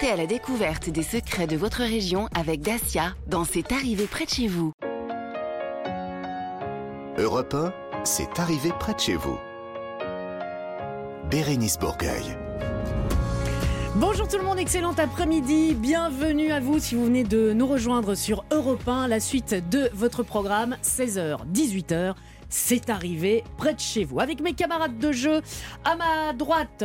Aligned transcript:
Partez 0.00 0.12
à 0.14 0.16
la 0.16 0.26
découverte 0.26 0.88
des 0.88 1.02
secrets 1.02 1.46
de 1.46 1.58
votre 1.58 1.80
région 1.80 2.28
avec 2.34 2.62
Dacia 2.62 3.12
dans 3.26 3.44
C'est 3.44 3.70
arrivé 3.70 4.06
près 4.06 4.24
de 4.24 4.30
chez 4.30 4.48
vous. 4.48 4.72
Europe 7.18 7.52
1, 7.52 7.72
c'est 8.04 8.38
arrivé 8.38 8.70
près 8.78 8.94
de 8.94 9.00
chez 9.00 9.16
vous. 9.16 9.36
Bérénice 11.30 11.78
Bourgueil. 11.78 12.24
Bonjour 13.96 14.26
tout 14.26 14.38
le 14.38 14.44
monde, 14.44 14.58
excellent 14.58 14.94
après-midi. 14.96 15.74
Bienvenue 15.74 16.50
à 16.50 16.60
vous 16.60 16.78
si 16.78 16.94
vous 16.94 17.04
venez 17.04 17.24
de 17.24 17.52
nous 17.52 17.66
rejoindre 17.66 18.14
sur 18.14 18.44
Europe 18.50 18.88
1, 18.88 19.06
la 19.06 19.20
suite 19.20 19.68
de 19.68 19.90
votre 19.92 20.22
programme 20.22 20.78
16h, 20.82 21.40
18h. 21.52 22.14
C'est 22.48 22.88
arrivé 22.88 23.44
près 23.58 23.74
de 23.74 23.80
chez 23.80 24.04
vous. 24.04 24.18
Avec 24.18 24.40
mes 24.40 24.54
camarades 24.54 24.98
de 24.98 25.12
jeu, 25.12 25.42
à 25.84 25.96
ma 25.96 26.32
droite, 26.32 26.84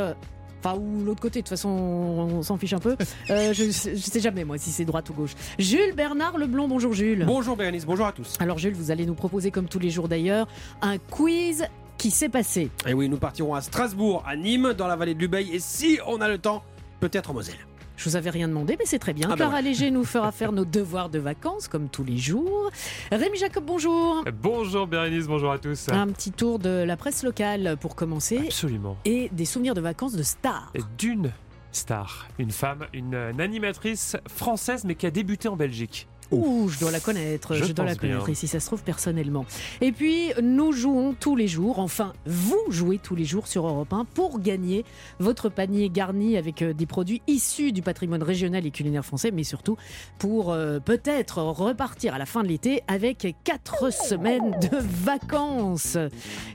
Enfin, 0.65 0.79
ou 0.79 1.03
l'autre 1.03 1.21
côté, 1.21 1.39
de 1.39 1.43
toute 1.43 1.49
façon, 1.49 1.69
on 1.69 2.41
s'en 2.41 2.57
fiche 2.57 2.73
un 2.73 2.79
peu. 2.79 2.95
Euh, 3.29 3.53
je, 3.53 3.69
sais- 3.71 3.95
je 3.95 4.01
sais 4.01 4.19
jamais, 4.19 4.43
moi, 4.43 4.57
si 4.57 4.71
c'est 4.71 4.85
droite 4.85 5.09
ou 5.09 5.13
gauche. 5.13 5.31
Jules 5.59 5.93
Bernard 5.95 6.37
Leblond, 6.37 6.67
bonjour 6.67 6.93
Jules. 6.93 7.23
Bonjour 7.25 7.55
Bérénice, 7.55 7.85
bonjour 7.85 8.05
à 8.05 8.11
tous. 8.11 8.35
Alors 8.39 8.57
Jules, 8.59 8.73
vous 8.75 8.91
allez 8.91 9.05
nous 9.05 9.15
proposer, 9.15 9.49
comme 9.51 9.67
tous 9.67 9.79
les 9.79 9.89
jours 9.89 10.07
d'ailleurs, 10.07 10.47
un 10.81 10.97
quiz 10.97 11.65
qui 11.97 12.11
s'est 12.11 12.29
passé. 12.29 12.69
Et 12.87 12.93
oui, 12.93 13.09
nous 13.09 13.17
partirons 13.17 13.55
à 13.55 13.61
Strasbourg, 13.61 14.23
à 14.27 14.35
Nîmes, 14.35 14.73
dans 14.73 14.87
la 14.87 14.95
vallée 14.95 15.15
de 15.15 15.19
l'Ubaye, 15.19 15.51
et 15.53 15.59
si 15.59 15.99
on 16.07 16.21
a 16.21 16.27
le 16.27 16.37
temps, 16.37 16.63
peut-être 16.99 17.31
en 17.31 17.33
Moselle. 17.33 17.55
Je 17.97 18.09
vous 18.09 18.15
avais 18.15 18.29
rien 18.29 18.47
demandé, 18.47 18.75
mais 18.77 18.85
c'est 18.85 18.99
très 18.99 19.13
bien. 19.13 19.27
Ah 19.27 19.31
ben 19.31 19.35
Clara. 19.37 19.61
Léger 19.61 19.89
nous 19.91 20.03
fera 20.03 20.31
faire 20.31 20.51
nos 20.51 20.65
devoirs 20.65 21.09
de 21.09 21.19
vacances, 21.19 21.67
comme 21.67 21.87
tous 21.89 22.03
les 22.03 22.17
jours. 22.17 22.69
Rémi 23.11 23.37
Jacob, 23.37 23.63
bonjour. 23.65 24.23
Bonjour 24.41 24.85
Bérénice, 24.87 25.27
bonjour 25.27 25.51
à 25.51 25.57
tous. 25.57 25.89
Un 25.89 26.07
petit 26.07 26.31
tour 26.31 26.59
de 26.59 26.83
la 26.85 26.97
presse 26.97 27.23
locale 27.23 27.77
pour 27.79 27.95
commencer. 27.95 28.39
Absolument. 28.45 28.97
Et 29.05 29.29
des 29.31 29.45
souvenirs 29.45 29.73
de 29.75 29.81
vacances 29.81 30.13
de 30.15 30.23
stars. 30.23 30.71
Et 30.75 30.81
D'une 30.97 31.31
star, 31.71 32.27
une 32.39 32.51
femme, 32.51 32.85
une, 32.93 33.15
une 33.15 33.41
animatrice 33.41 34.15
française 34.27 34.83
mais 34.85 34.95
qui 34.95 35.05
a 35.05 35.11
débuté 35.11 35.47
en 35.49 35.55
Belgique. 35.55 36.07
Ouh, 36.31 36.67
je 36.69 36.79
dois 36.79 36.91
la 36.91 36.99
connaître, 36.99 37.53
je, 37.55 37.65
Je 37.65 37.73
dois 37.73 37.85
la 37.85 37.91
pense 37.91 38.01
bien. 38.01 38.09
connaître, 38.13 38.29
et 38.29 38.33
si 38.35 38.47
ça 38.47 38.59
se 38.59 38.65
trouve 38.65 38.83
personnellement. 38.83 39.45
Et 39.81 39.91
puis, 39.91 40.31
nous 40.41 40.71
jouons 40.71 41.13
tous 41.13 41.35
les 41.35 41.47
jours, 41.47 41.79
enfin, 41.79 42.13
vous 42.25 42.59
jouez 42.69 42.97
tous 42.97 43.15
les 43.15 43.25
jours 43.25 43.47
sur 43.47 43.67
Europe 43.67 43.93
1 43.93 44.05
pour 44.05 44.39
gagner 44.39 44.85
votre 45.19 45.49
panier 45.49 45.89
garni 45.89 46.35
avec 46.37 46.61
euh, 46.61 46.73
des 46.73 46.85
produits 46.87 47.21
issus 47.27 47.71
du 47.71 47.81
patrimoine 47.83 48.23
régional 48.23 48.65
et 48.65 48.71
culinaire 48.71 49.05
français, 49.05 49.29
mais 49.31 49.43
surtout 49.43 49.77
pour 50.17 50.51
euh, 50.51 50.79
peut-être 50.79 51.37
repartir 51.43 52.15
à 52.15 52.17
la 52.17 52.25
fin 52.25 52.41
de 52.41 52.47
l'été 52.47 52.81
avec 52.87 53.35
quatre 53.43 53.93
semaines 53.93 54.51
de 54.61 54.77
vacances. 55.03 55.97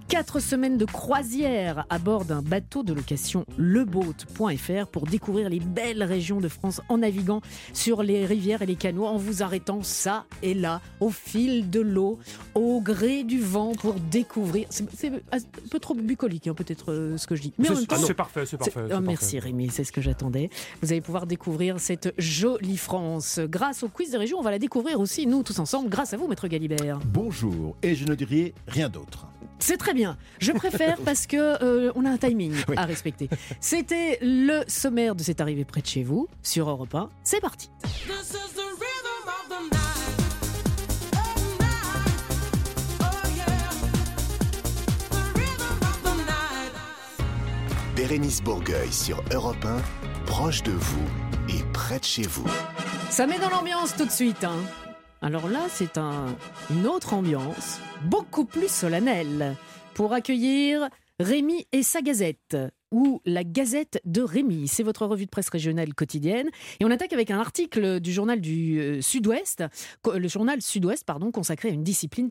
Quatre 0.09 0.41
semaines 0.41 0.79
de 0.79 0.85
croisière 0.85 1.85
à 1.91 1.99
bord 1.99 2.25
d'un 2.25 2.43
bateau 2.43 2.83
de 2.83 2.93
location 2.93 3.45
leboat.fr 3.57 4.87
pour 4.91 5.07
découvrir 5.07 5.49
les 5.49 5.61
belles 5.61 6.03
régions 6.03 6.41
de 6.41 6.49
France 6.49 6.81
en 6.89 6.99
naviguant 6.99 7.41
sur 7.73 8.03
les 8.03 8.27
rivières 8.27 8.63
et 8.63 8.67
les 8.67 8.75
canaux 8.75 9.07
en 9.07 9.17
vous 9.17 9.43
arrêtant 9.45 9.60
ça 9.83 10.25
et 10.43 10.55
là, 10.55 10.81
au 11.01 11.11
fil 11.11 11.71
de 11.71 11.81
l'eau, 11.81 12.19
au 12.55 12.81
gré 12.81 13.23
du 13.25 13.41
vent 13.41 13.73
pour 13.73 13.95
découvrir. 13.95 14.67
C'est 14.71 15.13
un 15.33 15.39
peu 15.71 15.79
trop 15.79 15.95
bucolique, 15.95 16.47
hein, 16.47 16.55
peut-être 16.55 16.93
euh, 16.93 17.17
ce 17.17 17.27
que 17.27 17.35
je 17.37 17.43
dis. 17.43 17.53
Mais 17.59 17.69
en 17.69 17.73
même 17.73 17.81
C'est 17.81 17.87
temps, 17.87 17.97
c'est 18.07 18.15
parfait, 18.15 18.47
c'est 18.47 18.57
parfait. 18.57 18.81
Oh, 18.95 19.01
merci 19.01 19.37
parfait. 19.37 19.39
Rémi, 19.49 19.71
c'est 19.71 19.85
ce 19.85 19.93
que 19.93 20.01
j'attendais. 20.01 20.51
Vous 20.83 20.93
allez 20.93 21.01
pouvoir 21.01 21.27
découvrir 21.27 21.79
cette 21.81 22.13
jolie 22.19 22.77
France. 22.77 23.39
Grâce 23.45 23.83
au 23.83 23.89
quiz 23.89 24.11
des 24.11 24.17
régions, 24.19 24.39
on 24.39 24.43
va 24.43 24.51
la 24.51 24.59
découvrir 24.59 25.01
aussi, 25.01 25.27
nous 25.27 25.43
tous 25.43 25.59
ensemble, 25.59 25.89
grâce 25.89 26.13
à 26.13 26.17
vous, 26.17 26.27
Maître 26.27 26.49
Galibert. 26.49 26.99
Bonjour, 27.07 27.77
et 27.83 27.95
je 27.95 28.05
ne 28.07 28.15
dirai 28.15 28.55
rien 28.67 28.89
d'autre. 28.89 29.27
C'est 29.59 29.77
très 29.77 29.93
bien. 29.93 30.17
Je 30.39 30.53
préfère 30.53 30.97
parce 31.05 31.27
que 31.27 31.37
euh, 31.63 31.93
on 31.95 32.05
a 32.07 32.11
un 32.11 32.17
timing 32.17 32.55
Oui. 32.69 32.77
à 32.79 32.87
respecter. 32.87 33.29
C'était 33.61 34.19
le 34.23 34.63
sommaire 34.69 35.15
de 35.15 35.23
cette 35.23 35.41
arrivée 35.41 35.65
près 35.67 35.83
de 35.83 35.87
chez 35.87 36.03
vous 36.03 36.29
sur 36.43 36.69
Europe 36.71 36.95
1. 36.95 37.11
C'est 37.25 37.41
parti. 37.41 37.69
Bérénice 48.01 48.43
Bourgueil 48.43 48.91
sur 48.91 49.23
Europe 49.31 49.63
1, 49.63 49.77
proche 50.25 50.63
de 50.63 50.73
vous 50.73 51.05
et 51.51 51.63
près 51.75 51.99
de 51.99 52.05
chez 52.05 52.23
vous. 52.23 52.47
Ça 53.11 53.27
met 53.27 53.39
dans 53.39 53.51
l'ambiance 53.51 53.95
tout 53.95 54.07
de 54.07 54.11
suite. 54.11 54.43
hein. 54.43 54.57
Alors 55.21 55.51
là, 55.51 55.67
c'est 55.69 55.99
un, 55.99 56.35
une 56.71 56.87
autre 56.87 57.13
ambiance, 57.13 57.79
beaucoup 58.07 58.47
plus 58.47 58.69
solennelle, 58.69 59.55
pour 59.93 60.15
accueillir 60.15 60.89
Rémi 61.19 61.67
et 61.73 61.83
sa 61.83 62.01
Gazette, 62.01 62.57
ou 62.91 63.21
la 63.27 63.45
Gazette 63.45 64.01
de 64.07 64.23
Rémi. 64.23 64.67
C'est 64.67 64.83
votre 64.83 65.05
revue 65.05 65.27
de 65.27 65.31
presse 65.31 65.51
régionale 65.51 65.93
quotidienne. 65.93 66.49
Et 66.81 66.87
on 66.87 66.91
attaque 66.91 67.13
avec 67.13 67.31
un 67.31 67.39
article 67.39 68.01
du 68.01 68.15
journal 68.15 68.41
du 68.41 68.81
euh, 68.81 69.03
Sud-Ouest, 69.03 69.63
le 70.11 70.27
journal 70.27 70.63
Sud-Ouest, 70.63 71.05
pardon, 71.05 71.31
consacré 71.31 71.69
à 71.69 71.73
une 71.73 71.85
discipline 71.85 72.31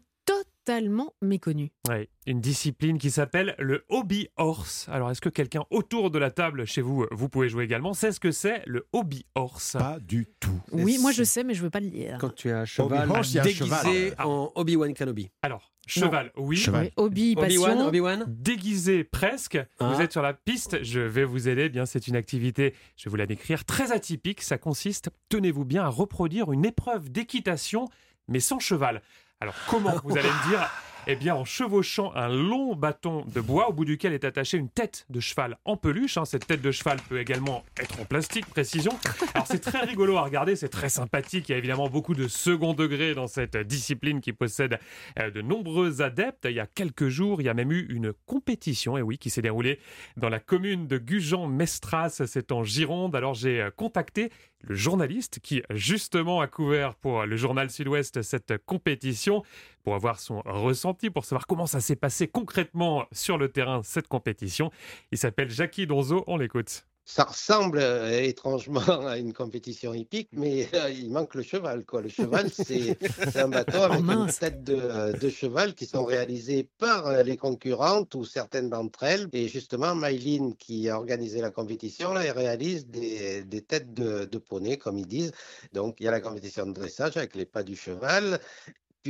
totalement 0.70 1.16
méconnue. 1.24 1.72
Ouais, 1.90 2.10
une 2.28 2.42
discipline 2.42 3.00
qui 3.00 3.10
s'appelle 3.10 3.56
le 3.58 3.86
hobby 3.90 4.28
horse. 4.38 4.88
Alors, 4.92 5.10
est-ce 5.10 5.20
que 5.20 5.30
quelqu'un 5.30 5.64
autour 5.72 6.12
de 6.12 6.20
la 6.20 6.30
table 6.30 6.66
chez 6.68 6.82
vous, 6.82 7.08
vous 7.10 7.28
pouvez 7.28 7.50
jouer 7.50 7.64
également? 7.64 7.96
C'est 7.96 8.12
ce 8.12 8.20
que 8.20 8.30
c'est 8.30 8.62
le 8.68 8.86
hobby 8.94 9.26
horse. 9.34 9.74
Pas 9.80 9.98
du 10.00 10.28
tout. 10.40 10.62
Oui, 10.72 11.00
moi 11.02 11.12
je 11.12 11.24
sais, 11.24 11.44
mais 11.44 11.56
je 11.56 11.64
veux 11.64 11.72
pas 11.72 11.80
le 11.80 11.90
dire. 11.90 12.20
Quand 12.22 12.36
tu 12.36 12.52
as 12.52 12.60
un 12.60 12.66
cheval 12.66 13.10
un 13.10 13.22
déguisé 13.42 13.52
cheval. 13.52 14.16
en 14.24 14.52
Obi-Wan 14.54 14.94
Kenobi. 14.94 15.32
Alors, 15.42 15.74
cheval, 15.88 16.32
oui. 16.38 16.56
Cheval. 16.58 16.92
Obi-Wan, 16.98 17.48
passion. 17.48 17.88
Obi-Wan 17.88 18.26
Déguisé 18.28 19.04
presque, 19.04 19.58
Ah. 19.80 19.92
vous 19.92 20.02
êtes 20.02 20.12
sur 20.12 20.22
la 20.22 20.34
piste, 20.36 20.84
je 20.84 21.00
vais 21.00 21.24
vous 21.24 21.48
aider. 21.50 21.64
Eh 21.64 21.70
Bien, 21.70 21.88
c'est 21.88 22.08
une 22.08 22.16
activité, 22.16 22.76
je 22.96 23.06
vais 23.06 23.10
vous 23.10 23.16
la 23.18 23.26
décrire, 23.26 23.66
très 23.66 23.92
atypique. 23.92 24.42
Ça 24.44 24.60
consiste, 24.60 25.10
tenez-vous 25.30 25.66
bien, 25.66 25.84
à 25.86 25.90
reproduire 25.90 26.52
une 26.52 26.64
épreuve 26.64 27.10
d'équitation, 27.10 27.86
mais 28.28 28.40
sans 28.40 28.60
cheval. 28.60 29.02
Alors, 29.42 29.56
comment 29.70 29.94
vous 30.04 30.18
allez 30.18 30.28
me 30.28 30.50
dire 30.50 30.70
Eh 31.08 31.16
bien, 31.16 31.34
en 31.34 31.46
chevauchant 31.46 32.14
un 32.14 32.28
long 32.28 32.76
bâton 32.76 33.26
de 33.34 33.42
bois 33.42 33.70
au 33.70 33.74
bout 33.74 33.86
duquel 33.86 34.14
est 34.14 34.26
attachée 34.26 34.58
une 34.58 34.70
tête 34.70 35.06
de 35.10 35.20
cheval 35.20 35.58
en 35.66 35.76
peluche. 35.76 36.18
hein. 36.18 36.26
Cette 36.26 36.46
tête 36.46 36.62
de 36.62 36.72
cheval 36.72 37.00
peut 37.10 37.20
également 37.20 37.64
être 37.80 38.00
en 38.00 38.06
plastique, 38.06 38.46
précision. 38.46 38.92
Alors, 39.34 39.48
c'est 39.48 39.60
très 39.60 39.80
rigolo 39.86 40.18
à 40.18 40.22
regarder, 40.22 40.56
c'est 40.56 40.70
très 40.70 40.90
sympathique. 40.90 41.50
Il 41.50 41.54
y 41.54 41.56
a 41.56 41.58
évidemment 41.58 41.90
beaucoup 41.90 42.14
de 42.14 42.28
second 42.28 42.74
degré 42.74 43.16
dans 43.16 43.26
cette 43.26 43.58
discipline 43.58 44.22
qui 44.22 44.34
possède 44.34 44.78
euh, 45.18 45.32
de 45.32 45.42
nombreux 45.42 46.04
adeptes. 46.04 46.46
Il 46.46 46.56
y 46.56 46.60
a 46.60 46.68
quelques 46.68 47.08
jours, 47.08 47.42
il 47.42 47.46
y 47.46 47.50
a 47.50 47.56
même 47.56 47.72
eu 47.72 47.88
une 47.90 48.14
compétition, 48.28 48.96
et 48.98 49.02
oui, 49.02 49.18
qui 49.18 49.32
s'est 49.32 49.42
déroulée 49.42 49.80
dans 50.18 50.30
la 50.30 50.40
commune 50.40 50.86
de 50.86 51.00
Gujan-Mestras, 51.00 52.22
c'est 52.28 52.52
en 52.52 52.64
Gironde. 52.64 53.16
Alors 53.16 53.34
j'ai 53.34 53.62
euh, 53.62 53.72
contacté 53.72 54.30
le 54.62 54.76
journaliste 54.76 55.40
qui 55.40 55.64
justement 55.70 56.42
a 56.42 56.48
couvert 56.48 56.94
pour 56.96 57.26
le 57.26 57.38
journal 57.38 57.70
Sud-Ouest 57.70 58.22
cette 58.22 58.58
compétition 58.66 59.44
pour 59.84 59.96
avoir 59.96 60.20
son 60.20 60.42
ressenti, 60.46 61.10
pour 61.10 61.26
savoir 61.26 61.48
comment 61.48 61.68
ça 61.68 61.80
s'est 61.80 61.96
passé 61.96 62.28
concrètement 62.28 63.06
sur 63.12 63.38
le 63.38 63.50
terrain 63.50 63.82
cette 63.84 64.08
compétition. 64.08 64.72
Il 65.12 65.18
s'appelle 65.18 65.50
Jackie 65.50 65.88
Donzo, 65.88 66.24
on 66.28 66.38
l'écoute. 66.38 66.86
Ça 67.12 67.24
ressemble 67.24 67.80
euh, 67.80 68.22
étrangement 68.22 68.82
à 69.08 69.18
une 69.18 69.34
compétition 69.34 69.96
hippique, 69.96 70.30
mais 70.32 70.70
euh, 70.76 70.92
il 70.92 71.10
manque 71.10 71.34
le 71.34 71.42
cheval. 71.42 71.84
Quoi. 71.84 72.02
Le 72.04 72.10
cheval, 72.10 72.50
c'est 72.54 72.96
un 73.36 73.48
bateau 73.48 73.82
avec 73.82 74.02
une 74.02 74.06
mince. 74.06 74.38
tête 74.38 74.64
de, 74.64 74.76
euh, 74.76 75.12
de 75.14 75.28
cheval 75.28 75.74
qui 75.74 75.88
sont 75.88 76.06
réalisées 76.06 76.70
par 76.78 77.08
euh, 77.08 77.24
les 77.24 77.36
concurrentes 77.36 78.14
ou 78.14 78.26
certaines 78.26 78.70
d'entre 78.70 79.02
elles. 79.02 79.28
Et 79.34 79.48
justement, 79.48 79.96
Maïline, 79.96 80.56
qui 80.56 80.88
a 80.88 80.98
organisé 80.98 81.42
la 81.42 81.50
compétition, 81.50 82.14
là, 82.14 82.26
elle 82.26 82.38
réalise 82.38 82.86
des, 82.86 83.44
des 83.44 83.62
têtes 83.64 83.92
de, 83.96 84.26
de 84.26 84.38
poney, 84.38 84.78
comme 84.78 85.00
ils 85.00 85.08
disent. 85.08 85.32
Donc, 85.74 85.96
il 86.00 86.04
y 86.04 86.08
a 86.08 86.12
la 86.12 86.22
compétition 86.22 86.68
de 86.68 86.74
dressage 86.74 87.18
avec 87.18 87.34
les 87.34 87.48
pas 87.48 87.64
du 87.64 87.76
cheval. 87.76 88.40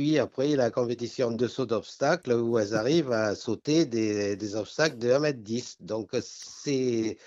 Puis 0.00 0.18
après, 0.18 0.56
la 0.56 0.70
compétition 0.70 1.30
de 1.30 1.46
saut 1.46 1.66
d'obstacles 1.66 2.32
où 2.32 2.58
elles 2.58 2.74
arrivent 2.74 3.12
à 3.12 3.34
sauter 3.34 3.84
des, 3.84 4.34
des 4.34 4.56
obstacles 4.56 4.96
de 4.96 5.10
1m10. 5.10 5.76
Donc, 5.80 6.08
c'est 6.22 7.18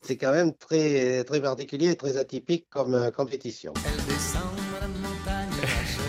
c'est 0.00 0.16
quand 0.16 0.32
même 0.32 0.54
très, 0.54 1.24
très 1.24 1.42
particulier 1.42 1.90
et 1.90 1.96
très 1.96 2.16
atypique 2.16 2.68
comme 2.70 2.94
euh, 2.94 3.10
compétition. 3.10 3.74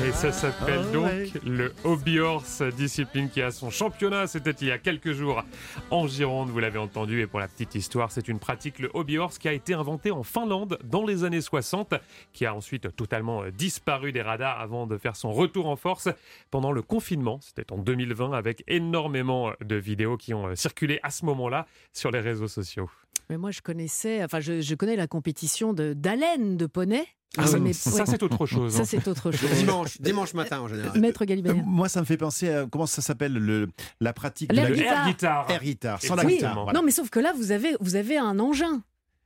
Et 0.01 0.11
ça 0.11 0.31
s'appelle 0.31 0.81
Ah 0.89 0.91
donc 0.91 1.43
le 1.45 1.73
Hobby 1.83 2.19
Horse, 2.19 2.61
discipline 2.61 3.29
qui 3.29 3.41
a 3.41 3.51
son 3.51 3.69
championnat. 3.69 4.27
C'était 4.27 4.51
il 4.51 4.67
y 4.67 4.71
a 4.71 4.77
quelques 4.77 5.13
jours 5.13 5.43
en 5.91 6.07
Gironde, 6.07 6.49
vous 6.49 6.59
l'avez 6.59 6.79
entendu. 6.79 7.21
Et 7.21 7.27
pour 7.27 7.39
la 7.39 7.47
petite 7.47 7.75
histoire, 7.75 8.11
c'est 8.11 8.27
une 8.27 8.39
pratique, 8.39 8.79
le 8.79 8.89
Hobby 8.93 9.17
Horse, 9.17 9.37
qui 9.37 9.47
a 9.47 9.53
été 9.53 9.73
inventé 9.73 10.11
en 10.11 10.23
Finlande 10.23 10.77
dans 10.83 11.05
les 11.05 11.23
années 11.23 11.41
60, 11.41 11.93
qui 12.33 12.45
a 12.45 12.53
ensuite 12.53 12.93
totalement 12.95 13.43
euh, 13.43 13.51
disparu 13.51 14.11
des 14.11 14.21
radars 14.21 14.59
avant 14.59 14.87
de 14.87 14.97
faire 14.97 15.15
son 15.15 15.31
retour 15.31 15.67
en 15.67 15.75
force 15.75 16.09
pendant 16.51 16.71
le 16.71 16.81
confinement. 16.81 17.39
C'était 17.41 17.71
en 17.71 17.77
2020 17.77 18.33
avec 18.33 18.63
énormément 18.67 19.51
de 19.61 19.75
vidéos 19.75 20.17
qui 20.17 20.33
ont 20.33 20.47
euh, 20.47 20.55
circulé 20.55 20.99
à 21.03 21.11
ce 21.11 21.23
moment-là 21.25 21.65
sur 21.93 22.11
les 22.11 22.19
réseaux 22.19 22.47
sociaux. 22.47 22.89
Mais 23.29 23.37
moi, 23.37 23.51
je 23.51 23.61
connaissais, 23.61 24.23
enfin, 24.23 24.39
je, 24.41 24.61
je 24.61 24.75
connais 24.75 24.95
la 24.97 25.07
compétition 25.07 25.73
de 25.73 25.93
d'haleine 25.93 26.57
de 26.57 26.65
poney. 26.65 27.05
Ah, 27.37 27.47
ça, 27.47 27.57
mais- 27.59 27.73
ça, 27.73 27.89
ouais, 27.91 28.03
c'est 28.05 28.21
autre 28.21 28.45
chose. 28.45 28.73
ça, 28.73 28.81
hein. 28.81 28.85
c'est 28.85 29.07
autre 29.07 29.31
chose. 29.31 29.49
Dimanche, 29.57 29.99
dimanche 29.99 30.33
matin 30.35 30.59
en 30.59 30.67
général. 30.67 30.99
Maître 30.99 31.23
Euh, 31.23 31.25
Galibert. 31.25 31.55
moi, 31.55 31.89
ça 31.89 31.99
me 31.99 32.05
fait 32.05 32.17
penser 32.17 32.49
à 32.53 32.65
comment 32.67 32.85
ça 32.85 33.01
s'appelle 33.01 33.33
le, 33.33 33.69
la 33.99 34.13
pratique 34.13 34.49
de 34.51 34.55
la 34.55 34.69
guitare. 34.69 34.99
air 34.99 35.07
guitar. 35.07 35.49
air 35.51 35.63
guitar, 35.63 36.01
sans 36.01 36.15
la 36.15 36.25
guitare. 36.25 36.53
voilà. 36.63 36.77
Non, 36.79 36.85
mais 36.85 36.91
sauf 36.91 37.09
que 37.09 37.19
là, 37.19 37.33
vous 37.35 37.51
avez, 37.51 37.75
vous 37.79 37.95
avez 37.95 38.17
un 38.17 38.37
engin. 38.39 38.81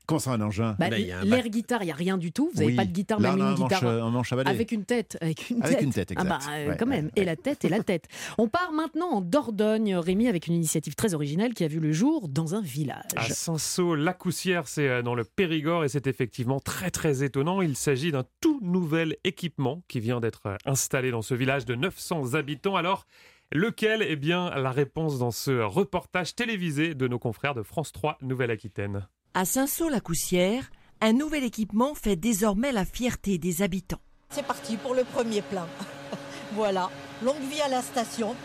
Comment 0.07 0.19
ça, 0.19 0.31
un 0.31 0.41
engin 0.41 0.75
Bah, 0.79 0.89
Bah, 0.89 0.97
L'air 0.97 1.49
guitare, 1.49 1.83
il 1.83 1.87
n'y 1.87 1.91
a 1.91 1.95
rien 1.95 2.17
du 2.17 2.31
tout. 2.31 2.49
Vous 2.53 2.59
n'avez 2.61 2.67
Oui. 2.71 2.75
pas 2.75 2.85
de 2.85 2.91
guitare, 2.91 3.19
Là, 3.19 3.31
même 3.35 3.39
une 3.39 3.45
un 3.45 3.53
guitare. 3.55 3.83
un 3.85 4.09
manche 4.09 4.31
à 4.31 4.37
balai. 4.37 4.49
Avec 4.49 4.71
une 4.71 4.85
tête, 4.85 5.17
avec 5.21 5.49
une 5.49 5.61
Avec 5.61 5.75
tête. 5.77 5.85
une 5.85 5.93
tête, 5.93 6.13
Ah 6.15 6.23
bah, 6.23 6.37
exact. 6.37 6.51
euh, 6.53 6.69
Ouais, 6.69 6.77
quand 6.79 6.85
même. 6.85 7.05
ouais. 7.05 7.11
Et 7.17 7.25
la 7.25 7.35
tête, 7.35 7.65
et 7.65 7.69
la 7.69 7.83
tête. 7.83 8.05
On 8.37 8.47
part 8.47 8.71
maintenant 8.71 9.09
en 9.09 9.21
Dordogne, 9.21 9.95
Rémi, 9.97 10.27
avec 10.29 10.47
une 10.47 10.53
initiative 10.53 10.95
très 10.95 11.13
originale 11.13 11.53
qui 11.53 11.63
a 11.65 11.67
vu 11.67 11.79
le 11.81 11.91
jour 11.91 12.29
dans 12.29 12.55
un 12.55 12.61
village. 12.61 13.03
À 13.17 13.23
Saint-Saul-la-Coussière, 13.29 14.67
c'est 14.67 14.87
euh, 14.87 15.01
dans 15.01 15.13
le 15.13 15.23
Périgord 15.25 15.83
et 15.83 15.89
c'est 15.89 16.07
effectivement 16.07 16.59
très 16.59 16.89
très 16.89 17.23
étonnant. 17.23 17.61
Il 17.61 17.75
s'agit 17.75 18.11
d'un 18.11 18.23
tout 18.41 18.59
nouvel 18.63 19.17
équipement 19.23 19.83
qui 19.87 19.99
vient 19.99 20.19
d'être 20.19 20.45
euh, 20.47 20.55
installé 20.65 21.11
dans 21.11 21.21
ce 21.21 21.33
village 21.35 21.65
de 21.65 21.75
900 21.75 22.33
habitants. 22.35 22.75
Alors, 22.77 23.05
lequel? 23.51 24.05
Eh 24.07 24.15
bien, 24.15 24.49
la 24.51 24.71
réponse 24.71 25.19
dans 25.19 25.31
ce 25.31 25.61
reportage 25.61 26.33
télévisé 26.35 26.95
de 26.95 27.07
nos 27.07 27.19
confrères 27.19 27.53
de 27.55 27.63
France 27.63 27.91
3 27.91 28.17
Nouvelle-Aquitaine. 28.21 29.07
À 29.37 29.45
Saint-Saul-la-Coussière, 29.45 30.71
un 30.99 31.13
nouvel 31.13 31.43
équipement 31.43 31.93
fait 31.93 32.15
désormais 32.15 32.71
la 32.71 32.85
fierté 32.85 33.37
des 33.37 33.61
habitants. 33.61 34.01
C'est 34.31 34.41
parti 34.41 34.77
pour 34.77 34.95
le 34.95 35.03
premier 35.03 35.43
plein. 35.43 35.67
voilà, 36.53 36.89
longue 37.21 37.43
vie 37.47 37.61
à 37.61 37.67
la 37.67 37.83
station. 37.83 38.35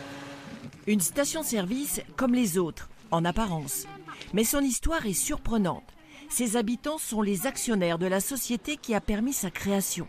Une 0.86 1.00
station-service 1.00 2.02
comme 2.14 2.34
les 2.34 2.58
autres, 2.58 2.90
en 3.10 3.24
apparence. 3.24 3.86
Mais 4.34 4.44
son 4.44 4.60
histoire 4.60 5.06
est 5.06 5.14
surprenante. 5.14 5.88
Ses 6.28 6.58
habitants 6.58 6.98
sont 6.98 7.22
les 7.22 7.46
actionnaires 7.46 7.96
de 7.96 8.04
la 8.04 8.20
société 8.20 8.76
qui 8.76 8.94
a 8.94 9.00
permis 9.00 9.32
sa 9.32 9.50
création. 9.50 10.06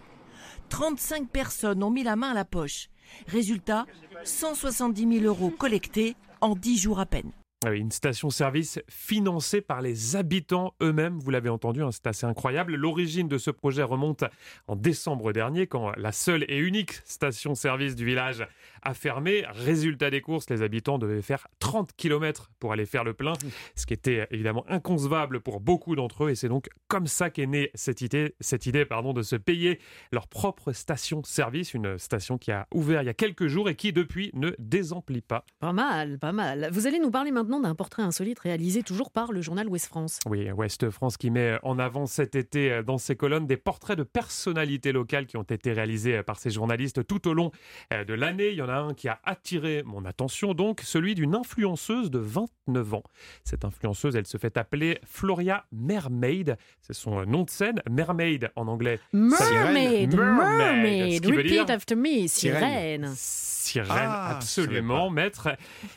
35 0.67 1.29
personnes 1.29 1.81
ont 1.81 1.91
mis 1.91 2.03
la 2.03 2.17
main 2.17 2.31
à 2.31 2.33
la 2.33 2.43
poche. 2.43 2.89
Résultat, 3.27 3.85
170 4.25 5.19
000 5.21 5.23
euros 5.23 5.49
collectés 5.49 6.17
en 6.41 6.57
10 6.57 6.77
jours 6.77 6.99
à 6.99 7.05
peine. 7.05 7.31
Ah 7.65 7.71
une 7.73 7.91
station-service 7.91 8.79
financée 8.89 9.61
par 9.61 9.81
les 9.81 10.17
habitants 10.17 10.73
eux-mêmes, 10.81 11.17
vous 11.19 11.31
l'avez 11.31 11.47
entendu, 11.47 11.81
hein, 11.81 11.91
c'est 11.91 12.07
assez 12.07 12.25
incroyable. 12.25 12.75
L'origine 12.75 13.29
de 13.29 13.37
ce 13.37 13.51
projet 13.51 13.83
remonte 13.83 14.25
en 14.67 14.75
décembre 14.75 15.31
dernier, 15.31 15.67
quand 15.67 15.93
la 15.95 16.11
seule 16.11 16.43
et 16.49 16.57
unique 16.57 16.91
station-service 17.05 17.95
du 17.95 18.05
village 18.05 18.45
a 18.83 18.93
fermé. 18.93 19.45
Résultat 19.49 20.09
des 20.09 20.21
courses, 20.21 20.49
les 20.49 20.61
habitants 20.61 20.97
devaient 20.97 21.21
faire 21.21 21.47
30 21.59 21.91
km 21.95 22.51
pour 22.59 22.73
aller 22.73 22.85
faire 22.85 23.03
le 23.03 23.13
plein, 23.13 23.33
ce 23.75 23.85
qui 23.85 23.93
était 23.93 24.27
évidemment 24.31 24.65
inconcevable 24.67 25.41
pour 25.41 25.59
beaucoup 25.59 25.95
d'entre 25.95 26.25
eux. 26.25 26.29
Et 26.29 26.35
c'est 26.35 26.49
donc 26.49 26.69
comme 26.87 27.07
ça 27.07 27.29
qu'est 27.29 27.47
née 27.47 27.71
cette 27.73 28.01
idée, 28.01 28.35
cette 28.39 28.65
idée 28.65 28.85
pardon, 28.85 29.13
de 29.13 29.21
se 29.21 29.35
payer 29.35 29.79
leur 30.11 30.27
propre 30.27 30.71
station-service, 30.71 31.73
une 31.73 31.97
station 31.97 32.37
qui 32.37 32.51
a 32.51 32.67
ouvert 32.73 33.01
il 33.01 33.05
y 33.05 33.09
a 33.09 33.13
quelques 33.13 33.47
jours 33.47 33.69
et 33.69 33.75
qui 33.75 33.93
depuis 33.93 34.31
ne 34.33 34.51
désemplit 34.59 35.21
pas. 35.21 35.45
Pas 35.59 35.73
mal, 35.73 36.19
pas 36.19 36.31
mal. 36.31 36.69
Vous 36.71 36.87
allez 36.87 36.99
nous 36.99 37.11
parler 37.11 37.31
maintenant 37.31 37.59
d'un 37.59 37.75
portrait 37.75 38.03
insolite 38.03 38.39
réalisé 38.39 38.83
toujours 38.83 39.11
par 39.11 39.31
le 39.31 39.41
journal 39.41 39.67
Ouest 39.67 39.87
France. 39.87 40.19
Oui, 40.27 40.51
Ouest 40.51 40.89
France 40.89 41.17
qui 41.17 41.31
met 41.31 41.57
en 41.63 41.79
avant 41.79 42.05
cet 42.05 42.35
été 42.35 42.71
euh, 42.71 42.83
dans 42.83 42.97
ses 42.97 43.15
colonnes 43.15 43.47
des 43.47 43.57
portraits 43.57 43.97
de 43.97 44.03
personnalités 44.03 44.91
locales 44.91 45.25
qui 45.25 45.37
ont 45.37 45.43
été 45.43 45.73
réalisés 45.73 46.17
euh, 46.17 46.23
par 46.23 46.39
ces 46.39 46.49
journalistes 46.49 47.05
tout 47.05 47.27
au 47.27 47.33
long 47.33 47.51
euh, 47.91 48.03
de 48.03 48.13
l'année. 48.13 48.49
Il 48.49 48.55
y 48.55 48.61
en 48.61 48.69
a 48.69 48.72
un 48.79 48.93
qui 48.93 49.07
a 49.07 49.19
attiré 49.23 49.83
mon 49.85 50.05
attention, 50.05 50.53
donc 50.53 50.81
celui 50.81 51.15
d'une 51.15 51.35
influenceuse 51.35 52.09
de 52.11 52.19
29 52.19 52.93
ans. 52.95 53.03
Cette 53.43 53.65
influenceuse, 53.65 54.15
elle 54.15 54.27
se 54.27 54.37
fait 54.37 54.57
appeler 54.57 54.99
Floria 55.05 55.65
Mermaid. 55.71 56.57
C'est 56.81 56.93
son 56.93 57.25
nom 57.25 57.43
de 57.43 57.49
scène, 57.49 57.81
Mermaid 57.89 58.51
en 58.55 58.67
anglais. 58.67 58.99
Mermaid, 59.13 60.15
Mermaid, 60.15 60.57
mermaid, 60.57 61.25
repeat 61.25 61.45
dire- 61.47 61.69
after 61.69 61.95
me, 61.95 62.27
sirène. 62.27 63.11
Sirène, 63.15 63.87
Ah, 63.91 64.35
absolument, 64.35 65.09
maître. 65.09 65.49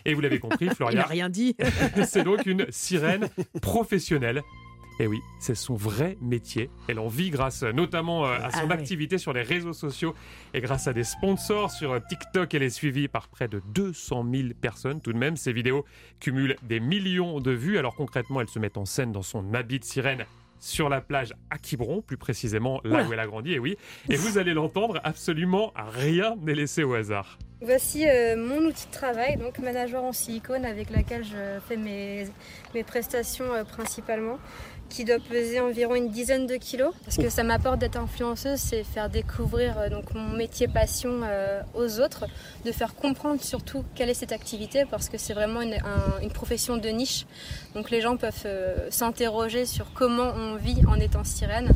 Et 0.05 0.15
vous 0.15 0.21
l'avez 0.21 0.39
compris, 0.39 0.59
Il 0.67 0.69
n'a 0.69 0.75
Floria, 0.75 1.03
rien 1.05 1.29
dit. 1.29 1.57
c'est 2.07 2.23
donc 2.23 2.47
une 2.47 2.67
sirène 2.71 3.29
professionnelle. 3.61 4.43
Et 4.99 5.07
oui, 5.07 5.21
c'est 5.41 5.55
son 5.55 5.75
vrai 5.75 6.17
métier. 6.23 6.71
Elle 6.89 6.99
en 6.99 7.09
vit 7.09 7.29
grâce 7.31 7.63
euh, 7.63 7.73
notamment 7.73 8.27
euh, 8.27 8.39
à 8.43 8.51
son 8.51 8.61
Ah 8.63 8.67
oui. 8.67 8.73
activité 8.73 9.19
sur 9.19 9.33
les 9.35 9.43
réseaux 9.43 9.75
sociaux 9.75 10.15
et 10.55 10.61
grâce 10.63 10.89
à 10.89 10.95
des 10.95 11.05
sponsors 11.05 11.71
sur 11.71 11.93
euh, 11.93 12.01
TikTok. 12.09 12.55
Elle 12.55 12.63
est 12.63 12.71
suivie 12.71 13.07
par 13.07 13.29
près 13.29 13.47
de 13.47 13.61
200 13.75 14.27
000 14.33 14.49
personnes 14.59 15.03
tout 15.03 15.13
de 15.13 15.19
même. 15.19 15.37
Ses 15.37 15.53
vidéos 15.53 15.85
cumulent 16.19 16.57
des 16.63 16.81
millions 16.81 17.41
de 17.41 17.51
vues. 17.51 17.77
Alors 17.79 17.95
concrètement, 17.95 18.41
elle 18.41 18.49
se 18.49 18.59
met 18.59 18.79
en 18.79 18.87
scène 18.87 19.13
dans 19.13 19.23
son 19.23 19.53
habit 19.53 19.81
de 19.81 19.85
sirène 19.85 20.25
sur 20.59 20.89
la 20.89 21.03
plage 21.03 21.35
à 21.51 21.59
Quiberon, 21.59 22.01
plus 22.01 22.17
précisément 22.17 22.81
là 22.83 22.95
Oula. 23.01 23.09
où 23.09 23.13
elle 23.13 23.21
a 23.21 23.27
grandi. 23.27 23.53
Et 23.53 23.59
oui, 23.59 23.77
et 24.09 24.17
vous 24.17 24.39
allez 24.39 24.55
l'entendre, 24.55 24.99
absolument 25.05 25.71
rien 25.77 26.35
n'est 26.41 26.55
laissé 26.55 26.83
au 26.83 26.95
hasard. 26.95 27.39
Voici 27.61 28.09
euh, 28.09 28.37
mon 28.37 28.65
outil 28.67 28.87
de 28.87 28.93
travail, 28.93 29.37
donc 29.37 29.59
ma 29.59 29.73
nageoire 29.73 30.05
en 30.05 30.13
silicone 30.13 30.65
avec 30.65 30.89
laquelle 30.91 31.25
je 31.25 31.59
fais 31.69 31.77
mes, 31.77 32.27
mes 32.75 32.85
prestations 32.85 33.53
euh, 33.53 33.65
principalement, 33.65 34.39
qui 34.89 35.05
doit 35.05 35.19
peser 35.19 35.61
environ 35.61 35.95
une 35.95 36.11
dizaine 36.11 36.47
de 36.47 36.57
kilos. 36.57 36.93
Ce 37.09 37.19
que 37.21 37.29
ça 37.29 37.43
m'apporte 37.43 37.79
d'être 37.79 37.97
influenceuse, 37.99 38.59
c'est 38.59 38.85
faire 38.85 39.09
découvrir 39.11 39.79
euh, 39.79 39.89
donc 39.89 40.15
mon 40.15 40.29
métier 40.37 40.69
passion 40.69 41.21
euh, 41.25 41.61
aux 41.75 42.01
autres, 42.01 42.25
de 42.65 42.73
faire 42.73 42.95
comprendre 42.95 43.41
surtout 43.43 43.85
quelle 43.95 44.09
est 44.11 44.15
cette 44.15 44.33
activité, 44.33 44.85
parce 44.91 45.09
que 45.09 45.19
c'est 45.19 45.35
vraiment 45.35 45.61
une, 45.63 45.75
un- 45.75 46.21
une 46.23 46.31
profession 46.31 46.77
de 46.77 46.89
niche. 46.89 47.27
Donc 47.75 47.91
les 47.91 48.01
gens 48.01 48.17
peuvent 48.17 48.33
euh, 48.47 48.89
s'interroger 48.91 49.67
sur 49.67 49.93
comment 49.93 50.33
on 50.37 50.57
vit 50.57 50.81
en 50.89 50.99
étant 51.01 51.25
sirène. 51.25 51.71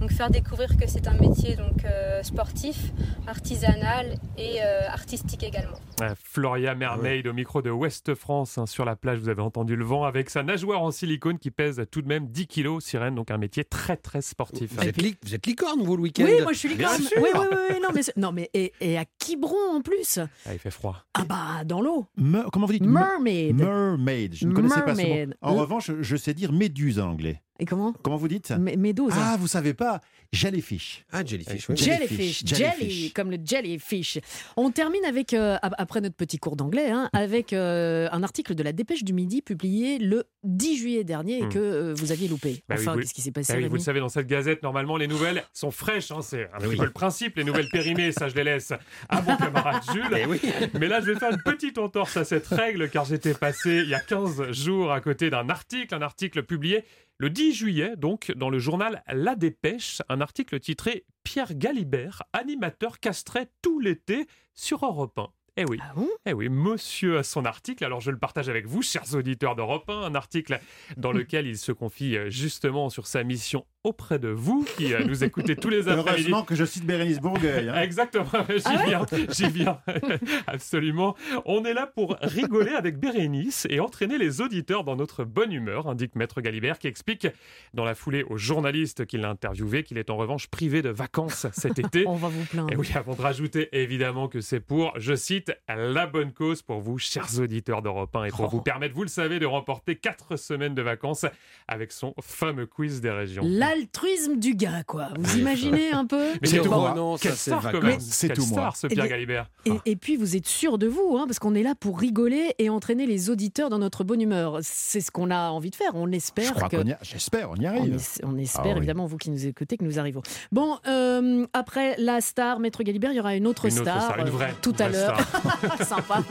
Donc 0.00 0.10
faire 0.12 0.30
découvrir 0.30 0.76
que 0.76 0.86
c'est 0.86 1.08
un 1.08 1.14
métier 1.14 1.56
donc 1.56 1.84
euh, 1.84 2.22
sportif, 2.22 2.92
artisanal 3.26 4.14
et 4.36 4.56
euh, 4.62 4.88
artistique 4.88 5.42
également. 5.42 5.78
Floria 6.22 6.74
Mermaid 6.74 7.26
au 7.26 7.32
micro 7.32 7.62
de 7.62 7.70
Ouest 7.70 8.14
France 8.14 8.58
hein, 8.58 8.66
sur 8.66 8.84
la 8.84 8.96
plage, 8.96 9.18
vous 9.18 9.28
avez 9.30 9.40
entendu 9.40 9.74
le 9.76 9.84
vent 9.84 10.04
avec 10.04 10.28
sa 10.30 10.42
nageoire 10.42 10.82
en 10.82 10.90
silicone 10.90 11.38
qui 11.38 11.50
pèse 11.50 11.82
tout 11.90 12.02
de 12.02 12.08
même 12.08 12.26
10 12.28 12.46
kilos, 12.46 12.84
sirène, 12.84 13.14
donc 13.14 13.30
un 13.30 13.38
métier 13.38 13.64
très 13.64 13.96
très 13.96 14.20
sportif. 14.20 14.72
Vous 14.74 14.82
êtes, 14.86 15.00
li- 15.00 15.16
vous 15.22 15.34
êtes 15.34 15.46
licorne, 15.46 15.82
vous, 15.82 15.96
le 15.96 16.02
week-end 16.02 16.24
Oui, 16.26 16.42
moi 16.42 16.52
je 16.52 16.58
suis 16.58 16.68
licorne. 16.68 16.96
Oui, 17.00 17.08
oui, 17.34 17.40
oui, 17.50 17.56
oui, 17.70 17.76
non, 17.82 17.88
mais, 17.94 18.00
non, 18.16 18.32
mais 18.32 18.50
et, 18.52 18.72
et 18.80 18.98
à 18.98 19.04
Quiberon 19.18 19.76
en 19.76 19.80
plus. 19.80 20.18
Ah, 20.46 20.52
il 20.52 20.58
fait 20.58 20.70
froid. 20.70 21.04
Ah 21.14 21.24
bah 21.26 21.64
dans 21.64 21.80
l'eau. 21.80 22.06
Me- 22.16 22.48
comment 22.50 22.66
vous 22.66 22.72
dites? 22.74 22.82
Me- 22.82 22.92
Mermaid. 22.92 23.56
Mermaid. 23.56 24.34
Je 24.34 24.46
ne 24.46 24.52
connaissais 24.52 24.82
pas 24.82 24.94
ce 24.94 25.00
mot. 25.00 25.06
Mermaid. 25.08 25.36
En 25.40 25.54
Le- 25.54 25.60
revanche, 25.60 25.90
je 26.00 26.16
sais 26.16 26.34
dire 26.34 26.52
méduse 26.52 26.98
en 27.00 27.08
anglais. 27.10 27.42
Et 27.58 27.64
comment 27.64 27.92
Comment 28.02 28.16
vous 28.16 28.28
dites 28.28 28.50
M- 28.50 28.70
Méduse. 28.78 29.12
Ah, 29.12 29.36
vous 29.38 29.46
savez 29.46 29.72
pas 29.74 30.00
Jellyfish. 30.32 31.04
Ah, 31.12 31.24
jellyfish, 31.24 31.68
oui. 31.68 31.76
Jellyfish, 31.76 32.44
Jellyfish, 32.44 32.88
jelly, 32.96 33.12
comme 33.12 33.30
le 33.30 33.38
jellyfish. 33.42 34.18
On 34.56 34.70
termine 34.70 35.04
avec, 35.04 35.32
euh, 35.32 35.56
ap- 35.62 35.74
après 35.78 36.00
notre 36.00 36.16
petit 36.16 36.38
cours 36.38 36.56
d'anglais, 36.56 36.90
hein, 36.90 37.08
avec 37.12 37.52
euh, 37.52 38.08
un 38.12 38.22
article 38.22 38.54
de 38.54 38.62
la 38.62 38.72
Dépêche 38.72 39.04
du 39.04 39.12
Midi 39.12 39.40
publié 39.40 39.98
le 39.98 40.24
10 40.44 40.76
juillet 40.76 41.04
dernier 41.04 41.38
et 41.38 41.42
Hmm. 41.44 41.48
que 41.48 41.58
euh, 41.58 41.94
vous 41.94 42.12
aviez 42.12 42.28
loupé. 42.28 42.62
Bah 42.68 42.74
oui, 42.76 42.82
Enfin, 42.86 42.98
qu'est-ce 42.98 43.14
qui 43.14 43.22
s'est 43.22 43.30
passé 43.30 43.52
Ah 43.54 43.58
oui, 43.58 43.68
vous 43.68 43.76
le 43.76 43.80
savez, 43.80 44.00
dans 44.00 44.08
cette 44.08 44.26
gazette, 44.26 44.62
normalement, 44.62 44.96
les 44.96 45.06
nouvelles 45.06 45.42
sont 45.54 45.70
fraîches. 45.70 46.10
hein, 46.10 46.20
c'est 46.22 46.48
un 46.60 46.66
Oui. 46.68 46.76
peu 46.76 46.84
le 46.84 46.90
principe. 46.90 47.36
Les 47.36 47.44
nouvelles 47.44 47.68
périmées, 47.70 48.12
ça, 48.12 48.28
je 48.28 48.34
les 48.34 48.44
laisse 48.44 48.72
à 49.08 49.22
mon 49.22 49.36
camarade 49.36 49.82
Jules. 49.92 50.04
Eh 50.18 50.26
oui. 50.26 50.40
Mais 50.78 50.88
là, 50.88 51.00
je 51.00 51.12
vais 51.12 51.18
faire 51.18 51.30
une 51.30 51.42
petite 51.42 51.78
entorse 51.78 52.16
à 52.16 52.24
cette 52.24 52.46
règle, 52.48 52.90
car 52.90 53.04
j'étais 53.04 53.32
passé 53.34 53.80
il 53.84 53.88
y 53.88 53.94
a 53.94 54.00
15 54.00 54.50
jours 54.50 54.92
à 54.92 55.00
côté 55.00 55.30
d'un 55.30 55.48
article, 55.48 55.94
un 55.94 56.02
article 56.02 56.42
publié 56.42 56.84
le 57.18 57.30
10 57.30 57.54
juillet, 57.54 57.96
donc, 57.96 58.30
dans 58.36 58.50
le 58.50 58.58
journal 58.58 59.02
La 59.08 59.36
Dépêche, 59.36 60.02
un 60.10 60.20
article 60.20 60.60
titré 60.60 61.06
Pierre 61.24 61.54
Galibert, 61.54 62.22
animateur 62.34 63.00
castré 63.00 63.46
tout 63.62 63.80
l'été 63.80 64.26
sur 64.54 64.84
Europe 64.84 65.18
1. 65.18 65.28
Eh 65.58 65.64
oui. 65.64 65.78
Ah 65.80 65.94
bon? 65.94 66.08
Eh 66.26 66.34
oui, 66.34 66.50
monsieur 66.50 67.16
a 67.16 67.22
son 67.22 67.46
article, 67.46 67.82
alors 67.86 68.02
je 68.02 68.10
le 68.10 68.18
partage 68.18 68.50
avec 68.50 68.66
vous, 68.66 68.82
chers 68.82 69.14
auditeurs 69.14 69.56
d'Europe 69.56 69.88
1, 69.88 70.02
un 70.02 70.14
article 70.14 70.60
dans 70.98 71.12
lequel 71.12 71.46
il 71.46 71.56
se 71.56 71.72
confie 71.72 72.18
euh, 72.18 72.28
justement 72.28 72.90
sur 72.90 73.06
sa 73.06 73.24
mission 73.24 73.66
auprès 73.86 74.18
de 74.18 74.28
vous, 74.28 74.64
qui 74.76 74.92
euh, 74.92 75.04
nous 75.04 75.22
écoutez 75.24 75.54
tous 75.56 75.68
les 75.68 75.88
après-midi. 75.88 76.10
Heureusement 76.10 76.42
que 76.42 76.54
je 76.54 76.64
cite 76.64 76.84
Bérénice 76.84 77.20
Bourgueil. 77.20 77.68
hein. 77.68 77.80
Exactement, 77.82 78.26
j'y 78.48 78.62
Ah 78.64 78.76
ouais 78.78 78.86
viens, 78.86 79.06
j'y 79.30 79.48
viens. 79.48 79.78
Absolument. 80.46 81.14
On 81.44 81.64
est 81.64 81.74
là 81.74 81.86
pour 81.86 82.16
rigoler 82.20 82.72
avec 82.72 82.98
Bérénice 82.98 83.66
et 83.70 83.80
entraîner 83.80 84.18
les 84.18 84.40
auditeurs 84.40 84.84
dans 84.84 84.96
notre 84.96 85.24
bonne 85.24 85.52
humeur, 85.52 85.86
indique 85.88 86.14
Maître 86.16 86.40
Galibert, 86.40 86.78
qui 86.78 86.88
explique 86.88 87.26
dans 87.74 87.84
la 87.84 87.94
foulée 87.94 88.24
aux 88.24 88.36
journalistes 88.36 89.06
qu'il 89.06 89.24
a 89.24 89.30
interviewé 89.30 89.82
qu'il 89.84 89.98
est 89.98 90.10
en 90.10 90.16
revanche 90.16 90.48
privé 90.48 90.82
de 90.82 90.90
vacances 90.90 91.46
cet 91.52 91.78
été. 91.78 92.04
On 92.06 92.14
va 92.16 92.28
vous 92.28 92.44
plaindre. 92.44 92.72
Et 92.72 92.76
oui, 92.76 92.88
avant 92.94 93.14
de 93.14 93.20
rajouter 93.22 93.68
évidemment 93.72 94.28
que 94.28 94.40
c'est 94.40 94.60
pour, 94.60 94.92
je 94.98 95.14
cite, 95.14 95.52
la 95.68 96.06
bonne 96.06 96.32
cause 96.32 96.62
pour 96.62 96.80
vous, 96.80 96.98
chers 96.98 97.38
auditeurs 97.38 97.82
d'Europe 97.82 98.14
1, 98.16 98.24
et 98.24 98.28
pour 98.30 98.46
Oh. 98.46 98.48
vous 98.48 98.60
permettre, 98.62 98.94
vous 98.94 99.02
le 99.02 99.08
savez, 99.08 99.38
de 99.38 99.46
remporter 99.46 99.96
4 99.96 100.36
semaines 100.36 100.74
de 100.74 100.82
vacances 100.82 101.24
avec 101.68 101.90
son 101.92 102.14
fameux 102.20 102.66
quiz 102.66 103.00
des 103.00 103.10
régions. 103.10 103.42
L'altruisme 103.76 104.36
du 104.36 104.54
gars, 104.54 104.82
quoi. 104.86 105.08
Vous 105.18 105.38
imaginez 105.38 105.90
un 105.92 106.06
peu 106.06 106.32
Mais 106.40 106.48
C'est 106.48 106.58
tout, 106.58 106.64
tout, 106.68 106.74
hein. 106.74 106.94
non, 106.96 107.16
ça, 107.16 107.30
c'est 107.30 107.50
star 107.50 107.60
quand 107.62 107.66
vacances. 107.72 107.82
même. 107.84 108.00
C'est 108.00 108.28
tout, 108.32 108.42
moi. 108.46 108.48
star, 108.52 108.76
ce 108.76 108.86
Eh 108.86 108.90
Pierre 108.94 109.04
bien, 109.04 109.10
Galibert. 109.16 109.50
Et, 109.66 109.72
et 109.92 109.96
puis 109.96 110.16
vous 110.16 110.36
êtes 110.36 110.46
sûr 110.46 110.78
de 110.78 110.86
vous, 110.86 111.16
hein, 111.18 111.24
parce 111.26 111.38
qu'on 111.38 111.54
est 111.54 111.62
là 111.62 111.74
pour 111.78 111.98
rigoler 111.98 112.54
et 112.58 112.70
entraîner 112.70 113.06
les 113.06 113.28
auditeurs 113.30 113.68
dans 113.70 113.78
notre 113.78 114.04
bonne 114.04 114.20
humeur. 114.20 114.58
C'est 114.62 115.00
ce 115.00 115.10
qu'on 115.10 115.30
a 115.30 115.50
envie 115.50 115.70
de 115.70 115.76
faire. 115.76 115.94
On 115.94 116.06
Je 116.10 116.16
espère 116.16 116.54
crois 116.54 116.68
que 116.68 116.76
qu'on 116.76 116.84
y 116.86 116.92
a- 116.92 116.98
J'espère, 117.02 117.50
on 117.50 117.56
y 117.56 117.66
On, 117.66 117.70
arrive. 117.70 117.94
es- 117.96 118.24
on 118.24 118.36
espère 118.38 118.62
Ah 118.64 118.68
oui. 118.70 118.76
évidemment, 118.78 119.06
vous 119.06 119.16
qui 119.18 119.30
nous 119.30 119.46
écoutez, 119.46 119.76
que 119.76 119.84
nous 119.84 119.98
arrivons. 119.98 120.22
Bon, 120.52 120.78
euh, 120.86 121.46
après 121.52 121.94
la 121.98 122.20
star, 122.20 122.60
Maître 122.60 122.82
Galibert, 122.82 123.12
il 123.12 123.16
y 123.16 123.20
aura 123.20 123.34
une 123.36 123.46
autre 123.46 123.66
Une 123.66 123.72
autre 123.72 123.82
star, 123.82 124.02
star, 124.02 124.18
une 124.20 124.28
euh, 124.28 124.30
vraie, 124.30 124.54
tout 124.62 124.74
une 124.76 124.82
à 124.82 124.88
l'heure. 124.88 125.20
star. 125.20 125.86
Sympa. 125.86 126.22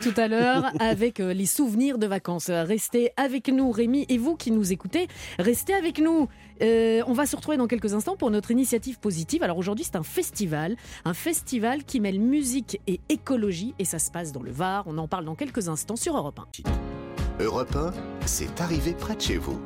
Tout 0.00 0.14
à 0.16 0.28
l'heure, 0.28 0.64
avec 0.80 1.20
euh, 1.20 1.32
les 1.32 1.46
souvenirs 1.46 1.98
de 1.98 2.06
vacances. 2.06 2.50
Restez 2.50 3.10
avec 3.16 3.48
nous, 3.48 3.70
Rémi, 3.70 4.06
et 4.08 4.18
vous 4.18 4.36
qui 4.36 4.50
nous 4.50 4.72
écoutez, 4.72 5.08
restez 5.38 5.74
avec 5.74 5.98
nous. 5.98 6.28
Euh, 6.62 7.02
on 7.06 7.12
va 7.12 7.26
se 7.26 7.36
retrouver 7.36 7.56
dans 7.56 7.66
quelques 7.66 7.94
instants 7.94 8.16
pour 8.16 8.30
notre 8.30 8.50
initiative 8.50 8.98
positive. 8.98 9.42
Alors 9.42 9.58
aujourd'hui, 9.58 9.84
c'est 9.84 9.96
un 9.96 10.02
festival, 10.02 10.76
un 11.04 11.14
festival 11.14 11.84
qui 11.84 12.00
mêle 12.00 12.20
musique 12.20 12.80
et 12.86 13.00
écologie, 13.08 13.74
et 13.78 13.84
ça 13.84 13.98
se 13.98 14.10
passe 14.10 14.32
dans 14.32 14.42
le 14.42 14.50
Var. 14.50 14.84
On 14.86 14.98
en 14.98 15.08
parle 15.08 15.24
dans 15.24 15.34
quelques 15.34 15.68
instants 15.68 15.96
sur 15.96 16.16
Europe 16.16 16.40
1. 16.40 17.44
Europe 17.44 17.76
1, 17.76 17.92
c'est 18.26 18.60
arrivé 18.60 18.92
près 18.92 19.14
de 19.14 19.20
chez 19.20 19.36
vous. 19.36 19.60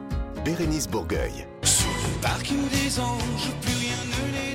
Bérénice 0.44 0.88
Bourgueil. 0.88 1.46
Parking 2.20 2.68
des 2.68 3.00
anges, 3.00 3.50
plus 3.62 3.74
rien 3.74 3.96
ne 4.06 4.50
les. 4.50 4.51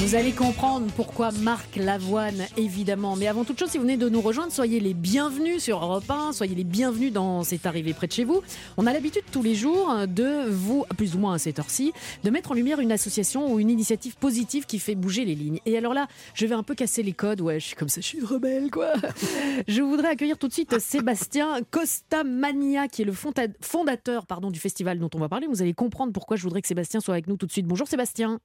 Vous 0.00 0.14
allez 0.14 0.32
comprendre 0.32 0.86
pourquoi 0.96 1.32
Marc 1.32 1.74
Lavoine, 1.76 2.46
évidemment. 2.56 3.16
Mais 3.16 3.26
avant 3.26 3.44
toute 3.44 3.58
chose, 3.58 3.68
si 3.68 3.78
vous 3.78 3.82
venez 3.82 3.96
de 3.96 4.08
nous 4.08 4.20
rejoindre, 4.20 4.52
soyez 4.52 4.78
les 4.80 4.94
bienvenus 4.94 5.62
sur 5.62 5.82
Europe 5.84 6.08
1, 6.08 6.32
soyez 6.32 6.54
les 6.54 6.64
bienvenus 6.64 7.12
dans 7.12 7.42
C'est 7.42 7.66
arrivé 7.66 7.92
près 7.92 8.06
de 8.06 8.12
chez 8.12 8.24
vous. 8.24 8.40
On 8.76 8.86
a 8.86 8.92
l'habitude 8.92 9.24
tous 9.32 9.42
les 9.42 9.54
jours 9.56 9.92
de 10.06 10.48
vous, 10.48 10.84
plus 10.96 11.16
ou 11.16 11.18
moins 11.18 11.34
à 11.34 11.38
cette 11.38 11.58
heure-ci, 11.58 11.92
de 12.22 12.30
mettre 12.30 12.52
en 12.52 12.54
lumière 12.54 12.78
une 12.80 12.92
association 12.92 13.52
ou 13.52 13.58
une 13.58 13.70
initiative 13.70 14.16
positive 14.16 14.66
qui 14.66 14.78
fait 14.78 14.94
bouger 14.94 15.24
les 15.24 15.34
lignes. 15.34 15.58
Et 15.66 15.76
alors 15.76 15.94
là, 15.94 16.06
je 16.32 16.46
vais 16.46 16.54
un 16.54 16.62
peu 16.62 16.74
casser 16.76 17.02
les 17.02 17.12
codes. 17.12 17.40
Ouais, 17.40 17.58
je 17.58 17.66
suis 17.66 17.76
comme 17.76 17.88
ça, 17.88 18.00
je 18.00 18.06
suis 18.06 18.24
rebelle, 18.24 18.70
quoi. 18.70 18.92
Je 19.68 19.82
voudrais 19.82 20.08
accueillir 20.10 20.38
tout 20.38 20.48
de 20.48 20.52
suite 20.52 20.78
Sébastien 20.78 21.58
Costamania, 21.70 22.86
qui 22.88 23.02
est 23.02 23.04
le 23.04 23.12
fonda- 23.12 23.48
fondateur 23.60 24.26
pardon, 24.26 24.50
du 24.50 24.60
festival 24.60 24.98
dont 25.00 25.10
on 25.14 25.18
va 25.18 25.28
parler. 25.28 25.46
Vous 25.48 25.60
allez 25.60 25.74
comprendre 25.74 26.12
pourquoi 26.12 26.36
je 26.36 26.44
voudrais 26.44 26.62
que 26.62 26.68
Sébastien 26.68 27.00
soit 27.00 27.14
avec 27.14 27.26
nous 27.26 27.36
tout 27.36 27.46
de 27.46 27.52
suite. 27.52 27.66
Bonjour 27.66 27.88
Sébastien. 27.88 28.38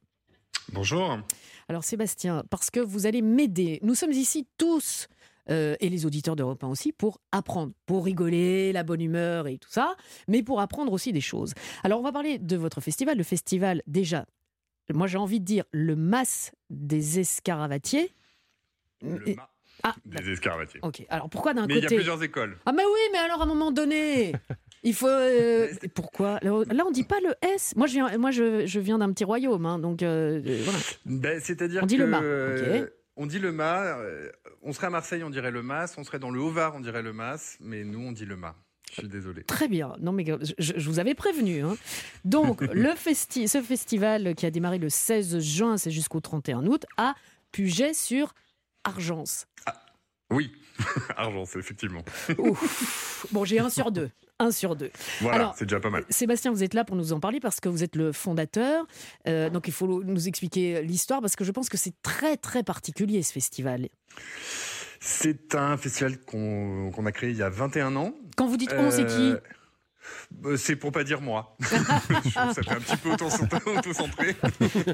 Bonjour. 0.71 1.19
Alors 1.69 1.83
Sébastien, 1.83 2.43
parce 2.49 2.69
que 2.69 2.79
vous 2.79 3.05
allez 3.05 3.21
m'aider. 3.21 3.79
Nous 3.83 3.95
sommes 3.95 4.11
ici 4.11 4.47
tous, 4.57 5.07
euh, 5.49 5.75
et 5.79 5.89
les 5.89 6.05
auditeurs 6.05 6.35
d'Europe 6.35 6.63
1 6.63 6.67
aussi, 6.67 6.91
pour 6.91 7.19
apprendre, 7.31 7.73
pour 7.85 8.05
rigoler, 8.05 8.71
la 8.73 8.83
bonne 8.83 9.01
humeur 9.01 9.47
et 9.47 9.57
tout 9.57 9.69
ça, 9.71 9.95
mais 10.27 10.43
pour 10.43 10.61
apprendre 10.61 10.91
aussi 10.91 11.11
des 11.11 11.21
choses. 11.21 11.53
Alors 11.83 11.99
on 11.99 12.03
va 12.03 12.11
parler 12.11 12.37
de 12.39 12.55
votre 12.57 12.81
festival. 12.81 13.17
Le 13.17 13.23
festival, 13.23 13.81
déjà, 13.87 14.25
moi 14.93 15.07
j'ai 15.07 15.17
envie 15.17 15.39
de 15.39 15.45
dire 15.45 15.65
le 15.71 15.95
mas 15.95 16.51
des 16.69 17.19
escaravatiers. 17.19 18.11
Le 19.01 19.35
Ah, 19.83 19.95
des 20.05 20.31
escarvatiers. 20.31 20.79
ok. 20.83 21.05
Alors 21.09 21.29
pourquoi 21.29 21.53
d'un 21.53 21.65
Mais 21.67 21.75
côté... 21.75 21.87
il 21.87 21.91
y 21.91 21.95
a 21.95 21.97
plusieurs 21.97 22.23
écoles. 22.23 22.57
Ah 22.65 22.71
mais 22.71 22.83
oui, 22.85 22.99
mais 23.11 23.17
alors 23.19 23.41
à 23.41 23.43
un 23.43 23.47
moment 23.47 23.71
donné, 23.71 24.31
il 24.83 24.93
faut. 24.93 25.07
euh, 25.07 25.67
pourquoi? 25.95 26.39
Là, 26.41 26.83
on 26.85 26.91
dit 26.91 27.03
pas 27.03 27.19
le 27.21 27.33
S. 27.55 27.73
Moi, 27.75 27.87
je 27.87 27.93
viens, 27.93 28.17
moi, 28.17 28.31
je, 28.31 28.65
je 28.65 28.79
viens 28.79 28.97
d'un 28.99 29.11
petit 29.11 29.23
royaume, 29.23 29.65
hein, 29.65 29.79
donc 29.79 30.03
euh, 30.03 30.41
euh, 30.45 30.61
voilà. 30.63 30.79
Ben, 31.05 31.39
C'est-à-dire 31.41 31.81
On 31.83 31.85
dit 31.85 31.97
que, 31.97 32.01
le 32.03 32.07
mât. 32.07 32.21
On 33.15 33.25
dit 33.27 33.39
le 33.39 33.51
mât. 33.51 33.97
on 34.63 34.73
serait 34.73 34.87
à 34.87 34.89
Marseille, 34.89 35.23
on 35.23 35.29
dirait 35.29 35.51
le 35.51 35.61
mas. 35.61 35.95
On 35.97 36.03
serait 36.03 36.19
dans 36.19 36.31
le 36.31 36.39
Haut-Var, 36.41 36.75
on 36.75 36.79
dirait 36.79 37.03
le 37.03 37.13
mas. 37.13 37.57
Mais 37.59 37.83
nous, 37.83 37.99
on 37.99 38.11
dit 38.11 38.25
le 38.25 38.35
mât. 38.35 38.55
Je 38.89 38.99
suis 39.01 39.07
désolé. 39.09 39.43
Très 39.43 39.67
bien. 39.67 39.95
Non 39.99 40.11
mais 40.11 40.23
je, 40.25 40.73
je 40.77 40.89
vous 40.89 40.99
avais 40.99 41.15
prévenu. 41.15 41.63
hein. 41.63 41.75
Donc 42.25 42.61
le 42.73 42.93
festi 42.95 43.47
ce 43.47 43.61
festival 43.61 44.35
qui 44.35 44.45
a 44.45 44.51
démarré 44.51 44.77
le 44.77 44.89
16 44.89 45.39
juin, 45.39 45.77
c'est 45.77 45.89
jusqu'au 45.89 46.19
31 46.19 46.65
août, 46.67 46.85
à 46.97 47.15
Puget 47.51 47.93
sur 47.95 48.33
Argence. 48.83 49.47
Oui, 50.31 50.51
argent, 51.17 51.45
c'est 51.45 51.59
effectivement. 51.59 52.03
Ouf. 52.39 53.25
Bon, 53.31 53.45
j'ai 53.45 53.59
un 53.59 53.69
sur 53.69 53.91
deux. 53.91 54.09
Un 54.39 54.51
sur 54.51 54.75
deux. 54.75 54.91
Voilà, 55.21 55.35
Alors, 55.37 55.55
c'est 55.57 55.65
déjà 55.65 55.79
pas 55.79 55.89
mal. 55.89 56.03
Sébastien, 56.09 56.51
vous 56.51 56.63
êtes 56.63 56.73
là 56.73 56.83
pour 56.83 56.95
nous 56.95 57.13
en 57.13 57.19
parler 57.19 57.39
parce 57.39 57.59
que 57.59 57.69
vous 57.69 57.83
êtes 57.83 57.95
le 57.95 58.11
fondateur. 58.11 58.85
Euh, 59.27 59.49
donc 59.49 59.67
il 59.67 59.73
faut 59.73 60.03
nous 60.03 60.27
expliquer 60.27 60.81
l'histoire 60.81 61.21
parce 61.21 61.35
que 61.35 61.43
je 61.43 61.51
pense 61.51 61.69
que 61.69 61.77
c'est 61.77 61.93
très 62.01 62.35
très 62.37 62.63
particulier 62.63 63.21
ce 63.23 63.31
festival. 63.31 63.87
C'est 64.99 65.53
un 65.55 65.77
festival 65.77 66.17
qu'on 66.19 67.05
a 67.05 67.11
créé 67.11 67.29
il 67.31 67.37
y 67.37 67.43
a 67.43 67.49
21 67.49 67.95
ans. 67.95 68.13
Quand 68.35 68.47
vous 68.47 68.57
dites 68.57 68.73
on, 68.75 68.89
c'est 68.89 69.05
qui 69.05 69.31
Euh, 69.31 69.37
euh, 70.45 70.57
C'est 70.57 70.75
pour 70.75 70.91
pas 70.91 71.03
dire 71.03 71.21
moi. 71.21 71.55
Ça 72.33 72.53
fait 72.53 72.71
un 72.71 72.79
petit 72.79 72.97
peu 72.97 73.11
auto- 73.11 73.27
auto-centré. 73.77 74.35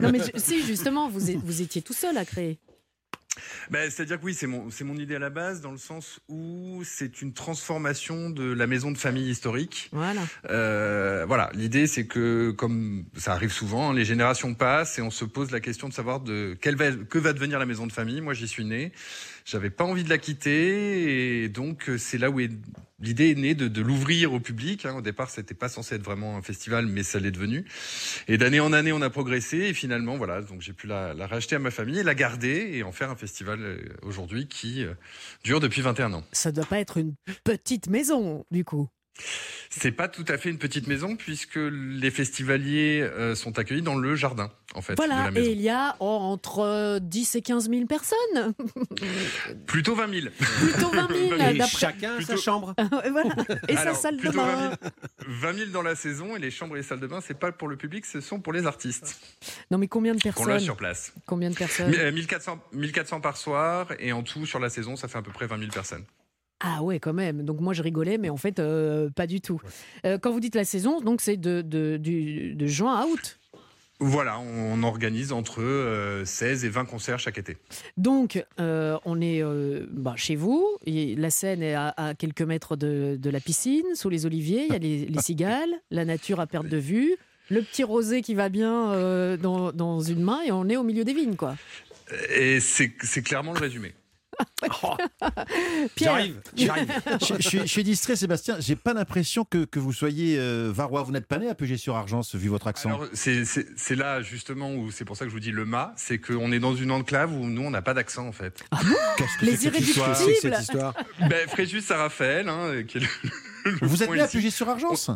Non 0.01 0.11
mais 0.11 0.19
je- 0.19 0.39
si 0.39 0.61
justement 0.65 1.07
vous, 1.09 1.19
vous 1.43 1.61
étiez 1.61 1.81
tout 1.81 1.93
seul 1.93 2.17
à 2.17 2.25
créer. 2.25 2.59
Ben, 3.69 3.89
C'est-à-dire 3.89 4.19
que 4.19 4.25
oui, 4.25 4.33
c'est 4.33 4.47
mon, 4.47 4.69
c'est 4.69 4.83
mon 4.83 4.95
idée 4.97 5.15
à 5.15 5.19
la 5.19 5.29
base, 5.29 5.61
dans 5.61 5.71
le 5.71 5.77
sens 5.77 6.19
où 6.27 6.81
c'est 6.83 7.21
une 7.21 7.33
transformation 7.33 8.29
de 8.29 8.51
la 8.51 8.67
maison 8.67 8.91
de 8.91 8.97
famille 8.97 9.29
historique. 9.29 9.89
Voilà. 9.91 10.21
Euh, 10.49 11.25
voilà, 11.27 11.49
l'idée 11.53 11.87
c'est 11.87 12.05
que, 12.05 12.51
comme 12.51 13.05
ça 13.15 13.33
arrive 13.33 13.51
souvent, 13.51 13.89
hein, 13.91 13.93
les 13.93 14.05
générations 14.05 14.53
passent 14.53 14.99
et 14.99 15.01
on 15.01 15.11
se 15.11 15.25
pose 15.25 15.51
la 15.51 15.59
question 15.59 15.89
de 15.89 15.93
savoir 15.93 16.19
de 16.19 16.57
quelle 16.59 16.75
va, 16.75 16.91
que 16.91 17.17
va 17.17 17.33
devenir 17.33 17.59
la 17.59 17.65
maison 17.65 17.87
de 17.87 17.91
famille. 17.91 18.21
Moi, 18.21 18.33
j'y 18.33 18.47
suis 18.47 18.65
né, 18.65 18.91
j'avais 19.45 19.69
pas 19.69 19.83
envie 19.83 20.03
de 20.03 20.09
la 20.09 20.17
quitter 20.17 21.43
et 21.43 21.49
donc 21.49 21.89
euh, 21.89 21.97
c'est 21.97 22.17
là 22.17 22.29
où 22.29 22.39
est, 22.39 22.51
l'idée 23.01 23.31
est 23.31 23.35
née 23.35 23.55
de, 23.55 23.67
de 23.67 23.81
l'ouvrir 23.81 24.33
au 24.33 24.39
public. 24.39 24.85
hein. 24.85 24.95
Au 24.95 25.01
départ, 25.01 25.29
c'était 25.29 25.53
pas 25.53 25.69
censé 25.69 25.95
être 25.95 26.03
vraiment 26.03 26.37
un 26.37 26.41
festival, 26.41 26.85
mais 26.87 27.03
ça 27.03 27.19
l'est 27.19 27.31
devenu. 27.31 27.65
Et 28.27 28.37
d'année 28.37 28.59
en 28.59 28.73
année, 28.73 28.91
on 28.91 29.01
a 29.01 29.09
progressé 29.09 29.57
et 29.57 29.73
finalement, 29.73 30.17
voilà, 30.17 30.41
donc 30.41 30.61
j'ai 30.61 30.73
pu 30.73 30.87
la, 30.87 31.13
la 31.13 31.27
racheter 31.27 31.55
à 31.55 31.59
ma 31.59 31.71
famille, 31.71 32.01
la 32.03 32.15
garder 32.15 32.69
et 32.73 32.83
en 32.83 32.91
faire 32.91 33.09
un 33.09 33.15
festival 33.15 33.59
euh, 33.61 33.77
aujourd'hui 34.03 34.47
qui 34.47 34.83
euh, 34.83 34.93
dure 35.43 35.59
depuis 35.59 35.81
21 35.81 36.13
ans. 36.13 36.23
Ça 36.31 36.51
doit 36.51 36.65
pas 36.65 36.79
être 36.79 36.97
une 36.97 37.15
petite 37.43 37.87
maison 37.89 38.45
du 38.51 38.63
coup. 38.65 38.87
C'est 39.71 39.91
pas 39.91 40.07
tout 40.07 40.25
à 40.27 40.37
fait 40.39 40.49
une 40.49 40.57
petite 40.57 40.87
maison 40.87 41.15
puisque 41.15 41.59
les 41.61 42.09
festivaliers 42.09 43.01
euh, 43.03 43.35
sont 43.35 43.59
accueillis 43.59 43.83
dans 43.83 43.95
le 43.95 44.15
jardin, 44.15 44.51
en 44.73 44.81
fait, 44.81 44.93
de 44.93 44.97
Voilà, 44.97 45.25
la 45.25 45.31
maison. 45.31 45.47
et 45.47 45.51
il 45.53 45.61
y 45.61 45.69
a 45.69 45.95
oh, 45.99 46.05
entre 46.05 46.59
euh, 46.59 46.99
10 46.99 47.35
et 47.35 47.41
15 47.43 47.69
000 47.69 47.85
personnes. 47.85 48.53
Plutôt 49.67 49.95
20 49.95 50.11
000. 50.21 50.27
Plutôt 50.39 50.89
20 50.89 51.07
000, 51.07 51.33
Et 51.35 51.57
d'après- 51.57 51.67
Chacun 51.77 52.09
a 52.15 52.21
sa 52.21 52.25
Plutôt- 52.25 52.41
chambre. 52.41 52.73
Et 53.05 53.09
voilà. 53.09 53.35
Et 53.67 53.75
sa 53.75 53.81
Alors, 53.81 53.95
salle 53.95 54.15
de 54.17 54.21
plutôt 54.21 54.37
bain. 54.37 54.71
20 55.27 55.51
000, 55.51 55.53
20 55.53 55.53
000 55.59 55.69
dans 55.71 55.81
la 55.83 55.95
saison 55.95 56.35
et 56.35 56.39
les 56.39 56.51
chambres 56.51 56.75
et 56.75 56.79
les 56.79 56.83
salles 56.83 56.99
de 56.99 57.07
bain, 57.07 57.19
c'est 57.25 57.37
pas 57.39 57.51
pour 57.51 57.67
le 57.67 57.77
public, 57.77 58.05
ce 58.05 58.21
sont 58.21 58.39
pour 58.39 58.53
les 58.53 58.65
artistes. 58.65 59.19
Non 59.71 59.77
mais 59.77 59.87
combien 59.87 60.13
de 60.15 60.19
Qu'on 60.21 60.31
personnes 60.31 60.59
sur 60.59 60.77
place. 60.77 61.13
Combien 61.27 61.49
de 61.51 61.55
personnes 61.55 61.93
Euh, 61.95 62.11
1400, 62.11 62.59
1400 62.73 63.21
par 63.21 63.37
soir 63.37 63.89
et 63.99 64.11
en 64.13 64.23
tout 64.23 64.45
sur 64.45 64.59
la 64.59 64.69
saison, 64.69 64.95
ça 64.95 65.07
fait 65.07 65.17
à 65.17 65.21
peu 65.21 65.31
près 65.31 65.45
20 65.47 65.59
000 65.59 65.71
personnes. 65.71 66.03
Ah 66.59 66.83
ouais, 66.83 66.99
quand 66.99 67.13
même. 67.13 67.43
Donc 67.43 67.61
moi 67.61 67.73
je 67.73 67.81
rigolais, 67.81 68.17
mais 68.17 68.29
en 68.29 68.37
fait 68.37 68.59
euh, 68.59 69.09
pas 69.09 69.27
du 69.27 69.39
tout. 69.41 69.61
Euh, 70.05 70.17
quand 70.17 70.31
vous 70.31 70.39
dites 70.39 70.55
la 70.55 70.65
saison, 70.65 70.99
donc 71.01 71.21
c'est 71.21 71.37
de, 71.37 71.61
de, 71.61 71.97
de 71.97 72.67
juin 72.67 72.95
à 72.95 73.05
août. 73.05 73.39
Voilà, 74.01 74.39
on 74.39 74.81
organise 74.83 75.33
entre 75.33 75.61
euh, 75.61 76.23
16 76.23 76.63
et 76.63 76.69
20 76.69 76.85
concerts 76.85 77.19
chaque 77.19 77.37
été. 77.37 77.57
Donc 77.97 78.45
euh, 78.59 78.97
on 79.03 79.19
est 79.19 79.43
euh, 79.43 79.87
bah, 79.91 80.13
chez 80.15 80.37
vous. 80.37 80.65
Et 80.85 81.15
la 81.15 81.29
scène 81.29 81.61
est 81.61 81.73
à, 81.73 81.93
à 81.97 82.13
quelques 82.13 82.41
mètres 82.41 82.77
de, 82.77 83.17
de 83.19 83.29
la 83.29 83.41
piscine, 83.41 83.83
sous 83.95 84.07
les 84.09 84.25
oliviers. 84.25 84.67
Il 84.67 84.73
y 84.73 84.75
a 84.75 84.79
les, 84.79 85.05
les 85.05 85.21
cigales, 85.21 85.71
la 85.91 86.05
nature 86.05 86.39
à 86.39 86.47
perte 86.47 86.67
de 86.67 86.77
vue, 86.77 87.15
le 87.49 87.61
petit 87.61 87.83
rosé 87.83 88.21
qui 88.21 88.35
va 88.35 88.47
bien 88.47 89.37
dans, 89.37 89.73
dans 89.73 89.99
une 89.99 90.23
main, 90.23 90.39
et 90.45 90.51
on 90.53 90.69
est 90.69 90.77
au 90.77 90.83
milieu 90.83 91.03
des 91.03 91.13
vignes, 91.13 91.35
quoi. 91.35 91.57
Et 92.33 92.59
c'est 92.61 92.93
c'est 93.03 93.21
clairement 93.21 93.51
le 93.53 93.59
résumé. 93.59 93.93
Pierre. 95.95 96.13
J'arrive, 96.13 96.41
j'arrive. 96.55 96.91
je, 97.21 97.33
je 97.39 97.47
suis- 97.47 97.59
je 97.59 97.65
suis 97.65 97.83
distrait, 97.83 98.15
Sébastien. 98.15 98.57
J'ai 98.59 98.75
pas 98.75 98.93
l'impression 98.93 99.45
que, 99.45 99.65
que 99.65 99.79
vous 99.79 99.93
soyez 99.93 100.37
euh, 100.39 100.71
varois. 100.73 101.03
Vous 101.03 101.11
n'êtes 101.11 101.27
pas 101.27 101.37
né 101.37 101.49
à 101.49 101.55
Puget-sur-Argence, 101.55 102.35
vu 102.35 102.49
votre 102.49 102.67
accent. 102.67 102.89
Alors, 102.89 103.05
c'est- 103.13 103.95
là 103.95 104.21
justement 104.21 104.73
où 104.73 104.91
c'est 104.91 105.05
pour 105.05 105.17
ça 105.17 105.25
que 105.25 105.29
je 105.29 105.33
vous 105.33 105.39
dis 105.39 105.51
le 105.51 105.65
mât, 105.65 105.93
c'est 105.97 106.19
qu'on 106.19 106.51
est 106.51 106.59
dans 106.59 106.75
une 106.75 106.91
enclave 106.91 107.33
où 107.33 107.45
nous 107.45 107.61
on 107.63 107.71
n'a 107.71 107.81
pas 107.81 107.93
d'accent 107.93 108.27
en 108.27 108.31
fait. 108.31 108.63
Qu'est-ce 109.17 109.37
que 109.39 109.45
Les 109.45 109.57
c'est 109.57 109.71
que 109.71 109.77
cette 109.77 109.87
histoire 109.87 110.09
irréductibles. 110.21 110.37
C'est 110.41 110.49
cette 110.51 110.61
histoire. 110.61 110.93
ben, 111.29 111.47
Fréjus 111.49 111.81
Saint-Raphaël, 111.81 112.47
hein, 112.49 112.83
qui 112.87 112.97
est 112.97 113.01
le, 113.01 113.07
le 113.71 113.77
Vous 113.87 114.03
êtes 114.03 114.09
né 114.11 114.21
à. 114.21 114.27
Puget-sur-Argence 114.27 115.11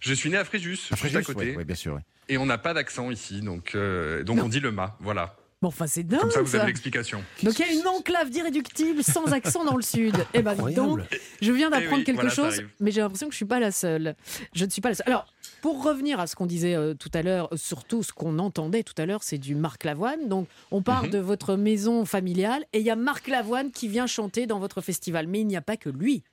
Je 0.00 0.14
suis 0.14 0.30
né 0.30 0.36
à 0.36 0.44
Fréjus, 0.44 0.72
À 0.90 0.96
juste 0.96 1.16
à 1.16 1.22
Fréjus, 1.22 1.24
côté, 1.24 1.54
oui, 1.56 1.64
bien 1.64 1.74
sûr. 1.76 1.98
et 2.28 2.38
on 2.38 2.46
n'a 2.46 2.58
pas 2.58 2.72
d'accent 2.74 3.10
ici, 3.10 3.40
donc 3.40 3.76
donc 4.24 4.38
on 4.42 4.48
dit 4.48 4.60
le 4.60 4.70
mât, 4.72 4.96
voilà. 5.00 5.36
Bon, 5.62 5.68
enfin 5.68 5.86
c'est 5.86 6.02
dingue 6.02 6.20
Comme 6.20 6.30
ça 6.32 6.42
vous 6.42 6.56
avez 6.56 6.66
l'explication. 6.66 7.22
Donc 7.44 7.56
il 7.58 7.64
y 7.64 7.68
a 7.68 7.72
une 7.72 7.86
enclave 7.86 8.28
d'irréductible 8.30 9.02
sans 9.04 9.32
accent 9.32 9.64
dans 9.64 9.76
le 9.76 9.82
sud. 9.82 10.14
Eh 10.34 10.42
ben 10.42 10.54
donc, 10.56 11.00
je 11.40 11.52
viens 11.52 11.70
d'apprendre 11.70 11.92
Eh 11.94 11.98
oui, 11.98 12.04
quelque 12.04 12.16
voilà, 12.16 12.30
chose, 12.30 12.62
mais 12.80 12.90
j'ai 12.90 13.00
l'impression 13.00 13.28
que 13.28 13.32
je 13.32 13.36
suis 13.36 13.44
pas 13.46 13.60
la 13.60 13.70
seule. 13.70 14.16
Je 14.54 14.64
ne 14.64 14.70
suis 14.70 14.80
pas 14.80 14.88
la 14.88 14.96
seule. 14.96 15.06
Alors, 15.06 15.26
pour 15.60 15.84
revenir 15.84 16.18
à 16.18 16.26
ce 16.26 16.34
qu'on 16.34 16.46
disait 16.46 16.74
euh, 16.74 16.94
tout 16.94 17.10
à 17.14 17.22
l'heure, 17.22 17.48
euh, 17.52 17.56
surtout 17.56 18.02
ce 18.02 18.12
qu'on 18.12 18.40
entendait 18.40 18.82
tout 18.82 18.94
à 18.98 19.06
l'heure, 19.06 19.22
c'est 19.22 19.38
du 19.38 19.54
Marc 19.54 19.84
Lavoine. 19.84 20.28
Donc, 20.28 20.48
on 20.72 20.82
parle 20.82 21.06
Mhm. 21.06 21.12
de 21.12 21.18
votre 21.18 21.54
maison 21.54 22.04
familiale 22.04 22.64
et 22.72 22.80
il 22.80 22.84
y 22.84 22.90
a 22.90 22.96
Marc 22.96 23.28
Lavoine 23.28 23.70
qui 23.70 23.86
vient 23.86 24.08
chanter 24.08 24.46
dans 24.46 24.58
votre 24.58 24.80
festival. 24.80 25.28
Mais 25.28 25.40
il 25.40 25.46
n'y 25.46 25.56
a 25.56 25.62
pas 25.62 25.76
que 25.76 25.88
lui. 25.90 26.24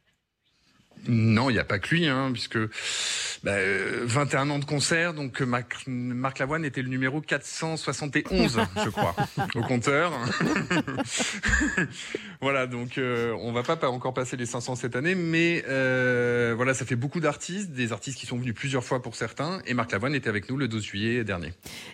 Non, 1.07 1.49
il 1.49 1.53
n'y 1.53 1.59
a 1.59 1.63
pas 1.63 1.79
que 1.79 1.95
lui, 1.95 2.07
hein, 2.07 2.29
puisque 2.33 2.57
Bah, 3.43 3.51
euh, 3.53 4.01
21 4.05 4.49
ans 4.49 4.59
de 4.59 4.65
concert, 4.65 5.13
donc 5.13 5.41
euh, 5.41 5.45
Marc, 5.45 5.83
Marc 5.87 6.39
Lavoine 6.39 6.65
était 6.65 6.81
le 6.81 6.89
numéro 6.89 7.21
471, 7.21 8.59
je 8.83 8.89
crois, 8.89 9.15
au 9.55 9.61
compteur. 9.61 10.11
voilà, 12.41 12.67
donc 12.67 12.97
euh, 12.97 13.33
on 13.39 13.51
va 13.51 13.63
pas 13.63 13.75
pa- 13.77 13.89
encore 13.89 14.13
passer 14.13 14.35
les 14.37 14.45
500 14.45 14.75
cette 14.75 14.95
année, 14.95 15.15
mais 15.15 15.63
euh, 15.69 16.53
voilà, 16.55 16.73
ça 16.73 16.85
fait 16.85 16.95
beaucoup 16.97 17.19
d'artistes, 17.19 17.71
des 17.71 17.91
artistes 17.93 18.17
qui 18.17 18.25
sont 18.25 18.37
venus 18.37 18.53
plusieurs 18.53 18.83
fois 18.83 19.01
pour 19.01 19.15
certains, 19.15 19.61
et 19.65 19.73
Marc 19.73 19.91
Lavoine 19.91 20.15
était 20.15 20.29
avec 20.29 20.49
nous 20.49 20.57
le 20.57 20.67
12 20.67 20.83
juillet 20.83 21.23
dernier. 21.23 21.53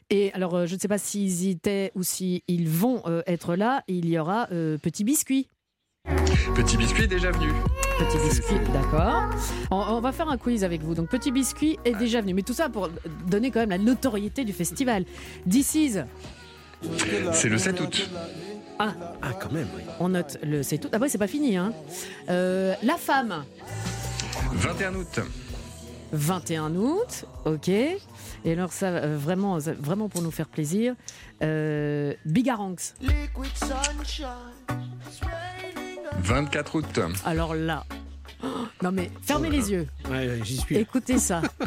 Et 0.10 0.32
alors, 0.34 0.56
euh, 0.56 0.66
je 0.66 0.76
ne 0.76 0.80
sais 0.80 0.88
pas 0.88 0.98
s'ils 0.98 1.44
y 1.44 1.52
étaient 1.52 1.92
ou 1.96 2.04
s'ils 2.04 2.42
vont 2.70 3.02
euh, 3.06 3.22
être 3.28 3.56
là. 3.56 3.84
Il 3.88 4.10
y 4.10 4.18
aura 4.18 4.48
euh, 4.52 4.78
Petit 4.78 5.04
Biscuit. 5.04 5.48
Petit 6.56 6.78
Biscuit 6.78 7.04
est 7.04 7.08
déjà 7.08 7.32
venu. 7.32 7.50
Petit 7.98 8.18
Biscuit, 8.18 8.60
d'accord. 8.74 9.24
On, 9.72 9.78
on 9.78 10.02
va 10.02 10.12
faire 10.12 10.28
un 10.30 10.38
quiz 10.38 10.64
avec 10.64 10.82
vous. 10.82 10.96
Donc, 10.96 11.08
Petit 11.10 11.32
Biscuit 11.32 11.80
est 11.86 11.94
déjà 11.96 12.22
venu. 12.22 12.34
Mais 12.34 12.42
tout 12.42 12.54
ça 12.54 12.68
pour 12.70 12.90
donner 13.28 13.52
quand 13.52 13.62
même 13.62 13.70
la 13.70 13.78
notoriété 13.78 14.44
du 14.44 14.54
festival. 14.54 15.06
This 15.50 15.76
is. 15.76 15.98
C'est 17.34 17.50
le 17.50 17.58
7 17.58 17.80
août. 17.82 18.10
Ah, 18.80 18.94
Ah, 19.22 19.32
quand 19.40 19.52
même, 19.54 19.68
oui. 19.76 19.82
on 20.02 20.10
note 20.10 20.38
le 20.44 20.62
c'est 20.62 20.78
tout. 20.78 20.90
Ah, 20.92 20.98
ouais, 20.98 21.08
c'est 21.08 21.18
pas 21.18 21.28
fini. 21.28 21.56
Hein. 21.56 21.72
Euh, 22.30 22.74
la 22.84 22.98
femme. 22.98 23.44
21 24.54 24.96
août. 24.96 25.20
21 26.12 26.76
août, 26.76 27.26
ok. 27.46 27.70
Et 27.70 27.98
alors 28.46 28.72
ça, 28.74 28.88
euh, 28.88 29.18
vraiment, 29.18 29.60
ça- 29.60 29.74
vraiment 29.74 30.10
pour 30.10 30.22
nous 30.22 30.32
faire 30.32 30.48
plaisir, 30.48 30.94
euh, 31.42 32.14
Bigaranx. 32.26 32.94
24 36.24 36.76
août. 36.76 37.00
Alors 37.26 37.54
là, 37.56 37.84
oh, 38.44 38.48
non 38.82 38.92
mais 38.92 39.10
fermez 39.22 39.50
les 39.50 39.72
yeux, 39.72 39.88
Ouais, 40.10 40.28
ouais, 40.28 40.40
j'y 40.44 40.58
suis. 40.58 40.78
écoutez 40.78 41.18
ça. 41.18 41.42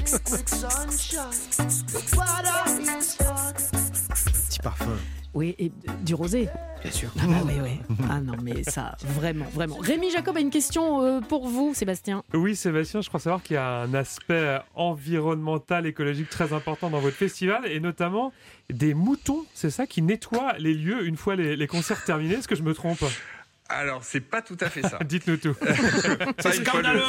Petit 4.49 4.59
parfum, 4.63 4.97
Oui, 5.35 5.55
et 5.59 5.71
du 6.03 6.15
rosé. 6.15 6.49
bien 6.83 6.91
sûr. 6.91 7.11
Ah 7.21 7.27
bah 7.27 7.35
oui, 7.47 7.53
oui. 7.63 7.97
Ah 8.11 8.21
non 8.21 8.35
mais 8.43 8.63
ça, 8.65 8.97
vraiment, 9.05 9.45
vraiment. 9.53 9.77
Rémi 9.77 10.11
Jacob 10.11 10.37
a 10.37 10.41
une 10.41 10.51
question 10.51 11.03
euh, 11.03 11.21
pour 11.21 11.47
vous, 11.49 11.75
Sébastien. 11.75 12.23
Oui, 12.35 12.57
Sébastien, 12.57 13.01
je 13.03 13.09
crois 13.09 13.21
savoir 13.21 13.43
qu'il 13.43 13.55
y 13.55 13.59
a 13.59 13.81
un 13.83 13.95
aspect 13.95 14.59
environnemental, 14.75 15.87
écologique 15.87 16.31
très 16.31 16.53
important 16.53 16.91
dans 16.91 17.01
votre 17.01 17.17
festival, 17.17 17.67
et 17.67 17.81
notamment 17.81 18.33
des 18.71 18.95
moutons, 18.95 19.45
c'est 19.55 19.71
ça, 19.71 19.87
qui 19.87 20.03
nettoient 20.03 20.55
les 20.59 20.75
lieux 20.75 21.07
une 21.07 21.17
fois 21.17 21.37
les, 21.37 21.55
les 21.57 21.67
concerts 21.67 22.05
terminés. 22.05 22.35
Est-ce 22.35 22.49
que 22.49 22.57
je 22.57 22.63
me 22.63 22.75
trompe? 22.75 23.05
Alors, 23.69 24.03
c'est 24.03 24.21
pas 24.21 24.41
tout 24.41 24.57
à 24.61 24.71
fait 24.71 24.83
ça. 24.83 24.99
Dites-nous 25.05 25.37
tout. 25.37 25.55
C'est 26.39 26.53
scandaleux. 26.65 27.03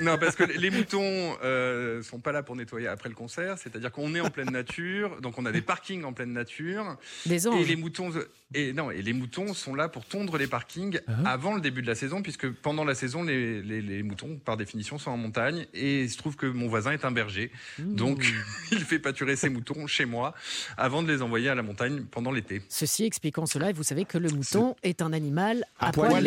Non, 0.00 0.16
parce 0.16 0.36
que 0.36 0.44
les 0.44 0.70
moutons 0.70 1.36
euh, 1.42 2.02
sont 2.02 2.20
pas 2.20 2.30
là 2.30 2.42
pour 2.42 2.54
nettoyer 2.54 2.86
après 2.86 3.08
le 3.08 3.14
concert. 3.14 3.58
C'est-à-dire 3.58 3.90
qu'on 3.90 4.14
est 4.14 4.20
en 4.20 4.30
pleine 4.30 4.50
nature, 4.50 5.20
donc 5.20 5.38
on 5.38 5.46
a 5.46 5.52
des 5.52 5.62
parkings 5.62 6.04
en 6.04 6.12
pleine 6.12 6.32
nature. 6.32 6.96
Des 7.26 7.48
Et 7.48 7.64
les 7.64 7.76
moutons, 7.76 8.12
et 8.54 8.72
non, 8.72 8.90
et 8.90 9.02
les 9.02 9.12
moutons 9.12 9.52
sont 9.54 9.74
là 9.74 9.88
pour 9.88 10.04
tondre 10.04 10.38
les 10.38 10.46
parkings 10.46 11.00
avant 11.24 11.54
le 11.54 11.60
début 11.60 11.82
de 11.82 11.86
la 11.86 11.94
saison, 11.94 12.22
puisque 12.22 12.48
pendant 12.50 12.84
la 12.84 12.94
saison, 12.94 13.22
les, 13.22 13.62
les- 13.62 13.82
les 13.82 14.02
moutons, 14.02 14.36
par 14.44 14.56
définition, 14.56 14.98
sont 14.98 15.10
en 15.10 15.16
montagne. 15.16 15.66
Et 15.74 16.02
il 16.02 16.10
se 16.10 16.16
trouve 16.18 16.36
que 16.36 16.46
mon 16.46 16.68
voisin 16.68 16.92
est 16.92 17.04
un 17.04 17.10
berger, 17.10 17.50
donc 17.78 18.24
il 18.72 18.78
fait 18.80 18.98
pâturer 18.98 19.36
ses 19.36 19.48
moutons 19.48 19.86
chez 19.86 20.04
moi 20.04 20.34
avant 20.76 21.02
de 21.02 21.12
les 21.12 21.22
envoyer 21.22 21.48
à 21.48 21.54
la 21.54 21.62
montagne 21.62 22.04
pendant 22.10 22.30
l'été. 22.30 22.62
Ceci 22.68 23.04
expliquant 23.04 23.46
cela, 23.46 23.70
et 23.70 23.72
vous 23.72 23.82
savez 23.82 24.04
que 24.04 24.18
le 24.18 24.30
mouton 24.30 24.76
est 24.82 25.02
un 25.02 25.12
animal 25.12 25.64
à, 25.78 25.88
À 25.88 25.92
poil 25.92 26.24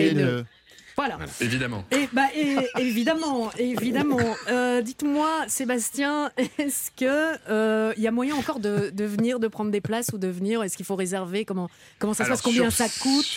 Voilà. 0.98 1.20
Évidemment. 1.42 1.86
Et, 1.92 2.10
bah, 2.12 2.25
et- 2.36 2.58
évidemment, 2.82 3.51
évidemment. 3.58 4.18
Euh, 4.50 4.82
Dites-moi, 4.82 5.46
Sébastien, 5.48 6.32
est-ce 6.58 6.89
que 6.92 7.38
euh, 7.51 7.94
il 7.98 8.04
y 8.04 8.08
a 8.08 8.12
moyen 8.12 8.36
encore 8.36 8.60
de, 8.60 8.89
de 8.89 9.04
venir, 9.06 9.39
de 9.39 9.48
prendre 9.48 9.70
des 9.70 9.82
places 9.82 10.10
ou 10.13 10.18
de 10.18 10.27
venir? 10.27 10.63
Est-ce 10.63 10.75
qu'il 10.75 10.86
faut 10.88 10.96
réserver? 10.96 11.46
Comment 11.46 11.70
comment 12.00 12.13
ça 12.13 12.24
se 12.24 12.30
Alors, 12.30 12.38
passe 12.38 12.42
Combien 12.44 12.70
sur- 12.72 12.88
ça 12.88 13.00
coûte? 13.04 13.30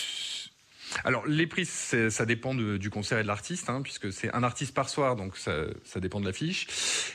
Alors 1.05 1.25
les 1.25 1.47
prix, 1.47 1.65
ça 1.65 2.25
dépend 2.25 2.53
de- 2.53 2.75
du 2.77 2.89
concert 2.89 3.17
et 3.17 3.23
de 3.23 3.27
l'artiste, 3.27 3.69
hein, 3.69 3.81
puisque 3.81 4.11
c'est 4.11 4.33
un 4.35 4.43
artiste 4.43 4.73
par 4.73 4.89
soir, 4.89 5.15
donc 5.15 5.37
ça, 5.37 5.53
ça 5.85 6.01
dépend 6.01 6.19
de 6.19 6.25
l'affiche. 6.25 6.67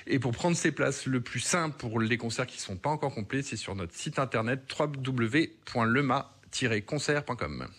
Et 0.06 0.18
pour 0.18 0.32
prendre 0.32 0.56
ses 0.56 0.72
places, 0.72 1.04
le 1.06 1.20
plus 1.20 1.40
simple 1.40 1.76
pour 1.76 2.00
les 2.00 2.16
concerts 2.16 2.46
qui 2.46 2.56
ne 2.56 2.62
sont 2.62 2.76
pas 2.76 2.88
encore 2.88 3.12
complets, 3.14 3.42
c'est 3.42 3.56
sur 3.56 3.74
notre 3.74 3.94
site 3.94 4.18
internet 4.18 4.62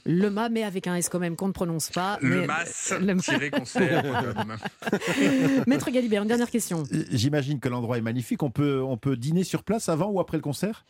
Le 0.05 0.29
mât, 0.29 0.49
mais 0.49 0.63
avec 0.63 0.87
un 0.87 0.95
S 0.95 1.09
quand 1.09 1.19
même 1.19 1.35
qu'on 1.35 1.47
ne 1.47 1.53
prononce 1.53 1.89
pas. 1.89 2.17
Le 2.21 2.45
mas-concert.com. 2.45 4.57
Maître 5.67 5.89
Galibert, 5.89 6.21
une 6.21 6.27
dernière 6.27 6.49
question. 6.49 6.83
J'imagine 7.11 7.59
que 7.59 7.69
l'endroit 7.69 7.97
est 7.97 8.01
magnifique. 8.01 8.43
On 8.43 8.51
peut, 8.51 8.81
on 8.81 8.97
peut 8.97 9.17
dîner 9.17 9.43
sur 9.43 9.63
place 9.63 9.89
avant 9.89 10.09
ou 10.09 10.19
après 10.19 10.37
le 10.37 10.43
concert? 10.43 10.85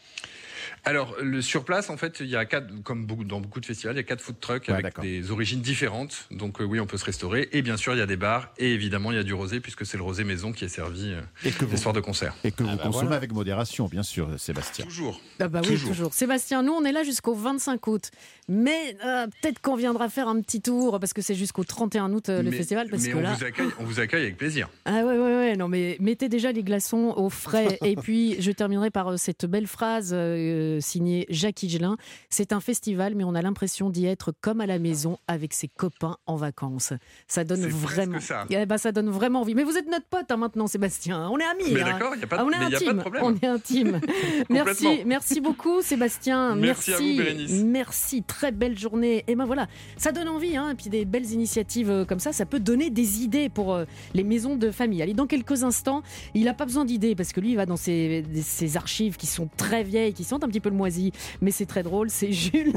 Alors, 0.85 1.15
le 1.21 1.41
sur 1.41 1.65
place, 1.65 1.89
en 1.89 1.97
fait, 1.97 2.17
il 2.19 2.27
y 2.27 2.35
a 2.35 2.45
quatre, 2.45 2.67
comme 2.83 3.05
beaucoup, 3.05 3.23
dans 3.23 3.39
beaucoup 3.39 3.59
de 3.59 3.65
festivals, 3.65 3.95
il 3.95 3.97
y 3.97 3.99
a 3.99 4.03
quatre 4.03 4.21
food 4.21 4.39
trucks 4.39 4.67
Ouais, 4.67 4.73
avec 4.75 4.99
des 5.01 5.31
origines 5.31 5.61
différentes. 5.61 6.27
Donc, 6.31 6.61
euh, 6.61 6.63
oui, 6.63 6.79
on 6.79 6.85
peut 6.85 6.97
se 6.97 7.05
restaurer. 7.05 7.49
Et 7.51 7.61
bien 7.61 7.77
sûr, 7.77 7.93
il 7.93 7.99
y 7.99 8.01
a 8.01 8.05
des 8.05 8.17
bars. 8.17 8.51
Et 8.57 8.73
évidemment, 8.73 9.11
il 9.11 9.15
y 9.15 9.19
a 9.19 9.23
du 9.23 9.33
rosé, 9.33 9.59
puisque 9.59 9.85
c'est 9.85 9.97
le 9.97 10.03
rosé 10.03 10.23
maison 10.23 10.51
qui 10.51 10.65
est 10.65 10.69
servi 10.69 11.11
euh, 11.13 11.21
Et 11.45 11.51
que 11.51 11.61
les 11.65 11.71
vous, 11.71 11.77
soirs 11.77 11.93
de 11.93 11.99
concert. 11.99 12.33
et 12.43 12.51
que 12.51 12.63
vous 12.63 12.69
bah 12.69 12.77
consommez 12.83 13.03
voilà. 13.05 13.15
avec 13.17 13.31
modération, 13.33 13.87
bien 13.87 14.03
sûr, 14.03 14.29
Sébastien. 14.39 14.85
Toujours. 14.85 15.19
Ah 15.39 15.47
bah 15.47 15.61
oui, 15.63 15.69
Toujours. 15.69 15.89
toujours. 15.89 16.13
Sébastien, 16.13 16.63
nous, 16.63 16.73
on 16.73 16.83
est 16.85 16.91
là 16.91 17.03
jusqu'au 17.03 17.33
25 17.33 17.85
août. 17.87 18.11
Mais 18.49 18.95
euh, 19.05 19.27
peut-être 19.41 19.59
qu'on 19.61 19.75
viendra 19.75 20.09
faire 20.09 20.27
un 20.27 20.39
petit 20.41 20.61
tour, 20.61 20.99
parce 20.99 21.13
que 21.13 21.21
c'est 21.21 21.35
jusqu'au 21.35 21.63
31 21.63 22.13
août 22.13 22.29
euh, 22.29 22.41
le 22.41 22.49
Mais- 22.51 22.55
festival. 22.57 22.89
Parce 22.89 23.03
mais 23.03 23.11
que 23.11 23.17
on, 23.17 23.21
là... 23.21 23.33
vous 23.33 23.43
accueille, 23.43 23.69
on 23.79 23.83
vous 23.83 23.99
accueille 23.99 24.23
avec 24.23 24.37
plaisir. 24.37 24.69
Ah 24.85 25.03
ouais, 25.03 25.03
ouais, 25.03 25.17
ouais, 25.17 25.55
non 25.57 25.67
mais 25.67 25.97
mettez 25.99 26.29
déjà 26.29 26.51
les 26.51 26.63
glaçons 26.63 27.13
au 27.17 27.29
frais. 27.29 27.77
Et 27.83 27.95
puis 27.95 28.35
je 28.41 28.51
terminerai 28.51 28.89
par 28.89 29.09
euh, 29.09 29.17
cette 29.17 29.45
belle 29.45 29.67
phrase 29.67 30.11
euh, 30.13 30.56
signée 30.81 31.25
Jacques 31.29 31.63
Higelin. 31.63 31.97
C'est 32.29 32.53
un 32.53 32.59
festival, 32.59 33.15
mais 33.15 33.23
on 33.23 33.35
a 33.35 33.41
l'impression 33.41 33.89
d'y 33.89 34.05
être 34.05 34.33
comme 34.41 34.61
à 34.61 34.65
la 34.65 34.79
maison 34.79 35.17
avec 35.27 35.53
ses 35.53 35.67
copains 35.67 36.17
en 36.25 36.35
vacances. 36.35 36.93
Ça 37.27 37.43
donne 37.43 37.65
vraiment. 37.67 38.19
ça. 38.19 38.45
Eh 38.49 38.65
ben, 38.65 38.77
ça 38.77 38.91
donne 38.91 39.09
vraiment 39.09 39.41
envie. 39.41 39.55
Mais 39.55 39.63
vous 39.63 39.77
êtes 39.77 39.87
notre 39.89 40.05
pote 40.07 40.29
hein, 40.29 40.37
maintenant, 40.37 40.67
Sébastien. 40.67 41.29
On 41.29 41.37
est 41.37 41.43
amis. 41.43 41.71
Mais 41.73 41.81
hein. 41.81 41.85
d'accord, 41.93 42.11
il 42.15 42.19
n'y 42.19 42.23
a, 42.23 42.27
pas 42.27 42.37
de- 42.37 42.41
Ah, 42.41 42.45
on 42.45 42.51
est 42.51 42.59
mais 42.59 42.71
y 42.71 42.75
a 42.75 42.79
pas 42.79 42.85
de 42.85 42.89
intime. 42.89 42.97
problème. 42.99 43.23
On 43.23 43.35
est 43.35 43.45
intime. 43.45 44.01
merci, 44.49 45.01
merci 45.05 45.41
beaucoup, 45.41 45.81
Sébastien. 45.81 46.55
Merci 46.55 46.93
à 46.93 46.97
vous, 46.97 47.03
Bérénice. 47.17 47.51
Merci, 47.63 48.23
très 48.23 48.51
belle 48.51 48.77
journée. 48.77 49.23
Et 49.27 49.35
ben 49.35 49.45
voilà, 49.45 49.67
ça 49.97 50.11
donne 50.11 50.27
envie. 50.27 50.55
Hein. 50.57 50.71
Et 50.71 50.75
puis 50.75 50.89
des 50.89 51.05
belles 51.05 51.31
initiatives 51.31 51.89
euh, 51.89 52.05
comme 52.05 52.19
ça, 52.19 52.33
ça 52.33 52.45
peut 52.45 52.59
donner 52.59 52.89
des 52.89 53.21
idées 53.21 53.49
pour 53.49 53.73
euh, 53.73 53.85
les 54.13 54.23
maisons 54.23 54.55
de 54.55 54.71
famille. 54.71 55.01
Allez, 55.01 55.13
dans 55.13 55.27
quelques 55.27 55.63
instants, 55.63 56.01
il 56.33 56.45
n'a 56.45 56.53
pas 56.53 56.65
besoin 56.65 56.85
d'idées 56.85 57.15
parce 57.15 57.33
que 57.33 57.39
lui, 57.41 57.51
il 57.51 57.55
va 57.55 57.65
dans 57.65 57.77
ses, 57.77 58.23
ses 58.41 58.77
archives 58.77 59.17
qui 59.17 59.27
sont 59.27 59.49
très 59.57 59.83
vieilles, 59.83 60.13
qui 60.13 60.23
sentent 60.37 60.43
un 60.43 60.49
petit 60.49 60.59
peu 60.59 60.69
le 60.69 60.75
moisi. 60.75 61.11
Mais 61.41 61.51
c'est 61.51 61.65
très 61.65 61.83
drôle. 61.83 62.09
C'est 62.09 62.31
Jules. 62.31 62.73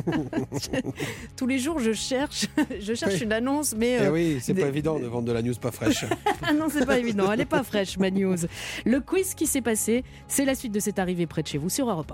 Tous 1.36 1.46
les 1.46 1.58
jours, 1.58 1.78
je 1.78 1.92
cherche, 1.92 2.46
je 2.80 2.94
cherche 2.94 3.14
Oui. 3.14 3.22
une 3.24 3.32
annonce, 3.32 3.74
mais 3.76 3.98
Eh 4.00 4.06
euh, 4.06 4.10
oui, 4.10 4.38
c'est 4.40 4.54
des- 4.54 4.62
pas 4.62 4.68
évident 4.68 4.98
de 4.98 5.06
vendre 5.06 5.26
de 5.26 5.32
la 5.32 5.42
news 5.42 5.54
pas 5.60 5.70
fraîche. 5.70 6.04
ah 6.42 6.52
non, 6.52 6.66
c'est 6.72 6.86
pas 6.86 6.98
évident. 6.98 7.30
Elle 7.32 7.40
est 7.42 7.44
pas 7.46 7.62
fraîche, 7.62 7.98
ma 7.98 8.10
news. 8.10 8.36
Le 8.84 9.00
quiz 9.00 9.34
qui 9.34 9.46
s'est 9.46 9.60
passé, 9.62 10.04
c'est 10.28 10.44
la 10.44 10.54
suite 10.54 10.72
de 10.72 10.80
cette 10.80 10.98
arrivée 10.98 11.26
près 11.26 11.42
de 11.42 11.48
chez 11.48 11.58
vous 11.58 11.68
sur 11.68 11.88
Europe 11.90 12.12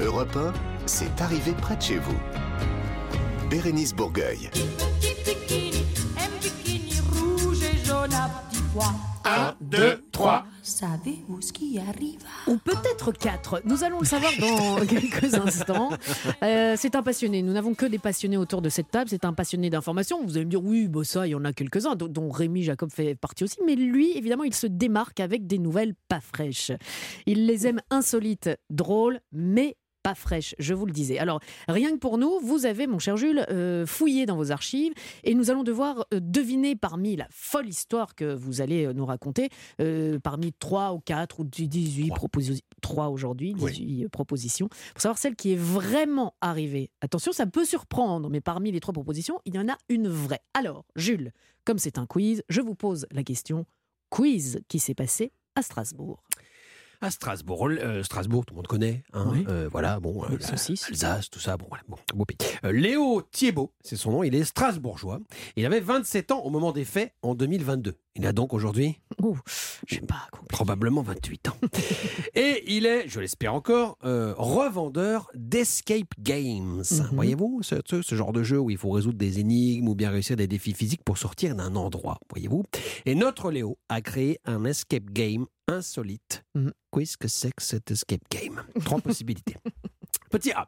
1. 0.00 0.04
Europe 0.04 0.36
1, 0.36 0.52
c'est 0.86 1.20
arrivé 1.20 1.52
près 1.52 1.76
de 1.76 1.82
chez 1.82 1.98
vous. 1.98 2.16
Bérénice 3.50 3.94
Bourgueil. 3.94 4.50
Un, 9.24 9.54
deux, 9.60 10.02
trois. 10.12 10.44
Savez-vous 10.82 11.40
ce 11.40 11.52
qui 11.52 11.78
arrive 11.78 12.18
Ou 12.48 12.56
peut-être 12.56 13.12
quatre. 13.12 13.62
Nous 13.64 13.84
allons 13.84 14.00
le 14.00 14.04
savoir 14.04 14.32
dans 14.40 14.84
quelques 14.88 15.32
instants. 15.34 15.90
Euh, 16.42 16.74
c'est 16.76 16.96
un 16.96 17.04
passionné. 17.04 17.40
Nous 17.40 17.52
n'avons 17.52 17.74
que 17.74 17.86
des 17.86 18.00
passionnés 18.00 18.36
autour 18.36 18.62
de 18.62 18.68
cette 18.68 18.90
table. 18.90 19.08
C'est 19.08 19.24
un 19.24 19.32
passionné 19.32 19.70
d'information. 19.70 20.24
Vous 20.24 20.36
allez 20.36 20.44
me 20.44 20.50
dire, 20.50 20.64
oui, 20.64 20.88
bah 20.88 21.04
ça, 21.04 21.24
il 21.28 21.30
y 21.30 21.34
en 21.36 21.44
a 21.44 21.52
quelques-uns, 21.52 21.94
dont- 21.94 22.08
dont 22.08 22.30
Rémi 22.32 22.64
Jacob 22.64 22.90
fait 22.90 23.14
partie 23.14 23.44
aussi. 23.44 23.58
Mais 23.64 23.76
lui, 23.76 24.10
évidemment, 24.18 24.42
il 24.42 24.54
se 24.54 24.66
démarque 24.66 25.20
avec 25.20 25.46
des 25.46 25.58
nouvelles 25.58 25.94
pas 26.08 26.18
fraîches. 26.20 26.72
Il 27.26 27.46
les 27.46 27.68
aime 27.68 27.80
insolites, 27.90 28.50
drôles, 28.68 29.20
mais 29.30 29.76
pas 30.02 30.14
fraîches, 30.14 30.54
je 30.58 30.74
vous 30.74 30.86
le 30.86 30.92
disais. 30.92 31.18
Alors, 31.18 31.40
rien 31.68 31.92
que 31.92 31.98
pour 31.98 32.18
nous, 32.18 32.40
vous 32.40 32.66
avez, 32.66 32.86
mon 32.86 32.98
cher 32.98 33.16
Jules, 33.16 33.46
euh, 33.50 33.86
fouillé 33.86 34.26
dans 34.26 34.36
vos 34.36 34.50
archives 34.50 34.92
et 35.24 35.34
nous 35.34 35.50
allons 35.50 35.62
devoir 35.62 36.06
euh, 36.12 36.20
deviner 36.20 36.76
parmi 36.76 37.16
la 37.16 37.26
folle 37.30 37.68
histoire 37.68 38.14
que 38.14 38.34
vous 38.34 38.60
allez 38.60 38.86
euh, 38.86 38.92
nous 38.92 39.06
raconter, 39.06 39.50
euh, 39.80 40.18
parmi 40.18 40.52
3 40.52 40.94
ou 40.94 41.00
4 41.00 41.40
ou 41.40 41.44
18 41.44 42.10
propositions, 42.10 42.64
3 42.80 43.08
aujourd'hui, 43.08 43.54
18 43.54 44.08
propositions, 44.08 44.68
pour 44.68 45.02
savoir 45.02 45.18
celle 45.18 45.36
qui 45.36 45.52
est 45.52 45.60
vraiment 45.60 46.34
arrivée. 46.40 46.90
Attention, 47.00 47.32
ça 47.32 47.46
peut 47.46 47.64
surprendre, 47.64 48.28
mais 48.30 48.40
parmi 48.40 48.72
les 48.72 48.80
trois 48.80 48.92
propositions, 48.92 49.40
il 49.44 49.54
y 49.54 49.58
en 49.58 49.68
a 49.68 49.76
une 49.88 50.08
vraie. 50.08 50.40
Alors, 50.54 50.84
Jules, 50.96 51.32
comme 51.64 51.78
c'est 51.78 51.98
un 51.98 52.06
quiz, 52.06 52.42
je 52.48 52.60
vous 52.60 52.74
pose 52.74 53.06
la 53.12 53.22
question 53.22 53.66
quiz 54.10 54.60
qui 54.68 54.78
s'est 54.78 54.94
passé 54.94 55.32
à 55.54 55.62
Strasbourg. 55.62 56.22
À 57.02 57.10
Strasbourg. 57.10 57.68
Euh, 57.70 58.02
Strasbourg, 58.02 58.44
tout 58.46 58.54
le 58.54 58.56
monde 58.56 58.66
connaît. 58.66 59.02
hein, 59.12 59.26
Oui. 59.32 59.44
euh, 59.48 59.68
voilà, 59.70 60.00
bon, 60.00 60.22
euh. 60.24 60.36
Alsace, 60.36 61.28
tout 61.30 61.40
ça, 61.40 61.56
bon, 61.56 61.66
voilà, 61.68 61.84
bon, 61.88 61.96
beau 62.14 62.24
pays. 62.24 62.36
Euh, 62.64 62.72
Léo 62.72 63.22
Thiebaud, 63.30 63.72
c'est 63.82 63.96
son 63.96 64.12
nom, 64.12 64.22
il 64.22 64.34
est 64.34 64.44
strasbourgeois. 64.44 65.20
Il 65.56 65.66
avait 65.66 65.80
27 65.80 66.30
ans 66.32 66.40
au 66.40 66.50
moment 66.50 66.72
des 66.72 66.84
faits 66.84 67.12
en 67.22 67.34
2022. 67.34 67.94
Il 68.14 68.26
a 68.26 68.32
donc 68.34 68.52
aujourd'hui 68.52 69.00
Ouh, 69.22 69.38
je 69.86 69.94
sais 69.94 70.00
pas. 70.02 70.26
compliqué. 70.30 70.48
probablement 70.50 71.00
28 71.02 71.48
ans. 71.48 71.56
Et 72.34 72.62
il 72.76 72.84
est, 72.84 73.08
je 73.08 73.20
l'espère 73.20 73.54
encore, 73.54 73.96
euh, 74.04 74.34
revendeur 74.36 75.30
d'escape 75.34 76.12
games. 76.20 76.82
Mhm. 76.90 77.08
Voyez-vous, 77.12 77.60
ce, 77.62 77.76
ce- 77.86 78.02
ce 78.02 78.14
genre 78.14 78.32
de 78.32 78.42
jeu 78.42 78.58
où 78.58 78.68
il 78.70 78.76
faut 78.76 78.90
résoudre 78.90 79.16
des 79.16 79.40
énigmes 79.40 79.88
ou 79.88 79.94
bien 79.94 80.10
réussir 80.10 80.36
des 80.36 80.46
défis 80.46 80.74
physiques 80.74 81.02
pour 81.04 81.16
sortir 81.16 81.54
d'un 81.54 81.74
endroit. 81.74 82.18
Voyez-vous. 82.30 82.64
Et 83.06 83.14
notre 83.14 83.50
Léo 83.50 83.78
a 83.88 84.02
créé 84.02 84.38
un 84.44 84.64
escape 84.66 85.10
game 85.10 85.46
insolite. 85.72 86.44
Mhm. 86.54 86.72
Qu'est-ce 86.92 87.16
que 87.16 87.28
c'est 87.28 87.52
que 87.52 87.62
cet 87.62 87.90
escape 87.90 88.22
game? 88.30 88.62
Trois 88.84 89.00
possibilités. 89.00 89.56
Petit 90.30 90.52
A. 90.52 90.66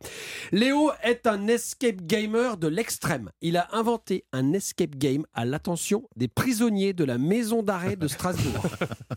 Léo 0.53 0.91
est 1.03 1.27
un 1.27 1.47
escape 1.49 2.03
gamer 2.03 2.57
de 2.59 2.67
l'extrême. 2.67 3.31
Il 3.41 3.57
a 3.57 3.69
inventé 3.75 4.25
un 4.33 4.53
escape 4.53 4.97
game 4.97 5.25
à 5.33 5.45
l'attention 5.47 6.07
des 6.17 6.29
prisonniers 6.29 6.93
de 6.93 7.05
la 7.05 7.17
maison 7.19 7.63
d'arrêt 7.63 7.97
de 7.97 8.09
Strasbourg. 8.09 8.67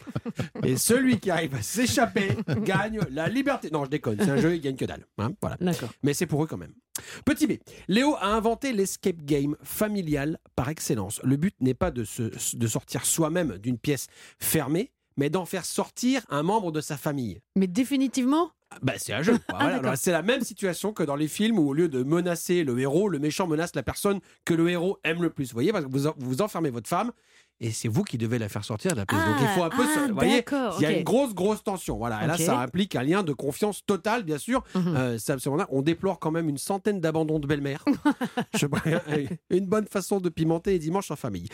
Et 0.63 0.77
celui 0.77 1.19
qui 1.19 1.31
arrive 1.31 1.55
à 1.55 1.61
s'échapper 1.61 2.29
gagne 2.63 2.99
la 3.11 3.27
liberté. 3.27 3.69
Non, 3.71 3.85
je 3.85 3.89
déconne, 3.89 4.17
c'est 4.19 4.29
un 4.29 4.37
jeu, 4.37 4.55
il 4.55 4.61
gagne 4.61 4.75
que 4.75 4.85
dalle. 4.85 5.05
hein, 5.17 5.31
voilà. 5.41 5.57
Mais 6.03 6.13
c'est 6.13 6.25
pour 6.27 6.43
eux 6.43 6.47
quand 6.47 6.57
même. 6.57 6.73
Petit 7.25 7.47
B. 7.47 7.53
Léo 7.87 8.15
a 8.15 8.27
inventé 8.27 8.73
l'escape 8.73 9.17
game 9.23 9.55
familial 9.63 10.39
par 10.55 10.69
excellence. 10.69 11.21
Le 11.23 11.35
but 11.37 11.55
n'est 11.61 11.73
pas 11.73 11.91
de, 11.91 12.03
se- 12.03 12.55
de 12.55 12.67
sortir 12.67 13.05
soi-même 13.05 13.57
d'une 13.59 13.77
pièce 13.77 14.07
fermée, 14.39 14.91
mais 15.17 15.29
d'en 15.29 15.45
faire 15.45 15.65
sortir 15.65 16.21
un 16.29 16.43
membre 16.43 16.71
de 16.71 16.81
sa 16.81 16.95
famille. 16.97 17.39
Mais 17.55 17.67
définitivement? 17.67 18.51
Bah, 18.81 18.93
c'est 18.97 19.13
un 19.13 19.21
jeu. 19.21 19.37
Ah, 19.53 19.79
c'est 19.95 20.11
la 20.11 20.21
même 20.21 20.41
situation 20.41 20.93
que 20.93 21.03
dans 21.03 21.15
les 21.15 21.27
films 21.27 21.57
où, 21.59 21.69
au 21.69 21.73
lieu 21.73 21.87
de 21.89 22.03
menacer 22.03 22.63
le 22.63 22.77
héros, 22.79 23.07
le 23.09 23.17
méchant 23.19 23.47
menace 23.47 23.73
la 23.75 23.83
personne 23.83 24.19
que 24.45 24.53
le 24.53 24.69
héros 24.69 24.97
aime 25.03 25.21
le 25.23 25.29
plus. 25.29 25.45
Vous 25.49 25.53
voyez, 25.53 25.71
parce 25.71 25.85
que 25.85 25.89
vous, 25.89 26.09
vous 26.17 26.41
enfermez 26.41 26.69
votre 26.69 26.89
femme 26.89 27.11
et 27.59 27.71
c'est 27.71 27.87
vous 27.87 28.03
qui 28.03 28.17
devez 28.19 28.37
la 28.37 28.49
faire 28.49 28.65
sortir 28.65 28.91
de 28.91 28.97
la 28.97 29.05
pièce. 29.05 29.19
Donc, 29.23 29.35
il 29.39 29.47
faut 29.47 29.63
un 29.63 29.69
peu. 29.69 29.83
Ah, 29.83 29.95
se- 29.95 30.07
vous 30.09 30.13
voyez, 30.15 30.43
il 30.77 30.81
y 30.83 30.85
a 30.85 30.91
une 30.91 31.03
grosse, 31.03 31.33
grosse 31.33 31.63
tension. 31.63 31.97
Voilà. 31.97 32.23
Et 32.23 32.27
là, 32.27 32.37
ça 32.37 32.59
implique 32.59 32.95
un 32.95 33.03
lien 33.03 33.23
de 33.23 33.31
confiance 33.33 33.85
totale, 33.85 34.23
bien 34.23 34.37
sûr. 34.37 34.63
Mhm. 34.75 34.95
Euh, 34.95 35.17
ça, 35.17 35.39
c'est 35.39 35.49
vraiment- 35.49 35.65
on 35.69 35.81
déplore 35.81 36.19
quand 36.19 36.29
même 36.31 36.49
une 36.49 36.57
centaine 36.59 36.99
d'abandons 36.99 37.39
de 37.39 37.47
belle-mère. 37.47 37.83
Je 38.53 38.67
une 39.49 39.65
bonne 39.65 39.87
façon 39.87 40.19
de 40.19 40.29
pimenter 40.29 40.71
les 40.71 40.79
dimanches 40.79 41.09
en 41.09 41.15
famille. 41.15 41.47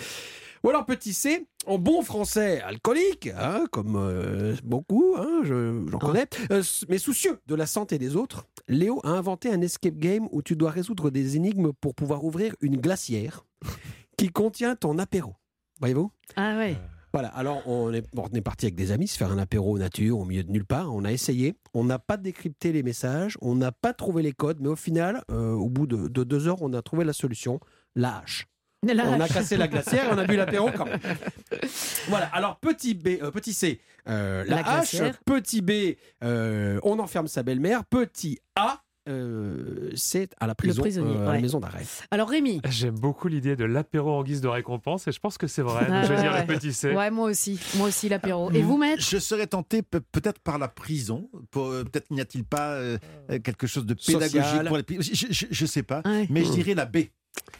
Ou 0.63 0.69
alors 0.69 0.85
petit 0.85 1.13
C, 1.13 1.45
en 1.65 1.77
bon 1.77 2.01
français 2.03 2.61
alcoolique, 2.61 3.29
hein, 3.37 3.65
comme 3.71 3.95
euh, 3.97 4.55
beaucoup, 4.63 5.15
hein, 5.17 5.41
je- 5.43 5.85
j'en 5.91 5.99
connais, 5.99 6.25
euh, 6.51 6.63
mais 6.87 6.97
soucieux 6.97 7.39
de 7.47 7.55
la 7.55 7.65
santé 7.65 7.97
des 7.99 8.15
autres, 8.15 8.45
Léo 8.69 9.01
a 9.03 9.09
inventé 9.09 9.49
un 9.51 9.59
escape 9.61 9.97
game 9.97 10.27
où 10.31 10.41
tu 10.41 10.55
dois 10.55 10.71
résoudre 10.71 11.09
des 11.09 11.35
énigmes 11.35 11.73
pour 11.73 11.95
pouvoir 11.95 12.23
ouvrir 12.23 12.55
une 12.61 12.77
glacière 12.77 13.45
qui 14.17 14.29
contient 14.29 14.75
ton 14.77 14.97
apéro. 14.99 15.33
Voyez-vous? 15.79 16.11
Ah 16.37 16.55
ouais. 16.57 16.77
voilà, 17.11 17.27
alors 17.29 17.61
on 17.67 17.91
est, 17.93 18.05
on 18.15 18.27
est 18.29 18.41
parti 18.41 18.65
avec 18.67 18.75
des 18.75 18.91
amis 18.91 19.07
se 19.09 19.17
faire 19.17 19.31
un 19.33 19.37
apéro 19.37 19.77
nature 19.77 20.17
au 20.17 20.23
milieu 20.23 20.43
de 20.43 20.51
nulle 20.51 20.65
part. 20.65 20.93
On 20.95 21.03
a 21.03 21.11
essayé, 21.11 21.55
on 21.73 21.83
n'a 21.83 21.99
pas 21.99 22.15
décrypté 22.15 22.71
les 22.71 22.83
messages, 22.83 23.37
on 23.41 23.55
n'a 23.55 23.73
pas 23.73 23.91
trouvé 23.93 24.23
les 24.23 24.31
codes, 24.31 24.59
mais 24.61 24.69
au 24.69 24.77
final, 24.77 25.23
euh, 25.29 25.51
au 25.51 25.67
bout 25.69 25.87
de, 25.87 26.07
de 26.07 26.23
deux 26.23 26.47
heures, 26.47 26.61
on 26.61 26.71
a 26.73 26.81
trouvé 26.81 27.03
la 27.03 27.11
solution 27.13 27.59
la 27.95 28.19
hache. 28.19 28.47
La 28.83 29.05
On 29.05 29.19
a 29.19 29.27
cassé 29.27 29.55
la 29.57 29.67
glacière 29.67 30.05
et 30.05 30.13
on 30.13 30.17
a 30.17 30.25
bu 30.25 30.35
l'apéro 30.35 30.69
quand 30.75 30.85
même. 30.85 30.99
Voilà, 32.09 32.25
alors 32.27 32.57
petit 32.57 32.93
B, 32.93 33.07
euh, 33.21 33.31
petit 33.31 33.53
C, 33.53 33.79
euh, 34.09 34.43
la, 34.45 34.55
La 34.57 34.61
hache. 34.61 34.91
glacière. 34.91 35.17
Petit 35.25 35.61
B, 35.61 35.71
euh, 36.23 36.79
on 36.83 36.99
enferme 36.99 37.27
sa 37.27 37.43
belle-mère. 37.43 37.85
Petit 37.85 38.39
A, 38.55 38.81
euh, 39.09 39.89
c'est 39.95 40.33
à 40.39 40.47
la 40.47 40.55
prison, 40.55 40.81
prisonnier, 40.81 41.15
euh, 41.17 41.27
à 41.29 41.33
la 41.33 41.39
maison 41.41 41.59
d'arrêt. 41.59 41.83
Alors 42.11 42.29
Rémi 42.29 42.61
J'aime 42.69 42.95
beaucoup 42.97 43.27
l'idée 43.27 43.55
de 43.55 43.65
l'apéro 43.65 44.11
en 44.11 44.23
guise 44.23 44.39
de 44.41 44.47
récompense 44.47 45.07
et 45.07 45.11
je 45.11 45.19
pense 45.19 45.37
que 45.37 45.47
c'est 45.47 45.61
vrai. 45.61 45.85
Ah 45.89 46.03
je 46.03 46.07
vais 46.09 46.15
ouais, 46.15 46.21
dire 46.21 46.31
ouais. 46.31 46.45
le 46.45 46.47
petit 46.47 46.73
C. 46.73 46.93
Ouais, 46.93 47.11
moi 47.11 47.29
aussi. 47.29 47.59
Moi 47.75 47.87
aussi, 47.89 48.07
l'apéro. 48.09 48.49
Et 48.51 48.61
vous, 48.61 48.77
maître 48.77 49.01
Je 49.01 49.17
serais 49.17 49.47
tenté 49.47 49.81
pe- 49.81 49.99
peut-être 49.99 50.39
par 50.39 50.57
la 50.57 50.67
prison. 50.69 51.29
Peut-être 51.51 52.11
n'y 52.11 52.21
a-t-il 52.21 52.43
pas 52.45 52.71
euh, 52.75 52.97
quelque 53.43 53.67
chose 53.67 53.85
de 53.85 53.93
pédagogique 53.93 54.41
Social. 54.41 54.67
pour 54.67 54.77
les 54.77 54.83
je, 55.01 55.27
je, 55.29 55.45
je 55.49 55.65
sais 55.65 55.83
pas, 55.83 56.01
Ouais. 56.05 56.27
mais 56.29 56.43
je 56.45 56.51
dirais 56.51 56.73
la 56.73 56.85
B. 56.85 56.97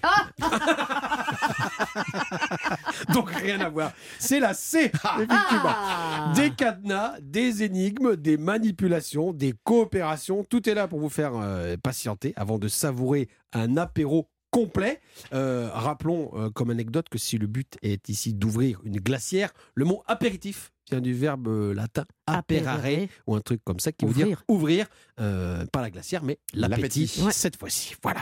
Donc 3.14 3.30
rien 3.32 3.60
à 3.62 3.70
voir. 3.70 3.92
C'est 4.20 4.40
la 4.40 4.54
C, 4.54 4.86
effectivement. 4.86 5.32
Ah 5.66 6.34
Des 6.36 6.52
cadenas, 6.52 7.16
des 7.22 7.64
énigmes, 7.64 8.16
des 8.16 8.38
manipulations, 8.38 9.34
des 9.34 9.54
coopérations, 9.64 10.44
tout 10.44 10.68
est 10.70 10.74
là 10.74 10.88
pour 10.88 11.00
vous 11.00 11.10
faire 11.10 11.32
euh, 11.36 11.76
patienter 11.82 12.34
avant 12.36 12.60
de 12.60 12.68
savourer 12.68 13.30
un 13.54 13.78
apéro 13.78 14.30
complet. 14.52 15.00
Euh, 15.34 15.70
rappelons 15.74 16.32
euh, 16.36 16.50
comme 16.50 16.70
anecdote 16.70 17.08
que 17.10 17.18
si 17.18 17.38
le 17.38 17.48
but 17.48 17.78
est 17.82 18.10
ici 18.10 18.34
d'ouvrir 18.34 18.80
une 18.84 18.98
glacière, 18.98 19.52
le 19.74 19.86
mot 19.86 20.04
apéritif 20.08 20.72
vient 20.92 21.02
du 21.02 21.14
verbe 21.14 21.48
latin 21.74 22.04
aperare 22.28 22.80
Apérare. 22.80 23.08
ou 23.26 23.36
un 23.36 23.42
truc 23.42 23.62
comme 23.64 23.80
ça 23.80 23.92
qui 23.94 24.06
veut 24.06 24.14
dire 24.26 24.44
Ouvrir. 24.50 24.88
pas 25.16 25.82
la 25.82 25.90
glacière 25.90 26.24
mais 26.24 26.40
l'appétit 26.54 27.06
L'appétit. 27.06 27.22
Ouais. 27.24 27.32
cette 27.32 27.58
fois-ci. 27.58 27.96
Voilà. 28.04 28.22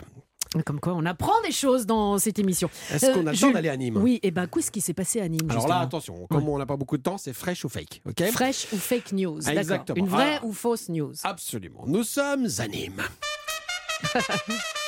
Comme 0.66 0.80
quoi, 0.82 0.94
on 0.96 1.06
apprend 1.06 1.40
des 1.46 1.52
choses 1.54 1.86
dans 1.86 2.18
cette 2.18 2.38
émission. 2.38 2.70
Est-ce 2.92 3.06
Euh, 3.06 3.14
qu'on 3.14 3.26
a 3.28 3.32
le 3.32 3.38
temps 3.38 3.52
d'aller 3.52 3.70
à 3.70 3.78
Nîmes 3.78 3.96
Oui, 3.98 4.20
et 4.22 4.32
ben 4.32 4.48
qu'est-ce 4.48 4.70
qui 4.70 4.82
s'est 4.82 4.94
passé 4.94 5.22
à 5.22 5.28
Nîmes 5.30 5.50
Alors 5.50 5.68
là, 5.68 5.80
attention, 5.80 6.28
comme 6.30 6.50
on 6.50 6.58
n'a 6.58 6.66
pas 6.66 6.76
beaucoup 6.76 6.98
de 6.98 7.04
temps, 7.04 7.18
c'est 7.18 7.32
fraîche 7.34 7.64
ou 7.64 7.70
fake, 7.70 8.02
ok 8.06 8.24
Fraîche 8.32 8.68
ou 8.74 8.78
fake 8.78 9.14
news 9.14 9.40
D'accord. 9.40 9.60
Exactement. 9.60 9.96
Une 9.98 10.08
vraie 10.10 10.34
Alors- 10.36 10.46
ou 10.46 10.54
fausse 10.54 10.90
news 10.90 11.14
Absolument. 11.24 11.84
Nous 11.88 12.04
sommes 12.04 12.48
à 12.58 12.68
Nîmes. 12.68 13.02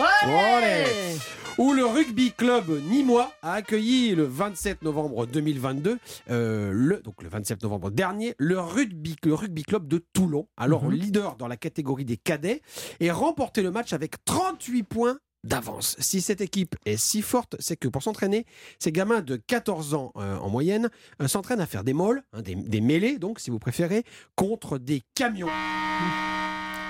Ouais 0.00 0.56
Olé 0.56 1.16
où 1.58 1.74
le 1.74 1.84
rugby 1.84 2.32
club 2.32 2.70
nîmois 2.88 3.30
a 3.42 3.52
accueilli 3.52 4.14
le 4.14 4.24
27 4.24 4.80
novembre 4.82 5.26
2022, 5.26 5.98
euh, 6.30 6.70
le, 6.72 7.00
donc 7.02 7.22
le 7.22 7.28
27 7.28 7.62
novembre 7.62 7.90
dernier, 7.90 8.34
le 8.38 8.58
rugby, 8.58 9.16
le 9.22 9.34
rugby 9.34 9.62
club 9.62 9.86
de 9.86 10.02
Toulon, 10.14 10.48
alors 10.56 10.84
Mhm. 10.84 10.92
leader 10.92 11.36
dans 11.36 11.48
la 11.48 11.58
catégorie 11.58 12.06
des 12.06 12.16
cadets, 12.16 12.62
et 13.00 13.10
remporté 13.10 13.62
le 13.62 13.70
match 13.70 13.92
avec 13.92 14.24
38 14.24 14.82
points 14.82 15.18
d'avance. 15.44 15.94
Si 15.98 16.22
cette 16.22 16.40
équipe 16.40 16.74
est 16.86 16.96
si 16.96 17.20
forte, 17.20 17.54
c'est 17.58 17.76
que 17.76 17.88
pour 17.88 18.02
s'entraîner, 18.02 18.46
ces 18.78 18.90
gamins 18.90 19.20
de 19.20 19.36
14 19.36 19.92
ans 19.92 20.12
euh, 20.16 20.38
en 20.38 20.48
moyenne 20.48 20.88
euh, 21.20 21.28
s'entraînent 21.28 21.60
à 21.60 21.66
faire 21.66 21.84
des 21.84 21.92
molles, 21.92 22.22
hein, 22.32 22.40
des, 22.40 22.54
des 22.54 22.80
mêlées 22.80 23.18
donc 23.18 23.40
si 23.40 23.50
vous 23.50 23.58
préférez, 23.58 24.04
contre 24.36 24.78
des 24.78 25.02
camions. 25.14 25.48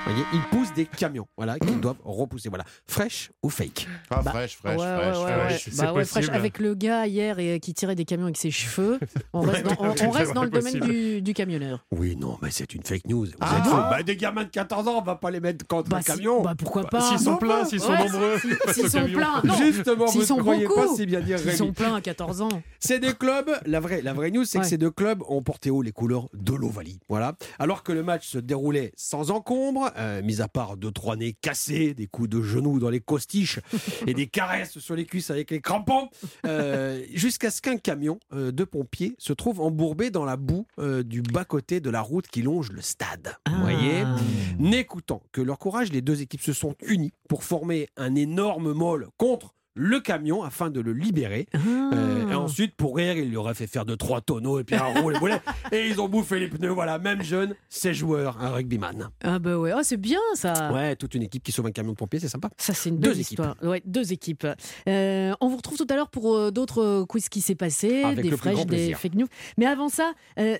voyez, 0.06 0.24
ils 0.32 0.42
poussent 0.50 0.72
des 0.74 0.86
camions, 0.86 1.26
voilà, 1.36 1.58
qu'ils 1.58 1.80
doivent 1.80 1.96
repousser. 2.04 2.48
Voilà, 2.48 2.64
fraîche 2.86 3.30
ou 3.42 3.50
fake? 3.50 3.86
Ah, 4.10 4.22
Bah, 4.22 4.30
fraîche, 4.32 4.56
fraîche, 4.56 4.76
fraîche, 4.76 5.16
ouais, 5.16 5.22
fraîche. 5.32 5.66
ouais. 5.66 5.72
c'est 5.72 5.76
Bah 5.82 6.04
fraîche. 6.04 6.28
Avec 6.30 6.58
le 6.58 6.74
gars 6.74 7.06
hier 7.06 7.38
et, 7.38 7.60
qui 7.60 7.72
tirait 7.74 7.94
des 7.94 8.04
camions 8.04 8.24
avec 8.24 8.36
ses 8.36 8.50
cheveux, 8.50 8.98
on 9.32 9.40
reste 9.42 9.64
dans, 9.64 9.76
on- 9.78 9.96
c'est 9.96 10.06
on 10.06 10.10
reste 10.10 10.32
dans 10.34 10.44
le 10.44 10.50
domaine 10.50 10.80
du, 10.80 11.22
du 11.22 11.34
camionneur. 11.34 11.84
Oui, 11.92 12.16
non, 12.16 12.38
mais 12.42 12.50
c'est 12.50 12.74
une 12.74 12.82
fake 12.82 13.06
news. 13.06 13.26
Vous 13.26 13.32
Ah. 13.40 13.58
êtes 13.58 13.64
fous. 13.64 13.76
Bah, 13.76 14.02
des 14.02 14.16
gamins 14.16 14.44
de 14.44 14.48
14 14.50 14.88
ans, 14.88 14.98
on 14.98 15.02
va 15.02 15.14
pas 15.16 15.30
les 15.30 15.40
mettre 15.40 15.66
contre 15.66 15.88
Bah, 15.90 15.98
un 15.98 16.00
si- 16.00 16.06
camion. 16.06 16.42
bah 16.42 16.54
pourquoi 16.56 16.84
pas? 16.84 17.00
S'ils 17.00 17.18
sont 17.20 17.36
pleins, 17.36 17.64
s'ils 17.64 17.80
sont 17.80 17.92
nombreux. 17.96 18.38
S'ils 18.72 18.90
sont 18.90 19.06
pleins. 19.06 19.40
Non, 19.44 19.54
Justement, 19.56 20.06
s'ils 20.08 20.20
vous 20.22 20.26
sont 20.26 20.36
ne 20.36 20.42
croyez 20.42 20.66
pas 20.66 20.88
si 20.96 21.06
bien 21.06 21.20
dire 21.20 21.38
S'ils 21.38 21.46
Rémi. 21.48 21.58
sont 21.58 21.72
pleins 21.72 21.94
à 21.94 22.00
14 22.00 22.40
ans. 22.42 22.48
Ces 22.80 22.98
deux 22.98 23.12
clubs, 23.12 23.50
la 23.66 23.80
vraie, 23.80 24.02
la 24.02 24.12
vraie 24.12 24.30
news, 24.30 24.44
c'est 24.44 24.58
Ouais. 24.58 24.64
que 24.64 24.68
ces 24.70 24.78
deux 24.78 24.90
clubs 24.90 25.22
ont 25.28 25.42
porté 25.42 25.70
haut 25.70 25.82
les 25.82 25.92
couleurs 25.92 26.28
de 26.34 26.54
l'Ovalie. 26.54 26.98
Voilà. 27.08 27.34
Alors 27.58 27.82
que 27.82 27.92
le 27.92 28.02
match 28.02 28.26
se 28.26 28.38
déroulait 28.38 28.92
sans 28.96 29.30
encombre, 29.30 29.90
euh, 29.96 30.22
mis 30.22 30.40
à 30.40 30.48
part 30.48 30.76
deux, 30.76 30.90
trois 30.90 31.16
nez 31.16 31.34
cassés, 31.40 31.94
des 31.94 32.06
coups 32.06 32.28
de 32.28 32.42
genoux 32.42 32.78
dans 32.78 32.90
les 32.90 33.00
costiches 33.00 33.60
et 34.06 34.14
des 34.14 34.26
caresses 34.26 34.78
sur 34.78 34.94
les 34.94 35.04
cuisses 35.04 35.30
avec 35.30 35.50
les 35.50 35.60
crampons, 35.60 36.08
euh, 36.46 37.02
jusqu'à 37.12 37.50
ce 37.50 37.60
qu'un 37.60 37.76
camion 37.76 38.18
euh, 38.32 38.52
de 38.52 38.64
pompiers 38.64 39.14
se 39.18 39.32
trouve 39.32 39.60
embourbé 39.60 40.10
dans 40.10 40.24
la 40.24 40.36
boue 40.36 40.66
du 41.04 41.22
bas-côté 41.22 41.80
de 41.80 41.90
la 41.90 42.00
route 42.00 42.26
qui 42.26 42.42
longe 42.42 42.70
le 42.70 42.82
stade. 42.82 43.36
Vous 43.48 43.60
voyez? 43.60 44.02
Ah. 44.04 44.16
N'écoutant 44.58 45.22
que 45.32 45.40
leur 45.40 45.58
courage, 45.58 45.92
les 45.92 46.02
deux 46.02 46.22
équipes 46.22 46.42
se 46.42 46.52
sont 46.52 46.74
unies 46.86 47.12
pour 47.28 47.44
former 47.44 47.88
un 47.96 48.14
énorme 48.14 48.72
môle 48.72 49.08
contre 49.16 49.54
le 49.74 50.00
camion 50.00 50.42
afin 50.42 50.70
de 50.70 50.80
le 50.80 50.92
libérer. 50.92 51.46
Euh, 51.54 52.28
et 52.30 52.34
ensuite, 52.34 52.74
pour 52.76 52.96
rire, 52.96 53.16
il 53.16 53.30
lui 53.30 53.36
aurait 53.36 53.54
fait 53.54 53.66
faire 53.66 53.84
deux, 53.84 53.96
trois 53.96 54.20
tonneaux 54.20 54.58
et 54.60 54.64
puis 54.64 54.76
un 54.76 55.00
roule 55.00 55.18
boulet. 55.18 55.40
Et 55.72 55.88
ils 55.88 56.00
ont 56.00 56.08
bouffé 56.08 56.38
les 56.38 56.48
pneus. 56.48 56.68
Voilà, 56.70 56.98
même 56.98 57.22
jeune, 57.22 57.54
c'est 57.70 57.94
joueur, 57.94 58.42
un 58.42 58.50
rugbyman. 58.50 59.08
Ah 59.24 59.38
bah 59.38 59.56
ouais, 59.58 59.72
Ah, 59.74 59.80
c'est 59.82 59.96
bien 59.96 60.18
ça. 60.34 60.70
Ouais, 60.72 60.96
toute 60.96 61.14
une 61.14 61.22
équipe 61.22 61.42
qui 61.42 61.52
sauve 61.52 61.66
un 61.66 61.70
camion 61.72 61.92
de 61.92 61.96
pompiers, 61.96 62.20
c'est 62.20 62.28
sympa. 62.28 62.50
Ça, 62.58 62.74
c'est 62.74 62.90
une 62.90 62.98
Deux 62.98 63.10
belle 63.10 63.20
équipes. 63.20 63.30
histoire. 63.30 63.56
Ouais, 63.62 63.82
deux 63.86 64.12
équipes. 64.12 64.46
Euh, 64.88 65.32
on 65.40 65.48
vous 65.48 65.56
retrouve 65.56 65.78
tout 65.78 65.86
à 65.88 65.96
l'heure 65.96 66.10
pour 66.10 66.34
euh, 66.36 66.50
d'autres 66.50 67.04
quiz 67.08 67.28
qui 67.28 67.40
s'est 67.40 67.54
passé, 67.54 68.02
Avec 68.02 68.22
des 68.28 68.36
fraîches, 68.36 68.66
des 68.66 68.92
fake 68.94 69.14
news. 69.14 69.28
Mais 69.56 69.66
avant 69.66 69.88
ça, 69.88 70.12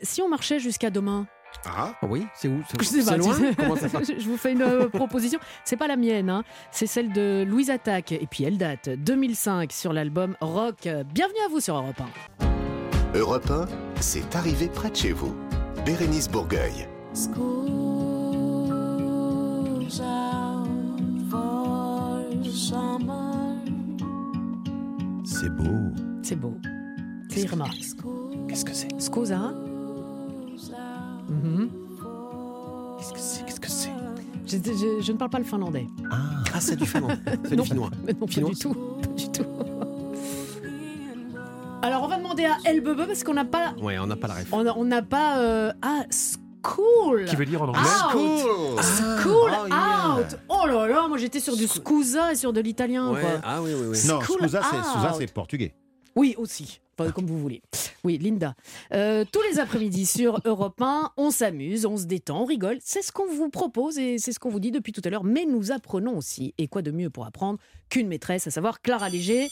si 0.02 0.22
on 0.22 0.28
marchait 0.28 0.58
jusqu'à 0.58 0.90
demain, 0.90 1.26
Ah, 1.66 1.94
Oui, 2.02 2.26
c'est 2.34 2.48
où 2.48 2.62
je 2.78 2.84
sais 2.84 3.02
C'est 3.02 3.10
pas, 3.10 3.16
loin 3.16 3.36
Comment 3.56 3.76
ça 3.76 3.88
je 4.18 4.26
vous 4.26 4.36
fais 4.36 4.52
une 4.52 4.62
euh, 4.62 4.88
proposition. 4.88 5.38
C'est 5.64 5.76
pas 5.76 5.86
la 5.86 5.96
mienne, 5.96 6.30
hein. 6.30 6.44
c'est 6.70 6.86
celle 6.86 7.12
de 7.12 7.44
Louise 7.46 7.70
Attaque. 7.70 8.12
Et 8.12 8.26
puis 8.30 8.44
elle 8.44 8.58
date 8.58 8.88
2005 8.88 9.72
sur 9.72 9.92
l'album 9.92 10.36
Rock. 10.40 10.88
Bienvenue 11.12 11.40
à 11.46 11.48
vous 11.50 11.60
sur 11.60 11.76
Europe 11.76 12.00
1. 12.00 13.18
Europe 13.18 13.50
1, 13.50 13.66
c'est 14.00 14.34
arrivé 14.36 14.68
près 14.68 14.90
de 14.90 14.96
chez 14.96 15.12
vous. 15.12 15.34
Bérénice 15.84 16.30
Bourgueil. 16.30 16.88
School's 17.14 17.42
out 20.00 20.68
for 21.30 22.22
summer. 22.44 23.56
C'est 25.24 25.50
beau. 25.50 25.92
C'est 26.22 26.36
beau. 26.36 26.56
C'est 27.28 27.40
Irma. 27.42 27.66
Qu'est-ce 28.48 28.64
que 28.64 28.72
c'est 28.74 29.00
Scusa 29.00 29.52
Mhm. 31.32 31.70
Qu'est-ce 32.98 33.12
que 33.12 33.18
c'est 33.18 33.44
Qu'est-ce 33.46 33.60
que 33.60 33.70
c'est? 33.70 33.90
Je, 34.46 34.56
je- 34.58 35.00
je 35.02 35.12
ne 35.12 35.16
parle 35.16 35.30
pas 35.30 35.38
le 35.38 35.44
finlandais. 35.44 35.86
Ah, 36.10 36.60
c'est 36.60 36.76
du 36.76 36.84
finnois. 36.92 37.14
C'est 37.44 37.56
Non. 37.56 37.62
du 37.62 37.68
finnois. 37.70 37.90
Mais 38.04 38.12
non, 38.20 38.26
Finnois 38.26 38.50
pas 38.50 38.54
du 38.54 38.60
tout. 38.60 38.74
Pas 38.74 39.06
du 39.16 39.28
tout. 39.30 39.46
Alors, 41.82 42.02
on 42.04 42.08
va 42.08 42.16
demander 42.18 42.44
à 42.44 42.56
Elbebe 42.64 43.06
parce 43.06 43.24
qu'on 43.24 43.34
n'a 43.34 43.44
pas. 43.44 43.74
Ouais, 43.82 43.98
on 43.98 44.06
n'a 44.06 44.16
pas 44.16 44.28
la 44.28 44.34
ref. 44.34 44.46
On 44.52 44.84
n'a 44.84 45.02
pas. 45.02 45.38
euh, 45.38 45.72
ah, 45.82 46.04
school 46.62 47.24
Qui 47.24 47.34
veut 47.34 47.44
dire 47.46 47.62
en 47.62 47.68
anglais 47.68 47.80
Out. 48.14 48.80
School 49.20 49.50
Oh, 49.52 49.66
yeah. 49.68 50.16
out 50.20 50.38
Oh 50.48 50.66
là 50.66 50.86
là, 50.86 51.08
moi 51.08 51.18
j'étais 51.18 51.40
sur 51.40 51.56
du 51.56 51.66
scusa 51.66 52.32
et 52.32 52.36
sur 52.36 52.52
de 52.52 52.60
l'italien. 52.60 53.10
Ouais. 53.10 53.22
Ah 53.42 53.60
oui, 53.60 53.72
oui, 53.74 53.86
oui. 53.90 53.98
Non, 54.06 54.20
School. 54.20 54.38
Scusa, 54.42 54.62
c'est 55.18 55.32
portugais. 55.32 55.74
Oui, 56.14 56.36
aussi. 56.38 56.80
Enfin, 56.98 57.10
comme 57.10 57.26
vous 57.26 57.38
voulez. 57.38 57.62
Oui, 58.04 58.18
Linda. 58.18 58.54
Euh, 58.92 59.24
tous 59.30 59.40
les 59.50 59.60
après-midi 59.60 60.06
sur 60.06 60.40
Europe 60.44 60.80
1, 60.80 61.12
on 61.16 61.30
s'amuse, 61.30 61.86
on 61.86 61.96
se 61.96 62.04
détend, 62.04 62.42
on 62.42 62.44
rigole. 62.44 62.78
C'est 62.82 63.02
ce 63.02 63.12
qu'on 63.12 63.26
vous 63.26 63.48
propose 63.48 63.98
et 63.98 64.18
c'est 64.18 64.32
ce 64.32 64.38
qu'on 64.38 64.50
vous 64.50 64.60
dit 64.60 64.72
depuis 64.72 64.92
tout 64.92 65.02
à 65.04 65.10
l'heure. 65.10 65.24
Mais 65.24 65.44
nous 65.46 65.70
apprenons 65.70 66.16
aussi. 66.16 66.52
Et 66.58 66.66
quoi 66.66 66.82
de 66.82 66.90
mieux 66.90 67.10
pour 67.10 67.26
apprendre 67.26 67.58
qu'une 67.88 68.08
maîtresse, 68.08 68.46
à 68.46 68.50
savoir 68.50 68.80
Clara 68.80 69.08
Léger. 69.10 69.48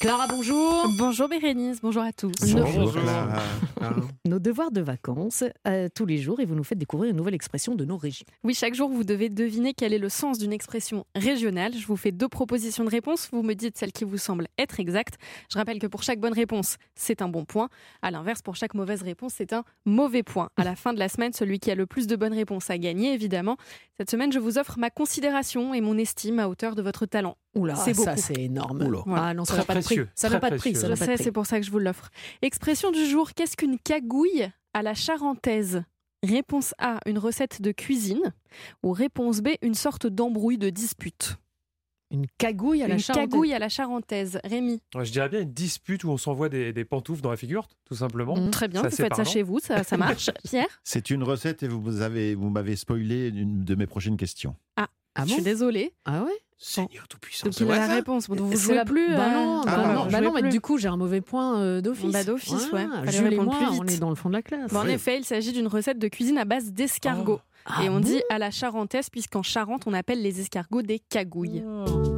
Clara, 0.00 0.26
bonjour. 0.26 0.88
Bonjour 0.96 1.28
Bérénice, 1.28 1.80
bonjour 1.82 2.02
à 2.02 2.12
tous. 2.12 2.32
Bonjour, 2.40 2.92
Clara. 2.92 3.42
Nos 4.26 4.38
devoirs 4.38 4.70
de 4.70 4.80
vacances, 4.80 5.44
euh, 5.68 5.88
tous 5.94 6.06
les 6.06 6.16
jours, 6.16 6.40
et 6.40 6.46
vous 6.46 6.54
nous 6.54 6.64
faites 6.64 6.78
découvrir 6.78 7.10
une 7.10 7.16
nouvelle 7.16 7.34
expression 7.34 7.74
de 7.74 7.84
nos 7.84 7.98
régions. 7.98 8.24
Oui, 8.44 8.54
chaque 8.54 8.74
jour, 8.74 8.88
vous 8.88 9.04
devez 9.04 9.28
deviner 9.28 9.74
quel 9.74 9.92
est 9.92 9.98
le 9.98 10.08
sens 10.08 10.38
d'une 10.38 10.54
expression 10.54 11.04
régionale. 11.14 11.74
Je 11.76 11.86
vous 11.86 11.96
fais 11.96 12.12
deux 12.12 12.28
propositions 12.28 12.84
de 12.84 12.90
réponse. 12.90 13.28
Vous 13.30 13.42
me 13.42 13.54
dites 13.54 13.76
celle 13.76 13.92
qui 13.92 14.04
vous 14.04 14.16
semble 14.16 14.48
être 14.58 14.80
exacte. 14.80 15.18
Je 15.50 15.58
rappelle 15.58 15.78
que 15.78 15.86
pour 15.86 16.02
chaque 16.02 16.18
bonne 16.18 16.32
réponse, 16.32 16.78
c'est 16.94 17.22
un 17.22 17.28
bon 17.28 17.44
point. 17.44 17.68
À 18.02 18.10
l'inverse, 18.10 18.42
pour 18.42 18.56
chaque 18.56 18.74
mauvaise 18.74 19.02
réponse, 19.02 19.34
c'est 19.36 19.52
un 19.52 19.64
mauvais 19.84 20.22
point. 20.22 20.50
À 20.56 20.64
la 20.64 20.76
fin 20.76 20.92
de 20.92 20.98
la 20.98 21.08
semaine, 21.08 21.32
celui 21.32 21.58
qui 21.58 21.70
a 21.70 21.74
le 21.74 21.86
plus 21.86 22.06
de 22.06 22.16
bonnes 22.16 22.34
réponses 22.34 22.70
a 22.70 22.78
gagné, 22.78 23.12
évidemment. 23.14 23.56
Cette 23.98 24.10
semaine, 24.10 24.32
je 24.32 24.38
vous 24.38 24.58
offre 24.58 24.78
ma 24.78 24.90
considération 24.90 25.74
et 25.74 25.80
mon 25.80 25.98
estime 25.98 26.38
à 26.38 26.48
hauteur 26.48 26.74
de 26.74 26.82
votre 26.82 27.06
talent. 27.06 27.36
Oula, 27.54 27.76
C'est 27.76 27.94
ça 27.94 28.16
c'est 28.16 28.40
énorme. 28.40 28.82
Oula. 28.82 29.02
Ah 29.14 29.34
non, 29.34 29.44
ça 29.44 29.56
n'a 29.56 29.64
pas 29.64 29.74
de 29.74 29.82
prix. 29.82 30.00
Ça 30.14 30.28
n'a 30.28 30.40
pas 30.40 30.50
de 30.50 30.56
prix. 30.56 30.74
Je 30.74 30.94
sais, 30.94 31.16
c'est 31.16 31.32
pour 31.32 31.46
ça 31.46 31.60
que 31.60 31.66
je 31.66 31.70
vous 31.70 31.78
l'offre. 31.78 32.10
Expression 32.40 32.90
du 32.90 33.04
jour, 33.06 33.32
qu'est-ce 33.34 33.56
qu'une 33.56 33.78
cagouille 33.78 34.48
à 34.74 34.82
la 34.82 34.94
charentaise? 34.94 35.82
Réponse 36.22 36.72
A, 36.78 36.98
une 37.06 37.18
recette 37.18 37.62
de 37.62 37.72
cuisine. 37.72 38.32
Ou 38.82 38.92
réponse 38.92 39.40
B, 39.40 39.48
une 39.60 39.74
sorte 39.74 40.06
d'embrouille 40.06 40.58
de 40.58 40.70
dispute. 40.70 41.36
Une 42.12 42.26
cagouille 42.38 42.82
à 42.82 42.88
la 42.88 42.94
une 42.94 43.00
charentaise. 43.00 43.30
cagouille 43.30 43.52
à 43.54 43.58
la 43.58 43.68
charentaise. 43.68 44.38
Rémi, 44.44 44.80
Ouais, 44.94 45.04
Je 45.04 45.12
dirais 45.12 45.28
bien 45.28 45.40
une 45.40 45.52
dispute 45.52 46.04
où 46.04 46.10
on 46.10 46.16
s'envoie 46.18 46.48
des, 46.48 46.72
des 46.72 46.84
pantoufles 46.84 47.22
dans 47.22 47.30
la 47.30 47.36
figure, 47.36 47.66
tout 47.86 47.94
simplement. 47.94 48.36
Mm. 48.36 48.50
très 48.50 48.68
bien, 48.68 48.82
Ça, 48.82 48.88
vous 48.88 48.96
faites 48.96 49.14
ça 49.16 49.24
chez 49.24 49.42
vous, 49.42 49.58
ça, 49.60 49.82
ça 49.82 49.96
marche. 49.98 50.30
Pierre? 50.44 50.66
C'est 50.84 51.10
une 51.10 51.22
recette 51.22 51.62
et 51.62 51.68
vous 51.68 52.02
avez, 52.02 52.34
vous 52.34 52.50
m'avez 52.50 52.76
spoilé 52.76 53.28
une 53.28 53.64
de 53.64 53.74
mes 53.74 53.86
prochaines 53.86 54.16
questions. 54.16 54.54
Ah 54.76 54.88
Je 55.18 55.22
bon? 55.22 55.28
suis 55.34 55.42
désolée. 55.42 55.92
Ah 56.04 56.22
ouais? 56.24 56.30
Seigneur 56.64 57.08
tout-puissant. 57.08 57.46
Donc 57.48 57.54
c'est 57.54 57.64
il 57.64 57.70
a 57.72 57.88
la 57.88 57.94
réponse. 57.96 58.28
Donc 58.28 58.38
vous 58.38 58.56
jouez 58.56 58.76
la- 58.76 58.84
plus. 58.84 59.08
Bah 59.08 59.26
euh, 59.26 59.34
non, 59.34 59.60
bah 59.64 59.72
Ah, 59.74 59.94
non, 60.20 60.30
bah 60.30 60.30
mais 60.36 60.40
plus. 60.42 60.50
du 60.50 60.60
coup 60.60 60.78
j'ai 60.78 60.86
un 60.86 60.96
mauvais 60.96 61.20
point 61.20 61.58
euh, 61.60 61.80
d'office. 61.80 62.12
Bah, 62.12 62.22
d'office, 62.22 62.70
ouais. 62.72 62.86
Jules 63.10 63.26
et 63.26 63.28
répondre 63.30 63.50
moi, 63.50 63.56
plus 63.58 63.72
vite. 63.72 63.82
on 63.82 63.86
est 63.88 63.98
dans 63.98 64.10
le 64.10 64.14
fond 64.14 64.28
de 64.28 64.34
la 64.34 64.42
classe. 64.42 64.70
Bon, 64.72 64.78
en 64.78 64.86
effet, 64.86 65.18
il 65.18 65.24
s'agit 65.24 65.52
d'une 65.52 65.66
recette 65.66 65.98
de 65.98 66.06
cuisine 66.06 66.38
à 66.38 66.44
base 66.44 66.70
d'escargots. 66.72 67.40
Ah 67.66 67.84
et 67.84 67.88
on 67.88 67.94
bon 67.94 68.00
dit 68.00 68.22
à 68.30 68.38
la 68.38 68.50
charentaise, 68.50 69.08
puisqu'en 69.10 69.42
Charente, 69.42 69.82
on 69.86 69.92
appelle 69.92 70.22
les 70.22 70.40
escargots 70.40 70.82
des 70.82 70.98
cagouilles. 70.98 71.62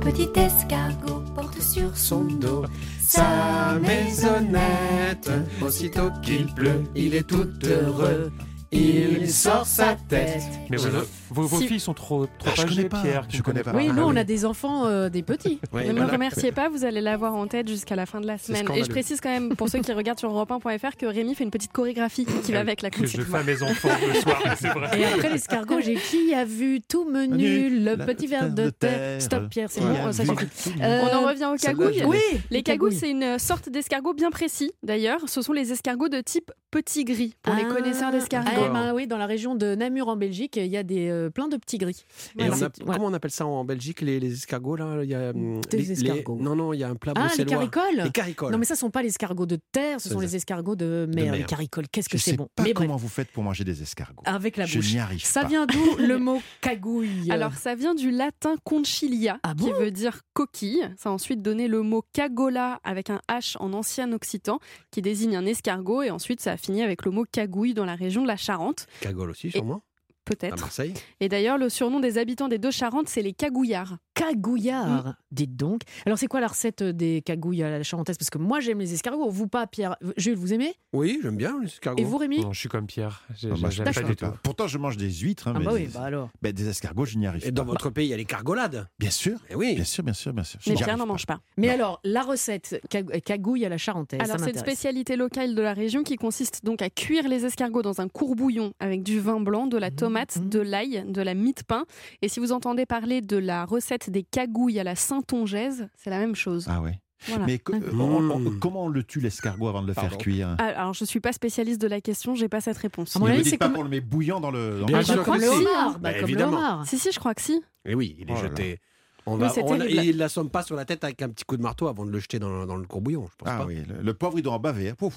Petit 0.00 0.28
escargot 0.34 1.22
porte 1.34 1.60
sur 1.60 1.96
Son 1.96 2.24
dos, 2.24 2.64
sa 3.00 3.78
maisonnette. 3.80 5.30
Aussitôt 5.60 6.10
qu'il 6.22 6.46
pleut, 6.54 6.84
il 6.94 7.14
est 7.14 7.26
tout 7.26 7.48
heureux. 7.64 8.32
Il 8.72 9.30
sort 9.30 9.66
sa 9.66 9.94
tête. 10.08 10.42
Mais 10.68 10.76
vos, 10.76 10.88
vos- 11.34 11.42
vos 11.46 11.58
Si- 11.58 11.68
filles 11.68 11.80
sont 11.80 11.94
trop, 11.94 12.26
trop 12.38 12.50
Ah, 12.50 12.52
je 12.56 12.62
âgées, 12.62 12.76
connais 12.76 12.88
pas, 12.88 13.02
Pierre. 13.02 13.26
je 13.28 13.42
connais 13.42 13.62
pas. 13.62 13.72
Oui, 13.74 13.88
nous 13.88 13.94
Ah 14.02 14.06
on 14.06 14.10
oui. 14.12 14.18
a 14.18 14.24
des 14.24 14.44
enfants, 14.44 14.86
euh, 14.86 15.08
des 15.08 15.22
petits. 15.22 15.58
Ne 15.72 15.92
me 15.92 16.04
remerciez 16.04 16.52
pas, 16.52 16.68
vous 16.68 16.84
allez 16.84 17.00
l'avoir 17.00 17.34
en 17.34 17.46
tête 17.46 17.68
jusqu'à 17.68 17.96
la 17.96 18.06
fin 18.06 18.20
de 18.20 18.26
la 18.26 18.38
semaine. 18.38 18.66
Et 18.74 18.84
je 18.84 18.88
précise 18.90 19.20
quand 19.20 19.28
même 19.30 19.54
pour 19.56 19.68
ceux 19.68 19.80
qui 19.80 19.92
regardent 19.92 20.18
sur 20.18 20.30
europe1.fr 20.30 20.96
que 20.96 21.06
Rémi 21.06 21.34
fait 21.34 21.44
une 21.44 21.50
petite 21.50 21.72
chorégraphie 21.72 22.24
qui 22.44 22.52
va 22.52 22.60
avec 22.60 22.80
la 22.82 22.90
Que 22.90 23.06
je 23.06 23.20
fais 23.20 23.36
à 23.36 23.42
mes 23.42 23.62
enfants 23.62 23.88
le 24.06 24.14
soir, 24.20 24.40
c'est 24.58 24.68
vrai. 24.68 24.98
Et 25.00 25.04
après 25.04 25.30
l'escargot, 25.30 25.80
j'ai 25.80 25.94
qui 25.96 26.32
a 26.34 26.44
vu 26.44 26.80
tout 26.80 27.04
menu, 27.04 27.68
le 27.84 27.96
petit 27.96 28.26
verre 28.26 28.50
de 28.50 28.70
terre. 28.70 29.20
Stop 29.20 29.48
Pierre, 29.50 29.68
c'est 29.70 29.80
bon, 29.80 29.88
euh, 30.06 30.12
ça 30.12 30.24
suffit. 30.24 30.72
Euh, 30.80 31.02
On 31.10 31.16
en 31.24 31.28
revient 31.28 31.48
aux 31.52 31.56
cagouilles. 31.56 32.04
Oui, 32.06 32.18
Les 32.50 32.62
cagouilles, 32.62 32.94
c'est 32.94 33.10
une 33.10 33.38
sorte 33.38 33.68
d'escargot 33.68 34.14
bien 34.14 34.30
précis, 34.30 34.72
d'ailleurs. 34.82 35.20
Ce 35.26 35.42
sont 35.42 35.52
les 35.52 35.72
escargots 35.72 36.08
de 36.08 36.20
type 36.20 36.50
petit 36.70 37.04
gris, 37.04 37.34
pour 37.42 37.54
les 37.54 37.62
Ah, 37.68 37.72
connaisseurs 37.74 38.10
d'escargots. 38.10 38.50
ah, 38.56 38.68
ben 38.72 38.92
oui, 38.94 39.06
dans 39.06 39.16
la 39.18 39.26
région 39.26 39.54
de 39.54 39.74
Namur 39.74 40.08
en 40.08 40.16
Belgique, 40.16 40.56
il 40.56 40.66
y 40.66 40.76
a 40.76 40.82
des, 40.82 41.08
euh, 41.24 41.30
plein 41.30 41.48
de 41.48 41.56
petits 41.56 41.78
gris. 41.78 42.04
Et 42.38 42.46
Voilà. 42.46 42.50
on 42.50 42.54
a- 42.54 42.58
C'est- 42.58 42.82
voilà. 42.84 42.98
Comment 42.98 43.10
on 43.10 43.14
appelle 43.14 43.30
ça 43.30 43.46
en 43.46 43.64
Belgique, 43.64 44.00
les, 44.00 44.20
les 44.20 44.32
escargots 44.32 44.76
là 44.76 45.02
il 45.02 45.10
y 45.10 45.14
a, 45.14 45.30
hum, 45.30 45.60
Des 45.70 45.76
les- 45.78 45.82
les- 45.84 45.92
escargots. 45.92 46.38
Non, 46.40 46.54
non, 46.56 46.72
il 46.72 46.78
y 46.80 46.84
a 46.84 46.88
un 46.88 46.94
plat 46.96 47.12
Ah, 47.16 47.28
les 47.36 47.44
caricoles 47.44 47.82
Les 48.04 48.10
caricoles. 48.10 48.52
Non, 48.52 48.58
mais 48.58 48.64
ça, 48.64 48.74
ne 48.74 48.78
sont 48.78 48.90
pas 48.90 49.02
les 49.02 49.08
escargots 49.08 49.46
de 49.46 49.58
terre, 49.72 50.00
ce 50.00 50.08
sont 50.08 50.16
ça. 50.16 50.20
les 50.24 50.36
escargots 50.36 50.76
de 50.76 51.08
mer. 51.14 51.24
mer. 51.24 51.34
Les 51.34 51.44
caricoles, 51.44 51.88
qu'est-ce 51.90 52.08
que 52.08 52.18
Je 52.18 52.22
c'est 52.22 52.36
bon. 52.36 52.48
pas 52.54 52.62
Mais 52.62 52.72
bref, 52.72 52.86
comment 52.86 52.96
vous 52.96 53.08
faites 53.08 53.30
pour 53.30 53.42
manger 53.42 53.64
des 53.64 53.82
escargots. 53.82 54.22
avec 54.26 54.56
la 54.56 54.66
Je 54.66 54.78
bouche. 54.78 54.92
n'y 54.92 54.98
arrive 54.98 55.24
Ça 55.24 55.42
pas. 55.42 55.48
vient 55.48 55.66
d'où 55.66 55.96
le 55.98 56.18
mot 56.18 56.40
cagouille? 56.60 57.30
Alors, 57.30 57.54
ça 57.54 57.74
vient 57.74 57.94
du 57.94 58.10
latin 58.10 58.54
concilia, 58.64 59.38
Ah 59.42 59.54
qui 59.56 59.70
bon? 59.70 59.78
veut 59.78 59.90
dire 59.90 60.20
coquille. 60.32 60.82
Ça 60.98 61.08
a 61.08 61.12
ensuite 61.12 61.42
donné 61.42 61.68
le 61.68 61.82
mot 61.82 62.02
cagola 62.12 62.80
avec 62.84 63.10
un 63.10 63.20
H 63.30 63.56
en 63.60 63.72
ancien 63.72 64.12
occitan, 64.12 64.58
qui 64.90 65.00
désigne 65.02 65.36
un 65.36 65.46
escargot. 65.46 66.02
Et 66.02 66.10
ensuite, 66.10 66.40
ça 66.40 66.52
a 66.52 66.56
fini 66.56 66.82
avec 66.82 67.04
le 67.04 67.10
mot 67.10 67.24
cagouille 67.30 67.74
dans 67.74 67.84
la 67.84 67.94
région 67.94 68.22
de 68.22 68.26
la 68.28 68.36
Charente, 68.36 68.86
Cagole 69.00 69.30
aussi, 69.30 69.50
sûrement. 69.50 69.82
Peut-être. 70.24 70.60
Marseille. 70.60 70.94
Et 71.20 71.28
d'ailleurs, 71.28 71.58
le 71.58 71.68
surnom 71.68 72.00
des 72.00 72.18
habitants 72.18 72.48
des 72.48 72.58
deux 72.58 72.70
Charentes, 72.70 73.08
c'est 73.08 73.22
les 73.22 73.32
cagouillards. 73.32 73.96
Cagouillard, 74.14 75.06
Mm. 75.08 75.14
dites 75.32 75.56
donc. 75.56 75.82
Alors, 76.06 76.18
c'est 76.18 76.26
quoi 76.26 76.40
la 76.40 76.46
recette 76.48 76.82
des 76.82 77.22
cagouilles 77.22 77.62
à 77.62 77.70
la 77.70 77.82
charentaise? 77.82 78.16
Parce 78.18 78.30
que 78.30 78.38
moi, 78.38 78.60
j'aime 78.60 78.78
les 78.80 78.92
escargots. 78.94 79.28
Vous 79.30 79.48
pas, 79.48 79.66
Pierre 79.66 79.96
Jules, 80.16 80.34
vous 80.36 80.52
aimez? 80.52 80.74
Oui, 80.92 81.18
j'aime 81.22 81.36
bien 81.36 81.58
les 81.60 81.66
escargots. 81.66 82.00
Et 82.00 82.04
vous, 82.04 82.16
Rémi? 82.16 82.40
Non, 82.40 82.52
je 82.52 82.60
suis 82.60 82.68
comme 82.68 82.86
Pierre. 82.86 83.22
J'ai- 83.36 83.50
Ah, 83.52 83.54
bah, 83.60 83.70
J'aime 83.70 83.84
pas 83.92 84.02
du 84.02 84.16
tout. 84.16 84.24
pas. 84.26 84.34
Pourtant, 84.42 84.66
je 84.66 84.78
mange 84.78 84.96
des 84.96 85.10
huîtres, 85.10 85.48
hein, 85.48 85.52
Ah 85.56 85.58
mais 85.58 85.64
bah 85.66 85.72
oui, 85.74 85.82
des, 85.86 85.92
bah 85.92 86.02
alors. 86.02 86.30
ben, 86.42 86.52
des 86.52 86.68
escargots, 86.68 87.04
je 87.04 87.16
n'y 87.18 87.26
arrive 87.26 87.46
Et 87.46 87.52
dans 87.52 87.64
pas. 87.64 87.70
votre 87.72 87.90
pays, 87.90 88.06
il 88.06 88.10
y 88.10 88.14
a 88.14 88.16
les 88.16 88.24
cargolades? 88.24 88.88
Bien 88.98 89.10
sûr, 89.10 89.38
Eh 89.50 89.54
oui. 89.54 89.74
bien 89.74 89.84
sûr, 89.84 90.02
bien 90.04 90.12
sûr, 90.14 90.32
bien 90.32 90.44
sûr. 90.44 90.58
Mais 90.66 90.74
Pierre 90.74 90.96
n'en 90.96 91.06
mange 91.06 91.26
pas. 91.26 91.40
Mais 91.56 91.68
Non. 91.68 91.74
alors, 91.74 92.00
la 92.04 92.22
recette 92.22 92.80
cag- 92.90 93.20
cagouille 93.22 93.64
à 93.64 93.68
la 93.68 93.78
charentaise, 93.78 94.20
Alors, 94.22 94.38
c'est 94.40 94.50
une 94.50 94.58
spécialité 94.58 95.16
locale 95.16 95.54
de 95.54 95.62
la 95.62 95.74
région 95.74 96.02
qui 96.02 96.16
consiste 96.16 96.64
donc 96.64 96.82
à 96.82 96.90
cuire 96.90 97.28
les 97.28 97.44
escargots 97.44 97.82
dans 97.82 98.00
un 98.00 98.08
courbouillon 98.08 98.72
avec 98.80 99.02
du 99.02 99.18
vin 99.20 99.40
blanc, 99.40 99.66
de 99.66 99.76
la 99.78 99.90
Mmh, 99.90 99.94
tomate, 100.14 100.48
de 100.48 100.60
l'ail, 100.60 101.04
de 101.08 101.22
la 101.22 101.34
mie 101.34 101.54
de 101.54 101.62
pain. 101.66 101.84
Et 102.22 102.28
si 102.28 102.38
vous 102.40 102.52
entendez 102.52 102.86
parler 102.86 103.20
de 103.20 103.36
la 103.36 103.64
recette 103.64 104.10
des 104.10 104.22
cagouilles 104.22 104.78
à 104.78 104.84
la 104.84 104.94
saintongeaise, 104.94 105.88
c'est 105.96 106.10
la 106.10 106.18
même 106.18 106.34
chose. 106.36 106.66
Ah 106.68 106.80
ouais. 106.80 107.00
Voilà. 107.26 107.46
Mais 107.46 107.58
Mmh. 107.68 108.00
on- 108.00 108.30
on- 108.30 108.58
comment 108.60 108.84
on 108.84 108.88
le 108.88 109.02
tue 109.02 109.18
l'escargot 109.20 109.66
avant 109.68 109.80
de 109.82 109.86
le 109.86 109.94
faire 109.94 110.16
cuire 110.18 110.56
Ah, 110.58 110.64
Alors, 110.76 110.92
je 110.94 111.04
suis 111.06 111.20
pas 111.20 111.32
spécialiste 111.32 111.80
de 111.80 111.86
la 111.88 112.00
question, 112.02 112.34
j'ai 112.34 112.48
pas 112.50 112.60
cette 112.60 112.76
réponse. 112.76 113.16
Ne 113.16 113.24
me 113.24 113.30
avis, 113.30 113.42
dites 113.42 113.58
pas 113.58 113.66
comme- 113.66 113.76
qu'on 113.76 113.82
le 113.82 113.88
met 113.88 114.00
bouillant 114.02 114.40
dans 114.40 114.50
le. 114.50 114.80
dans 114.80 114.86
Bien 114.86 114.98
le- 114.98 115.04
Ah, 115.04 115.06
bah, 115.08 115.14
sûr 115.14 115.24
comme 115.24 115.36
que 115.36 115.40
le 115.40 115.48
homard, 115.48 115.92
bah, 115.92 115.98
Bah, 116.02 116.10
comme 116.12 116.20
le 116.20 116.24
évidemment. 116.28 116.58
homard. 116.58 116.86
Si, 116.86 116.98
si, 116.98 117.10
je 117.12 117.18
crois 117.18 117.34
que 117.34 117.40
si. 117.42 117.62
Et 117.86 117.94
oui, 117.94 118.16
il 118.20 118.30
est 118.30 118.34
Oh 118.34 118.42
jeté. 118.42 118.78
On 119.26 119.36
va, 119.36 119.48
c'est 119.48 119.62
on- 119.62 119.74
il 119.82 120.18
l'assomme 120.18 120.50
pas 120.50 120.62
sur 120.62 120.76
la 120.76 120.84
tête 120.84 121.02
avec 121.02 121.22
un 121.22 121.30
petit 121.30 121.44
coup 121.46 121.56
de 121.56 121.62
marteau 121.62 121.88
avant 121.88 122.04
de 122.04 122.10
le 122.10 122.18
jeter 122.18 122.38
dans, 122.38 122.66
dans 122.66 122.76
le 122.76 122.86
courbouillon, 122.86 123.26
je 123.30 123.36
pense 123.38 123.48
Ah 123.50 123.58
pas. 123.60 123.64
oui, 123.66 123.76
le, 123.88 124.02
le 124.02 124.14
pauvre, 124.14 124.38
il 124.38 124.42
doit 124.42 124.52
en 124.52 124.58
baver. 124.58 124.90
hein. 124.90 124.94
Pouf. 124.98 125.16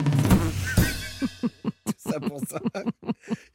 Ça 2.14 2.20
pour 2.20 2.40
ça. 2.48 2.60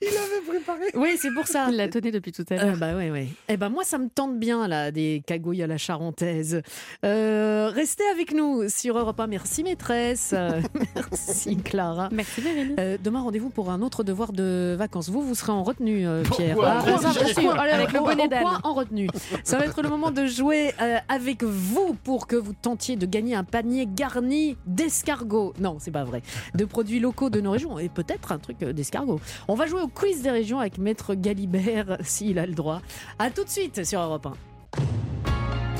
il 0.01 0.07
avait 0.09 0.45
préparé. 0.47 0.85
Oui, 0.95 1.17
c'est 1.17 1.31
pour 1.33 1.47
ça. 1.47 1.67
Il 1.69 1.77
l'a 1.77 1.87
tenait 1.87 2.11
depuis 2.11 2.31
tout 2.31 2.45
à 2.49 2.53
Euh, 2.55 2.65
l'heure. 2.65 2.77
bah 2.77 2.95
ouais, 2.95 3.09
ouais. 3.11 3.27
Eh 3.47 3.57
ben 3.57 3.69
moi, 3.69 3.83
ça 3.83 3.97
me 3.97 4.09
tente 4.09 4.37
bien 4.37 4.67
là, 4.67 4.91
des 4.91 5.23
cagouilles 5.25 5.63
à 5.63 5.67
la 5.67 5.77
charentaise. 5.77 6.61
Euh, 7.05 7.69
restez 7.73 8.03
avec 8.11 8.33
nous 8.33 8.67
sur 8.69 8.97
Europe 8.97 9.19
1. 9.19 9.27
Merci 9.27 9.63
maîtresse. 9.63 10.31
Euh, 10.35 10.61
Merci 10.95 11.57
Clara. 11.57 12.09
Merci 12.11 12.41
Bérénice. 12.41 12.75
Euh, 12.79 12.97
demain, 13.03 13.21
rendez-vous 13.21 13.49
pour 13.49 13.69
un 13.69 13.81
autre 13.81 14.03
devoir 14.03 14.31
de 14.33 14.75
vacances. 14.77 15.09
Vous, 15.09 15.21
vous 15.21 15.35
serez 15.35 15.51
en 15.51 15.63
retenue, 15.63 16.07
euh, 16.07 16.23
Pierre. 16.23 16.55
Pourquoi 16.55 16.83
Ah, 16.85 17.61
allez, 17.61 17.71
Avec 17.71 17.93
le 17.93 17.99
bonnet 17.99 18.29
en 18.63 18.73
retenue. 18.73 19.07
Ça 19.43 19.57
va 19.57 19.65
être 19.65 19.81
le 19.81 19.89
moment 19.89 20.11
de 20.11 20.25
jouer 20.25 20.73
euh, 20.81 20.97
avec 21.07 21.43
vous 21.43 21.95
pour 22.03 22.27
que 22.27 22.35
vous 22.35 22.53
tentiez 22.53 22.95
de 22.95 23.05
gagner 23.05 23.35
un 23.35 23.43
panier 23.43 23.87
garni 23.87 24.57
d'escargots. 24.65 25.53
Non, 25.59 25.77
c'est 25.79 25.91
pas 25.91 26.03
vrai. 26.03 26.21
De 26.55 26.65
produits 26.65 26.99
locaux 26.99 27.29
de 27.29 27.39
nos 27.41 27.51
régions 27.51 27.79
et 27.79 27.89
peut-être 27.89 28.31
un 28.31 28.39
truc 28.39 28.48
euh. 28.61 29.17
On 29.47 29.55
va 29.55 29.67
jouer 29.67 29.81
au 29.81 29.87
quiz 29.87 30.21
des 30.21 30.31
régions 30.31 30.59
avec 30.59 30.77
Maître 30.77 31.15
Galibert, 31.15 31.97
s'il 32.03 32.39
a 32.39 32.45
le 32.45 32.53
droit. 32.53 32.81
À 33.17 33.29
tout 33.29 33.43
de 33.43 33.49
suite 33.49 33.85
sur 33.85 33.99
Europe 34.01 34.27
1. 34.27 34.33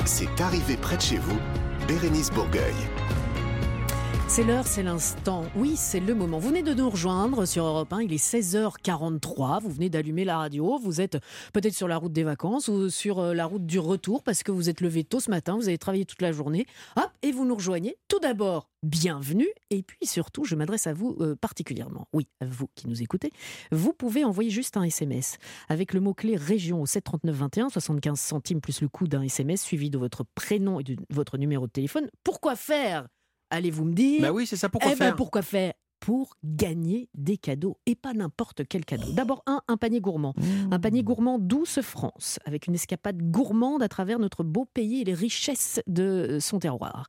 C'est 0.04 0.40
arrivé 0.40 0.76
près 0.76 0.96
de 0.96 1.02
chez 1.02 1.18
vous, 1.18 1.38
Bérénice 1.86 2.30
Bourgueil. 2.30 2.74
C'est 4.30 4.44
l'heure, 4.44 4.64
c'est 4.64 4.84
l'instant. 4.84 5.42
Oui, 5.56 5.74
c'est 5.74 5.98
le 5.98 6.14
moment. 6.14 6.38
Vous 6.38 6.50
venez 6.50 6.62
de 6.62 6.72
nous 6.72 6.88
rejoindre 6.88 7.46
sur 7.46 7.64
Europe 7.64 7.92
1. 7.92 8.02
Il 8.02 8.12
est 8.12 8.24
16h43. 8.24 9.60
Vous 9.60 9.70
venez 9.70 9.90
d'allumer 9.90 10.24
la 10.24 10.38
radio. 10.38 10.78
Vous 10.78 11.00
êtes 11.00 11.18
peut-être 11.52 11.74
sur 11.74 11.88
la 11.88 11.96
route 11.96 12.12
des 12.12 12.22
vacances 12.22 12.68
ou 12.68 12.90
sur 12.90 13.18
euh, 13.18 13.34
la 13.34 13.44
route 13.44 13.66
du 13.66 13.80
retour 13.80 14.22
parce 14.22 14.44
que 14.44 14.52
vous 14.52 14.70
êtes 14.70 14.82
levé 14.82 15.02
tôt 15.02 15.18
ce 15.18 15.30
matin. 15.30 15.56
Vous 15.56 15.66
avez 15.66 15.78
travaillé 15.78 16.04
toute 16.04 16.22
la 16.22 16.30
journée. 16.30 16.64
Hop, 16.94 17.10
et 17.22 17.32
vous 17.32 17.44
nous 17.44 17.56
rejoignez. 17.56 17.96
Tout 18.06 18.20
d'abord, 18.20 18.70
bienvenue. 18.84 19.48
Et 19.70 19.82
puis 19.82 20.06
surtout, 20.06 20.44
je 20.44 20.54
m'adresse 20.54 20.86
à 20.86 20.92
vous 20.92 21.16
euh, 21.20 21.34
particulièrement. 21.34 22.06
Oui, 22.12 22.28
à 22.40 22.46
vous 22.46 22.68
qui 22.76 22.86
nous 22.86 23.02
écoutez. 23.02 23.32
Vous 23.72 23.92
pouvez 23.92 24.24
envoyer 24.24 24.50
juste 24.50 24.76
un 24.76 24.84
SMS 24.84 25.38
avec 25.68 25.92
le 25.92 25.98
mot-clé 25.98 26.36
région 26.36 26.80
au 26.80 26.86
73921, 26.86 27.68
75 27.68 28.20
centimes 28.20 28.60
plus 28.60 28.80
le 28.80 28.88
coût 28.88 29.08
d'un 29.08 29.22
SMS 29.22 29.60
suivi 29.60 29.90
de 29.90 29.98
votre 29.98 30.24
prénom 30.36 30.78
et 30.78 30.84
de 30.84 30.96
votre 31.10 31.36
numéro 31.36 31.66
de 31.66 31.72
téléphone. 31.72 32.08
Pourquoi 32.22 32.54
faire? 32.54 33.08
Allez-vous 33.50 33.84
me 33.84 33.92
dire 33.92 34.22
Bah 34.22 34.32
oui, 34.32 34.46
c'est 34.46 34.56
ça, 34.56 34.68
pourquoi 34.68 34.92
eh 34.92 34.94
ben, 34.94 35.06
faire 35.06 35.16
Pourquoi 35.16 35.42
faire 35.42 35.72
pour 36.00 36.34
gagner 36.42 37.10
des 37.14 37.36
cadeaux 37.36 37.78
et 37.84 37.94
pas 37.94 38.14
n'importe 38.14 38.66
quel 38.66 38.86
cadeau. 38.86 39.12
D'abord 39.12 39.42
un, 39.46 39.60
un 39.68 39.76
panier 39.76 40.00
gourmand. 40.00 40.34
Un 40.70 40.80
panier 40.80 41.02
gourmand 41.02 41.38
douce 41.38 41.82
France, 41.82 42.38
avec 42.46 42.66
une 42.66 42.74
escapade 42.74 43.20
gourmande 43.30 43.82
à 43.82 43.88
travers 43.88 44.18
notre 44.18 44.42
beau 44.42 44.64
pays 44.64 45.02
et 45.02 45.04
les 45.04 45.14
richesses 45.14 45.80
de 45.86 46.38
son 46.40 46.58
terroir. 46.58 47.06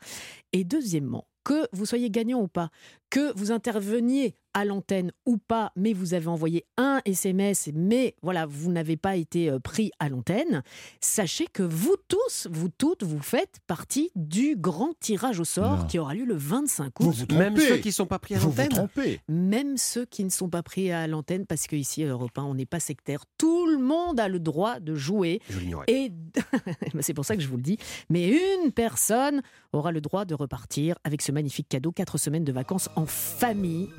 Et 0.51 0.65
deuxièmement, 0.65 1.25
que 1.43 1.67
vous 1.71 1.85
soyez 1.85 2.09
gagnant 2.09 2.41
ou 2.41 2.47
pas, 2.47 2.69
que 3.11 3.37
vous 3.37 3.51
interveniez 3.51 4.35
à 4.53 4.65
l'antenne 4.65 5.13
ou 5.25 5.37
pas, 5.37 5.71
mais 5.77 5.93
vous 5.93 6.13
avez 6.13 6.27
envoyé 6.27 6.65
un 6.75 6.99
SMS, 7.05 7.69
mais 7.73 8.15
voilà, 8.21 8.45
vous 8.45 8.69
n'avez 8.69 8.97
pas 8.97 9.15
été 9.15 9.49
euh, 9.49 9.59
pris 9.59 9.91
à 9.99 10.09
l'antenne, 10.09 10.61
sachez 10.99 11.45
que 11.47 11.63
vous 11.63 11.95
tous, 12.09 12.49
vous 12.51 12.67
toutes, 12.67 13.03
vous 13.03 13.21
faites 13.21 13.59
partie 13.65 14.11
du 14.17 14.57
grand 14.57 14.91
tirage 14.99 15.39
au 15.39 15.45
sort 15.45 15.77
Non. 15.77 15.85
qui 15.85 15.99
aura 15.99 16.15
lieu 16.15 16.25
le 16.25 16.35
25 16.35 16.91
Vous 16.99 17.21
août. 17.21 17.31
vous 17.31 17.37
Même 17.37 17.53
trompez. 17.55 17.69
ceux 17.69 17.77
qui 17.77 17.93
sont 17.93 18.05
pas 18.07 18.19
pris 18.19 18.35
à 18.35 18.39
Vous 18.39 18.51
vous 18.51 18.61
l'antenne. 18.75 19.17
Même 19.29 19.77
ceux 19.77 20.03
qui 20.05 20.25
ne 20.25 20.29
sont 20.29 20.49
pas 20.49 20.63
pris 20.63 20.91
à 20.91 21.07
l'antenne, 21.07 21.45
parce 21.45 21.65
qu'ici, 21.67 22.03
à 22.03 22.07
Europe 22.07 22.37
1, 22.37 22.43
on 22.43 22.55
n'est 22.55 22.65
pas 22.65 22.81
sectaire. 22.81 23.23
Tout 23.37 23.67
le 23.67 23.77
monde 23.77 24.19
a 24.19 24.27
le 24.27 24.39
droit 24.41 24.81
de 24.81 24.95
jouer. 24.95 25.39
Je 25.49 25.59
l'ignorais. 25.59 25.85
Et 25.87 26.11
c'est 26.99 27.13
pour 27.13 27.23
ça 27.23 27.37
que 27.37 27.41
je 27.41 27.47
vous 27.47 27.55
le 27.57 27.63
dis. 27.63 27.77
Mais 28.09 28.27
une 28.27 28.73
personne 28.73 29.41
aura 29.71 29.93
le 29.93 30.01
droit 30.01 30.25
de 30.25 30.33
repartir 30.35 30.97
avec 31.05 31.21
ce 31.21 31.31
magnifique 31.31 31.69
cadeau, 31.69 31.93
quatre 31.93 32.17
semaines 32.17 32.43
de 32.43 32.51
vacances 32.51 32.89
en 32.97 33.00
famille. 33.05 33.89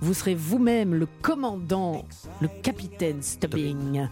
Vous 0.00 0.14
serez 0.14 0.34
vous-même 0.34 0.96
le 0.96 1.06
commandant, 1.06 2.04
le 2.40 2.48
capitaine 2.48 3.22
Stubbing 3.22 4.08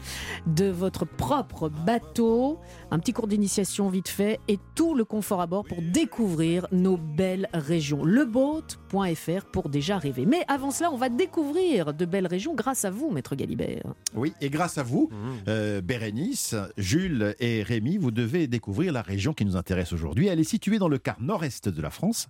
de 0.46 0.66
votre 0.66 1.04
propre 1.04 1.68
bateau. 1.68 2.60
Un 2.92 3.00
petit 3.00 3.12
cours 3.12 3.26
d'initiation 3.26 3.88
vite 3.88 4.08
fait 4.08 4.38
et 4.46 4.60
tout 4.76 4.94
le 4.94 5.04
confort 5.04 5.40
à 5.40 5.48
bord 5.48 5.64
pour 5.64 5.82
découvrir 5.82 6.68
nos 6.70 6.96
belles 6.96 7.48
régions. 7.52 8.04
Leboat.fr 8.04 9.46
pour 9.52 9.68
déjà 9.68 9.98
rêver. 9.98 10.26
Mais 10.26 10.44
avant 10.46 10.70
cela, 10.70 10.92
on 10.92 10.96
va 10.96 11.08
découvrir 11.08 11.92
de 11.92 12.04
belles 12.04 12.28
régions 12.28 12.54
grâce 12.54 12.84
à 12.84 12.90
vous, 12.92 13.10
maître 13.10 13.34
Galibert. 13.34 13.82
Oui, 14.14 14.32
et 14.40 14.48
grâce 14.48 14.78
à 14.78 14.84
vous, 14.84 15.10
euh, 15.48 15.80
Bérénice, 15.80 16.54
Jules 16.76 17.34
et 17.40 17.64
Rémi, 17.64 17.98
vous 17.98 18.12
devez 18.12 18.46
découvrir 18.46 18.92
la 18.92 19.02
région 19.02 19.32
qui 19.32 19.44
nous 19.44 19.56
intéresse 19.56 19.92
aujourd'hui. 19.92 20.28
Elle 20.28 20.38
est 20.38 20.44
située 20.44 20.78
dans 20.78 20.88
le 20.88 20.98
quart 20.98 21.20
nord-est 21.20 21.68
de 21.68 21.82
la 21.82 21.90
France 21.90 22.28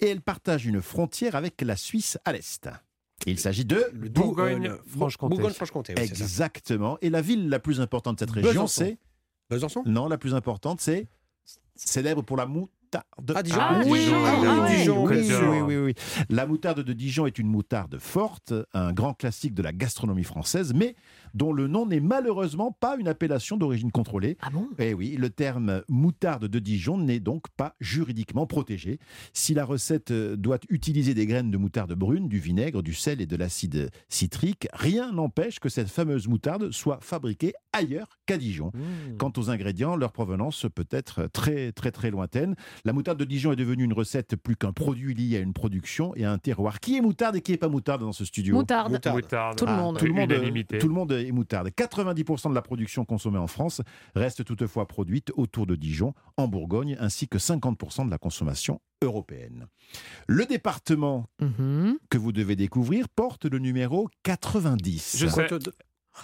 et 0.00 0.08
elle 0.08 0.20
partage 0.20 0.66
une 0.66 0.82
frontière 0.82 1.36
avec 1.36 1.47
la 1.62 1.76
Suisse 1.76 2.18
à 2.24 2.32
l'est. 2.32 2.68
Il 3.26 3.38
s'agit 3.38 3.64
de 3.64 3.90
Bourgogne-Franche-Comté. 3.92 5.94
Oui. 5.96 6.02
Exactement. 6.02 6.98
Et 7.00 7.10
la 7.10 7.20
ville 7.20 7.48
la 7.48 7.58
plus 7.58 7.80
importante 7.80 8.16
de 8.16 8.20
cette 8.20 8.30
région, 8.30 8.66
c'est 8.66 8.98
Besançon? 9.50 9.82
Non, 9.86 10.08
la 10.08 10.18
plus 10.18 10.34
importante, 10.34 10.80
c'est 10.80 11.08
célèbre 11.74 12.22
pour 12.22 12.36
la 12.36 12.46
moutarde. 12.88 13.32
Ah, 13.36 13.42
Dijon. 13.42 13.58
Ah, 13.60 13.68
Ah, 13.74 13.82
oui, 13.86 13.98
Dijon. 14.00 14.16
ah, 14.24 14.34
Ah, 14.44 14.66
oui, 14.68 14.76
Dijon, 14.76 15.04
oui, 15.06 15.22
Dijon. 15.22 15.50
oui, 15.50 15.60
oui, 15.60 15.76
oui. 15.76 15.94
La 16.30 16.46
moutarde 16.46 16.80
de 16.80 16.92
Dijon 16.92 17.26
est 17.26 17.38
une 17.38 17.48
moutarde 17.48 17.98
forte, 17.98 18.52
un 18.74 18.92
grand 18.92 19.14
classique 19.14 19.54
de 19.54 19.62
la 19.62 19.72
gastronomie 19.72 20.24
française, 20.24 20.72
mais 20.74 20.94
dont 21.34 21.52
le 21.52 21.66
nom 21.68 21.86
n'est 21.86 22.00
malheureusement 22.00 22.72
pas 22.72 22.96
une 22.98 23.08
appellation 23.08 23.56
d'origine 23.56 23.90
contrôlée. 23.90 24.36
Ah 24.40 24.50
bon? 24.50 24.68
Eh 24.78 24.94
oui, 24.94 25.16
le 25.18 25.30
terme 25.30 25.82
moutarde 25.88 26.46
de 26.46 26.58
Dijon 26.58 26.98
n'est 26.98 27.20
donc 27.20 27.44
pas 27.56 27.74
juridiquement 27.80 28.46
protégé. 28.46 28.98
Si 29.32 29.54
la 29.54 29.64
recette 29.64 30.10
euh, 30.10 30.36
doit 30.36 30.58
utiliser 30.70 31.14
des 31.14 31.26
graines 31.26 31.50
de 31.50 31.56
moutarde 31.58 31.92
brune, 31.94 32.28
du 32.28 32.38
vinaigre, 32.38 32.82
du 32.82 32.94
sel 32.94 33.20
et 33.20 33.26
de 33.26 33.36
l'acide 33.36 33.90
citrique, 34.08 34.68
rien 34.72 35.12
n'empêche 35.12 35.60
que 35.60 35.68
cette 35.68 35.88
fameuse 35.88 36.28
moutarde 36.28 36.70
soit 36.70 36.98
fabriquée 37.02 37.52
ailleurs 37.72 38.18
qu'à 38.26 38.38
Dijon. 38.38 38.72
Quant 39.18 39.32
aux 39.36 39.50
ingrédients, 39.50 39.96
leur 39.96 40.12
provenance 40.12 40.66
peut 40.74 40.86
être 40.90 41.26
très 41.32 41.72
très 41.72 41.90
très 41.90 42.10
lointaine. 42.10 42.54
La 42.84 42.92
moutarde 42.92 43.18
de 43.18 43.24
Dijon 43.24 43.52
est 43.52 43.56
devenue 43.56 43.84
une 43.84 43.92
recette 43.92 44.36
plus 44.36 44.56
qu'un 44.56 44.72
produit 44.72 45.14
lié 45.14 45.36
à 45.36 45.40
une 45.40 45.52
production 45.52 46.14
et 46.16 46.24
à 46.24 46.32
un 46.32 46.38
terroir. 46.38 46.80
Qui 46.80 46.96
est 46.96 47.00
moutarde 47.00 47.36
et 47.36 47.40
qui 47.40 47.52
est 47.52 47.56
pas 47.56 47.68
moutarde 47.68 48.00
dans 48.02 48.12
ce 48.12 48.24
studio? 48.24 48.54
Moutarde. 48.54 48.92
Moutarde. 48.92 49.56
Tout 49.56 49.66
le 49.66 49.70
Ah, 49.72 49.76
monde. 49.76 49.98
Tout 49.98 50.06
le 50.06 50.12
monde, 50.12 50.30
Unanimité. 50.30 50.78
tout 50.78 50.88
le 50.88 50.94
monde 50.94 51.12
est 51.12 51.30
moutarde. 51.32 51.68
90% 51.70 52.50
de 52.50 52.54
la 52.54 52.62
production 52.62 53.04
consommée 53.04 53.38
en 53.38 53.46
France 53.46 53.82
reste 54.14 54.44
toutefois 54.44 54.86
produite 54.86 55.32
autour 55.36 55.66
de 55.66 55.74
Dijon, 55.76 56.14
en 56.36 56.48
Bourgogne, 56.48 56.96
ainsi 57.00 57.28
que 57.28 57.38
50% 57.38 58.04
de 58.06 58.10
la 58.10 58.18
consommation 58.18 58.80
européenne. 59.02 59.66
Le 60.26 60.44
département 60.44 61.26
Mhm. 61.40 61.98
que 62.10 62.18
vous 62.18 62.32
devez 62.32 62.56
découvrir 62.56 63.08
porte 63.08 63.44
le 63.44 63.58
numéro 63.58 64.08
90. 64.24 65.16
Je 65.18 65.26
sais. 65.28 65.46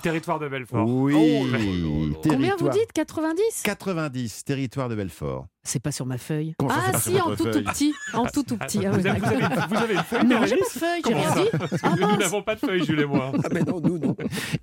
Territoire 0.03 0.39
de 0.39 0.49
Belfort. 0.49 0.87
Oui. 0.89 1.15
Oh, 1.17 2.19
Combien 2.23 2.57
vous 2.57 2.69
dites 2.69 2.93
90 2.93 3.63
90, 3.63 4.45
territoire 4.45 4.89
de 4.89 4.95
Belfort. 4.95 5.47
C'est 5.63 5.81
pas 5.81 5.93
sur 5.93 6.05
ma 6.05 6.19
feuille. 6.19 6.55
Comment 6.59 6.73
ah 6.75 6.93
pas 6.93 6.99
si, 7.01 7.19
en 7.21 7.35
tout 7.35 7.45
tout 7.45 7.63
petit. 7.65 7.95
En 8.13 8.27
tout 8.27 8.43
tout 8.43 8.57
petit. 8.59 8.85
Ah, 8.87 8.91
Vous 8.91 9.07
avez, 9.07 9.19
vous 9.19 9.27
avez- 9.27 9.41
d'accord. 9.41 9.67
vous 9.69 9.77
avez 9.77 9.95
une 9.95 10.03
feuille 10.03 10.27
Non, 10.27 10.45
j'ai 10.45 10.57
pas 10.57 10.65
de 10.65 10.79
feuille, 10.79 11.03
j'ai 11.07 11.15
rien 11.15 11.35
dit. 11.35 11.49
Ah, 11.83 11.95
Nous 11.99 12.17
n'avons 12.19 12.43
pas 12.43 12.55
de 12.55 12.61
feuille, 12.61 12.85
Jules 12.85 13.01
et 13.01 13.07
moi. 13.07 13.33
Ah, 13.43 13.49
mais 13.53 13.63
non, 13.63 13.81
nous, 13.81 13.99
non. 13.99 14.15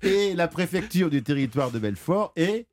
Et 0.02 0.34
la 0.34 0.46
préfecture 0.48 1.10
du 1.10 1.22
territoire 1.22 1.70
de 1.72 1.78
Belfort 1.80 2.32
est 2.36 2.66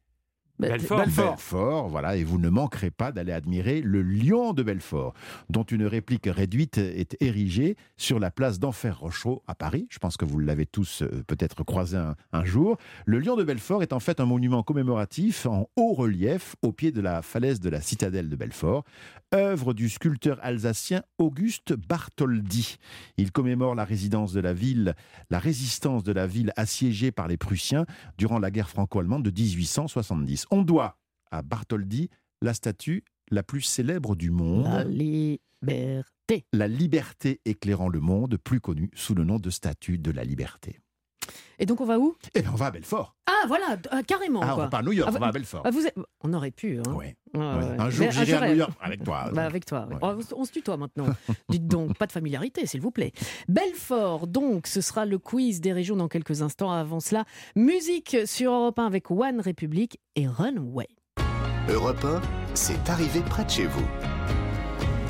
Belfort. 0.60 1.06
Belfort, 1.06 1.88
voilà, 1.90 2.18
et 2.18 2.24
vous 2.24 2.38
ne 2.38 2.50
manquerez 2.50 2.92
pas 2.92 3.12
d'aller 3.12 3.32
admirer 3.32 3.82
le 3.82 4.02
lion 4.02 4.54
de 4.54 4.62
Belfort, 4.62 5.14
dont 5.50 5.64
une 5.64 5.86
réplique 5.86 6.28
réduite 6.28 6.78
est 6.78 7.16
érigée 7.22 7.78
sur 7.96 8.20
la 8.20 8.30
place 8.30 8.60
d'Enfer 8.60 9.00
Rochereau 9.00 9.42
à 9.48 9.56
Paris. 9.56 9.88
Je 9.90 10.00
pense 10.00 10.18
que 10.18 10.26
vous 10.26 10.40
l'avez 10.40 10.66
tous 10.66 11.02
euh, 11.02 11.24
peut-être 11.28 11.64
croisé 11.64 11.98
un, 11.98 12.16
un 12.34 12.44
jour. 12.44 12.78
Le 13.06 13.20
lion 13.20 13.38
de 13.38 13.44
Belfort 13.44 13.84
est 13.84 13.94
en 13.94 14.00
fait 14.00 14.20
un 14.20 14.26
monument 14.26 14.64
commémoratif 14.64 15.46
en 15.46 15.70
haut 15.78 15.94
relief 15.94 16.56
au 16.62 16.74
pied 16.74 16.92
de 16.92 17.02
la 17.02 17.22
falaise 17.22 17.60
de 17.60 17.70
la 17.70 17.82
citadelle 17.82 18.30
de 18.30 18.36
Belfort, 18.36 18.84
œuvre 19.34 19.74
du 19.74 19.90
sculpteur 19.90 20.40
alsacien 20.42 21.04
Auguste 21.18 21.74
Bartholdi. 21.74 22.78
Il 23.18 23.32
commémore 23.32 23.76
la 23.76 23.86
résidence 23.86 24.34
de 24.34 24.40
la 24.40 24.54
ville, 24.54 24.96
la 25.30 25.40
résistance 25.40 26.04
de 26.04 26.12
la 26.12 26.28
ville 26.28 26.52
assiégée 26.56 27.12
par 27.12 27.28
les 27.28 27.38
Prussiens 27.38 27.86
durant 28.18 28.40
la 28.40 28.52
guerre 28.52 28.70
franco-allemande 28.70 29.24
de 29.24 29.32
1870. 29.32 30.48
On 30.52 30.64
doit 30.64 30.98
à 31.32 31.42
Bartholdi 31.42 32.10
la 32.42 32.54
statue 32.54 33.04
la 33.30 33.44
plus 33.44 33.62
célèbre 33.62 34.16
du 34.16 34.32
monde. 34.32 34.66
La 34.66 34.84
liberté. 34.84 36.46
La 36.54 36.68
liberté 36.68 37.42
éclairant 37.46 37.90
le 37.90 38.00
monde, 38.00 38.38
plus 38.38 38.60
connue 38.60 38.90
sous 38.94 39.16
le 39.16 39.24
nom 39.24 39.38
de 39.38 39.50
statue 39.50 39.98
de 39.98 40.12
la 40.12 40.24
liberté. 40.24 40.80
Et 41.62 41.66
donc 41.66 41.82
on 41.82 41.86
va 41.86 42.00
où 42.00 42.16
Eh 42.36 42.42
bien, 42.42 42.52
on 42.54 42.56
va 42.56 42.68
à 42.68 42.72
Belfort. 42.72 43.16
Ah 43.28 43.46
voilà, 43.48 43.78
ah, 43.92 44.02
carrément. 44.04 44.40
Ah, 44.42 44.54
on 44.54 44.58
va 44.58 44.68
pas 44.70 44.78
à 44.80 44.82
New 44.82 44.94
York, 44.94 45.10
Ah, 45.12 45.16
on 45.18 45.20
va 45.20 45.28
à 45.28 45.32
Belfort. 45.32 45.62
ah, 45.66 45.72
vous 45.72 45.86
êtes- 45.86 45.96
On 46.24 46.34
aurait 46.34 46.52
pu. 46.52 46.80
Hein. 46.80 46.94
Ouais. 46.94 47.16
Ouais, 47.34 47.40
Ouais. 47.42 47.46
ouais. 47.46 47.76
Un 47.80 47.90
jour, 47.90 48.08
j'irai 48.12 48.34
à 48.34 48.40
New 48.40 48.48
rêve. 48.48 48.58
York 48.58 48.72
avec 48.82 49.04
toi. 49.04 49.30
Bah, 49.34 49.46
avec 49.46 49.66
toi. 49.66 49.88
ouais. 49.92 49.98
On, 50.02 50.18
on 50.38 50.46
se 50.46 50.52
tutoie 50.54 50.78
maintenant. 50.78 51.06
Dites 51.50 51.68
donc, 51.68 51.98
pas 51.98 52.08
de 52.08 52.12
familiarité, 52.14 52.66
s'il 52.66 52.80
vous 52.82 52.92
plaît. 52.92 53.12
Belfort, 53.50 54.28
donc, 54.28 54.68
ce 54.68 54.80
sera 54.82 55.06
le 55.06 55.18
quiz 55.20 55.60
des 55.62 55.74
régions 55.74 55.98
dans 55.98 56.08
quelques 56.08 56.42
instants. 56.42 56.72
Avant 56.72 57.02
cela, 57.02 57.26
musique 57.56 58.16
sur 58.26 58.52
Europe 58.54 58.80
1 58.80 58.86
avec 58.86 59.12
One 59.12 59.42
Republic 59.42 60.00
et 60.16 60.28
Runway. 60.28 60.88
Europe 61.70 62.04
1, 62.06 62.22
c'est 62.56 62.90
arrivé 62.90 63.20
près 63.20 63.44
de 63.44 63.50
chez 63.50 63.66
vous. 63.68 63.86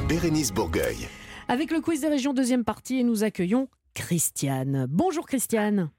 Bérénice 0.07 0.51
Bourgueil. 0.51 1.07
Avec 1.47 1.71
le 1.71 1.79
quiz 1.81 2.01
des 2.01 2.07
régions, 2.07 2.33
deuxième 2.33 2.63
partie, 2.63 2.99
et 2.99 3.03
nous 3.03 3.23
accueillons 3.23 3.69
Christiane. 3.93 4.87
Bonjour 4.89 5.25
Christiane. 5.27 5.89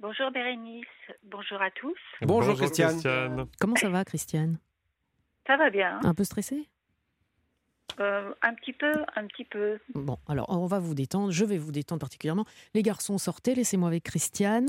Bonjour 0.00 0.30
Bérénice, 0.30 0.84
bonjour 1.24 1.60
à 1.60 1.70
tous. 1.72 1.96
Bonjour, 2.22 2.54
Christiane. 2.56 3.46
Comment 3.58 3.74
ça 3.76 3.88
va 3.88 4.04
Christiane? 4.04 4.58
Ça 5.46 5.56
va 5.56 5.70
bien 5.70 5.98
Un 6.04 6.14
peu 6.14 6.22
stressée? 6.24 6.68
Euh, 7.98 8.32
Un 8.42 8.54
petit 8.54 8.72
peu, 8.74 8.92
un 9.16 9.26
petit 9.26 9.44
peu. 9.44 9.78
Bon, 9.94 10.18
alors 10.28 10.46
on 10.50 10.66
va 10.66 10.78
vous 10.78 10.94
détendre, 10.94 11.32
je 11.32 11.44
vais 11.44 11.58
vous 11.58 11.72
détendre 11.72 11.98
particulièrement. 12.00 12.44
Les 12.74 12.82
garçons, 12.82 13.18
sortez, 13.18 13.56
laissez-moi 13.56 13.88
avec 13.88 14.04
Christiane. 14.04 14.68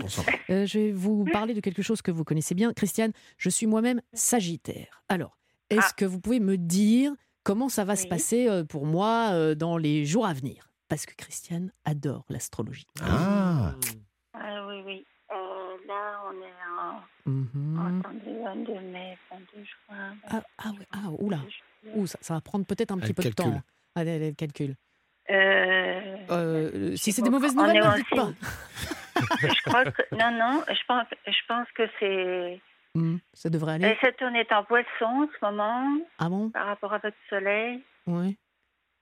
Euh, 0.50 0.66
je 0.66 0.80
vais 0.80 0.92
vous 0.92 1.26
parler 1.26 1.54
de 1.54 1.60
quelque 1.60 1.84
chose 1.84 2.02
que 2.02 2.10
vous 2.10 2.24
connaissez 2.24 2.56
bien. 2.56 2.74
Christiane, 2.74 3.12
je 3.38 3.50
suis 3.50 3.68
moi-même 3.68 4.02
Sagittaire. 4.14 5.04
Alors, 5.10 5.38
est-ce 5.70 5.94
que 5.94 6.06
vous 6.06 6.20
pouvez 6.20 6.40
me 6.40 6.58
dire 6.58 7.12
comment 7.44 7.70
ça 7.70 7.84
va 7.84 7.96
se 7.96 8.08
passer 8.08 8.48
euh, 8.50 8.64
pour 8.64 8.88
moi 8.88 9.54
dans 9.54 9.78
les 9.78 10.06
jours 10.06 10.26
à 10.26 10.34
venir? 10.34 10.72
Parce 10.88 11.06
que 11.06 11.14
Christiane 11.14 11.72
adore 11.86 12.26
l'astrologie. 12.30 12.88
Ah 13.04 13.76
Ah 14.34 14.66
oui, 14.68 14.82
oui. 14.88 15.06
On 16.30 16.34
est 16.42 16.46
en... 16.80 17.30
Mhm. 17.32 18.00
Attendez, 18.00 18.44
22 18.44 18.74
mai, 18.92 19.18
22 19.32 19.64
juin. 19.64 20.16
Ah, 20.30 20.42
ah 20.60 20.70
ouais, 20.72 20.88
ah, 20.92 21.10
oula. 21.20 21.40
Ouh, 21.96 22.06
ça, 22.08 22.18
ça 22.22 22.34
va 22.36 22.42
prendre 22.42 22.66
peut-être 22.66 22.92
un 22.92 23.00
petit 23.00 23.14
peu 23.14 23.24
de 23.24 23.30
temps. 23.30 23.62
Allez, 23.96 24.12
allez, 24.12 24.28
elle 24.28 24.36
calcule. 24.36 24.76
Euh, 25.30 26.16
Euh, 26.30 26.96
si 26.96 27.12
c'est 27.12 27.22
des 27.22 27.30
mauvaises 27.30 27.56
nouvelles, 27.56 27.78
ne 27.84 27.96
dites 27.98 28.10
pas. 28.10 28.30
je 29.42 29.64
crois 29.64 29.86
que 29.86 30.02
non, 30.16 30.32
non. 30.32 30.64
Je 30.68 30.86
pense, 30.88 31.06
je 31.26 31.40
pense 31.48 31.68
que 31.76 31.84
c'est. 32.00 32.62
Hmm, 32.96 33.18
ça 33.34 33.50
devrait 33.50 33.74
aller. 33.74 33.88
Et 33.90 33.98
Saturne 34.02 34.36
est 34.36 34.52
en 34.52 34.64
Poisson 34.64 34.86
en 35.06 35.28
ce 35.28 35.46
moment. 35.46 35.98
Ah 36.18 36.30
bon? 36.30 36.50
Par 36.50 36.66
rapport 36.68 36.94
à 36.94 36.98
votre 37.00 37.18
Soleil. 37.30 37.84
Oui. 38.08 38.38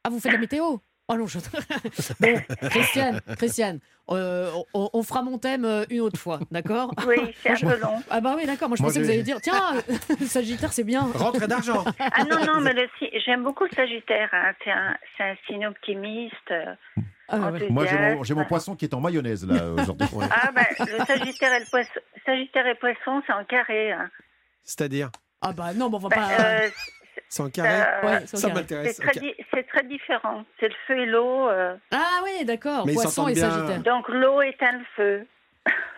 Ah, 0.03 0.09
vous 0.09 0.19
faites 0.19 0.31
la 0.33 0.37
météo? 0.37 0.77
Oh 1.09 1.15
non, 1.15 1.25
je... 1.27 1.39
Bon, 2.19 2.41
Christiane, 2.69 3.21
Christiane, 3.37 3.79
euh, 4.11 4.51
on, 4.73 4.89
on 4.91 5.03
fera 5.03 5.21
mon 5.21 5.37
thème 5.37 5.63
euh, 5.63 5.85
une 5.89 6.01
autre 6.01 6.19
fois, 6.19 6.39
d'accord 6.51 6.91
Oui, 7.07 7.33
c'est 7.41 7.51
un 7.51 7.69
peu 7.69 7.79
long. 7.79 8.01
Ah 8.09 8.19
bah 8.19 8.33
oui, 8.37 8.45
d'accord. 8.45 8.67
Moi, 8.67 8.75
je 8.77 8.81
Moi, 8.83 8.89
pensais 8.89 8.99
que 8.99 9.05
vous 9.05 9.11
alliez 9.11 9.23
dire, 9.23 9.39
tiens, 9.41 9.75
Sagittaire, 10.27 10.73
c'est 10.73 10.83
bien. 10.83 11.03
Rentrée 11.13 11.47
d'argent. 11.47 11.85
Ah 11.99 12.23
non, 12.29 12.43
non, 12.45 12.59
mais 12.61 12.73
le 12.73 12.87
j'aime 13.25 13.43
beaucoup 13.43 13.63
le 13.63 13.69
Sagittaire. 13.75 14.29
hein. 14.33 14.51
C'est 14.63 14.71
un, 14.71 14.97
c'est 15.17 15.23
un 15.23 15.35
signe 15.47 15.65
optimiste. 15.67 16.33
euh, 16.51 16.75
Ah, 17.29 17.51
ouais. 17.51 17.69
Moi, 17.69 17.85
j'ai 17.85 17.97
mon, 17.97 18.23
j'ai 18.23 18.33
mon 18.33 18.45
poisson 18.45 18.75
qui 18.75 18.83
est 18.85 18.93
en 18.93 18.99
mayonnaise, 18.99 19.45
là, 19.47 19.69
aujourd'hui. 19.71 20.07
Ah 20.31 20.51
ben, 20.53 20.65
le 20.79 21.05
Sagittaire 21.05 21.53
et 21.53 21.59
le 21.59 21.65
Poisson, 21.69 21.99
Sagittaire 22.25 22.67
et 22.67 22.75
Poisson, 22.75 23.21
c'est 23.25 23.33
en 23.33 23.45
carré. 23.45 23.93
hein. 23.93 24.09
C'est-à-dire? 24.63 25.09
Ah 25.41 25.53
bah 25.53 25.71
non, 25.73 25.89
mais 25.89 25.95
on 25.95 25.99
va 25.99 26.09
Ben, 26.09 26.15
pas... 26.17 26.31
euh, 26.41 26.69
C'est 27.29 27.43
en 27.43 27.49
carré 27.49 27.69
Euh, 27.69 28.07
Ouais, 28.07 28.25
Ça 28.27 28.39
carré. 28.47 28.53
m'intéresse. 28.53 28.95
c'est 28.95 29.01
très, 29.03 29.17
ok. 29.17 29.23
di- 29.23 29.33
c'est 29.53 29.67
très 29.67 29.83
différent. 29.85 30.43
C'est 30.59 30.69
le 30.69 30.75
feu 30.87 30.97
et 30.99 31.05
l'eau. 31.05 31.49
euh. 31.49 31.75
Ah 31.91 32.21
oui, 32.23 32.45
d'accord. 32.45 32.85
Poisson 32.85 33.27
et 33.27 33.33
bien. 33.33 33.49
Sagittaire. 33.51 33.81
Donc 33.83 34.07
l'eau 34.09 34.41
éteint 34.41 34.71
le 34.73 34.85
feu. 34.95 35.27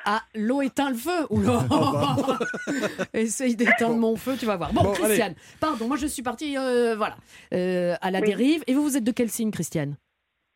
Ah, 0.05 0.21
l'eau 0.33 0.61
éteint 0.63 0.89
le 0.89 0.95
feu 0.95 1.27
Oula 1.29 1.59
Essaye 3.13 3.55
d'éteindre 3.55 3.97
mon 3.97 4.15
feu, 4.15 4.35
tu 4.39 4.45
vas 4.45 4.55
voir. 4.55 4.73
Bon, 4.73 4.81
Bon, 4.83 4.91
Christiane, 4.93 5.35
pardon, 5.59 5.87
moi 5.87 5.97
je 5.97 6.07
suis 6.07 6.23
partie 6.23 6.57
euh, 6.57 6.95
voilà, 6.95 7.15
euh, 7.53 7.95
à 8.01 8.09
la 8.09 8.19
Oui. 8.19 8.25
dérive. 8.27 8.63
Et 8.65 8.73
vous, 8.73 8.81
vous 8.83 8.97
êtes 8.97 9.03
de 9.03 9.11
quel 9.11 9.29
signe, 9.29 9.51
Christiane? 9.51 9.95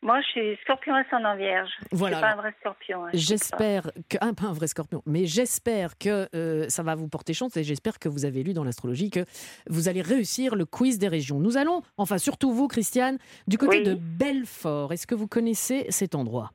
Moi, 0.04 0.20
je 0.20 0.26
suis 0.28 0.56
scorpion 0.62 0.94
ascendant 0.94 1.34
vierge. 1.34 1.70
Voilà. 1.90 2.16
Je 2.16 2.20
suis 2.20 2.28
pas 2.30 2.32
un 2.34 2.36
vrai 2.42 2.54
scorpion. 2.60 3.06
hein. 3.06 3.10
J'espère 3.14 3.90
que. 4.10 4.18
Ah, 4.20 4.32
pas 4.36 4.46
un 4.48 4.52
vrai 4.52 4.66
scorpion, 4.66 5.02
mais 5.06 5.24
j'espère 5.24 5.96
que 5.98 6.28
euh, 6.34 6.68
ça 6.68 6.82
va 6.82 6.94
vous 6.94 7.08
porter 7.08 7.32
chance 7.32 7.56
et 7.56 7.64
j'espère 7.64 7.98
que 7.98 8.10
vous 8.10 8.26
avez 8.26 8.42
lu 8.42 8.52
dans 8.52 8.64
l'astrologie 8.64 9.10
que 9.10 9.24
vous 9.70 9.88
allez 9.88 10.02
réussir 10.02 10.56
le 10.56 10.66
quiz 10.66 10.98
des 10.98 11.08
régions. 11.08 11.40
Nous 11.40 11.56
allons, 11.56 11.82
enfin 11.96 12.18
surtout 12.18 12.52
vous, 12.52 12.68
Christiane, 12.68 13.16
du 13.48 13.56
côté 13.56 13.78
Oui. 13.78 13.82
de 13.84 13.94
Belfort. 13.94 14.92
Est-ce 14.92 15.06
que 15.06 15.14
vous 15.14 15.26
connaissez 15.26 15.86
cet 15.88 16.14
endroit? 16.14 16.52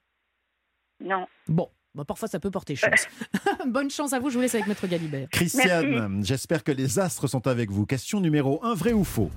Non. 1.04 1.26
Bon, 1.47 1.70
bah, 1.95 2.06
parfois 2.06 2.28
ça 2.28 2.39
peut 2.39 2.52
porter 2.52 2.76
chance. 2.76 3.08
Bonne 3.68 3.89
chance 3.89 4.14
à 4.14 4.20
vous, 4.20 4.30
je 4.30 4.36
vous 4.36 4.41
laisse 4.41 4.54
avec 4.54 4.68
Maître 4.68 4.86
Galibert. 4.86 5.28
Christiane, 5.32 6.24
j'espère 6.24 6.64
que 6.64 6.72
les 6.72 7.00
astres 7.00 7.26
sont 7.28 7.47
avec 7.47 7.72
vous. 7.72 7.88
Question 7.88 8.20
numéro 8.20 8.64
1, 8.64 8.76
vrai 8.76 8.93
ou 8.93 9.04
faux? 9.04 9.32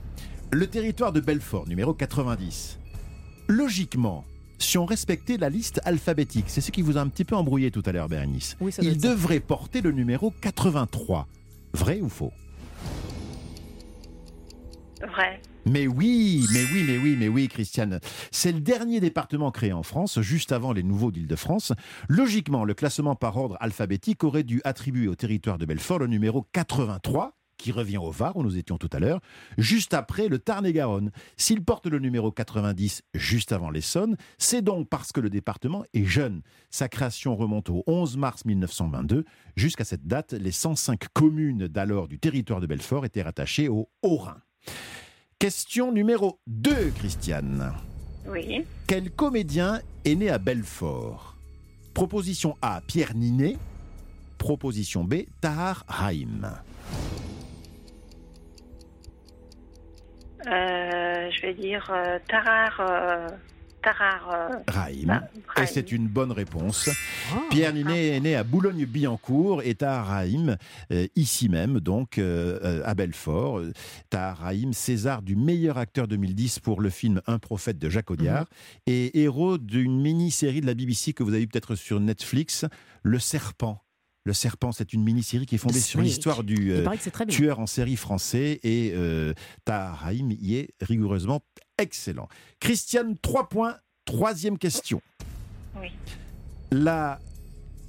Le 0.51 0.67
territoire 0.67 1.13
de 1.13 1.21
Belfort, 1.21 1.67
numéro 1.67 1.95
90. 1.95 2.79
Logiquement, 3.55 4.25
si 4.59 4.79
on 4.79 4.87
respectait 4.87 5.37
la 5.37 5.51
liste 5.51 5.83
alphabétique, 5.85 6.47
c'est 6.49 6.63
ce 6.63 6.71
qui 6.71 6.81
vous 6.81 6.97
a 6.97 7.03
un 7.03 7.09
petit 7.09 7.25
peu 7.25 7.37
embrouillé 7.37 7.71
tout 7.71 7.83
à 7.85 7.93
l'heure, 7.93 8.09
Bérénice, 8.09 8.57
Oui, 8.63 8.73
il 8.81 8.99
ça. 8.99 9.09
devrait 9.09 9.41
porter 9.41 9.83
le 9.83 9.93
numéro 9.93 10.33
83. 10.41 11.29
Vrai 11.75 12.01
ou 12.01 12.09
faux? 12.09 12.33
Vrai. 15.07 15.43
Mais 15.67 15.87
oui, 15.87 16.47
mais 16.55 16.65
oui, 16.73 16.85
mais 16.87 16.97
oui, 16.97 17.17
mais 17.19 17.29
oui, 17.29 17.49
Christiane. 17.49 18.01
C'est 18.31 18.53
le 18.53 18.61
dernier 18.61 19.01
département 19.01 19.51
créé 19.51 19.75
en 19.75 19.83
France, 19.83 20.23
juste 20.23 20.51
avant 20.51 20.73
les 20.73 20.83
nouveaux 20.83 21.13
d'Île-de-France. 21.13 21.75
Logiquement, 22.09 22.65
le 22.65 22.73
classement 22.73 23.17
par 23.17 23.37
ordre 23.37 23.59
alphabétique 23.61 24.25
aurait 24.25 24.45
dû 24.45 24.63
attribuer 24.65 25.09
au 25.09 25.15
territoire 25.15 25.59
de 25.59 25.67
Belfort 25.67 25.99
le 25.99 26.07
numéro 26.07 26.47
83, 26.53 27.33
qui 27.63 27.71
revient 27.71 27.99
au 27.99 28.11
Var, 28.11 28.37
où 28.37 28.43
nous 28.43 28.59
étions 28.59 28.77
tout 28.77 28.91
à 28.93 28.99
l'heure, 28.99 29.21
juste 29.57 29.95
après 29.95 30.27
le 30.27 30.41
Tarn-et-Garonne. 30.41 31.13
S'il 31.37 31.63
porte 31.63 31.87
le 31.87 32.01
numéro 32.01 32.33
90 32.33 33.03
juste 33.15 33.53
avant 33.53 33.71
l'Essonne, 33.71 34.17
c'est 34.37 34.63
donc 34.63 34.89
parce 34.89 35.13
que 35.13 35.21
le 35.21 35.31
département 35.31 35.85
est 35.95 36.05
jeune. 36.05 36.43
Sa 36.71 36.89
création 36.89 37.37
remonte 37.37 37.71
au 37.71 37.85
11 37.87 38.17
mars 38.17 38.45
1922. 38.45 39.25
Jusqu'à 39.55 39.85
cette 39.85 40.09
date, 40.09 40.33
les 40.33 40.51
105 40.51 41.07
communes 41.13 41.69
d'alors 41.69 42.09
du 42.09 42.19
territoire 42.19 42.61
de 42.61 42.67
Belfort 42.67 43.05
étaient 43.05 43.23
rattachées 43.23 43.69
au 43.69 43.89
Haut-Rhin. 44.03 44.39
Question 45.39 45.93
numéro 45.93 46.41
2, 46.49 46.91
Christiane. 46.97 47.73
Oui. 48.27 48.65
Quel 48.89 49.13
comédien 49.13 49.81
est 50.05 50.17
né 50.17 50.31
à 50.31 50.39
Belfort? 50.39 51.37
Proposition 51.95 52.57
A, 52.61 52.81
Pierre 52.87 53.15
Ninet. 53.15 53.57
Proposition 54.39 55.05
B, 55.05 55.27
Tahar 55.41 55.85
Rahim. 55.87 56.51
Euh, 60.47 61.31
je 61.31 61.43
vais 61.43 61.55
dire 61.55 61.91
euh, 61.95 62.19
Tarar. 62.29 62.81
euh, 62.81 63.29
Tarar. 63.83 64.31
euh, 64.31 64.49
Rahim. 64.69 65.07
bah, 65.09 65.63
Et 65.63 65.67
c'est 65.67 65.91
une 65.91 66.07
bonne 66.07 66.31
réponse. 66.31 66.89
Ah. 67.33 67.41
Pierre 67.51 67.73
Ninet 67.73 68.09
est 68.17 68.21
né 68.21 68.37
à 68.37 68.45
Boulogne-Billancourt 68.45 69.63
et 69.65 69.75
Tahar 69.75 70.07
Rahim, 70.07 70.57
euh, 70.93 71.07
ici 71.17 71.49
même, 71.49 71.81
donc 71.81 72.19
à 72.19 72.95
Belfort. 72.95 73.61
Tahar 74.09 74.39
Rahim, 74.39 74.73
César 74.73 75.23
du 75.23 75.35
meilleur 75.35 75.79
acteur 75.79 76.07
2010 76.07 76.61
pour 76.61 76.81
le 76.81 76.91
film 76.91 77.21
Un 77.27 77.39
prophète 77.41 77.79
de 77.79 77.89
Jacques 77.89 78.11
Audiard 78.13 78.47
et 78.87 79.21
héros 79.21 79.59
d'une 79.59 80.01
mini-série 80.01 80.61
de 80.61 80.67
la 80.67 80.75
BBC 80.75 81.13
que 81.13 81.25
vous 81.25 81.35
avez 81.35 81.47
peut-être 81.49 81.75
sur 81.75 81.99
Netflix, 81.99 82.65
Le 83.03 83.19
Serpent. 83.19 83.83
Le 84.25 84.33
Serpent, 84.33 84.71
c'est 84.71 84.93
une 84.93 85.03
mini-série 85.03 85.47
qui 85.47 85.57
est 85.57 85.59
fondée 85.59 85.81
sur 85.81 85.99
Oui. 85.99 86.07
l'histoire 86.07 86.45
du 86.45 86.73
euh, 86.73 86.87
tueur 87.29 87.59
en 87.59 87.67
série 87.67 87.97
français 87.97 88.61
et 88.63 88.93
euh, 88.95 89.35
Tahar 89.65 89.99
Rahim 89.99 90.31
y 90.31 90.55
est 90.57 90.75
rigoureusement 90.81 91.41
excellent. 91.77 92.29
Christiane, 92.61 93.17
3 93.19 93.49
points. 93.49 93.77
Troisième 94.05 94.59
question. 94.59 95.01
Oui. 95.81 95.89
La 96.71 97.21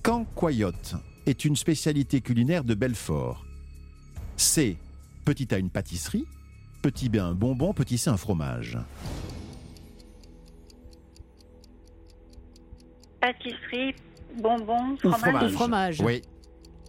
cancoyote 0.02 0.96
est 1.28 1.46
une 1.46 1.56
spécialité 1.56 2.22
culinaire 2.22 2.64
de 2.64 2.74
Belfort. 2.74 3.46
C'est 4.36 4.78
petit 5.26 5.54
A 5.54 5.60
une 5.60 5.70
pâtisserie, 5.70 6.26
petit 6.82 7.10
B 7.10 7.18
un 7.18 7.34
bonbon, 7.36 7.74
petit 7.74 7.98
C 8.00 8.10
un 8.10 8.18
fromage. 8.18 8.78
Pâtisserie, 13.22 13.94
bonbon, 14.36 14.98
Ou 15.04 15.12
fromage. 15.12 15.52
fromage. 15.54 16.02
Oui. 16.02 16.22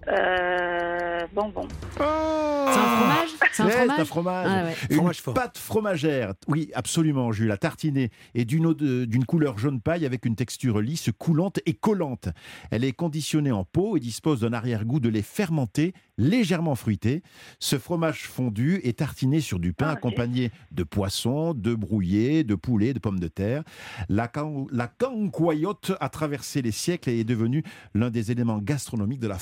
Euh, 0.09 1.27
bonbon. 1.33 1.67
C'est 1.97 2.01
un 2.03 2.97
fromage? 2.97 3.29
C'est 3.53 3.63
un 3.63 3.69
fromage? 3.69 3.87
c'est 3.97 4.01
un 4.01 4.05
fromage. 4.05 4.47
Ah 4.51 4.65
ouais. 4.65 4.75
Une 4.91 4.97
Fromage 4.97 5.21
fort. 5.21 5.35
pâte 5.35 5.59
fromagère, 5.59 6.35
oui, 6.49 6.71
absolument, 6.75 7.33
Jules, 7.33 7.51
à 7.53 7.57
tartiner, 7.57 8.11
et 8.35 8.45
d'une 8.45 9.25
couleur 9.27 9.59
jaune 9.59 9.81
paille 9.81 10.05
avec 10.07 10.25
une 10.27 10.35
texture 10.37 10.81
lisse, 10.81 11.11
coulante 11.19 11.61
et 11.67 11.75
collante. 11.75 12.29
Elle 12.71 12.85
est 12.85 12.93
conditionnée 12.93 13.53
en 13.53 13.65
pot 13.65 13.97
et 13.97 14.01
dispose 14.01 14.41
d'un 14.41 14.53
arrière-goût 14.53 15.01
de 15.01 15.09
lait 15.09 15.23
fermenté, 15.23 15.95
légèrement 16.19 16.75
fruité. 16.75 17.23
Ce 17.59 17.79
fromage 17.79 18.23
fondu 18.29 18.81
est 18.85 18.99
tartiné 18.99 19.41
sur 19.41 19.59
du 19.59 19.73
pain 19.73 19.87
Ah, 19.89 19.93
accompagné 19.93 20.51
de 20.73 20.83
poisson, 20.85 21.55
de 21.55 21.75
brouillé, 21.75 22.45
de 22.45 22.55
poulet, 22.55 22.93
de 22.93 22.99
pommes 22.99 23.21
de 23.21 23.29
terre. 23.29 23.63
La, 24.09 24.29
can- 24.29 24.67
la 24.73 24.87
cancoyote 24.89 25.93
a 26.01 26.09
traversé 26.09 26.63
les 26.63 26.73
siècles 26.73 27.11
et 27.11 27.21
est 27.21 27.25
devenue 27.25 27.63
l'un 27.95 28.11
des 28.11 28.31
éléments 28.31 28.59
gastronomiques 28.59 29.21
de 29.21 29.29
la 29.29 29.39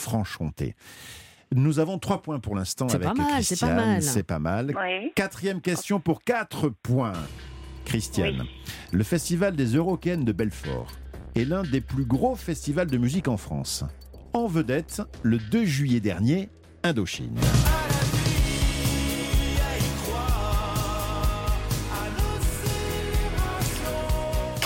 Nous 1.54 1.78
avons 1.78 1.98
trois 1.98 2.22
points 2.22 2.38
pour 2.40 2.54
l'instant 2.54 2.86
avec 2.86 3.02
pas 3.02 3.14
mal, 3.14 3.26
c'est 3.44 3.60
pas 3.60 3.66
Christiane. 3.66 3.76
mal. 3.76 4.02
C'est 4.02 4.22
pas 4.22 4.38
mal. 4.38 4.74
Oui. 4.76 5.12
Quatrième 5.14 5.60
question 5.60 6.00
pour 6.00 6.22
4 6.24 6.70
points. 6.70 7.12
Christiane, 7.84 8.44
le 8.92 9.04
festival 9.04 9.54
des 9.56 9.74
Eurocaines 9.74 10.24
de 10.24 10.32
Belfort 10.32 10.92
est 11.34 11.44
l'un 11.44 11.62
des 11.62 11.80
plus 11.80 12.04
gros 12.04 12.36
festivals 12.36 12.86
de 12.90 12.96
musique 12.96 13.28
en 13.28 13.36
France. 13.36 13.84
En 14.32 14.46
vedette, 14.46 15.02
le 15.22 15.38
2 15.38 15.64
juillet 15.64 16.00
dernier, 16.00 16.48
Indochine. 16.84 17.36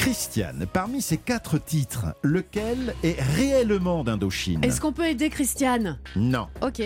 Christiane, 0.06 0.66
parmi 0.72 1.02
ces 1.02 1.18
quatre 1.18 1.58
titres, 1.58 2.14
lequel 2.22 2.94
est 3.02 3.20
réellement 3.20 4.04
d'Indochine 4.04 4.62
Est-ce 4.62 4.80
qu'on 4.80 4.92
peut 4.92 5.06
aider 5.06 5.30
Christiane? 5.30 5.98
Non. 6.14 6.46
Ok. 6.60 6.80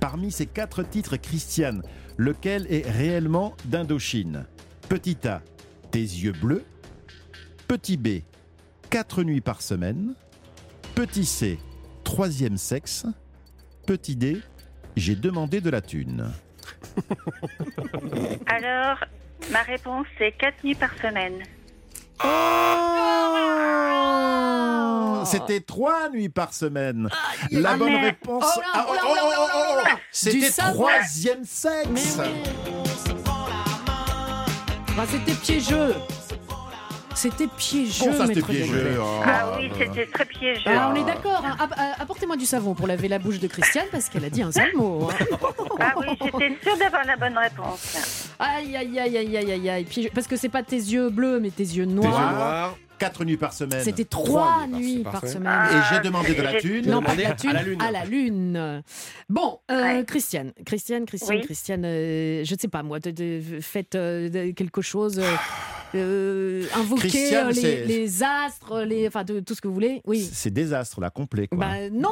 Parmi 0.00 0.32
ces 0.32 0.46
quatre 0.46 0.82
titres, 0.82 1.16
Christiane, 1.16 1.84
lequel 2.16 2.66
est 2.68 2.90
réellement 2.90 3.54
d'Indochine? 3.66 4.46
Petit 4.88 5.16
A, 5.28 5.42
Tes 5.92 6.00
yeux 6.00 6.32
bleus. 6.32 6.64
Petit 7.68 7.96
B, 7.96 8.22
Quatre 8.90 9.22
nuits 9.22 9.40
par 9.40 9.62
semaine. 9.62 10.16
Petit 10.96 11.26
C, 11.26 11.60
Troisième 12.02 12.56
sexe. 12.56 13.06
Petit 13.86 14.16
D, 14.16 14.42
J'ai 14.96 15.14
demandé 15.14 15.60
de 15.60 15.70
la 15.70 15.80
thune. 15.80 16.32
Alors, 18.46 18.98
ma 19.52 19.62
réponse, 19.62 20.08
c'est 20.18 20.32
4 20.32 20.64
nuits 20.64 20.74
par 20.74 20.92
semaine. 21.00 21.44
C'était 25.24 25.60
trois 25.60 26.08
nuits 26.10 26.28
par 26.28 26.52
semaine. 26.52 27.08
La 27.50 27.76
bonne 27.76 27.96
réponse. 27.96 28.44
Oh 28.56 28.60
Ah, 28.72 28.86
oh 28.88 28.92
oh, 28.92 29.06
oh 29.06 29.14
oh, 29.16 29.28
oh 29.36 29.48
oh, 29.54 29.60
oh 29.78 29.82
oh, 29.84 29.96
C'était 30.12 30.50
troisième 30.50 31.44
sexe. 31.44 32.18
C'était 35.10 35.32
piégeux. 35.34 35.94
C'était 37.14 37.46
piégeux, 37.46 38.12
ça, 38.12 38.26
c'était 38.26 38.34
maître 38.40 38.46
piégeux. 38.48 38.98
Oh, 39.00 39.20
Ah 39.24 39.56
oui, 39.56 39.70
c'était 39.78 40.06
très 40.06 40.24
piégeux. 40.24 40.62
Ah, 40.66 40.92
on 40.92 40.96
est 40.96 41.04
d'accord. 41.04 41.42
hein. 41.44 41.56
Euh, 41.60 42.02
Apportez-moi 42.02 42.36
du 42.36 42.44
savon 42.44 42.74
pour 42.74 42.86
laver 42.86 43.08
la 43.08 43.18
bouche 43.18 43.38
de 43.38 43.46
Christiane 43.46 43.86
parce 43.92 44.08
qu'elle 44.08 44.24
a 44.24 44.30
dit 44.30 44.42
un 44.42 44.50
sale 44.52 44.74
mot. 44.74 45.08
hein. 45.10 45.14
Ah 45.80 45.94
oui, 45.98 46.06
j'étais 46.20 46.56
sûre 46.62 46.76
d'avoir 46.78 47.04
la 47.04 47.16
bonne 47.16 47.36
réponse. 47.38 48.28
Aïe, 48.38 48.76
aïe, 48.76 48.98
aïe, 48.98 49.16
aïe, 49.18 49.36
aïe, 49.36 49.52
aïe, 49.52 49.70
aïe. 49.70 49.84
Piégeux. 49.84 50.10
Parce 50.14 50.26
que 50.26 50.36
c'est 50.36 50.48
pas 50.48 50.62
tes 50.62 50.76
yeux 50.76 51.10
bleus, 51.10 51.40
mais 51.40 51.50
tes 51.50 51.62
yeux 51.62 51.84
Tes 51.86 51.90
yeux 51.90 51.96
noirs. 51.96 52.32
noirs, 52.34 52.76
Quatre 52.98 53.24
nuits 53.24 53.36
par 53.36 53.52
semaine. 53.52 53.82
C'était 53.82 54.04
trois 54.04 54.66
nuits 54.68 55.02
par 55.02 55.26
semaine. 55.26 55.52
Et 55.72 55.94
j'ai 55.94 56.00
demandé 56.00 56.32
de 56.34 56.42
la 56.42 56.54
thune. 56.60 56.86
Non, 56.88 57.02
pas 57.02 57.16
de 57.16 57.22
la 57.22 57.32
thune, 57.34 57.50
à 57.50 57.52
la 57.54 57.62
lune. 57.62 57.82
à 57.82 57.90
la 57.90 58.04
lune. 58.04 58.82
Bon, 59.28 59.58
euh, 59.70 59.82
Ouais. 59.82 60.04
Christiane, 60.06 60.52
Christiane, 60.64 61.04
Christiane, 61.04 61.38
Oui. 61.38 61.44
Christiane, 61.44 61.82
euh, 61.84 62.44
je 62.44 62.54
ne 62.54 62.58
sais 62.58 62.68
pas 62.68 62.82
moi, 62.84 63.00
de- 63.00 63.10
de- 63.10 63.40
faites 63.60 63.96
euh, 63.96 64.28
de- 64.28 64.52
quelque 64.52 64.80
chose, 64.80 65.20
euh, 65.94 66.64
euh, 66.76 67.50
les, 67.52 68.22
astres, 68.22 68.80
les, 68.82 69.06
enfin 69.06 69.24
de- 69.24 69.40
tout 69.40 69.54
ce 69.54 69.60
que 69.60 69.68
vous 69.68 69.74
voulez. 69.74 70.00
Oui. 70.06 70.28
C'est 70.32 70.50
désastre, 70.50 71.00
là, 71.00 71.10
complet. 71.10 71.46
Quoi. 71.48 71.58
Bah, 71.58 71.90
non, 71.90 72.10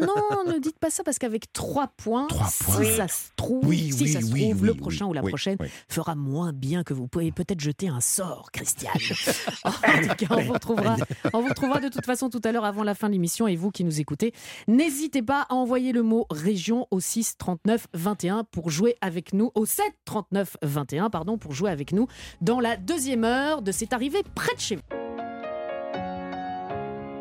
non, 0.00 0.44
ne 0.52 0.58
dites 0.58 0.78
pas 0.78 0.90
ça 0.90 1.02
parce 1.04 1.18
qu'avec 1.18 1.52
trois 1.52 1.88
points, 1.96 2.26
Trois 2.28 2.48
si 2.48 2.96
ça 2.96 3.08
se 3.08 3.30
trouve, 3.36 3.66
Oui, 3.66 3.92
si 3.92 4.04
oui, 4.04 4.12
ça 4.12 4.20
se 4.20 4.26
oui, 4.32 4.50
trouve, 4.50 4.66
le 4.66 4.74
prochain 4.74 5.06
ou 5.06 5.12
la 5.12 5.22
prochaine 5.22 5.56
fera 5.88 6.14
moins 6.14 6.52
bien 6.52 6.82
que 6.84 6.94
vous. 6.94 7.08
pouvez 7.08 7.32
peut-être 7.32 7.60
jeter 7.60 7.88
un 7.88 8.00
sort, 8.00 8.50
Christiane. 8.52 8.92
en 9.64 9.70
tout 9.70 10.14
cas, 10.16 10.26
on 10.30 10.42
vous 10.42 10.52
retrouvera, 10.52 10.96
on 11.32 11.40
vous 11.40 11.48
retrouvera 11.48 11.80
de 11.80 11.88
toute 11.88 12.04
façon 12.06 12.28
tout 12.30 12.40
à 12.44 12.52
l'heure 12.52 12.64
avant 12.64 12.84
la 12.84 12.94
fin 12.94 13.08
de 13.08 13.12
l'émission. 13.12 13.46
Et 13.46 13.56
vous 13.56 13.70
qui 13.70 13.84
nous 13.84 14.00
écoutez, 14.00 14.32
n'hésitez 14.68 15.22
pas 15.22 15.46
à 15.48 15.54
envoyer 15.54 15.92
le 15.92 16.02
mot 16.02 16.26
région 16.30 16.86
au 16.90 17.00
6 17.00 17.36
39 17.38 17.86
21 17.94 18.44
pour 18.44 18.70
jouer 18.70 18.96
avec 19.00 19.32
nous, 19.32 19.50
au 19.54 19.66
7 19.66 19.84
39 20.04 20.56
21 20.62 21.10
pardon, 21.10 21.38
pour 21.38 21.52
jouer 21.52 21.70
avec 21.70 21.92
nous 21.92 22.06
dans 22.40 22.60
la 22.60 22.76
deuxième 22.76 23.21
de 23.22 23.70
C'est 23.70 23.92
arrivé 23.92 24.22
près 24.34 24.54
de 24.54 24.60
chez 24.60 24.76
vous. 24.76 24.82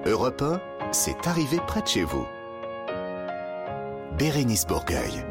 Europe 0.06 0.42
1, 0.42 0.60
c'est 0.92 1.28
arrivé 1.28 1.60
près 1.68 1.82
de 1.82 1.88
chez 1.88 2.04
vous. 2.04 2.26
Bérénice 4.18 4.66
Bourgueil. 4.66 5.24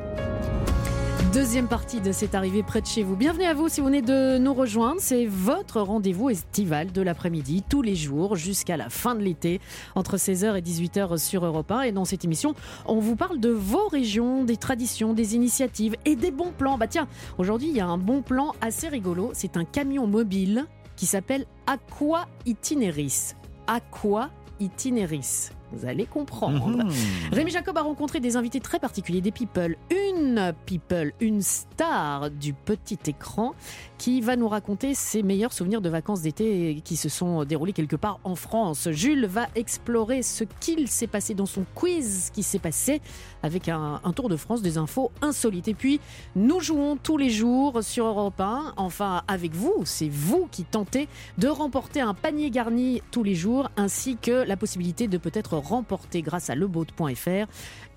Deuxième 1.32 1.68
partie 1.68 2.00
de 2.00 2.10
C'est 2.10 2.34
arrivé 2.34 2.64
près 2.64 2.80
de 2.80 2.86
chez 2.86 3.04
vous. 3.04 3.14
Bienvenue 3.14 3.44
à 3.44 3.54
vous 3.54 3.68
si 3.68 3.80
vous 3.80 3.86
venez 3.86 4.02
de 4.02 4.36
nous 4.38 4.52
rejoindre. 4.52 5.00
C'est 5.00 5.26
votre 5.26 5.80
rendez-vous 5.80 6.28
estival 6.28 6.90
de 6.90 7.02
l'après-midi, 7.02 7.62
tous 7.68 7.82
les 7.82 7.94
jours, 7.94 8.34
jusqu'à 8.34 8.76
la 8.76 8.88
fin 8.88 9.14
de 9.14 9.20
l'été, 9.20 9.60
entre 9.94 10.16
16h 10.16 10.58
et 10.58 10.60
18h 10.60 11.18
sur 11.18 11.46
Europe 11.46 11.70
1. 11.70 11.82
Et 11.82 11.92
dans 11.92 12.04
cette 12.04 12.24
émission, 12.24 12.56
on 12.84 12.98
vous 12.98 13.14
parle 13.14 13.38
de 13.38 13.50
vos 13.50 13.86
régions, 13.86 14.42
des 14.42 14.56
traditions, 14.56 15.12
des 15.12 15.36
initiatives 15.36 15.94
et 16.04 16.16
des 16.16 16.32
bons 16.32 16.50
plans. 16.50 16.76
Bah 16.76 16.88
tiens, 16.88 17.06
aujourd'hui, 17.38 17.68
il 17.68 17.76
y 17.76 17.80
a 17.80 17.86
un 17.86 17.98
bon 17.98 18.22
plan 18.22 18.52
assez 18.60 18.88
rigolo. 18.88 19.30
C'est 19.32 19.56
un 19.56 19.64
camion 19.64 20.08
mobile 20.08 20.66
qui 20.96 21.06
s'appelle 21.06 21.46
Aqua 21.68 22.26
Itineris. 22.44 23.34
Aqua 23.68 24.30
Itineris. 24.58 25.52
Vous 25.72 25.86
allez 25.86 26.06
comprendre. 26.06 26.66
Mhm. 26.66 26.92
Rémi 27.32 27.50
Jacob 27.50 27.76
a 27.78 27.82
rencontré 27.82 28.20
des 28.20 28.36
invités 28.36 28.60
très 28.60 28.78
particuliers, 28.78 29.20
des 29.20 29.30
people. 29.30 29.76
Une 29.90 30.52
people, 30.66 31.12
une 31.20 31.42
star 31.42 32.30
du 32.30 32.52
petit 32.52 32.98
écran 33.06 33.54
qui 33.98 34.20
va 34.20 34.36
nous 34.36 34.48
raconter 34.48 34.94
ses 34.94 35.22
meilleurs 35.22 35.52
souvenirs 35.52 35.80
de 35.80 35.88
vacances 35.88 36.22
d'été 36.22 36.80
qui 36.84 36.96
se 36.96 37.08
sont 37.08 37.44
déroulés 37.44 37.72
quelque 37.72 37.96
part 37.96 38.18
en 38.24 38.34
France. 38.34 38.88
Jules 38.90 39.26
va 39.26 39.48
explorer 39.54 40.22
ce 40.22 40.44
qu'il 40.60 40.88
s'est 40.88 41.06
passé 41.06 41.34
dans 41.34 41.46
son 41.46 41.64
quiz 41.74 42.30
qui 42.32 42.42
s'est 42.42 42.58
passé 42.58 43.00
avec 43.42 43.68
un, 43.68 44.00
un 44.02 44.12
tour 44.12 44.28
de 44.28 44.36
France 44.36 44.62
des 44.62 44.78
infos 44.78 45.10
insolites. 45.22 45.68
Et 45.68 45.74
puis, 45.74 46.00
nous 46.34 46.60
jouons 46.60 46.96
tous 46.96 47.16
les 47.16 47.30
jours 47.30 47.82
sur 47.82 48.06
Europe 48.06 48.40
1, 48.40 48.74
enfin 48.76 49.22
avec 49.28 49.54
vous, 49.54 49.82
c'est 49.84 50.08
vous 50.08 50.48
qui 50.50 50.64
tentez 50.64 51.08
de 51.38 51.48
remporter 51.48 52.00
un 52.00 52.14
panier 52.14 52.50
garni 52.50 53.02
tous 53.10 53.22
les 53.22 53.34
jours 53.34 53.70
ainsi 53.76 54.16
que 54.16 54.44
la 54.44 54.56
possibilité 54.56 55.08
de 55.08 55.18
peut-être 55.18 55.56
remporter 55.60 56.22
grâce 56.22 56.50
à 56.50 56.54
leboat.fr 56.54 57.46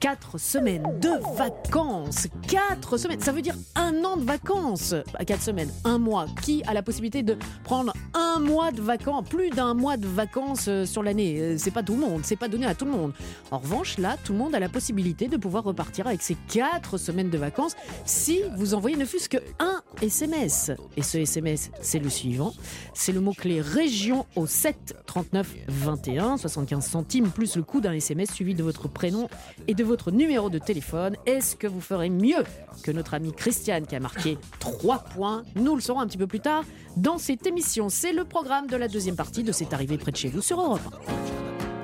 4 0.04 0.38
semaines 0.38 0.84
de 1.00 1.12
vacances. 1.38 2.28
4 2.50 2.98
semaines, 2.98 3.22
ça 3.22 3.32
veut 3.32 3.42
dire 3.42 3.56
un 3.76 4.04
an 4.04 4.18
de 4.18 4.26
vacances. 4.26 4.94
À 5.18 5.24
4 5.24 5.42
semaines, 5.42 5.70
un 5.86 5.98
mois. 5.98 6.26
Qui 6.42 6.62
a 6.68 6.74
la 6.74 6.84
possibilité 6.84 7.24
de 7.24 7.38
prendre 7.64 7.94
un 8.14 8.40
mois 8.40 8.74
de 8.74 8.82
vacances, 8.82 9.30
plus 9.30 9.50
d'un 9.50 9.74
mois 9.74 9.96
de 9.96 10.06
vacances 10.06 10.66
euh, 10.68 10.86
sur 10.86 11.04
l'année? 11.04 11.40
Euh, 11.40 11.56
C'est 11.58 11.72
pas 11.72 11.84
tout 11.84 11.94
le 11.94 12.02
monde, 12.02 12.20
c'est 12.26 12.36
pas 12.36 12.50
donné 12.50 12.66
à 12.66 12.76
tout 12.76 12.84
le 12.84 12.92
monde. 12.92 13.14
En 13.50 13.60
revanche, 13.60 13.98
là, 13.98 14.18
tout 14.26 14.34
le 14.34 14.40
monde 14.40 14.54
a 14.54 14.60
la 14.60 14.68
possibilité 14.68 15.30
de 15.30 15.38
pouvoir 15.38 15.64
repartir 15.64 16.06
avec 16.06 16.22
ces 16.22 16.36
4 16.52 16.98
semaines 16.98 17.30
de 17.30 17.38
vacances 17.38 17.78
si 18.04 18.42
vous 18.58 18.74
envoyez 18.74 18.98
ne 18.98 19.06
fût-ce 19.06 19.30
que 19.30 19.38
un 19.60 19.82
SMS. 20.02 20.72
Et 20.98 21.02
ce 21.02 21.18
SMS, 21.20 21.72
c'est 21.80 22.00
le 22.00 22.10
suivant. 22.10 22.52
C'est 22.94 23.14
le 23.14 23.22
mot-clé 23.22 23.62
région 23.62 24.26
au 24.36 24.48
7 24.48 24.98
39 25.06 25.56
21, 25.70 26.36
75 26.36 26.86
centimes 26.86 27.30
plus 27.30 27.56
le 27.56 27.64
coût 27.64 27.80
d'un 27.80 27.94
SMS 27.94 28.32
suivi 28.34 28.54
de 28.54 28.64
votre 28.64 28.90
prénom 28.90 29.30
et 29.70 29.76
de 29.76 29.84
votre 29.86 29.93
numéro 30.12 30.50
de 30.50 30.60
téléphone. 30.60 31.16
Est-ce 31.26 31.56
que 31.56 31.68
vous 31.68 31.82
ferez 31.82 32.10
mieux 32.10 32.44
que 32.84 32.92
notre 32.92 33.14
amie 33.14 33.34
Christiane 33.34 33.86
qui 33.86 33.96
a 33.96 34.00
marqué 34.00 34.38
3 34.60 35.00
points? 35.00 35.44
Nous 35.56 35.76
le 35.76 35.82
saurons 35.82 36.00
un 36.00 36.08
petit 36.08 36.18
peu 36.18 36.28
plus 36.28 36.40
tard 36.40 36.64
dans 36.98 37.18
cette 37.18 37.46
émission. 37.46 37.90
C'est 37.90 38.14
le 38.14 38.26
programme 38.26 38.68
de 38.68 38.76
la 38.76 38.88
deuxième 38.88 39.16
partie 39.16 39.44
de 39.44 39.52
C'est 39.52 39.74
arrivé 39.74 39.98
près 39.98 40.12
de 40.12 40.18
chez 40.18 40.30
vous 40.30 40.42
sur 40.42 40.60
Europe 40.60 40.82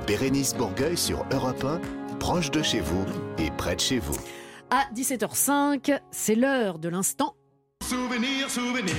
1. 0.04 0.06
Bérénice 0.06 0.56
Bourgueil 0.56 0.98
sur 0.98 1.26
Europe 1.32 1.64
1, 1.64 1.80
proche 2.18 2.52
de 2.52 2.64
chez 2.64 2.80
vous 2.80 3.06
et 3.38 3.52
près 3.52 3.76
de 3.76 3.82
chez 3.82 4.00
vous. 4.00 4.18
À 4.72 4.86
17h05, 4.96 6.00
c'est 6.12 6.36
l'heure 6.36 6.80
de 6.80 6.90
l'instant 6.90 7.36
Souvenir, 7.84 8.50
souvenir 8.50 8.94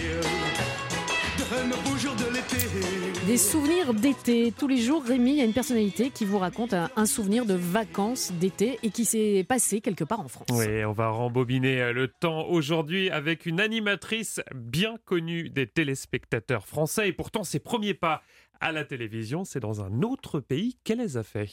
Des 3.27 3.37
souvenirs 3.37 3.93
d'été. 3.93 4.53
Tous 4.57 4.69
les 4.69 4.77
jours, 4.77 5.03
Rémi, 5.05 5.33
il 5.33 5.37
y 5.39 5.41
a 5.41 5.45
une 5.45 5.53
personnalité 5.53 6.11
qui 6.11 6.25
vous 6.25 6.39
raconte 6.39 6.75
un, 6.75 6.91
un 6.95 7.07
souvenir 7.07 7.45
de 7.45 7.55
vacances 7.55 8.31
d'été 8.33 8.79
et 8.85 8.91
qui 8.91 9.05
s'est 9.05 9.45
passé 9.49 9.81
quelque 9.81 10.05
part 10.05 10.21
en 10.21 10.29
France. 10.29 10.47
Oui, 10.53 10.85
on 10.85 10.93
va 10.93 11.09
rembobiner 11.09 11.81
euh, 11.81 11.93
le 11.93 12.07
temps 12.07 12.47
aujourd'hui 12.47 13.11
avec 13.11 13.47
une 13.47 13.61
animatrice 13.61 14.41
bien 14.55 14.97
connue 15.05 15.51
des 15.51 15.67
téléspectateurs 15.67 16.69
français 16.69 17.09
et 17.09 17.13
pourtant 17.13 17.43
ses 17.43 17.59
premiers 17.59 17.95
pas 17.95 18.23
à 18.61 18.71
la 18.71 18.85
télévision, 18.85 19.45
c'est 19.45 19.61
dans 19.61 19.83
un 19.83 20.03
autre 20.03 20.39
pays 20.39 20.77
qu'elle 20.85 20.99
les 20.99 21.17
a 21.17 21.25
fait. 21.25 21.49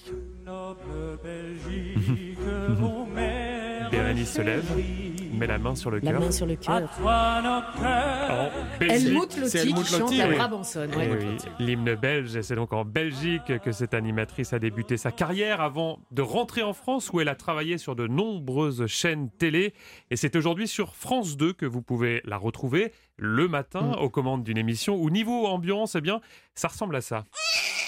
Bérénice 3.92 4.34
se 4.34 4.42
lève, 4.42 4.66
met 5.34 5.48
la 5.48 5.58
main 5.58 5.76
sur 5.76 5.92
le 5.92 6.00
La 6.00 6.12
cœur. 6.12 6.20
main 6.20 6.32
sur 6.32 6.46
le 6.46 6.56
cœur. 6.56 6.90
Helmut 8.82 9.38
Lotti 9.38 9.74
qui 9.74 9.86
chante 9.86 10.16
la 10.18 10.28
oui. 10.28 10.36
Brabançonne. 10.36 10.92
Eh 10.94 10.98
ouais. 10.98 11.20
oui, 11.22 11.38
l'hymne 11.66 11.96
belge, 11.96 12.36
et 12.36 12.44
c'est 12.44 12.56
donc 12.56 12.74
en 12.74 12.86
Belgique 12.86 13.60
que 13.64 13.72
cette 13.72 13.94
animatrice 13.94 14.54
a 14.54 14.60
débuté 14.60 14.98
sa 14.98 15.12
carrière 15.12 15.62
avant 15.62 16.00
de 16.12 16.22
rentrer 16.22 16.64
en 16.64 16.74
France 16.74 17.10
où 17.14 17.22
elle 17.22 17.30
a 17.30 17.36
travaillé 17.36 17.78
sur 17.78 17.96
de 17.96 18.08
nombreuses 18.08 18.86
chaînes 18.88 19.30
télé. 19.38 19.74
Et 20.12 20.16
c'est 20.16 20.36
aujourd'hui 20.36 20.68
sur 20.68 20.96
France 20.96 21.38
2 21.38 21.54
que 21.54 21.66
vous 21.66 21.82
pouvez 21.82 22.22
la 22.26 22.38
retrouver 22.38 22.92
le 23.18 23.48
matin 23.48 23.94
aux 24.00 24.10
commandes 24.10 24.44
d'une 24.44 24.58
émission 24.58 24.96
où 24.96 25.10
niveau 25.10 25.48
ambiance, 25.48 25.96
eh 25.96 26.02
bien, 26.02 26.22
ça 26.56 26.68
ressemble 26.68 26.96
à 26.96 27.02
ça. 27.02 27.26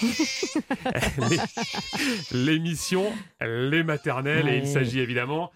L'émission 2.32 3.04
Les 3.40 3.82
Maternelles, 3.82 4.48
et 4.48 4.56
il 4.56 4.60
Ouais. 4.62 4.66
s'agit 4.66 5.00
évidemment 5.00 5.50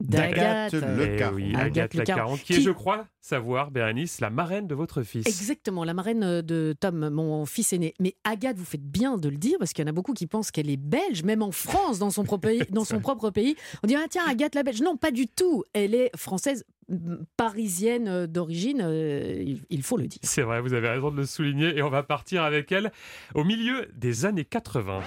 D'Agathe. 0.00 0.74
Eh 0.74 0.96
Lecaron. 0.96 1.34
oui, 1.36 1.52
Agathe. 1.54 1.94
Lacaron, 1.94 2.36
qui 2.36 2.54
est, 2.54 2.60
je 2.60 2.70
crois, 2.70 3.06
savoir, 3.20 3.70
Bérénice, 3.70 4.20
la 4.20 4.30
marraine 4.30 4.66
de 4.66 4.74
votre 4.74 5.02
fils. 5.02 5.26
Exactement, 5.26 5.84
la 5.84 5.94
marraine 5.94 6.40
de 6.42 6.74
Tom, 6.78 7.10
mon 7.10 7.44
fils 7.46 7.72
aîné. 7.72 7.94
Mais 8.00 8.14
Agathe, 8.24 8.56
vous 8.56 8.64
faites 8.64 8.84
bien 8.84 9.18
de 9.18 9.28
le 9.28 9.36
dire 9.36 9.56
parce 9.58 9.72
qu'il 9.72 9.84
y 9.84 9.86
en 9.86 9.90
a 9.90 9.92
beaucoup 9.94 10.14
qui 10.14 10.26
pensent 10.26 10.50
qu'elle 10.50 10.70
est 10.70 10.76
belge, 10.78 11.22
même 11.22 11.42
en 11.42 11.52
France, 11.52 11.98
dans 11.98 12.10
son 12.10 12.24
propre 12.24 12.48
pays. 12.48 12.62
Dans 12.70 12.84
son 12.84 13.00
propre 13.00 13.30
pays. 13.30 13.56
On 13.82 13.86
dit 13.86 13.94
ah 13.96 14.06
tiens 14.08 14.22
Agathe 14.26 14.54
la 14.54 14.62
belge. 14.62 14.80
Non, 14.82 14.96
pas 14.96 15.10
du 15.10 15.26
tout. 15.26 15.64
Elle 15.74 15.94
est 15.94 16.10
française, 16.16 16.64
parisienne 17.36 18.08
euh, 18.08 18.26
d'origine. 18.26 18.80
euh, 18.82 19.42
il- 19.44 19.62
il 19.70 19.82
faut 19.82 19.96
le 19.96 20.06
dire. 20.06 20.18
C'est 20.22 20.42
vrai, 20.42 20.60
vous 20.60 20.72
avez 20.72 20.88
raison 20.88 21.10
de 21.10 21.16
le 21.18 21.26
souligner 21.26 21.76
et 21.76 21.82
on 21.82 21.90
va 21.90 22.02
partir 22.02 22.42
avec 22.42 22.72
elle 22.72 22.90
au 23.34 23.44
milieu 23.44 23.88
des 23.94 24.24
années 24.24 24.44
80. 24.44 25.00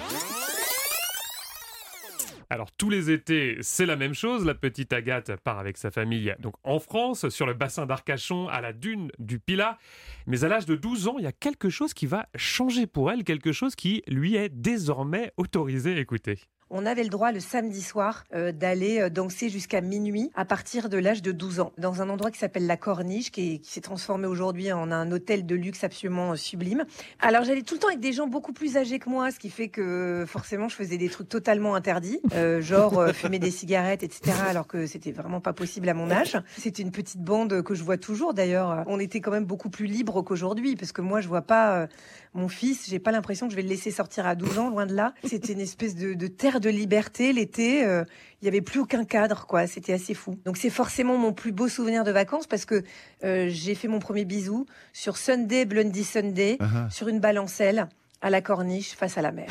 Alors 2.50 2.72
tous 2.72 2.90
les 2.90 3.10
étés, 3.10 3.56
c'est 3.60 3.86
la 3.86 3.96
même 3.96 4.14
chose. 4.14 4.44
La 4.44 4.54
petite 4.54 4.92
Agathe 4.92 5.34
part 5.36 5.58
avec 5.58 5.76
sa 5.76 5.90
famille 5.90 6.34
donc 6.38 6.54
en 6.64 6.78
France, 6.78 7.28
sur 7.28 7.46
le 7.46 7.54
bassin 7.54 7.86
d'Arcachon, 7.86 8.48
à 8.48 8.60
la 8.60 8.72
dune 8.72 9.10
du 9.18 9.38
Pilat. 9.38 9.78
Mais 10.26 10.44
à 10.44 10.48
l'âge 10.48 10.66
de 10.66 10.76
12 10.76 11.08
ans, 11.08 11.16
il 11.18 11.24
y 11.24 11.28
a 11.28 11.32
quelque 11.32 11.70
chose 11.70 11.94
qui 11.94 12.06
va 12.06 12.28
changer 12.36 12.86
pour 12.86 13.10
elle, 13.10 13.24
quelque 13.24 13.52
chose 13.52 13.74
qui 13.74 14.02
lui 14.06 14.36
est 14.36 14.48
désormais 14.48 15.32
autorisé. 15.36 15.98
Écoutez. 15.98 16.38
On 16.70 16.86
avait 16.86 17.02
le 17.02 17.08
droit 17.10 17.30
le 17.30 17.40
samedi 17.40 17.82
soir 17.82 18.24
euh, 18.34 18.50
d'aller 18.50 19.00
euh, 19.00 19.10
danser 19.10 19.48
jusqu'à 19.50 19.80
minuit 19.80 20.30
à 20.34 20.44
partir 20.44 20.88
de 20.88 20.96
l'âge 20.96 21.22
de 21.22 21.30
12 21.30 21.60
ans 21.60 21.72
dans 21.78 22.00
un 22.02 22.08
endroit 22.08 22.30
qui 22.30 22.38
s'appelle 22.38 22.66
la 22.66 22.76
Corniche 22.76 23.30
qui, 23.30 23.54
est- 23.54 23.58
qui 23.58 23.70
s'est 23.70 23.80
transformé 23.82 24.26
aujourd'hui 24.26 24.72
en 24.72 24.90
un 24.90 25.12
hôtel 25.12 25.44
de 25.46 25.54
luxe 25.54 25.84
absolument 25.84 26.32
euh, 26.32 26.36
sublime. 26.36 26.84
Alors 27.20 27.44
j'allais 27.44 27.62
tout 27.62 27.74
le 27.74 27.80
temps 27.80 27.88
avec 27.88 28.00
des 28.00 28.12
gens 28.12 28.26
beaucoup 28.26 28.52
plus 28.52 28.76
âgés 28.76 28.98
que 28.98 29.08
moi, 29.10 29.30
ce 29.30 29.38
qui 29.38 29.50
fait 29.50 29.68
que 29.68 30.24
forcément 30.26 30.68
je 30.68 30.74
faisais 30.76 30.96
des 30.96 31.08
trucs 31.10 31.28
totalement 31.28 31.74
interdits, 31.74 32.20
genre 32.60 33.08
fumer 33.12 33.38
des 33.38 33.50
cigarettes, 33.50 34.02
etc. 34.02 34.32
Alors 34.48 34.66
que 34.66 34.86
c'était 34.86 35.12
vraiment 35.12 35.40
pas 35.40 35.52
possible 35.52 35.88
à 35.88 35.94
mon 35.94 36.10
âge. 36.10 36.36
C'était 36.56 36.82
une 36.82 36.90
petite 36.92 37.20
bande 37.22 37.62
que 37.62 37.74
je 37.74 37.82
vois 37.84 37.98
toujours 37.98 38.34
d'ailleurs. 38.34 38.84
On 38.86 38.98
était 38.98 39.20
quand 39.20 39.30
même 39.30 39.44
beaucoup 39.44 39.70
plus 39.70 39.86
libre 39.86 40.22
qu'aujourd'hui 40.22 40.76
parce 40.76 40.92
que 40.92 41.02
moi 41.02 41.20
je 41.20 41.28
vois 41.28 41.42
pas 41.42 41.88
mon 42.34 42.48
fils, 42.48 42.88
j'ai 42.90 42.98
pas 42.98 43.12
l'impression 43.12 43.46
que 43.46 43.52
je 43.52 43.56
vais 43.56 43.62
le 43.62 43.68
laisser 43.68 43.90
sortir 43.90 44.26
à 44.26 44.34
12 44.34 44.58
ans, 44.58 44.68
loin 44.70 44.86
de 44.86 44.94
là. 44.94 45.14
C'était 45.24 45.52
une 45.52 45.60
espèce 45.60 45.94
de, 45.94 46.14
de 46.14 46.26
terre 46.26 46.60
de 46.60 46.68
liberté. 46.68 47.32
L'été, 47.32 47.84
euh, 47.84 48.04
il 48.42 48.44
y 48.44 48.48
avait 48.48 48.60
plus 48.60 48.80
aucun 48.80 49.04
cadre, 49.04 49.46
quoi. 49.46 49.66
C'était 49.66 49.92
assez 49.92 50.14
fou. 50.14 50.36
Donc 50.44 50.56
c'est 50.56 50.70
forcément 50.70 51.16
mon 51.16 51.32
plus 51.32 51.52
beau 51.52 51.68
souvenir 51.68 52.04
de 52.04 52.10
vacances 52.10 52.46
parce 52.46 52.64
que 52.64 52.82
euh, 53.24 53.46
j'ai 53.48 53.74
fait 53.74 53.88
mon 53.88 54.00
premier 54.00 54.24
bisou 54.24 54.66
sur 54.92 55.16
Sunday, 55.16 55.64
Blondie 55.64 56.04
Sunday, 56.04 56.56
Ah. 56.60 56.88
sur 56.90 57.08
une 57.08 57.20
balancelle 57.20 57.88
à 58.20 58.30
la 58.30 58.40
corniche 58.40 58.94
face 58.94 59.16
à 59.18 59.22
la 59.22 59.30
mer. 59.32 59.46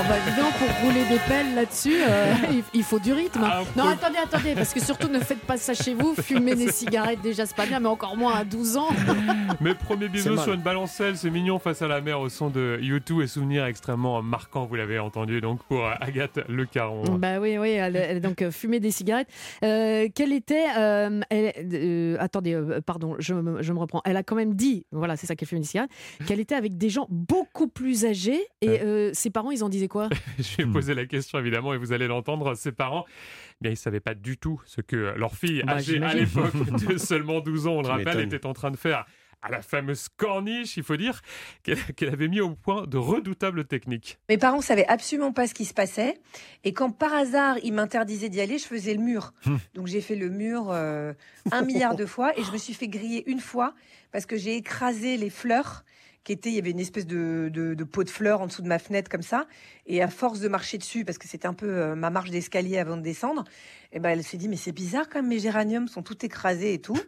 Oh 0.00 0.04
bah 0.08 0.14
évidemment, 0.26 0.50
pour 0.52 0.68
rouler 0.88 1.04
des 1.08 1.18
pelles 1.26 1.54
là-dessus, 1.56 1.96
euh, 2.08 2.32
il, 2.52 2.62
il 2.72 2.82
faut 2.84 3.00
du 3.00 3.12
rythme. 3.12 3.40
Ah, 3.42 3.62
non, 3.76 3.88
attendez, 3.88 4.18
attendez, 4.22 4.54
parce 4.54 4.72
que 4.72 4.78
surtout 4.80 5.08
ne 5.08 5.18
faites 5.18 5.40
pas 5.40 5.56
ça 5.56 5.74
chez 5.74 5.94
vous. 5.94 6.14
Fumer 6.14 6.54
des 6.54 6.70
cigarettes, 6.70 7.20
déjà, 7.20 7.46
c'est 7.46 7.56
pas 7.56 7.66
bien, 7.66 7.80
mais 7.80 7.88
encore 7.88 8.16
moins 8.16 8.34
à 8.34 8.44
12 8.44 8.76
ans. 8.76 8.88
Mes 9.60 9.74
premiers 9.74 10.08
bisous 10.08 10.36
sur 10.38 10.52
une 10.52 10.60
balancelle, 10.62 11.16
c'est 11.16 11.30
mignon 11.30 11.58
face 11.58 11.82
à 11.82 11.88
la 11.88 12.00
mer 12.00 12.20
au 12.20 12.28
son 12.28 12.48
de 12.48 12.78
U2 12.80 13.22
et 13.22 13.26
souvenirs 13.26 13.64
extrêmement 13.66 14.22
marquants, 14.22 14.66
vous 14.66 14.76
l'avez 14.76 15.00
entendu, 15.00 15.40
donc 15.40 15.62
pour 15.64 15.84
euh, 15.84 15.90
Agathe 16.00 16.38
Le 16.48 16.64
Caron. 16.64 17.02
Bah 17.18 17.40
oui, 17.40 17.58
oui, 17.58 17.70
elle, 17.70 17.96
elle, 17.96 18.20
donc 18.20 18.42
euh, 18.42 18.52
fumer 18.52 18.78
des 18.78 18.92
cigarettes. 18.92 19.28
Euh, 19.64 20.08
quelle 20.14 20.32
était. 20.32 20.66
euh, 20.78 21.20
elle- 21.30 21.52
euh, 21.72 22.16
attendez, 22.20 22.54
euh, 22.54 22.80
pardon, 22.86 23.16
je, 23.18 23.34
me- 23.34 23.62
je 23.62 23.72
me 23.72 23.78
reprends. 23.80 24.00
Elle 24.04 24.16
a 24.16 24.22
quand 24.22 24.36
même 24.36 24.54
dit, 24.54 24.86
voilà, 24.92 25.16
c'est 25.16 25.26
ça 25.26 25.34
qu'elle 25.34 25.48
fume 25.48 25.58
des 25.60 25.66
cigarettes, 25.66 25.90
qu'elle 26.26 26.40
était 26.40 26.54
avec 26.54 26.78
des 26.78 26.88
gens 26.88 27.06
beaucoup 27.10 27.66
plus 27.66 28.04
âgés 28.04 28.40
et 28.60 28.80
euh, 28.82 29.10
ses 29.12 29.30
parents, 29.30 29.50
ils 29.50 29.64
en 29.64 29.68
disaient 29.68 29.87
quoi? 29.88 30.08
Je 30.38 30.58
vais 30.58 30.66
poser 30.66 30.94
la 30.94 31.06
question 31.06 31.38
évidemment 31.38 31.74
et 31.74 31.78
vous 31.78 31.92
allez 31.92 32.06
l'entendre, 32.06 32.54
ses 32.54 32.72
parents, 32.72 33.04
eh 33.08 33.56
bien 33.62 33.70
ils 33.72 33.76
savaient 33.76 34.00
pas 34.00 34.14
du 34.14 34.38
tout 34.38 34.60
ce 34.66 34.80
que 34.80 35.14
leur 35.16 35.34
fille 35.34 35.62
Bah, 35.66 35.74
âgée 35.74 36.02
à 36.02 36.14
l'époque 36.14 36.54
de 36.88 36.96
seulement 36.96 37.40
12 37.40 37.66
ans, 37.66 37.72
on 37.72 37.82
le 37.82 37.88
rappelle, 37.88 38.20
était 38.20 38.46
en 38.46 38.52
train 38.52 38.70
de 38.70 38.76
faire 38.76 39.06
à 39.42 39.50
la 39.50 39.62
fameuse 39.62 40.08
corniche, 40.16 40.76
il 40.76 40.82
faut 40.82 40.96
dire 40.96 41.22
qu'elle 41.62 41.78
qu'elle 41.94 42.08
avait 42.08 42.28
mis 42.28 42.40
au 42.40 42.50
point 42.50 42.86
de 42.86 42.96
redoutables 42.96 43.64
techniques. 43.66 44.18
Mes 44.28 44.38
parents 44.38 44.60
savaient 44.60 44.86
absolument 44.86 45.32
pas 45.32 45.46
ce 45.46 45.54
qui 45.54 45.64
se 45.64 45.74
passait. 45.74 46.18
Et 46.64 46.72
quand 46.72 46.90
par 46.90 47.14
hasard 47.14 47.56
ils 47.62 47.72
m'interdisaient 47.72 48.28
d'y 48.28 48.40
aller, 48.40 48.58
je 48.58 48.66
faisais 48.66 48.94
le 48.94 49.00
mur. 49.00 49.32
Donc 49.74 49.86
j'ai 49.86 50.00
fait 50.00 50.16
le 50.16 50.28
mur 50.28 50.70
euh, 50.70 51.12
un 51.52 51.62
milliard 51.62 51.94
de 51.94 52.06
fois 52.06 52.36
et 52.38 52.42
je 52.42 52.50
me 52.50 52.58
suis 52.58 52.74
fait 52.74 52.88
griller 52.88 53.28
une 53.30 53.40
fois 53.40 53.74
parce 54.10 54.26
que 54.26 54.36
j'ai 54.36 54.56
écrasé 54.56 55.16
les 55.16 55.30
fleurs 55.30 55.84
il 56.28 56.54
y 56.54 56.58
avait 56.58 56.70
une 56.70 56.80
espèce 56.80 57.06
de, 57.06 57.84
pot 57.90 58.04
de 58.04 58.10
fleurs 58.10 58.40
en 58.40 58.46
dessous 58.46 58.62
de 58.62 58.68
ma 58.68 58.78
fenêtre 58.78 59.10
comme 59.10 59.22
ça. 59.22 59.46
Et 59.86 60.02
à 60.02 60.08
force 60.08 60.40
de 60.40 60.48
marcher 60.48 60.78
dessus, 60.78 61.04
parce 61.04 61.18
que 61.18 61.28
c'était 61.28 61.46
un 61.46 61.54
peu 61.54 61.68
euh, 61.68 61.94
ma 61.94 62.10
marche 62.10 62.30
d'escalier 62.30 62.78
avant 62.78 62.96
de 62.96 63.02
descendre, 63.02 63.44
et 63.92 64.00
ben 64.00 64.10
elle 64.10 64.24
s'est 64.24 64.36
dit 64.36 64.48
mais 64.48 64.56
c'est 64.56 64.72
bizarre 64.72 65.08
quand 65.08 65.20
même 65.20 65.28
mes 65.28 65.38
géraniums 65.38 65.88
sont 65.88 66.02
tout 66.02 66.24
écrasés 66.24 66.74
et 66.74 66.80
tout. 66.80 66.98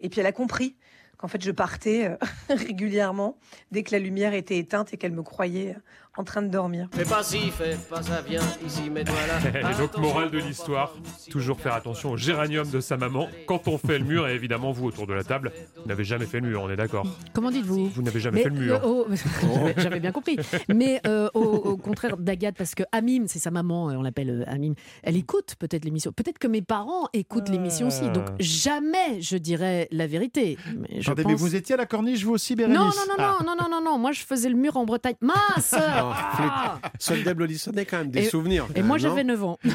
Et 0.00 0.08
puis 0.08 0.20
elle 0.20 0.26
a 0.26 0.32
compris 0.32 0.76
qu'en 1.16 1.28
fait 1.28 1.42
je 1.42 1.50
partais 1.50 2.08
euh, 2.08 2.16
régulièrement 2.54 3.38
dès 3.70 3.82
que 3.82 3.92
la 3.92 3.98
lumière 3.98 4.34
était 4.34 4.58
éteinte 4.58 4.92
et 4.92 4.96
qu'elle 4.96 5.12
me 5.12 5.22
croyait 5.22 5.70
euh, 5.70 5.80
en 6.16 6.24
train 6.24 6.42
de 6.42 6.48
dormir. 6.48 6.88
Fais 6.92 7.04
pas 7.04 7.22
ci, 7.22 7.50
fais 7.50 7.76
pas 7.90 8.02
ça, 8.02 8.22
viens 8.26 8.40
ici, 8.66 8.88
mets-toi 8.90 9.14
là. 9.26 9.60
Et 9.72 9.74
donc, 9.80 9.96
morale 9.98 10.30
de 10.30 10.38
l'histoire, 10.38 10.94
toujours 11.30 11.60
faire 11.60 11.74
attention 11.74 12.10
au 12.12 12.16
géranium 12.16 12.68
de 12.70 12.80
sa 12.80 12.96
maman 12.96 13.28
quand 13.46 13.68
on 13.68 13.78
fait 13.78 13.98
le 13.98 14.04
mur. 14.04 14.26
Et 14.28 14.34
évidemment, 14.34 14.72
vous, 14.72 14.86
autour 14.86 15.06
de 15.06 15.12
la 15.14 15.24
table, 15.24 15.52
vous 15.76 15.86
n'avez 15.88 16.04
jamais 16.04 16.26
fait 16.26 16.40
le 16.40 16.48
mur, 16.48 16.62
on 16.62 16.70
est 16.70 16.76
d'accord 16.76 17.06
Comment 17.32 17.50
dites-vous? 17.50 17.86
Vous 17.88 18.02
n'avez 18.02 18.20
jamais 18.20 18.36
Mais, 18.38 18.42
fait 18.44 18.48
le 18.50 18.54
mur. 18.56 18.80
euh, 18.82 18.88
au- 18.88 19.06
J'avais- 19.76 20.00
bien 20.00 20.12
compris. 20.12 20.36
Mais 20.68 21.00
euh, 21.06 21.28
au, 21.34 21.40
au 21.40 21.76
contraire 21.76 22.16
d'Agathe, 22.16 22.56
parce 22.56 22.74
que 22.74 22.82
Amim, 22.92 23.24
c'est 23.26 23.38
sa 23.38 23.50
maman, 23.50 23.90
euh, 23.90 23.94
on 23.96 24.02
l'appelle 24.02 24.30
euh, 24.46 24.52
Amim, 24.52 24.74
elle 25.02 25.16
écoute 25.16 25.54
peut-être 25.58 25.84
l'émission. 25.84 26.12
Peut-être 26.12 26.38
que 26.38 26.48
mes 26.48 26.62
parents 26.62 27.08
écoutent 27.12 27.48
l'émission 27.48 27.88
aussi. 27.88 28.08
Donc 28.10 28.26
jamais 28.38 29.20
je 29.20 29.36
dirais 29.36 29.88
la 29.90 30.06
vérité. 30.06 30.56
Mais 30.76 31.00
je 31.00 31.10
Attendez, 31.10 31.24
mais 31.26 31.32
pense- 31.32 31.40
vous 31.40 31.56
étiez 31.56 31.74
à 31.74 31.78
la 31.78 31.86
corniche, 31.86 32.24
vous 32.24 32.32
aussi, 32.32 32.54
Bérénice? 32.56 32.78
Non, 32.78 32.84
non, 32.86 32.90
non, 33.08 33.14
Ah. 33.18 33.36
non, 33.40 33.46
non, 33.46 33.56
non, 33.62 33.68
non, 33.80 33.84
non. 33.92 33.98
Moi, 33.98 34.12
je 34.12 34.20
faisais 34.22 34.48
le 34.48 34.54
mur 34.56 34.76
en 34.76 34.84
Bretagne. 34.84 35.14
Mince 35.20 35.74
Ah 36.14 36.78
Sunday 36.98 37.34
Bloody 37.34 37.58
Sunday, 37.58 37.84
quand 37.86 37.98
même, 37.98 38.10
des 38.10 38.20
Et- 38.20 38.28
souvenirs. 38.28 38.66
Et 38.74 38.82
moi, 38.82 38.98
j'avais 38.98 39.24
9 39.24 39.44
ans. 39.44 39.58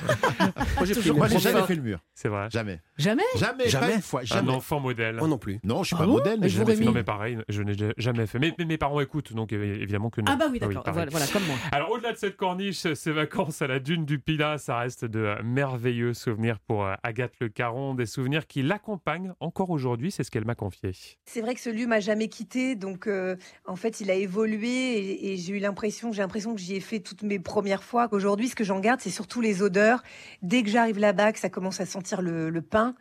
Moi, 0.78 0.86
j'ai 1.28 1.40
jamais 1.40 1.64
fait 1.64 1.76
le 1.76 1.82
mur. 1.82 2.00
C'est 2.14 2.28
vrai. 2.28 2.48
Jamais. 2.52 2.80
Jamais 2.98 3.24
Jamais, 3.36 3.68
Jamais 3.70 3.88
pas 3.88 3.94
une 3.96 4.02
fois. 4.02 4.22
Un 4.32 4.48
enfant 4.48 4.80
modèle. 4.80 5.16
Moi 5.16 5.28
non 5.28 5.38
plus. 5.38 5.60
Non, 5.64 5.82
je 5.84 5.88
suis 5.88 5.96
Ah 5.98 6.04
pas 6.04 6.08
modèle, 6.08 6.40
mais 6.40 6.50
jamais 6.50 6.76
fait. 6.76 6.84
Non 6.86 6.92
mais 6.92 7.04
pareil, 7.04 7.38
je 7.50 7.62
n'ai 7.64 7.74
jamais 7.98 8.28
fait. 8.28 8.38
Mais, 8.40 8.54
mais 8.58 8.66
mes 8.66 8.78
parents 8.78 9.00
écoutent, 9.02 9.34
donc 9.34 9.52
évidemment 9.54 10.10
que 10.10 10.22
non. 10.22 10.32
Ah 10.32 10.36
bah 10.36 10.46
oui, 10.52 10.60
d'accord. 10.60 10.84
pareil. 10.84 11.08
voilà, 11.10 11.10
voilà, 11.12 11.28
comme 11.28 11.46
moi. 11.46 11.56
Alors 11.72 11.90
au-delà 11.92 12.12
de 12.14 12.18
cette 12.18 12.38
corniche, 12.38 12.94
ces 12.94 13.12
vacances 13.12 13.62
à 13.62 13.68
la 13.68 13.80
dune 13.80 14.06
du 14.06 14.20
Pilat, 14.20 14.58
ça 14.58 14.78
reste 14.78 15.06
de 15.06 15.20
euh, 15.20 15.36
merveilleux 15.44 16.14
souvenirs 16.14 16.60
pour 16.60 16.86
euh, 16.86 16.94
Agathe 17.04 17.34
Le 17.40 17.50
Caron, 17.50 17.96
des 17.96 18.06
souvenirs 18.06 18.46
qui 18.48 18.62
l'accompagnent 18.62 19.34
encore 19.40 19.70
aujourd'hui, 19.72 20.12
c'est 20.12 20.24
ce 20.24 20.30
qu'elle 20.32 20.46
m'a 20.46 20.56
confié. 20.56 20.92
C'est 21.26 21.42
vrai 21.42 21.56
que 21.56 21.62
ce 21.62 21.70
lieu 21.70 21.88
m'a 21.88 22.00
jamais 22.00 22.28
quitté, 22.28 22.76
donc 22.76 23.08
euh, 23.08 23.36
en 23.66 23.76
fait 23.76 24.00
il 24.02 24.12
a 24.12 24.16
évolué 24.16 24.68
et, 24.70 25.34
et 25.34 25.38
j'ai 25.38 25.54
eu 25.54 25.60
l'impression, 25.60 26.12
j'ai 26.22 26.26
l'impression 26.26 26.54
que 26.54 26.62
j'y 26.62 26.76
ai 26.76 26.80
fait 26.80 27.00
toutes 27.00 27.24
mes 27.24 27.40
premières 27.40 27.84
fois. 27.84 28.08
Aujourd'hui, 28.12 28.48
ce 28.48 28.56
que 28.56 28.64
j'en 28.64 28.80
garde, 28.80 29.00
c'est 29.02 29.10
surtout 29.10 29.42
les 29.42 29.64
odeurs. 29.64 30.04
Dès 30.44 30.62
que 30.62 30.70
j'arrive 30.70 31.00
là-bas, 31.00 31.32
que 31.32 31.40
ça 31.40 31.50
commence 31.50 31.82
à 31.82 31.88
sentir 31.88 32.22
le, 32.22 32.62
pain. 32.62 32.94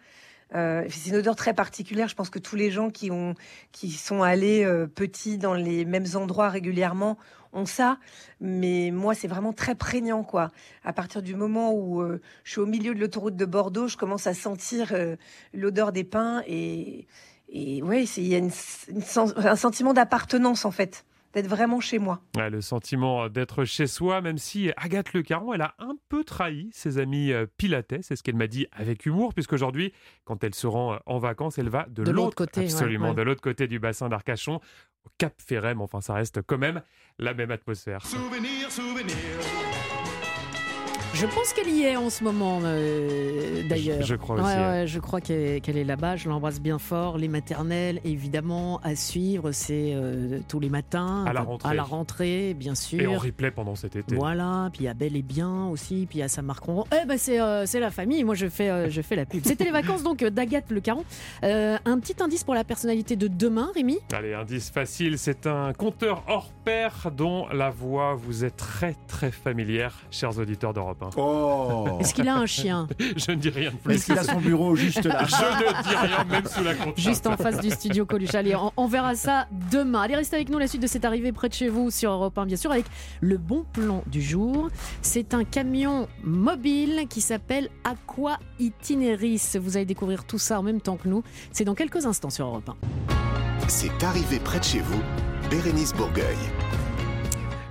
Euh, 0.55 0.87
c'est 0.89 1.11
une 1.11 1.16
odeur 1.16 1.37
très 1.37 1.53
particulière. 1.53 2.09
Je 2.09 2.14
pense 2.14 2.31
que 2.31 2.39
tous 2.39 2.57
les 2.57 2.71
gens 2.71 2.89
qui 2.89 3.11
ont, 3.11 3.35
qui 3.73 3.91
sont 3.91 4.23
allés 4.23 4.64
euh, 4.64 4.87
petits 4.87 5.37
dans 5.37 5.53
les 5.53 5.85
mêmes 5.85 6.07
endroits 6.14 6.49
régulièrement 6.49 7.18
ont 7.53 7.66
ça. 7.66 7.99
Mais 8.41 8.91
moi, 8.91 9.14
c'est 9.14 9.29
vraiment 9.29 9.53
très 9.53 9.75
prégnant, 9.75 10.25
quoi. 10.25 10.51
À 10.83 10.95
partir 10.95 11.21
du 11.21 11.35
moment 11.35 11.75
où 11.75 12.01
euh, 12.01 12.23
je 12.43 12.53
suis 12.53 12.61
au 12.62 12.66
milieu 12.66 12.95
de 12.95 13.01
l'autoroute 13.01 13.37
de 13.37 13.45
Bordeaux, 13.45 13.87
je 13.87 13.99
commence 13.99 14.27
à 14.27 14.33
sentir 14.33 14.95
l'odeur 15.53 15.93
des 15.93 16.05
pins 16.05 16.43
et 16.47 17.07
et 17.53 17.83
ouais, 17.83 18.05
il 18.05 18.29
y 18.29 18.37
a 18.37 18.41
un 18.41 19.57
sentiment 19.57 19.93
d'appartenance 19.93 20.64
en 20.64 20.71
fait, 20.71 21.05
d'être 21.33 21.47
vraiment 21.47 21.81
chez 21.81 21.99
moi. 21.99 22.20
Ouais, 22.37 22.51
le 22.51 22.61
sentiment 22.61 23.28
d'être 23.28 23.64
chez 23.64 23.87
soi, 23.87 24.20
même 24.20 24.39
si 24.39 24.70
Agathe 24.76 25.12
Le 25.12 25.22
Caron, 25.22 25.53
elle 25.53 25.62
a 25.62 25.74
un 25.78 25.97
peu 26.09 26.24
trahi 26.24 26.68
ses 26.72 26.99
amis 26.99 27.33
euh, 27.33 27.47
pilatais, 27.57 28.01
c'est 28.03 28.16
ce 28.16 28.22
qu'elle 28.22 28.37
m'a 28.37 28.47
dit 28.47 28.66
avec 28.72 29.07
humour, 29.07 29.35
puisqu'aujourd'hui, 29.35 29.93
quand 30.24 30.43
elle 30.45 30.55
se 30.55 30.66
rend 30.66 30.95
euh, 30.95 30.99
en 31.07 31.18
vacances, 31.18 31.59
elle 31.59 31.68
va 31.68 31.87
de, 31.89 32.03
De 32.05 32.11
l'autre 32.11 32.35
côté, 32.35 32.64
absolument, 32.64 33.11
ouais. 33.11 33.14
de 33.14 33.22
l'autre 33.22 33.43
côté 33.43 33.66
du 33.66 33.78
bassin 33.78 34.09
d'Arcachon, 34.09 34.61
au 35.05 35.09
Cap 35.18 35.35
Ferret, 35.39 35.74
mais 35.74 35.83
enfin, 35.83 36.01
ça 36.01 36.14
reste 36.14 36.43
quand 36.43 36.59
même 36.59 36.83
la 37.18 37.35
même 37.35 37.51
atmosphère. 37.51 38.01
Je 41.12 41.26
pense 41.26 41.52
qu'elle 41.52 41.68
y 41.68 41.82
est 41.82 41.96
en 41.96 42.08
ce 42.08 42.24
moment, 42.24 42.61
euh, 42.62 43.62
d'ailleurs. 43.68 44.00
Je- 44.00 44.06
je 44.06 44.14
crois 44.14 44.36
Ouais, 44.36 44.42
aussi, 44.42 44.54
ouais. 44.56 44.86
je 44.86 44.98
crois 45.00 45.20
qu'elle 45.20 45.76
est 45.76 45.84
là-bas. 45.84 46.16
Je 46.16 46.28
l'embrasse 46.30 46.61
bien 46.61 46.78
fort. 46.78 47.18
Les 47.18 47.28
maternelles, 47.28 48.00
évidemment, 48.04 48.80
à 48.82 48.94
suivre, 48.96 49.50
c'est 49.52 49.92
euh, 49.94 50.38
tous 50.48 50.61
les 50.61 50.70
matins. 50.70 51.24
À 51.26 51.32
la 51.34 51.42
rentrée. 51.42 51.68
À 51.68 51.74
la 51.74 51.82
rentrée, 51.82 52.54
bien 52.54 52.74
sûr. 52.74 53.00
Et 53.00 53.06
en 53.06 53.18
replay 53.18 53.50
pendant 53.50 53.74
cet 53.74 53.96
été. 53.96 54.14
Voilà, 54.14 54.70
puis 54.72 54.84
il 54.84 54.86
y 54.86 54.88
a 54.88 54.94
Belle 54.94 55.14
et 55.16 55.22
Bien 55.22 55.66
aussi, 55.66 56.06
puis 56.08 56.18
il 56.18 56.20
y 56.20 56.24
a 56.24 56.28
Saint-Marc 56.28 56.62
Ronron. 56.64 56.84
Eh 57.02 57.04
ben 57.06 57.18
c'est 57.18 57.40
euh, 57.40 57.66
c'est 57.66 57.80
la 57.80 57.90
famille, 57.90 58.24
moi 58.24 58.34
je 58.34 58.48
fais, 58.48 58.88
je 58.88 59.02
fais 59.02 59.16
la 59.16 59.26
pub. 59.26 59.42
C'était 59.44 59.64
les 59.64 59.72
vacances 59.72 60.02
donc 60.02 60.24
d'Agathe 60.24 60.70
Le 60.70 60.80
Caron. 60.80 61.04
Un 61.42 61.98
petit 61.98 62.14
indice 62.22 62.44
pour 62.44 62.54
la 62.54 62.64
personnalité 62.64 63.16
de 63.16 63.26
demain, 63.28 63.70
Rémi? 63.74 63.98
Allez, 64.12 64.32
indice 64.32 64.70
facile, 64.70 65.18
c'est 65.18 65.46
un 65.46 65.72
conteur 65.74 66.22
hors 66.28 66.50
pair 66.64 67.11
dont 67.14 67.46
la 67.48 67.68
voix 67.68 68.14
vous 68.14 68.44
est 68.44 68.56
très 68.56 68.94
très 69.06 69.30
familière, 69.32 70.00
chers 70.11 70.38
auditeurs 70.38 70.72
d'Europe 70.72 70.99
1. 71.03 71.11
Oh 71.16 71.98
Est-ce 72.01 72.14
qu'il 72.14 72.28
a 72.28 72.36
un 72.36 72.46
chien 72.46 72.86
Je 73.16 73.30
ne 73.30 73.36
dis 73.36 73.51
rien 73.51 73.70
de 73.70 73.76
plus. 73.76 73.94
Est-ce 73.94 74.07
qu'il 74.07 74.18
a 74.18 74.24
son 74.24 74.40
bureau 74.40 74.74
juste 74.76 75.05
là 75.05 75.24
Je 75.26 75.34
ne 75.34 75.82
dis 75.82 75.96
rien, 75.96 76.24
même 76.24 76.46
sous 76.46 76.62
la 76.64 76.74
contrainte. 76.74 76.98
Juste 76.98 77.26
en 77.26 77.36
face 77.36 77.61
du 77.61 77.70
studio 77.70 78.07
Coluche. 78.07 78.34
Allez, 78.34 78.55
on, 78.55 78.72
on 78.76 78.86
verra 78.86 79.14
ça 79.14 79.46
demain. 79.70 80.03
Allez, 80.03 80.16
restez 80.16 80.36
avec 80.36 80.48
nous. 80.48 80.59
La 80.59 80.66
suite 80.66 80.82
de 80.82 80.86
cette 80.86 81.05
arrivée 81.05 81.32
près 81.32 81.48
de 81.48 81.55
chez 81.55 81.68
vous 81.68 81.90
sur 81.90 82.11
Europe 82.11 82.36
1, 82.38 82.46
bien 82.46 82.57
sûr, 82.57 82.70
avec 82.70 82.86
le 83.20 83.36
bon 83.38 83.64
plan 83.72 84.03
du 84.07 84.22
jour. 84.22 84.68
C'est 85.03 85.34
un 85.34 85.44
camion 85.44 86.09
mobile 86.22 87.07
qui 87.09 87.20
s'appelle 87.20 87.68
Aqua 87.84 88.38
Itineris. 88.59 89.57
Vous 89.61 89.76
allez 89.76 89.86
découvrir 89.86 90.24
tout 90.24 90.38
ça 90.38 90.59
en 90.59 90.62
même 90.62 90.80
temps 90.80 90.96
que 90.96 91.09
nous. 91.09 91.22
C'est 91.53 91.64
dans 91.64 91.74
quelques 91.74 92.07
instants 92.07 92.30
sur 92.30 92.46
Europe 92.46 92.68
1. 92.68 92.74
C'est 93.68 94.03
arrivé 94.03 94.38
près 94.40 94.59
de 94.59 94.64
chez 94.64 94.80
vous, 94.80 95.01
Bérénice 95.51 95.92
Bourgueil. 95.94 96.36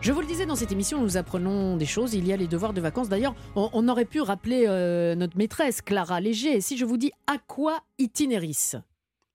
Je 0.02 0.14
vous 0.14 0.22
le 0.22 0.28
disais 0.28 0.46
dans 0.46 0.56
cette 0.56 0.72
émission, 0.72 1.02
nous 1.02 1.18
apprenons 1.18 1.76
des 1.76 1.86
choses. 1.86 2.14
Il 2.14 2.26
y 2.26 2.32
a 2.32 2.38
les 2.38 2.48
devoirs 2.48 2.74
de 2.74 2.80
vacances. 2.80 3.10
D'ailleurs, 3.10 3.36
on, 3.56 3.70
on 3.74 3.88
aurait 3.90 4.06
pu 4.06 4.22
rappeler 4.22 4.64
euh, 4.66 5.14
notre 5.14 5.38
maîtresse, 5.38 5.82
Clara 5.82 6.22
Léger. 6.22 6.56
Et 6.56 6.62
si 6.62 6.78
je 6.78 6.86
vous 6.86 6.98
dis 6.98 7.12
Aqua 7.28 7.82
Itineris 7.98 8.76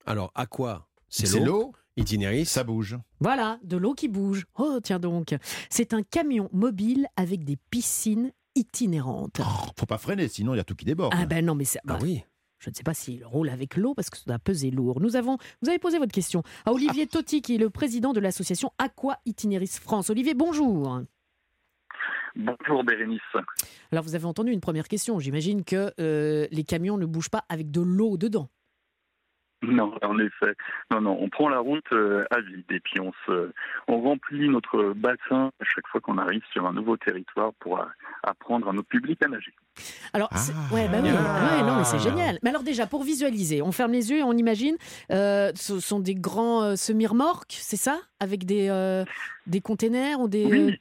Alors, 0.07 0.33
à 0.35 0.47
quoi? 0.47 0.89
C'est 1.09 1.39
l'eau. 1.39 1.73
Itinéris. 1.97 2.47
Ça 2.47 2.65
bouge. 2.65 2.99
Voilà, 3.21 3.59
de 3.62 3.77
l'eau 3.77 3.95
qui 3.95 4.09
bouge. 4.09 4.47
Oh, 4.59 4.81
tiens 4.83 4.99
donc. 4.99 5.37
C'est 5.69 5.93
un 5.93 6.03
camion 6.03 6.49
mobile 6.53 7.07
avec 7.17 7.45
des 7.45 7.57
piscines 7.71 8.33
itinérantes. 8.57 9.41
Faut 9.79 9.87
pas 9.87 9.99
freiner, 9.99 10.29
sinon 10.29 10.55
il 10.55 10.57
y 10.57 10.61
a 10.61 10.65
tout 10.65 10.75
qui 10.75 10.87
déborde. 10.87 11.12
Ah 11.17 11.27
ben 11.27 11.45
non, 11.45 11.55
mais 11.55 11.65
c'est... 11.65 11.79
Ah 11.87 11.99
oui. 12.01 12.25
Je 12.65 12.71
ne 12.71 12.75
sais 12.75 12.83
pas 12.83 12.95
s'il 12.95 13.25
roule 13.27 13.51
avec 13.51 13.77
l'eau 13.77 13.93
parce 13.95 14.09
que 14.09 14.17
ça 14.17 14.25
doit 14.27 14.39
peser 14.39 14.71
lourd. 14.71 15.01
Nous 15.01 15.17
avons, 15.17 15.37
vous 15.61 15.69
avez 15.69 15.79
posé 15.79 15.99
votre 15.99 16.12
question 16.12 16.43
à 16.65 16.73
Olivier 16.73 17.07
Totti, 17.07 17.43
qui 17.43 17.57
est 17.57 17.59
le 17.59 17.69
président 17.69 18.15
de 18.15 18.21
l'association 18.21 18.73
Aqua 18.79 19.19
Itinéris 19.27 19.79
France. 19.83 20.09
Olivier, 20.09 20.33
bonjour. 20.33 21.03
Bonjour 22.37 22.83
Bérénice. 22.83 23.21
Alors 23.93 24.03
vous 24.03 24.15
avez 24.15 24.25
entendu 24.25 24.51
une 24.51 24.61
première 24.61 24.89
question. 24.89 25.21
J'imagine 25.21 25.62
que 25.62 25.93
euh, 26.01 26.47
les 26.51 26.65
camions 26.65 26.97
ne 26.97 27.05
bougent 27.05 27.29
pas 27.29 27.45
avec 27.49 27.71
de 27.71 27.83
l'eau 27.83 28.17
dedans. 28.17 28.49
Non, 29.67 29.95
en 30.03 30.19
effet. 30.19 30.55
Non, 30.91 31.01
non, 31.01 31.17
on 31.21 31.29
prend 31.29 31.49
la 31.49 31.59
route 31.59 31.85
euh, 31.93 32.25
à 32.31 32.41
vide 32.41 32.65
et 32.71 32.81
puis 32.81 33.01
on 33.01 33.12
se, 33.27 33.51
on 33.89 34.01
remplit 34.01 34.49
notre 34.49 34.93
bassin 34.95 35.51
à 35.61 35.65
chaque 35.65 35.87
fois 35.89 36.01
qu'on 36.01 36.19
arrive 36.19 36.43
sur 36.53 36.67
un 36.67 36.73
nouveau 36.73 36.97
territoire 36.97 37.53
pour 37.61 37.81
apprendre 38.23 38.69
à 38.69 38.73
notre 38.73 38.89
public 38.89 39.23
à 39.25 39.29
nager. 39.29 39.53
Alors, 40.12 40.29
c'est- 40.37 40.53
ouais, 40.75 40.89
bah 40.89 40.99
oui, 41.03 41.09
ouais, 41.11 41.62
non, 41.67 41.77
mais 41.79 41.85
c'est 41.85 41.99
génial. 41.99 42.39
Mais 42.43 42.51
alors 42.51 42.62
déjà, 42.62 42.87
pour 42.87 43.03
visualiser, 43.03 43.62
on 43.62 43.73
ferme 43.73 43.93
les 43.93 44.11
yeux 44.11 44.19
et 44.19 44.23
on 44.23 44.33
imagine, 44.33 44.77
euh, 45.11 45.51
ce 45.55 45.81
sont 45.81 45.99
des 46.01 46.15
grands 46.15 46.62
euh, 46.62 46.77
semi-remorques, 46.77 47.57
c'est 47.59 47.77
ça? 47.77 48.01
Avec 48.21 48.45
des, 48.45 48.69
euh, 48.71 49.05
des 49.47 49.61
containers 49.61 50.21
ou 50.21 50.29
des... 50.29 50.47
Oui. 50.47 50.81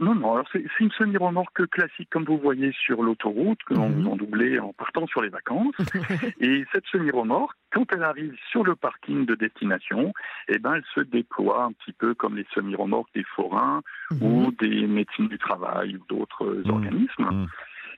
Non, 0.00 0.14
non, 0.14 0.34
alors 0.34 0.48
c'est 0.52 0.64
une 0.78 0.92
semi-remorque 0.92 1.66
classique 1.70 2.08
comme 2.10 2.24
vous 2.24 2.38
voyez 2.38 2.72
sur 2.72 3.02
l'autoroute, 3.02 3.58
que 3.64 3.74
l'on 3.74 4.06
en 4.06 4.16
doublait 4.16 4.58
en 4.60 4.72
partant 4.72 5.06
sur 5.08 5.22
les 5.22 5.28
vacances. 5.28 5.74
et 6.40 6.64
cette 6.72 6.86
semi-remorque, 6.86 7.56
quand 7.72 7.92
elle 7.92 8.04
arrive 8.04 8.34
sur 8.50 8.62
le 8.62 8.76
parking 8.76 9.26
de 9.26 9.34
destination, 9.34 10.12
eh 10.48 10.58
ben, 10.58 10.74
elle 10.74 10.84
se 10.94 11.00
déploie 11.00 11.64
un 11.64 11.72
petit 11.72 11.92
peu 11.92 12.14
comme 12.14 12.36
les 12.36 12.46
semi-remorques 12.54 13.12
des 13.14 13.24
forains 13.24 13.82
ou 14.20 14.52
des 14.52 14.86
médecines 14.86 15.28
du 15.28 15.38
travail 15.38 15.96
ou 15.96 16.04
d'autres 16.08 16.44
euh, 16.44 16.62
organismes. 16.68 17.48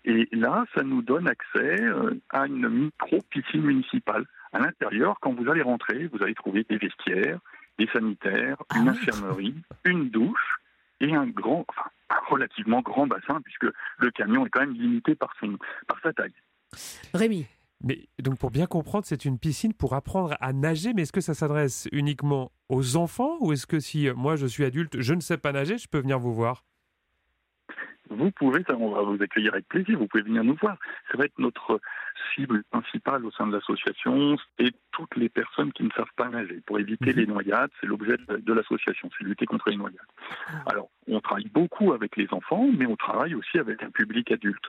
Et 0.05 0.29
là, 0.33 0.65
ça 0.75 0.83
nous 0.83 1.03
donne 1.03 1.29
accès 1.29 1.83
euh, 1.83 2.19
à 2.31 2.47
une 2.47 2.69
micro-piscine 2.69 3.63
municipale. 3.63 4.25
À 4.53 4.59
l'intérieur, 4.59 5.19
quand 5.21 5.35
vous 5.35 5.51
allez 5.51 5.63
rentrer, 5.63 6.09
vous 6.13 6.23
allez 6.23 6.35
trouver 6.35 6.65
des 6.69 6.79
vestiaires, 6.79 7.39
des 7.79 7.87
sanitaires, 7.93 8.57
une 8.75 8.89
infirmerie, 8.89 9.55
une 9.85 10.09
douche 10.09 10.57
et 11.01 11.15
un 11.15 11.27
grand, 11.27 11.65
enfin, 11.69 11.91
un 12.11 12.31
relativement 12.31 12.81
grand 12.83 13.07
bassin, 13.07 13.41
puisque 13.43 13.67
le 13.99 14.11
camion 14.11 14.47
est 14.47 14.51
quand 14.51 14.61
même 14.61 14.75
limité 14.75 15.15
par, 15.15 15.35
son, 15.41 15.57
par 15.87 16.01
sa 16.03 16.13
taille. 16.13 16.35
Rémi 17.15 17.47
Mais 17.83 18.09
donc 18.19 18.39
pour 18.39 18.51
bien 18.51 18.67
comprendre, 18.67 19.05
c'est 19.05 19.25
une 19.25 19.39
piscine 19.39 19.75
pour 19.75 19.95
apprendre 19.95 20.37
à 20.41 20.53
nager, 20.53 20.93
mais 20.95 21.03
est-ce 21.03 21.13
que 21.13 21.21
ça 21.21 21.35
s'adresse 21.35 21.89
uniquement 21.93 22.53
aux 22.69 22.97
enfants 22.97 23.39
ou 23.41 23.53
est-ce 23.53 23.67
que 23.67 23.81
si 23.81 24.09
euh, 24.09 24.15
moi 24.15 24.37
je 24.37 24.47
suis 24.47 24.65
adulte, 24.65 25.01
je 25.01 25.15
ne 25.15 25.21
sais 25.21 25.39
pas 25.39 25.53
nager, 25.53 25.79
je 25.79 25.89
peux 25.89 26.01
venir 26.01 26.19
vous 26.19 26.35
voir? 26.35 26.65
Vous 28.11 28.33
pouvez, 28.33 28.65
ça, 28.65 28.77
on 28.77 28.91
va 28.91 29.03
vous 29.03 29.23
accueillir 29.23 29.55
avec 29.55 29.69
plaisir, 29.69 29.97
vous 29.97 30.09
pouvez 30.09 30.25
venir 30.25 30.43
nous 30.43 30.57
voir. 30.61 30.77
Ça 31.13 31.17
va 31.17 31.27
être 31.27 31.39
notre 31.39 31.81
cible 32.35 32.63
principale 32.71 33.25
au 33.25 33.31
sein 33.31 33.47
de 33.47 33.53
l'association, 33.53 34.37
et 34.59 34.73
toutes 34.93 35.17
les 35.17 35.29
personnes 35.29 35.73
qui 35.73 35.85
ne 35.85 35.91
savent 35.91 36.13
pas 36.17 36.29
nager. 36.29 36.61
Pour 36.67 36.79
éviter 36.79 37.13
les 37.13 37.27
noyades, 37.27 37.71
c'est 37.81 37.87
l'objet 37.87 38.17
de, 38.29 38.53
l'association, 38.53 39.11
c'est 39.17 39.25
lutter 39.25 39.47
contre 39.47 39.71
les 39.71 39.77
noyades. 39.77 40.01
Alors, 40.67 40.89
on 41.09 41.21
travaille 41.21 41.49
beaucoup 41.49 41.93
avec 41.93 42.17
les 42.17 42.29
enfants, 42.33 42.69
mais 42.77 42.87
on 42.87 42.97
travaille 42.97 43.35
aussi 43.35 43.59
avec 43.59 43.83
un 43.83 43.91
public 43.91 44.31
adulte. 44.31 44.65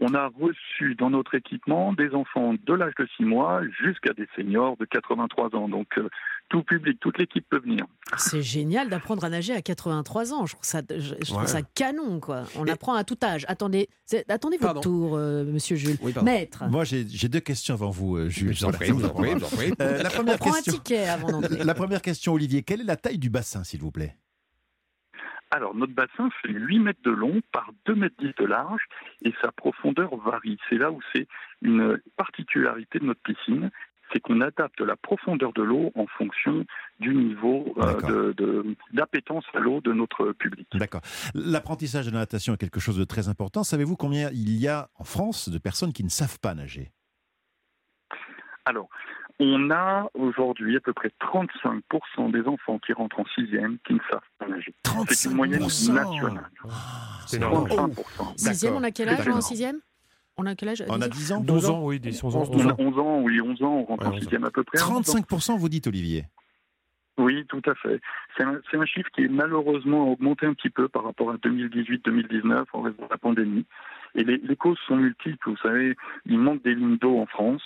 On 0.00 0.14
a 0.14 0.28
reçu 0.28 0.94
dans 0.94 1.10
notre 1.10 1.34
équipement 1.34 1.92
des 1.92 2.14
enfants 2.14 2.54
de 2.54 2.74
l'âge 2.74 2.94
de 2.98 3.06
6 3.16 3.24
mois 3.24 3.62
jusqu'à 3.80 4.12
des 4.12 4.28
seniors 4.36 4.76
de 4.76 4.84
83 4.84 5.54
ans. 5.54 5.68
Donc, 5.68 5.98
euh, 5.98 6.08
tout 6.48 6.62
public, 6.62 6.98
toute 7.00 7.18
l'équipe 7.18 7.44
peut 7.48 7.58
venir. 7.60 7.84
C'est 8.18 8.42
génial 8.42 8.88
d'apprendre 8.88 9.24
à 9.24 9.28
nager 9.28 9.52
à 9.52 9.62
83 9.62 10.32
ans. 10.32 10.46
Je 10.46 10.52
trouve 10.54 10.64
ça, 10.64 10.80
je, 10.88 10.98
je 11.00 11.24
trouve 11.24 11.40
Ouais. 11.40 11.46
ça 11.46 11.62
canon, 11.62 12.20
quoi. 12.20 12.44
On 12.56 12.66
apprend 12.68 12.94
à 12.94 13.02
tout 13.04 13.16
âge. 13.22 13.44
Attendez, 13.48 13.88
attendez 14.28 14.56
votre 14.56 14.80
tour, 14.80 15.16
euh, 15.16 15.44
monsieur 15.44 15.76
Jules. 15.76 15.96
Maître. 16.22 16.64
Moi, 16.68 16.84
j'ai 16.84 17.04
deux 17.04 17.40
questions 17.40 17.74
avant 17.74 17.90
vous, 17.90 18.16
euh, 18.16 18.28
Jules. 18.28 18.52
Je 18.54 18.60
vous 18.60 18.64
en 18.66 18.70
prie, 18.72 18.86
je 18.86 18.92
vous 18.92 19.04
en 19.04 19.10
prie, 19.10 19.30
je 19.32 19.36
vous 19.38 19.44
en 19.44 19.48
prie. 19.56 19.72
Euh, 19.80 20.02
la 20.02 20.08
On 20.08 20.12
première 20.12 20.38
prend 20.38 20.50
un 20.50 20.54
question. 20.54 20.72
ticket 20.74 21.06
avant 21.08 21.32
d'entrer. 21.32 21.64
La 21.64 21.74
première 21.74 22.02
question, 22.02 22.32
Olivier. 22.34 22.62
Quelle 22.62 22.80
est 22.82 22.84
la 22.84 22.96
taille 22.96 23.18
du 23.18 23.30
bassin, 23.30 23.64
s'il 23.64 23.80
vous 23.80 23.90
plaît? 23.90 24.16
Alors, 25.52 25.74
notre 25.76 25.94
bassin 25.94 26.28
fait 26.42 26.52
8 26.52 26.80
mètres 26.80 27.00
de 27.04 27.10
long 27.12 27.40
par 27.52 27.70
2 27.86 27.94
mètres 27.94 28.16
10 28.18 28.32
de 28.38 28.44
large 28.44 28.82
et 29.22 29.32
sa 29.40 29.52
profondeur 29.52 30.14
varie. 30.16 30.58
C'est 30.68 30.76
là 30.76 30.90
où 30.90 31.00
c'est 31.14 31.28
une 31.62 31.98
particularité 32.16 32.98
de 32.98 33.04
notre 33.04 33.20
piscine, 33.22 33.70
c'est 34.12 34.20
qu'on 34.20 34.40
adapte 34.40 34.80
la 34.80 34.96
profondeur 34.96 35.52
de 35.52 35.62
l'eau 35.62 35.90
en 35.94 36.06
fonction 36.06 36.64
du 37.00 37.14
niveau 37.14 37.74
euh, 37.78 37.94
de- 38.02 38.32
de- 38.32 38.76
d'appétence 38.92 39.44
à 39.54 39.58
l'eau 39.58 39.80
de 39.80 39.92
notre 39.92 40.32
public. 40.32 40.68
D'accord. 40.74 41.00
L'apprentissage 41.34 42.06
de 42.06 42.10
la 42.12 42.18
natation 42.20 42.54
est 42.54 42.58
quelque 42.58 42.80
chose 42.80 42.96
de 42.98 43.04
très 43.04 43.28
important. 43.28 43.64
Savez-vous 43.64 43.96
combien 43.96 44.30
il 44.30 44.56
y 44.56 44.68
a 44.68 44.88
en 44.98 45.04
France 45.04 45.48
de 45.48 45.58
personnes 45.58 45.92
qui 45.92 46.04
ne 46.04 46.08
savent 46.08 46.38
pas 46.40 46.54
nager? 46.54 46.92
Alors, 48.64 48.88
on 49.38 49.70
a 49.70 50.08
aujourd'hui 50.14 50.76
à 50.76 50.80
peu 50.80 50.92
près 50.92 51.10
35% 51.20 52.30
des 52.32 52.48
enfants 52.48 52.78
qui 52.78 52.92
rentrent 52.94 53.20
en 53.20 53.26
sixième 53.34 53.78
qui 53.86 53.92
ne 53.94 54.00
savent 54.10 54.20
pas 54.38 54.48
nager. 54.48 54.74
C'est 55.10 55.28
une 55.28 55.36
moyenne 55.36 55.60
nationale. 55.60 56.06
C'est 57.26 57.36
énorme. 57.36 57.68
35%. 57.68 58.36
Sixième, 58.38 58.74
on 58.74 58.82
a 58.82 58.90
quel 58.90 59.08
âge 59.10 59.28
en 59.28 59.40
sixième? 59.40 59.80
On 60.38 60.46
a 60.46 60.54
quel 60.54 60.68
âge? 60.68 60.84
On 60.88 61.00
a 61.00 61.08
Dix 61.08 61.18
10 61.18 61.32
ans 61.32 61.40
12 61.40 61.70
ans, 61.70 61.84
oui, 61.84 61.98
10, 61.98 62.22
11 62.24 62.36
ans. 62.36 62.44
11 62.50 62.66
ans, 62.66 62.76
11 62.78 62.98
ans, 62.98 63.20
oui, 63.22 63.40
11 63.40 63.62
ans, 63.62 63.72
on 63.72 63.84
rentre 63.84 64.06
en 64.08 64.18
sixième 64.18 64.44
à 64.44 64.50
peu 64.50 64.64
près. 64.64 64.82
11 64.82 64.90
ans. 64.90 65.00
35%, 65.00 65.58
vous 65.58 65.68
dites, 65.68 65.86
Olivier? 65.86 66.24
Oui, 67.18 67.46
tout 67.48 67.62
à 67.64 67.74
fait. 67.74 68.00
C'est 68.36 68.42
un, 68.42 68.60
c'est 68.70 68.76
un 68.76 68.84
chiffre 68.84 69.08
qui 69.14 69.24
est 69.24 69.28
malheureusement 69.28 70.12
augmenté 70.12 70.44
un 70.44 70.52
petit 70.52 70.68
peu 70.68 70.88
par 70.88 71.04
rapport 71.04 71.30
à 71.30 71.36
2018-2019 71.36 72.64
en 72.74 72.82
raison 72.82 73.02
de 73.04 73.08
la 73.10 73.16
pandémie. 73.16 73.64
Et 74.16 74.24
les, 74.24 74.38
les 74.38 74.56
causes 74.56 74.78
sont 74.86 74.96
multiples. 74.96 75.50
Vous 75.50 75.56
savez, 75.58 75.94
il 76.24 76.38
manque 76.38 76.62
des 76.62 76.74
lignes 76.74 76.96
d'eau 76.96 77.18
en 77.18 77.26
France, 77.26 77.62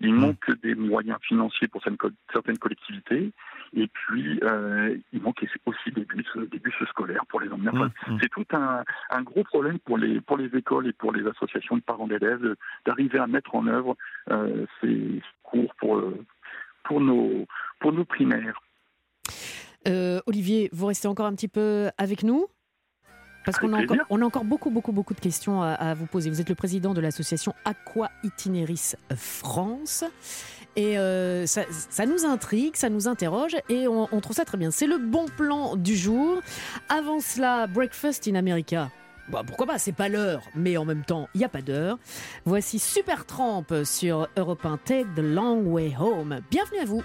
il 0.00 0.12
manque 0.14 0.50
des 0.62 0.74
moyens 0.74 1.18
financiers 1.22 1.66
pour 1.66 1.82
certaines, 1.82 1.96
co- 1.96 2.10
certaines 2.32 2.58
collectivités, 2.58 3.32
et 3.74 3.86
puis 3.88 4.38
euh, 4.42 4.96
il 5.12 5.22
manque 5.22 5.44
aussi 5.64 5.90
des 5.92 6.04
bus, 6.04 6.26
des 6.52 6.58
bus 6.58 6.74
scolaires 6.90 7.24
pour 7.28 7.40
les 7.40 7.48
emmener. 7.50 7.70
Enfin, 7.70 7.90
C'est 8.20 8.28
tout 8.28 8.44
un, 8.52 8.84
un 9.10 9.22
gros 9.22 9.44
problème 9.44 9.78
pour 9.80 9.96
les, 9.98 10.20
pour 10.20 10.36
les 10.36 10.54
écoles 10.56 10.86
et 10.88 10.92
pour 10.92 11.10
les 11.12 11.26
associations 11.26 11.76
de 11.76 11.82
parents 11.82 12.06
d'élèves 12.06 12.54
d'arriver 12.86 13.18
à 13.18 13.26
mettre 13.26 13.54
en 13.54 13.66
œuvre 13.66 13.96
euh, 14.30 14.66
ces 14.80 15.22
cours 15.42 15.74
pour, 15.76 16.02
pour, 16.84 17.00
nos, 17.00 17.46
pour 17.80 17.92
nos 17.92 18.04
primaires. 18.04 18.60
Euh, 19.88 20.20
Olivier, 20.26 20.68
vous 20.72 20.86
restez 20.86 21.08
encore 21.08 21.26
un 21.26 21.34
petit 21.34 21.48
peu 21.48 21.88
avec 21.98 22.22
nous? 22.22 22.46
Parce 23.44 23.58
qu'on 23.58 23.72
a, 23.72 23.76
encore, 23.76 23.86
plaisir. 23.88 24.06
on 24.10 24.22
a 24.22 24.24
encore 24.24 24.44
beaucoup, 24.44 24.70
beaucoup, 24.70 24.92
beaucoup 24.92 25.14
de 25.14 25.20
questions 25.20 25.62
à, 25.62 25.72
à 25.72 25.94
vous 25.94 26.06
poser. 26.06 26.30
Vous 26.30 26.40
êtes 26.40 26.48
le 26.48 26.54
président 26.54 26.94
de 26.94 27.00
l'association 27.00 27.54
Aqua 27.64 28.10
Itineris 28.22 28.94
France. 29.16 30.04
Et 30.76 30.98
euh, 30.98 31.46
ça, 31.46 31.62
ça 31.70 32.04
nous 32.04 32.24
intrigue, 32.24 32.74
ça 32.76 32.88
nous 32.88 33.06
interroge 33.06 33.56
et 33.68 33.86
on, 33.86 34.08
on 34.10 34.20
trouve 34.20 34.36
ça 34.36 34.44
très 34.44 34.58
bien. 34.58 34.70
C'est 34.70 34.86
le 34.86 34.98
bon 34.98 35.26
plan 35.26 35.76
du 35.76 35.96
jour. 35.96 36.40
Avant 36.88 37.20
cela, 37.20 37.66
Breakfast 37.66 38.26
in 38.26 38.34
America. 38.34 38.90
Bah, 39.28 39.42
pourquoi 39.46 39.66
pas, 39.66 39.78
c'est 39.78 39.92
pas 39.92 40.08
l'heure, 40.08 40.42
mais 40.54 40.76
en 40.76 40.84
même 40.84 41.04
temps, 41.04 41.28
il 41.34 41.38
n'y 41.38 41.44
a 41.44 41.48
pas 41.48 41.62
d'heure. 41.62 41.98
Voici 42.44 42.78
Super 42.78 43.24
Tramp 43.24 43.64
sur 43.84 44.28
Europe 44.36 44.66
1 44.66 44.78
Take 44.84 45.06
the 45.16 45.20
Long 45.20 45.62
Way 45.62 45.94
Home. 45.98 46.40
Bienvenue 46.50 46.80
à 46.80 46.84
vous. 46.84 47.02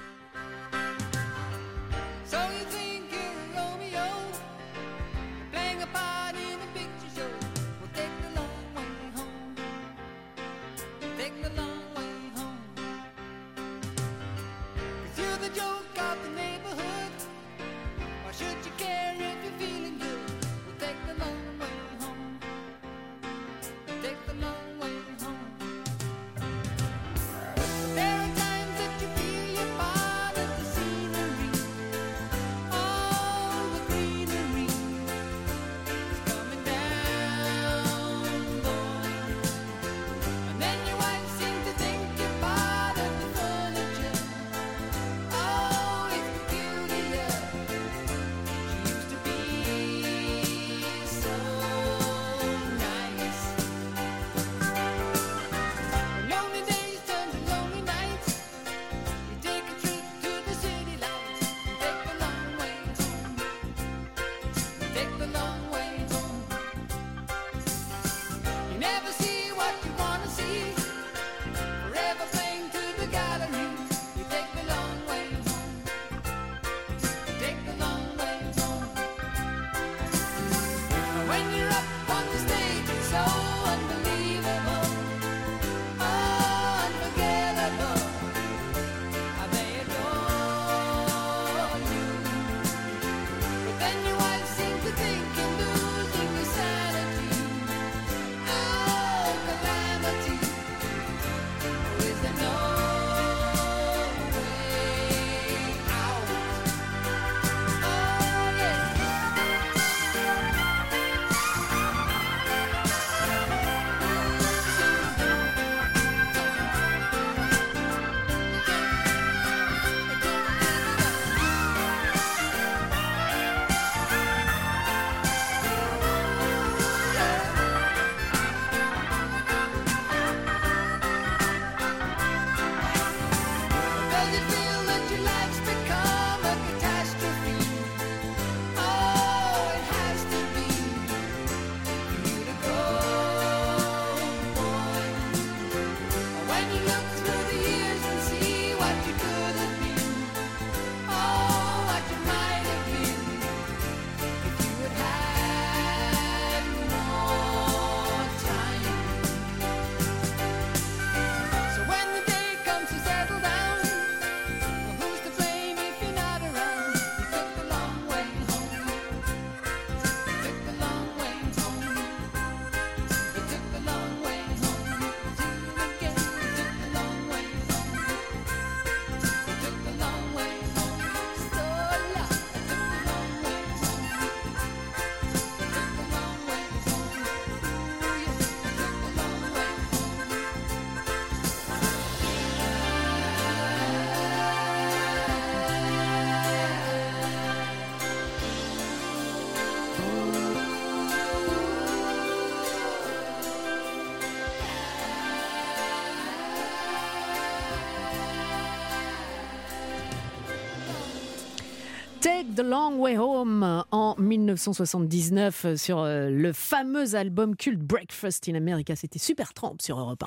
Take 212.50 212.56
the 212.56 212.66
Long 212.66 212.98
Way 213.00 213.18
Home 213.18 213.84
en 213.92 214.16
1979 214.18 215.76
sur 215.76 216.00
euh, 216.00 216.30
le 216.30 216.52
fameux 216.54 217.16
album 217.16 217.56
culte 217.56 217.80
Breakfast 217.80 218.48
in 218.50 218.56
America. 218.56 218.96
C'était 218.96 219.20
Super 219.20 219.54
Tramp 219.54 219.76
sur 219.82 220.00
Europe 220.00 220.24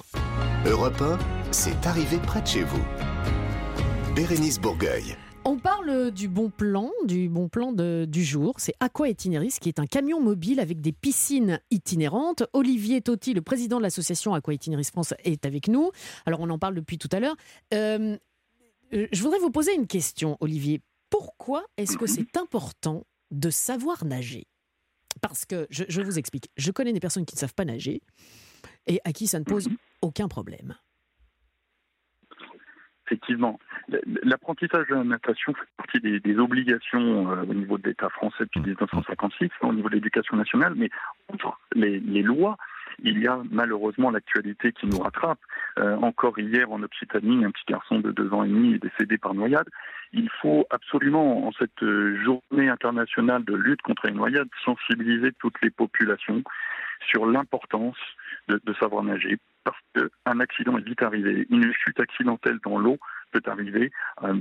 1. 0.65 0.71
Europe 0.71 1.01
1, 1.01 1.19
c'est 1.51 1.85
arrivé 1.87 2.19
près 2.19 2.41
de 2.43 2.47
chez 2.47 2.63
vous. 2.63 2.83
Bérénice 4.15 4.61
Bourgueil. 4.61 5.17
On 5.45 5.57
parle 5.59 6.11
du 6.13 6.29
bon 6.29 6.51
plan, 6.51 6.91
du 7.07 7.29
bon 7.29 7.49
plan 7.49 7.73
de- 7.73 8.07
du 8.09 8.23
jour. 8.25 8.55
C'est 8.59 8.75
Aqua 8.79 9.09
Itineris, 9.09 9.57
qui 9.61 9.69
est 9.69 9.81
un 9.81 9.87
camion 9.87 10.21
mobile 10.21 10.61
avec 10.61 10.81
des 10.81 10.93
piscines 10.93 11.61
itinérantes. 11.71 12.45
Olivier 12.53 13.01
Totti, 13.01 13.35
le 13.35 13.43
président 13.43 13.79
de 13.79 13.83
l'association 13.83 14.35
Aqua 14.35 14.55
Itineris 14.55 14.91
France, 14.93 15.15
est 15.25 15.45
avec 15.45 15.67
nous. 15.67 15.91
Alors, 16.27 16.41
on 16.41 16.51
en 16.51 16.59
parle 16.59 16.75
depuis 16.77 16.99
tout 16.99 17.09
à 17.11 17.19
l'heure. 17.21 17.37
Euh, 17.75 18.17
euh, 18.95 19.07
je 19.11 19.23
voudrais 19.23 19.39
vous 19.41 19.51
poser 19.51 19.75
une 19.75 19.87
question, 19.89 20.37
Olivier. 20.41 20.81
Pourquoi 21.13 21.63
est-ce 21.77 21.99
que 21.99 22.07
c'est 22.07 22.39
important 22.39 23.05
de 23.31 23.51
savoir 23.51 24.05
nager? 24.07 24.47
Parce 25.21 25.45
que, 25.45 25.67
je, 25.69 25.85
je 25.87 26.01
vous 26.01 26.19
explique, 26.19 26.49
je 26.57 26.71
connais 26.71 26.95
des 26.95 27.01
personnes 27.01 27.27
qui 27.27 27.37
ne 27.37 27.39
savent 27.39 27.55
pas 27.55 27.67
nager 27.67 28.01
et 28.87 28.99
à 29.05 29.13
qui 29.13 29.27
ça 29.27 29.39
ne 29.39 29.45
pose 29.45 29.69
aucun 30.01 30.27
problème. 30.27 30.75
Effectivement, 33.07 33.59
l'apprentissage 34.23 34.87
de 34.89 34.95
la 34.95 35.05
natation 35.05 35.53
fait 35.53 35.69
partie 35.77 36.01
des, 36.01 36.19
des 36.19 36.39
obligations 36.39 37.31
euh, 37.31 37.43
au 37.43 37.53
niveau 37.53 37.77
de 37.77 37.91
l'État 37.91 38.09
français 38.09 38.45
depuis 38.45 38.61
1956, 38.61 39.51
au 39.61 39.73
niveau 39.75 39.91
de 39.91 39.97
l'éducation 39.97 40.37
nationale, 40.37 40.75
mais 40.75 40.89
les, 41.75 42.01
les 42.01 42.23
lois, 42.23 42.57
il 43.03 43.19
y 43.21 43.27
a 43.27 43.41
malheureusement 43.51 44.11
l'actualité 44.11 44.73
qui 44.73 44.87
nous 44.87 44.99
rattrape. 44.99 45.39
Euh, 45.79 45.97
encore 45.97 46.39
hier 46.39 46.71
en 46.71 46.83
Occitanie, 46.83 47.45
un 47.45 47.51
petit 47.51 47.65
garçon 47.69 48.01
de 48.01 48.11
deux 48.13 48.33
ans 48.33 48.45
et 48.45 48.49
demi 48.49 48.75
est 48.75 48.83
décédé 48.83 49.19
par 49.19 49.35
noyade. 49.35 49.69
Il 50.13 50.29
faut 50.41 50.67
absolument, 50.71 51.47
en 51.47 51.53
cette 51.53 51.83
euh, 51.83 52.17
journée 52.23 52.69
internationale 52.69 53.45
de 53.45 53.55
lutte 53.55 53.83
contre 53.83 54.07
les 54.07 54.13
noyades, 54.13 54.49
sensibiliser 54.65 55.33
toutes 55.39 55.61
les 55.63 55.71
populations 55.71 56.43
sur 57.09 57.27
l'importance 57.27 57.97
de, 58.49 58.61
de 58.65 58.75
savoir 58.75 59.03
nager 59.03 59.39
parce 59.65 59.79
qu'un 59.95 60.41
accident 60.41 60.77
est 60.79 60.85
vite 60.85 61.03
arrivé. 61.03 61.47
Une 61.51 61.73
chute 61.73 62.01
accidentelle 62.01 62.59
dans 62.65 62.79
l'eau 62.79 62.99
Euh, 63.37 64.35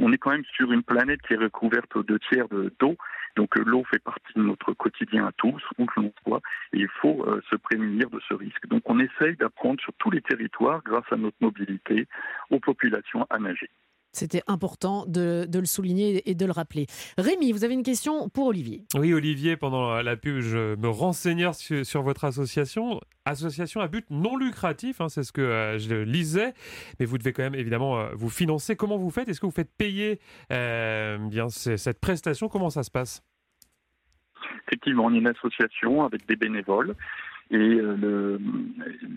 on 0.00 0.12
est 0.12 0.18
quand 0.18 0.30
même 0.30 0.44
sur 0.44 0.72
une 0.72 0.82
planète 0.82 1.20
qui 1.22 1.34
est 1.34 1.36
recouverte 1.36 1.94
aux 1.96 2.02
deux 2.02 2.18
tiers 2.30 2.48
de- 2.48 2.72
d'eau. 2.78 2.96
Donc 3.36 3.56
euh, 3.58 3.62
l'eau 3.66 3.84
fait 3.84 4.02
partie 4.02 4.32
de 4.34 4.42
notre 4.42 4.72
quotidien 4.72 5.26
à 5.26 5.32
tous, 5.32 5.62
où 5.78 5.86
que 5.86 6.00
l'on 6.00 6.12
soit, 6.24 6.40
et 6.72 6.78
il 6.78 6.88
faut 6.88 7.24
euh, 7.26 7.42
se 7.50 7.56
prémunir 7.56 8.08
de 8.10 8.20
ce 8.28 8.34
risque. 8.34 8.66
Donc 8.68 8.82
on 8.86 8.98
essaye 8.98 9.36
d'apprendre 9.36 9.80
sur 9.80 9.92
tous 9.98 10.10
les 10.10 10.22
territoires, 10.22 10.82
grâce 10.84 11.10
à 11.10 11.16
notre 11.16 11.36
mobilité, 11.40 12.06
aux 12.50 12.60
populations 12.60 13.26
à 13.30 13.38
nager. 13.38 13.70
C'était 14.16 14.42
important 14.46 15.04
de, 15.06 15.46
de 15.46 15.58
le 15.58 15.66
souligner 15.66 16.28
et 16.28 16.34
de 16.34 16.46
le 16.46 16.52
rappeler. 16.52 16.86
Rémi, 17.18 17.52
vous 17.52 17.64
avez 17.64 17.74
une 17.74 17.82
question 17.82 18.30
pour 18.30 18.46
Olivier. 18.46 18.84
Oui, 18.94 19.12
Olivier, 19.12 19.58
pendant 19.58 20.00
la 20.00 20.16
pub, 20.16 20.40
je 20.40 20.74
me 20.76 20.88
renseignais 20.88 21.52
sur, 21.52 21.84
sur 21.84 22.02
votre 22.02 22.24
association. 22.24 23.00
Association 23.26 23.80
à 23.80 23.88
but 23.88 24.06
non 24.08 24.36
lucratif, 24.36 25.00
hein, 25.00 25.08
c'est 25.08 25.22
ce 25.22 25.32
que 25.32 25.42
euh, 25.42 25.78
je 25.78 25.96
lisais. 25.96 26.54
Mais 26.98 27.06
vous 27.06 27.18
devez 27.18 27.32
quand 27.32 27.42
même 27.42 27.54
évidemment 27.56 27.98
euh, 27.98 28.08
vous 28.14 28.30
financer. 28.30 28.74
Comment 28.74 28.96
vous 28.96 29.10
faites? 29.10 29.28
Est-ce 29.28 29.40
que 29.40 29.46
vous 29.46 29.52
faites 29.52 29.74
payer 29.76 30.20
euh, 30.52 31.18
bien 31.18 31.48
cette 31.50 32.00
prestation? 32.00 32.48
Comment 32.48 32.70
ça 32.70 32.84
se 32.84 32.90
passe? 32.90 33.22
Effectivement, 34.66 35.04
on 35.06 35.14
est 35.14 35.18
une 35.18 35.28
association 35.28 36.04
avec 36.04 36.26
des 36.26 36.36
bénévoles 36.36 36.94
et 37.50 37.56
euh, 37.56 37.96
le- 37.96 38.40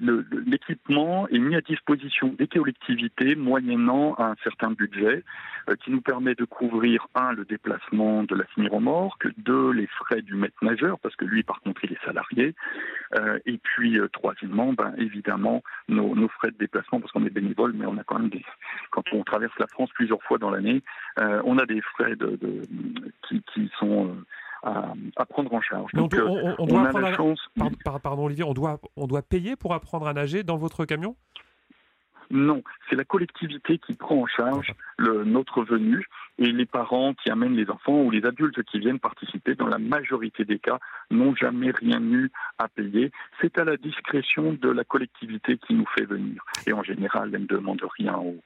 le- 0.02 0.26
le- 0.30 0.40
l'équipement 0.46 1.28
est 1.30 1.40
mis 1.40 1.56
à 1.56 1.62
disposition 1.62 2.36
des 2.38 2.48
collectivités 2.48 3.36
moyennant 3.36 4.16
un 4.20 4.36
certain 4.44 4.72
budget 4.72 5.24
euh, 5.70 5.76
qui 5.84 5.90
nous 5.92 6.02
permet 6.02 6.36
de 6.36 6.46
couvrir, 6.46 7.08
un, 7.16 7.34
le 7.34 7.44
déplacement 7.46 8.24
de 8.24 8.36
la 8.36 8.44
semi-remorque, 8.54 9.28
deux, 9.38 9.72
les 9.72 9.88
frais 9.88 10.22
du 10.22 10.36
maître 10.36 10.64
nageur, 10.64 11.00
parce 11.00 11.16
que 11.16 11.26
lui, 11.26 11.42
par 11.44 11.60
contre, 11.62 11.84
il 11.86 11.94
est 11.94 12.06
salarié, 12.06 12.54
euh, 13.16 13.40
et 13.48 13.58
puis, 13.58 14.00
euh, 14.00 14.08
troisièmement, 14.10 14.74
ben, 14.74 14.94
évidemment, 14.98 15.64
nos, 15.88 16.16
nos 16.16 16.28
frais 16.28 16.52
de 16.52 16.58
déplacement, 16.58 17.00
parce 17.00 17.12
qu'on 17.12 17.26
est 17.26 17.32
bénévole, 17.32 17.74
mais 17.74 17.86
on 17.88 17.98
a 17.98 18.04
quand 18.04 18.20
même 18.20 18.30
des... 18.30 18.46
Quand 18.92 19.04
on 19.12 19.24
traverse 19.24 19.58
la 19.60 19.68
France 19.68 19.90
plusieurs 19.96 20.22
fois 20.24 20.38
dans 20.38 20.52
l'année, 20.52 20.84
euh, 21.20 21.42
on 21.46 21.58
a 21.58 21.66
des 21.66 21.82
frais 21.82 22.16
de, 22.16 22.38
de- 22.38 22.62
qui, 23.28 23.42
qui 23.54 23.72
sont... 23.80 24.16
à, 24.64 24.94
à 25.16 25.26
prendre 25.26 25.54
en 25.54 25.62
charge. 25.62 25.92
Donc, 25.94 26.12
doit- 26.12 26.22
euh, 26.24 26.28
on- 26.28 26.56
on 26.60 26.64
on 26.64 26.66
doit 26.66 26.90
a 26.90 27.02
la 27.02 27.16
chance. 27.16 27.40
Par- 27.58 27.70
par- 27.84 28.02
pardon, 28.02 28.26
Olivier, 28.26 28.44
on 28.44 28.54
doit, 28.54 28.80
on 28.96 29.08
doit 29.08 29.22
payer 29.22 29.56
pour 29.56 29.74
apprendre 29.74 30.08
à 30.08 30.14
nager 30.14 30.44
dans 30.44 30.58
votre 30.58 30.86
camion? 30.86 31.16
Non, 32.32 32.62
c'est 32.88 32.96
la 32.96 33.06
collectivité 33.06 33.80
qui 33.80 33.94
prend 33.96 34.18
en 34.22 34.28
charge 34.28 34.72
le, 35.00 35.24
notre 35.24 35.64
venue 35.64 36.06
et 36.38 36.52
les 36.52 36.68
parents 36.68 37.16
qui 37.16 37.32
amènent 37.32 37.56
les 37.56 37.72
enfants 37.72 38.04
ou 38.04 38.12
les 38.12 38.24
adultes 38.24 38.62
qui 38.66 38.78
viennent 38.78 39.00
participer, 39.00 39.56
dans 39.56 39.66
la 39.66 39.80
majorité 39.80 40.46
des 40.46 40.60
cas, 40.60 40.78
n'ont 41.10 41.34
jamais 41.36 41.72
rien 41.72 42.00
eu 42.04 42.32
à 42.60 42.68
payer. 42.68 43.12
C'est 43.42 43.58
à 43.58 43.64
la 43.64 43.78
discrétion 43.78 44.54
de 44.54 44.70
la 44.70 44.84
collectivité 44.84 45.58
qui 45.58 45.74
nous 45.74 45.88
fait 45.98 46.06
venir. 46.06 46.44
Et 46.68 46.74
en 46.74 46.84
général, 46.84 47.32
elle 47.34 47.42
ne 47.42 47.48
demande 47.48 47.82
rien 47.98 48.16
aux, 48.18 48.38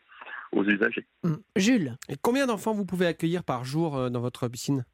aux 0.53 0.63
usagers. 0.63 1.05
Jules. 1.57 1.97
Et 2.07 2.15
combien 2.21 2.47
d'enfants 2.47 2.71
vous 2.73 2.85
pouvez 2.85 3.05
accueillir 3.07 3.43
par 3.43 3.65
jour 3.65 3.97
euh, 3.97 4.09
dans 4.09 4.21
votre 4.21 4.47
piscine? 4.47 4.85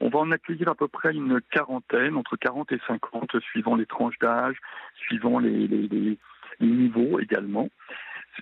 On 0.00 0.08
va 0.08 0.18
en 0.20 0.30
accueillir 0.30 0.68
à 0.68 0.74
peu 0.74 0.88
près 0.88 1.12
une 1.14 1.40
quarantaine, 1.50 2.16
entre 2.16 2.36
40 2.36 2.72
et 2.72 2.80
50, 2.86 3.38
suivant 3.40 3.76
les 3.76 3.86
tranches 3.86 4.18
d'âge, 4.18 4.56
suivant 4.96 5.38
les, 5.38 5.66
les- 5.68 5.88
les- 5.88 6.18
les 6.60 6.66
niveaux 6.66 7.18
également. 7.20 7.68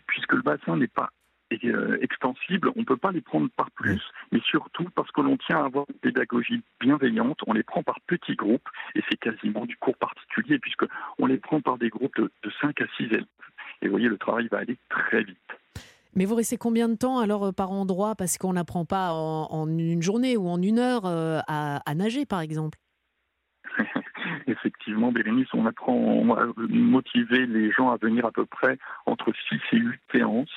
Puisque 0.07 0.33
le 0.35 0.43
bassin 0.43 0.77
n'est 0.77 0.87
pas 0.89 1.11
euh, 1.65 1.97
extensible, 2.03 2.71
on 2.77 2.81
ne 2.81 2.85
peut 2.85 2.97
pas 2.99 3.11
les 3.11 3.23
prendre 3.23 3.49
par 3.57 3.71
plus, 3.71 4.03
mais 4.33 4.41
surtout 4.41 4.85
parce 4.95 5.11
que 5.13 5.23
l'on 5.23 5.39
tient 5.39 5.59
à 5.63 5.65
avoir 5.65 5.87
une 5.89 5.95
pédagogie 5.99 6.63
bienveillante, 6.79 7.41
on 7.47 7.55
les 7.55 7.63
prend 7.63 7.83
par 7.83 8.01
petits 8.07 8.35
groupes, 8.35 8.69
et 8.95 9.03
c'est 9.09 9.17
quasiment 9.19 9.65
du 9.65 9.77
cours 9.79 9.97
particulier, 9.97 10.59
puisque 10.59 10.85
on 11.19 11.25
les 11.27 11.39
prend 11.39 11.61
par 11.63 11.79
des 11.79 11.89
groupes 11.89 12.15
de, 12.17 12.31
de 12.43 12.51
5 12.61 12.81
à 12.83 12.87
6 12.99 13.05
élèves. 13.05 13.25
Et 13.81 13.87
vous 13.87 13.93
voyez, 13.93 14.09
le 14.09 14.19
travail 14.19 14.49
va 14.49 14.59
aller 14.59 14.77
très 14.91 15.23
vite. 15.23 15.39
Mais 16.15 16.25
vous 16.25 16.35
restez 16.35 16.57
combien 16.57 16.89
de 16.89 16.97
temps 16.97 17.19
alors 17.19 17.47
euh, 17.47 17.53
par 17.53 17.71
endroit? 17.71 18.15
Parce 18.15 18.39
qu'on 18.39 18.53
n'apprend 18.53 18.85
pas 18.85 19.13
en, 19.13 19.69
une 19.69 20.03
journée 20.03 20.37
ou 20.37 20.49
en 20.49 20.61
une 20.61 20.79
heure 20.79 21.07
euh, 21.07 21.41
à, 21.47 21.83
à 21.89 21.95
nager, 21.95 22.27
par 22.27 22.41
exemple. 22.41 22.79
Effectivement, 24.47 25.13
Bérénice, 25.13 25.49
on 25.53 25.67
apprend 25.67 26.25
va 26.35 26.47
motiver 26.57 27.47
les 27.47 27.71
gens 27.71 27.91
à 27.91 27.97
venir 27.97 28.25
à 28.27 28.33
peu 28.33 28.47
près 28.47 28.79
entre 29.07 29.33
6 29.49 29.61
et 29.73 29.77
8 29.77 30.01
séances. 30.13 30.49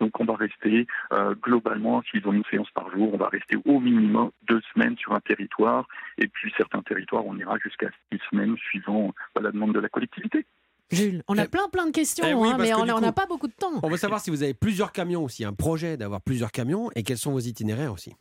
Donc 0.00 0.20
on 0.20 0.24
va 0.24 0.36
rester 0.36 0.86
euh, 1.12 1.34
globalement, 1.34 2.02
s'ils 2.02 2.26
ont 2.28 2.32
une 2.32 2.44
séance 2.50 2.70
par 2.72 2.90
jour, 2.90 3.14
on 3.14 3.16
va 3.16 3.28
rester 3.28 3.56
au 3.64 3.80
minimum 3.80 4.30
deux 4.48 4.60
semaines 4.74 4.96
sur 4.98 5.12
un 5.12 5.20
territoire. 5.20 5.86
Et 6.18 6.28
puis 6.28 6.52
certains 6.56 6.82
territoires, 6.82 7.26
on 7.26 7.36
ira 7.38 7.56
jusqu'à 7.58 7.88
six 8.12 8.20
semaines 8.30 8.56
suivant 8.58 9.14
bah, 9.34 9.40
la 9.42 9.52
demande 9.52 9.74
de 9.74 9.80
la 9.80 9.88
collectivité. 9.88 10.44
Jules, 10.90 11.22
on 11.28 11.36
a 11.36 11.46
plein 11.46 11.68
plein 11.72 11.86
de 11.86 11.90
questions, 11.92 12.24
Eh 12.28 12.34
oui, 12.34 12.48
hein, 12.48 12.56
mais 12.60 12.70
que 12.70 12.76
on 12.76 13.00
n'a 13.00 13.12
pas 13.12 13.26
beaucoup 13.26 13.48
de 13.48 13.52
temps. 13.52 13.72
On 13.82 13.88
veut 13.88 13.96
savoir 13.96 14.20
si 14.20 14.30
vous 14.30 14.42
avez 14.44 14.54
plusieurs 14.54 14.92
camions 14.92 15.24
aussi, 15.24 15.44
un 15.44 15.52
projet 15.52 15.96
d'avoir 15.96 16.20
plusieurs 16.20 16.52
camions 16.52 16.90
et 16.94 17.02
quels 17.02 17.18
sont 17.18 17.32
vos 17.32 17.40
itinéraires 17.40 17.92
aussi. 17.92 18.14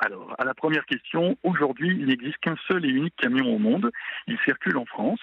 Alors, 0.00 0.32
à 0.38 0.44
la 0.44 0.54
première 0.54 0.86
question, 0.86 1.36
aujourd'hui, 1.42 1.88
il 1.98 2.06
n'existe 2.06 2.36
qu'un 2.38 2.54
seul 2.68 2.84
et 2.84 2.88
unique 2.88 3.16
camion 3.16 3.52
au 3.52 3.58
monde. 3.58 3.90
Il 4.28 4.38
circule 4.44 4.76
en 4.76 4.84
France. 4.84 5.18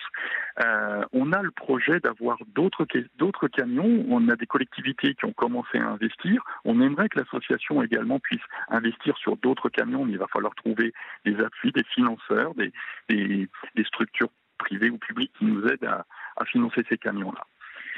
Euh, 0.65 1.01
on 1.13 1.31
a 1.31 1.41
le 1.41 1.51
projet 1.51 2.01
d'avoir 2.01 2.37
d'autres 2.53 2.85
ca- 2.91 2.99
d'autres 3.15 3.47
camions. 3.47 4.05
On 4.09 4.27
a 4.27 4.35
des 4.35 4.45
collectivités 4.45 5.15
qui 5.15 5.23
ont 5.23 5.31
commencé 5.31 5.77
à 5.77 5.87
investir. 5.87 6.43
On 6.65 6.81
aimerait 6.81 7.07
que 7.07 7.19
l'association 7.19 7.81
également 7.83 8.19
puisse 8.19 8.41
investir 8.67 9.15
sur 9.17 9.37
d'autres 9.37 9.69
camions, 9.69 10.03
mais 10.03 10.11
il 10.11 10.17
va 10.19 10.27
falloir 10.27 10.53
trouver 10.55 10.91
des 11.23 11.37
appuis, 11.39 11.71
des 11.71 11.85
financeurs, 11.85 12.53
des, 12.55 12.73
des- 13.07 13.47
des 13.75 13.83
structures 13.85 14.27
privées 14.57 14.89
ou 14.89 14.97
publiques 14.97 15.33
qui 15.37 15.45
nous 15.45 15.65
aident 15.67 15.85
à, 15.85 16.05
financer 16.45 16.83
ces 16.89 16.97
camions-là. 16.97 17.45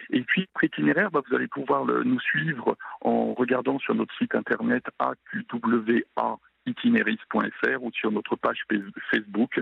Et 0.10 0.22
puis, 0.22 0.48
pour 0.54 0.64
itinéraire, 0.64 1.12
bah, 1.12 1.22
vous 1.28 1.36
allez 1.36 1.48
pouvoir 1.48 1.86
nous 1.86 2.20
suivre 2.20 2.78
en 3.02 3.34
regardant 3.34 3.78
sur 3.80 3.94
notre 3.94 4.16
site 4.18 4.36
internet 4.36 4.86
aqwa 5.00 6.40
itinéris.fr 6.68 7.82
ou 7.82 7.92
sur 7.94 8.12
notre 8.12 8.36
page 8.36 8.64
Facebook 9.12 9.62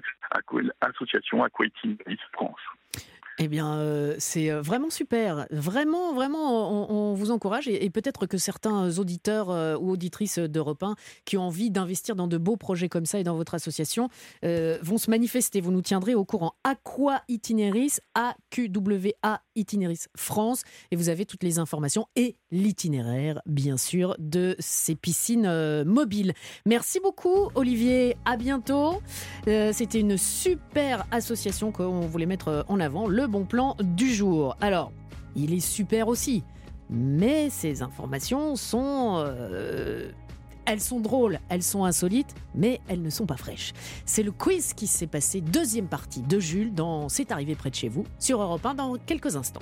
Association 0.82 1.43
Aqua 1.43 1.66
Itinéris 1.66 2.20
France. 2.34 2.60
Eh 3.38 3.50
bien, 3.50 3.80
euh, 3.80 4.16
c'est 4.18 4.50
euh, 4.50 4.62
vraiment 4.62 4.90
super. 4.90 5.46
Vraiment, 5.52 6.14
vraiment, 6.14 6.90
on, 6.90 7.14
vous 7.16 7.32
encourage 7.32 7.68
et, 7.68 7.90
peut-être 7.90 8.28
que 8.28 8.38
certains 8.38 8.98
auditeurs 8.98 9.50
euh, 9.50 9.78
ou 9.78 9.92
auditrices 9.92 10.40
d'Europe 10.40 10.84
1 10.84 10.96
qui 11.26 11.38
ont 11.38 11.42
envie 11.42 11.70
d'investir 11.70 12.16
dans 12.16 12.28
de 12.28 12.38
beaux 12.38 12.56
projets 12.56 12.88
comme 12.88 13.06
ça 13.06 13.20
et 13.20 13.24
dans 13.24 13.36
votre 13.36 13.54
association 13.54 14.10
vont 14.44 14.98
se 14.98 15.10
manifester. 15.10 15.60
Vous 15.60 15.72
nous 15.72 15.82
tiendrez 15.82 16.16
au 16.16 16.24
courant. 16.24 16.54
Aqua 16.64 17.22
Itinéris, 17.28 18.00
A-Q-W-A 18.14 19.42
Itinéris 19.56 20.08
France. 20.16 20.64
Et 20.92 20.96
vous 20.96 21.10
avez 21.10 21.26
toutes 21.26 21.44
les 21.44 21.60
informations 21.60 22.08
et 22.16 22.38
l'itinéraire, 22.56 23.41
bien 23.45 23.78
sûr, 23.78 24.16
de 24.18 24.56
ces 24.60 24.95
piscines 24.95 25.45
euh, 25.45 25.84
mobiles. 25.84 26.34
Merci 26.66 26.99
beaucoup, 26.99 27.49
Olivier. 27.53 28.16
À 28.26 28.38
bientôt. 28.38 29.01
Euh, 29.47 29.72
C'était 29.74 29.99
une 29.99 30.18
super 30.18 31.06
association 31.12 31.72
qu'on 31.72 32.01
voulait 32.01 32.26
mettre 32.26 32.47
euh, 32.47 32.64
en 32.68 32.80
avant, 32.80 33.08
le 33.08 33.28
bon 33.28 33.45
plan 33.45 33.76
du 33.82 34.14
jour. 34.14 34.56
Alors, 34.62 34.91
il 35.36 35.53
est 35.53 35.60
super 35.60 36.08
aussi, 36.08 36.43
mais 36.89 37.49
ces 37.49 37.82
informations 37.82 38.56
sont 38.56 39.26
Elles 40.66 40.82
sont 40.82 40.99
drôles, 41.01 41.39
elles 41.49 41.62
sont 41.62 41.84
insolites, 41.84 42.34
mais 42.56 42.80
elles 42.88 43.01
ne 43.01 43.10
sont 43.10 43.26
pas 43.26 43.38
fraîches. 43.38 43.74
C'est 44.06 44.24
le 44.24 44.32
quiz 44.32 44.74
qui 44.74 44.88
s'est 44.88 45.08
passé, 45.08 45.41
deuxième 45.41 45.88
partie 45.88 46.22
de 46.22 46.39
Jules 46.39 46.74
dans 46.74 47.10
C'est 47.10 47.32
arrivé 47.32 47.53
près 47.56 47.70
de 47.70 47.76
chez 47.76 47.89
vous, 47.89 48.06
sur 48.18 48.41
Europe 48.41 48.66
1 48.66 48.76
dans 48.76 48.95
quelques 48.95 49.36
instants. 49.36 49.62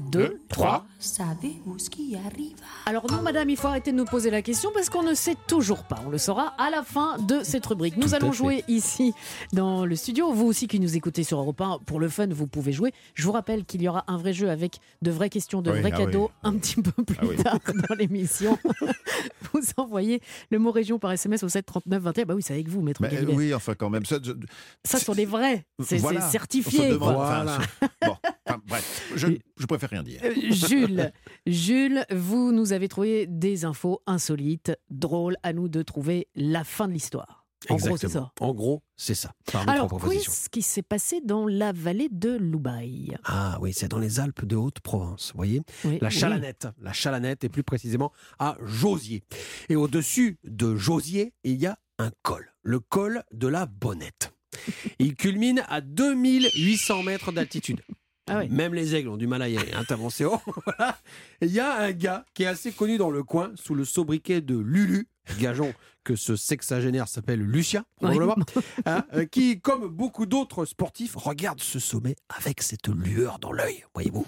2, 0.11 0.41
3. 0.49 0.85
Savez-vous 0.99 1.79
ce 1.79 1.89
qui 1.89 2.15
arrive 2.15 2.55
Alors 2.85 3.09
non, 3.09 3.21
madame, 3.21 3.49
il 3.49 3.57
faut 3.57 3.67
arrêter 3.67 3.91
de 3.91 3.97
nous 3.97 4.05
poser 4.05 4.29
la 4.29 4.41
question 4.41 4.69
parce 4.73 4.89
qu'on 4.89 5.03
ne 5.03 5.13
sait 5.13 5.35
toujours 5.47 5.83
pas. 5.83 5.99
On 6.05 6.09
le 6.09 6.17
saura 6.17 6.53
à 6.57 6.69
la 6.69 6.83
fin 6.83 7.17
de 7.19 7.39
cette 7.43 7.65
rubrique. 7.65 7.95
Nous 7.97 8.09
Tout 8.09 8.15
allons 8.15 8.31
fait. 8.31 8.37
jouer 8.37 8.63
ici 8.67 9.13
dans 9.53 9.85
le 9.85 9.95
studio. 9.95 10.31
Vous 10.33 10.45
aussi 10.45 10.67
qui 10.67 10.79
nous 10.79 10.95
écoutez 10.97 11.23
sur 11.23 11.39
Europe 11.39 11.61
1, 11.61 11.79
pour 11.85 11.99
le 11.99 12.09
fun, 12.09 12.27
vous 12.29 12.45
pouvez 12.47 12.71
jouer. 12.73 12.93
Je 13.15 13.23
vous 13.23 13.31
rappelle 13.31 13.63
qu'il 13.65 13.81
y 13.81 13.87
aura 13.87 14.03
un 14.07 14.17
vrai 14.17 14.33
jeu 14.33 14.49
avec 14.49 14.79
de 15.01 15.11
vraies 15.11 15.29
questions, 15.29 15.61
de 15.61 15.71
Oui, 15.71 15.79
vrais 15.79 15.91
ah 15.93 15.97
cadeaux 15.97 16.25
oui. 16.25 16.39
un 16.43 16.53
petit 16.57 16.81
peu 16.81 17.03
plus 17.03 17.17
Ah 17.21 17.25
oui. 17.27 17.35
tard 17.37 17.59
dans 17.87 17.95
l'émission. 17.95 18.57
vous 19.53 19.61
envoyez 19.77 20.21
le 20.49 20.59
mot 20.59 20.71
région 20.71 20.99
par 20.99 21.11
SMS 21.13 21.43
au 21.43 21.49
7 21.49 21.65
39 21.65 22.01
21. 22.03 22.25
Bah 22.25 22.33
oui, 22.35 22.41
c'est 22.43 22.53
avec 22.53 22.67
vous, 22.67 22.81
maître 22.81 23.01
Mais, 23.01 23.13
euh, 23.15 23.25
oui, 23.33 23.53
enfin 23.53 23.73
quand 23.75 23.89
même. 23.89 24.05
Ça, 24.05 24.17
je- 24.21 24.33
Ça 24.83 24.99
sont 24.99 25.13
les 25.13 25.25
vrais. 25.25 25.65
C'est 25.79 25.85
c'est 25.85 25.97
Voilà. 25.97 26.21
Certifié. 26.21 26.89
demande, 26.89 27.15
bon, 28.05 28.15
bref, 28.71 29.11
je, 29.15 29.27
je 29.57 29.65
préfère 29.65 29.89
rien 29.89 30.03
dire. 30.03 30.21
Euh, 30.23 30.33
Jules, 30.49 31.11
Jules, 31.45 32.05
vous 32.11 32.51
nous 32.51 32.73
avez 32.73 32.87
trouvé 32.87 33.27
des 33.27 33.65
infos 33.65 34.01
insolites, 34.07 34.71
drôles, 34.89 35.35
à 35.43 35.53
nous 35.53 35.67
de 35.67 35.81
trouver 35.81 36.27
la 36.35 36.63
fin 36.63 36.87
de 36.87 36.93
l'histoire. 36.93 37.45
En 37.69 37.75
gros, 37.75 37.95
c'est 37.97 38.09
ça. 38.09 38.31
En 38.39 38.53
gros, 38.55 38.81
c'est 38.97 39.13
ça. 39.13 39.33
Par 39.51 39.69
Alors, 39.69 40.01
qu'est-ce 40.09 40.49
qui 40.49 40.63
s'est 40.63 40.81
passé 40.81 41.21
dans 41.23 41.45
la 41.45 41.71
vallée 41.71 42.09
de 42.11 42.31
Loubaï? 42.31 43.15
Ah 43.23 43.59
oui, 43.61 43.71
c'est 43.71 43.87
dans 43.87 43.99
les 43.99 44.19
Alpes 44.19 44.45
de 44.45 44.55
Haute-Provence, 44.55 45.31
vous 45.33 45.37
voyez? 45.37 45.61
Oui, 45.85 45.99
La 46.01 46.07
oui. 46.07 46.13
Chalanette, 46.13 46.67
la 46.81 46.91
Chalanette 46.91 47.43
et 47.43 47.49
plus 47.49 47.61
précisément 47.63 48.11
à 48.39 48.57
Josier. 48.65 49.23
Et 49.69 49.75
au-dessus 49.75 50.39
de 50.43 50.75
Josier, 50.75 51.33
il 51.43 51.61
y 51.61 51.67
a 51.67 51.77
un 51.99 52.09
col, 52.23 52.51
le 52.63 52.79
col 52.79 53.23
de 53.31 53.47
la 53.47 53.67
Bonnette. 53.67 54.33
Il 54.97 55.15
culmine 55.15 55.63
à 55.69 55.81
2800 55.81 57.03
mètres 57.03 57.31
d'altitude. 57.31 57.81
Ah. 58.31 58.43
Même 58.49 58.73
les 58.73 58.95
aigles 58.95 59.09
ont 59.09 59.17
du 59.17 59.27
mal 59.27 59.41
à 59.41 59.49
y 59.49 59.57
aller, 59.57 59.73
hein. 59.73 59.83
Voilà. 60.65 60.97
Et 61.41 61.45
Il 61.47 61.51
y 61.51 61.59
a 61.59 61.79
un 61.79 61.91
gars 61.91 62.25
qui 62.33 62.43
est 62.43 62.47
assez 62.47 62.71
connu 62.71 62.97
dans 62.97 63.11
le 63.11 63.23
coin 63.23 63.51
sous 63.55 63.75
le 63.75 63.83
sobriquet 63.83 64.39
de 64.41 64.57
Lulu. 64.57 65.07
Gageons 65.39 65.73
que 66.03 66.15
ce 66.15 66.35
sexagénaire 66.35 67.07
s'appelle 67.07 67.41
Lucien, 67.41 67.85
probablement. 67.97 68.35
hein, 68.85 69.03
euh, 69.13 69.25
qui, 69.25 69.59
comme 69.59 69.87
beaucoup 69.87 70.25
d'autres 70.25 70.65
sportifs, 70.65 71.15
regarde 71.15 71.59
ce 71.61 71.79
sommet 71.79 72.15
avec 72.29 72.61
cette 72.61 72.87
lueur 72.87 73.37
dans 73.39 73.51
l'œil, 73.51 73.83
voyez-vous. 73.93 74.25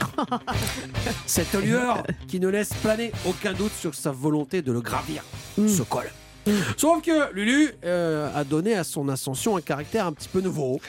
cette 1.26 1.54
lueur 1.54 2.02
qui 2.28 2.40
ne 2.40 2.48
laisse 2.48 2.72
planer 2.74 3.12
aucun 3.26 3.52
doute 3.52 3.72
sur 3.72 3.94
sa 3.94 4.12
volonté 4.12 4.62
de 4.62 4.72
le 4.72 4.80
gravir, 4.80 5.22
ce 5.56 5.82
col. 5.82 6.10
Sauf 6.76 7.02
que 7.02 7.32
Lulu 7.32 7.70
euh, 7.84 8.30
a 8.34 8.44
donné 8.44 8.74
à 8.74 8.84
son 8.84 9.08
ascension 9.08 9.56
un 9.56 9.60
caractère 9.60 10.06
un 10.06 10.12
petit 10.12 10.28
peu 10.28 10.40
nouveau, 10.40 10.80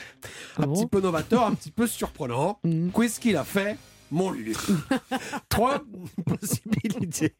un 0.58 0.66
petit 0.68 0.86
peu 0.86 1.00
novateur, 1.00 1.44
un 1.46 1.54
petit 1.54 1.70
peu 1.70 1.86
surprenant. 1.86 2.60
Qu'est-ce 2.94 3.20
qu'il 3.20 3.36
a 3.36 3.44
fait 3.44 3.76
mon 4.10 4.30
Lulu? 4.30 4.54
Trois 5.48 5.82
possibilités. 6.26 7.34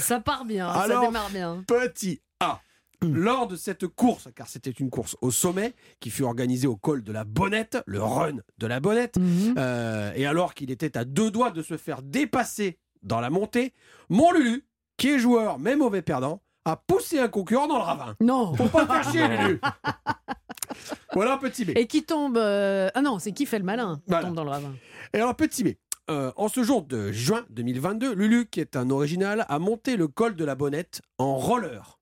Ça 0.00 0.20
part 0.20 0.44
bien, 0.44 0.72
ça 0.72 0.80
Alors, 0.80 1.06
démarre 1.06 1.30
bien. 1.30 1.64
Petit 1.66 2.20
A. 2.40 2.60
Lors 3.00 3.46
de 3.46 3.54
cette 3.54 3.86
course, 3.86 4.28
car 4.34 4.48
c'était 4.48 4.72
une 4.72 4.90
course 4.90 5.16
au 5.20 5.30
sommet 5.30 5.74
qui 6.00 6.10
fut 6.10 6.24
organisée 6.24 6.66
au 6.66 6.74
col 6.74 7.04
de 7.04 7.12
la 7.12 7.22
Bonnette, 7.22 7.78
le 7.86 8.02
run 8.02 8.38
de 8.58 8.66
la 8.66 8.80
Bonnette, 8.80 9.18
euh, 9.56 10.10
et 10.16 10.26
alors 10.26 10.52
qu'il 10.52 10.72
était 10.72 10.98
à 10.98 11.04
deux 11.04 11.30
doigts 11.30 11.52
de 11.52 11.62
se 11.62 11.76
faire 11.76 12.02
dépasser 12.02 12.76
dans 13.04 13.20
la 13.20 13.30
montée, 13.30 13.72
mon 14.08 14.32
Lulu, 14.32 14.66
qui 14.96 15.10
est 15.10 15.18
joueur 15.20 15.60
mais 15.60 15.76
mauvais 15.76 16.02
perdant, 16.02 16.42
a 16.68 16.76
poussé 16.76 17.18
un 17.18 17.28
concurrent 17.28 17.66
dans 17.66 17.76
le 17.78 17.82
ravin. 17.84 18.14
Non 18.20 18.54
Faut 18.54 18.68
pas 18.68 18.86
faire 18.86 19.10
chier, 19.10 19.26
Lulu 19.28 19.60
Voilà 21.14 21.38
petit 21.38 21.64
B. 21.64 21.70
Et 21.76 21.86
qui 21.86 22.04
tombe. 22.04 22.36
euh, 22.36 22.90
Ah 22.94 23.02
non, 23.02 23.18
c'est 23.18 23.32
qui 23.32 23.46
fait 23.46 23.58
le 23.58 23.64
malin 23.64 23.96
qui 23.96 24.02
Voilà. 24.10 24.26
tombe 24.26 24.36
dans 24.36 24.44
le 24.44 24.50
ravin. 24.50 24.74
Et 25.12 25.16
alors, 25.18 25.34
petit 25.34 25.64
B. 25.64 25.68
euh, 26.10 26.32
en 26.36 26.48
ce 26.48 26.62
jour 26.62 26.82
de 26.82 27.10
juin 27.12 27.44
2022, 27.50 28.14
Lulu, 28.14 28.46
qui 28.46 28.60
est 28.60 28.76
un 28.76 28.90
original, 28.90 29.44
a 29.48 29.58
monté 29.58 29.96
le 29.96 30.08
col 30.08 30.36
de 30.36 30.44
la 30.44 30.54
Bonnette 30.54 31.00
en 31.18 31.36
roller. 31.36 31.98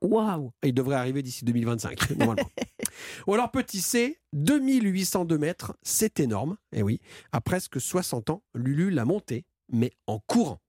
Waouh 0.00 0.52
Il 0.62 0.74
devrait 0.74 0.96
arriver 0.96 1.22
d'ici 1.22 1.44
2025, 1.44 2.10
normalement. 2.16 2.48
Ou 3.26 3.34
alors, 3.34 3.50
petit 3.50 3.80
C, 3.80 4.20
2802 4.32 5.38
mètres, 5.38 5.76
c'est 5.82 6.20
énorme. 6.20 6.56
Et 6.72 6.82
oui, 6.82 7.00
à 7.32 7.40
presque 7.40 7.80
60 7.80 8.30
ans, 8.30 8.42
Lulu 8.54 8.90
l'a 8.90 9.04
monté, 9.04 9.44
mais 9.70 9.92
en 10.06 10.18
courant. 10.20 10.60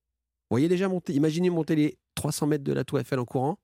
Vous 0.50 0.56
voyez 0.56 0.68
déjà 0.68 0.88
monter, 0.88 1.14
imaginez 1.14 1.50
monter 1.52 1.76
les 1.76 1.98
300 2.22 2.47
mètres 2.47 2.63
de 2.63 2.74
la 2.74 2.84
Tour 2.84 2.99
Eiffel 2.99 3.20
en 3.20 3.26
courant. 3.26 3.57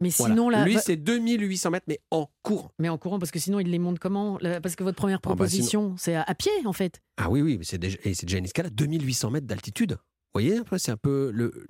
Mais 0.00 0.08
Voilà. 0.10 0.34
sinon, 0.34 0.48
là. 0.48 0.64
Lui, 0.64 0.78
c'est 0.78 0.96
2800 0.96 1.70
mètres, 1.70 1.86
mais 1.88 2.00
en 2.10 2.28
courant. 2.42 2.70
Mais 2.80 2.88
en 2.88 2.98
courant, 2.98 3.18
parce 3.20 3.30
que 3.30 3.38
sinon, 3.38 3.60
il 3.60 3.70
les 3.70 3.78
monte 3.78 3.98
comment? 4.00 4.38
Parce 4.62 4.74
que 4.74 4.82
votre 4.82 4.96
première 4.96 5.18
Ah 5.18 5.28
bah, 5.28 5.34
proposition, 5.36 5.94
c'est 5.96 6.14
à, 6.16 6.22
à 6.22 6.34
pied, 6.34 6.50
en 6.64 6.72
fait. 6.72 7.00
Ah 7.16 7.30
oui, 7.30 7.40
oui, 7.40 7.56
mais 7.58 7.64
c'est 7.64 7.78
déjà, 7.78 7.98
et 8.04 8.12
c'est 8.14 8.26
déjà 8.26 8.38
une 8.38 8.44
escalade, 8.44 8.74
2800 8.74 9.30
mètres 9.30 9.46
d'altitude. 9.46 9.96
Vous 10.34 10.40
voyez, 10.40 10.56
après, 10.56 10.78
c'est 10.78 10.90
un 10.90 10.96
peu 10.96 11.30
le, 11.34 11.66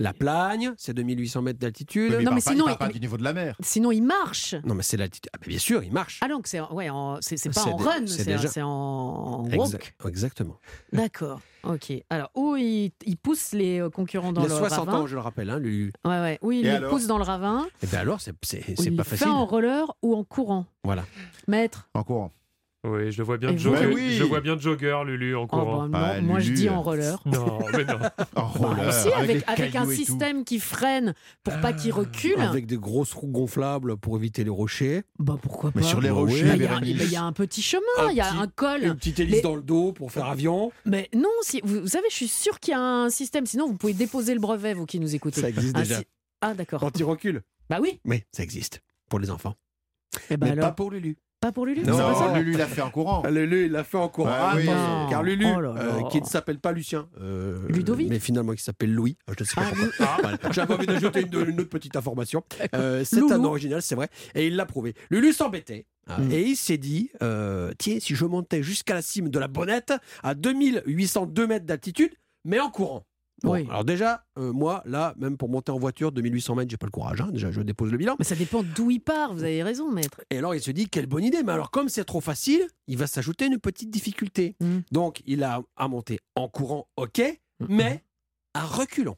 la 0.00 0.12
plagne, 0.12 0.74
c'est 0.76 0.92
2800 0.92 1.40
mètres 1.42 1.60
d'altitude. 1.60 2.16
il 2.18 2.24
Non, 2.24 2.32
mais 2.32 2.40
pas- 2.40 2.50
il 2.50 2.54
sinon, 2.54 2.64
parle 2.64 2.78
pas 2.78 2.88
du 2.88 2.98
niveau 2.98 3.16
de 3.16 3.22
la 3.22 3.32
mer. 3.32 3.54
Sinon, 3.60 3.92
il 3.92 4.02
marche. 4.02 4.56
Non, 4.64 4.74
mais 4.74 4.82
c'est 4.82 4.96
l'altitude. 4.96 5.30
Ah, 5.32 5.38
bien 5.46 5.58
sûr, 5.60 5.84
il 5.84 5.92
marche. 5.92 6.18
Ah 6.20 6.26
donc 6.26 6.48
c'est 6.48 6.60
ouais, 6.60 6.88
c'est 7.20 7.54
pas 7.54 7.62
en 7.62 7.76
run, 7.76 8.06
c'est 8.08 8.24
déjà- 8.24 8.66
en, 8.66 9.44
walk. 9.54 9.94
Exactement. 10.08 10.56
D'accord. 10.92 11.40
Ok. 11.62 11.92
Alors 12.10 12.30
où 12.34 12.56
il, 12.56 12.90
il 13.04 13.16
pousse 13.16 13.52
les 13.52 13.80
euh, 13.80 13.88
concurrents 13.88 14.32
dans 14.32 14.42
il 14.42 14.46
a 14.50 14.54
le 14.54 14.58
60 14.58 14.86
ravin 14.88 15.00
ans, 15.02 15.06
je 15.06 15.14
le 15.14 15.20
rappelle, 15.20 15.50
hein, 15.50 15.60
Lulu. 15.60 15.92
Ouais 16.04 16.20
ouais. 16.20 16.38
Oui, 16.42 16.60
il 16.62 16.66
Et 16.66 16.80
les 16.80 16.88
pousse 16.88 17.06
dans 17.06 17.18
le 17.18 17.24
ravin. 17.24 17.68
Et 17.82 17.86
bien 17.86 18.00
alors, 18.00 18.20
c'est 18.20 18.32
Où 18.32 18.36
c'est 18.42 18.64
il 18.84 18.96
pas 18.96 19.04
fait 19.04 19.16
facile. 19.16 19.32
en 19.32 19.46
roller 19.46 19.92
ou 20.02 20.16
en 20.16 20.24
courant. 20.24 20.66
Voilà. 20.82 21.04
Maître. 21.46 21.88
En 21.94 22.02
courant. 22.02 22.32
Oui, 22.84 23.10
je 23.10 23.18
le 23.18 23.24
vois 23.24 23.36
bien 23.36 23.48
Et 23.50 23.54
de 23.54 23.58
jogger. 23.58 23.86
Oui. 23.86 24.12
Je 24.12 24.22
vois 24.22 24.40
bien 24.40 24.54
de 24.54 24.60
jogger, 24.60 24.96
Lulu, 25.06 25.34
en 25.34 25.46
courant. 25.48 25.88
bah, 25.88 25.98
non, 25.98 26.06
Ah, 26.18 26.20
moi 26.20 26.38
je 26.38 26.52
dis 26.52 26.68
en 26.68 26.82
roller. 26.82 27.20
Non, 27.26 27.58
mais 27.72 27.84
non. 27.84 27.98
En 28.36 28.46
roller, 28.46 28.92
Si, 28.92 29.08
avec, 29.12 29.44
un 29.74 29.88
et 29.90 29.94
système 29.94 30.44
qui 30.44 30.60
freine 30.60 31.14
pour 31.42 31.54
pas 31.60 31.72
qu'il 31.72 31.92
recule. 31.92 32.38
Avec 32.38 32.66
des 32.66 32.76
grosses 32.76 33.12
roues 33.12 33.26
gonflables 33.26 33.96
pour 33.96 34.16
éviter 34.16 34.44
les 34.44 34.50
rochers. 34.50 35.02
Bah 35.18 35.36
pourquoi 35.40 35.72
pas 35.72 35.80
Mais 35.80 35.86
sur 35.86 36.00
les 36.00 36.10
Bah 36.10 36.14
rochers, 36.14 36.44
Bah, 36.44 36.54
Il 36.82 36.96
y, 36.96 37.02
a- 37.02 37.04
y 37.04 37.16
un 37.16 37.32
petit 37.32 37.62
chemin, 37.62 37.82
il 38.10 38.16
y 38.16 38.20
a 38.20 38.28
petit- 38.30 38.36
un 38.38 38.46
col. 38.46 38.82
Une 38.84 38.94
petite 38.94 39.18
hélice 39.18 39.36
Mais- 39.36 39.40
dans 39.42 39.56
le 39.56 39.62
dos 39.62 39.92
pour 39.92 40.12
faire 40.12 40.26
avion. 40.26 40.70
Mais 40.84 41.08
non, 41.14 41.28
si, 41.42 41.60
vous, 41.64 41.80
vous 41.80 41.88
savez, 41.88 42.06
je 42.10 42.14
suis 42.14 42.28
sûr 42.28 42.60
qu'il 42.60 42.72
y 42.72 42.74
a 42.74 42.80
un 42.80 43.10
système. 43.10 43.46
Sinon, 43.46 43.66
vous 43.66 43.74
pouvez 43.76 43.94
déposer 43.94 44.32
le 44.34 44.40
brevet, 44.40 44.74
vous 44.74 44.86
qui 44.86 45.00
nous 45.00 45.14
écoutez. 45.14 45.40
Ça 45.40 45.48
existe 45.48 45.76
Un 45.76 45.80
déjà. 45.82 45.98
si- 45.98 46.04
Ah, 46.40 46.54
d'accord. 46.54 46.78
Quand 46.80 46.96
il 46.98 47.04
recule. 47.04 47.42
Bah 47.68 47.78
oui. 47.82 48.00
Oui, 48.04 48.22
ça 48.30 48.44
existe. 48.44 48.80
Pour 49.10 49.18
les 49.18 49.30
enfants. 49.30 49.54
Eh 50.30 50.36
ben 50.36 50.46
mais 50.46 50.52
alors, 50.52 50.68
pas 50.68 50.72
pour 50.72 50.90
Lulu. 50.92 51.16
Pas 51.46 51.52
pour 51.52 51.66
Lulu 51.66 51.82
Non. 51.84 52.34
Lulu 52.34 52.52
l'a 52.56 52.66
fait 52.66 52.80
en 52.82 52.90
courant. 52.90 53.22
Ah, 53.24 53.30
Lulu, 53.30 53.66
il 53.66 53.72
l'a 53.72 53.84
fait 53.84 53.96
en 53.96 54.08
courant. 54.08 54.30
Ah 54.32 54.54
oui. 54.56 54.66
Non. 54.66 55.06
Car 55.08 55.22
Lulu, 55.22 55.46
Oh 55.56 55.60
là 55.60 55.72
là. 55.74 55.80
euh, 55.80 56.02
qui 56.10 56.20
ne 56.20 56.26
s'appelle 56.26 56.58
pas 56.58 56.72
Lucien. 56.72 57.08
euh, 57.20 57.58
Ludovic 57.68 58.08
Mais 58.10 58.18
finalement, 58.18 58.52
qui 58.54 58.62
s'appelle 58.62 58.92
Louis. 58.92 59.16
Je 59.28 59.34
ne 59.38 59.46
sais 59.46 59.54
pas 59.54 59.62
Ah, 59.64 59.70
pourquoi. 59.70 59.86
Lou- 59.86 59.92
Voilà. 60.22 60.38
J'avais 60.52 60.74
envie 60.74 60.86
d'ajouter 60.86 61.20
une, 61.22 61.48
une 61.50 61.60
autre 61.60 61.68
petite 61.70 61.94
information. 61.96 62.42
Euh, 62.74 63.04
c'est 63.04 63.20
un 63.32 63.44
original, 63.44 63.82
c'est 63.82 63.94
vrai. 63.94 64.08
Et 64.34 64.46
il 64.48 64.56
l'a 64.56 64.66
prouvé. 64.66 64.94
Lulu 65.10 65.32
s'embêtait. 65.32 65.86
hein, 66.08 66.20
Mm. 66.20 66.30
Et 66.32 66.42
il 66.42 66.56
s'est 66.56 66.78
dit, 66.78 67.10
euh, 67.22 67.72
tiens, 67.78 67.98
si 68.00 68.14
je 68.14 68.24
montais 68.24 68.62
jusqu'à 68.62 68.94
la 68.94 69.02
cime 69.02 69.28
de 69.28 69.38
la 69.38 69.48
Bonnette, 69.48 69.92
à 70.22 70.34
2802 70.34 71.46
mètres 71.46 71.66
d'altitude, 71.66 72.12
mais 72.44 72.60
en 72.60 72.70
courant. 72.70 73.04
Bon, 73.42 73.52
Oui. 73.52 73.66
Alors 73.68 73.84
déjà, 73.84 74.24
euh, 74.38 74.52
moi, 74.52 74.82
là, 74.86 75.14
même 75.18 75.36
pour 75.36 75.48
monter 75.48 75.70
en 75.70 75.78
voiture, 75.78 76.10
2800 76.12 76.54
mètres, 76.54 76.70
j'ai 76.70 76.76
pas 76.76 76.86
le 76.86 76.90
courage. 76.90 77.20
hein. 77.20 77.28
Déjà, 77.32 77.50
je 77.50 77.60
dépose 77.60 77.92
le 77.92 77.98
bilan. 77.98 78.16
Mais 78.18 78.24
ça 78.24 78.34
dépend 78.34 78.62
d'où 78.62 78.90
il 78.90 79.00
part, 79.00 79.34
vous 79.34 79.44
avez 79.44 79.62
raison, 79.62 79.90
maître. 79.92 80.22
Et 80.30 80.38
alors, 80.38 80.54
il 80.54 80.60
se 80.62 80.70
dit, 80.70 80.88
quelle 80.88 81.06
bonne 81.06 81.24
idée. 81.24 81.42
Mais 81.42 81.52
alors, 81.52 81.70
comme 81.70 81.88
c'est 81.88 82.04
trop 82.04 82.20
facile, 82.22 82.66
il 82.86 82.96
va 82.96 83.06
s'ajouter 83.06 83.46
une 83.46 83.58
petite 83.58 83.90
difficulté. 83.90 84.56
Mm. 84.60 84.78
Donc, 84.90 85.22
il 85.26 85.42
a 85.44 85.62
à 85.76 85.88
monter 85.88 86.18
en 86.34 86.48
courant, 86.48 86.88
ok, 86.96 87.20
mais 87.68 88.02
à 88.54 88.64
reculons. 88.64 89.16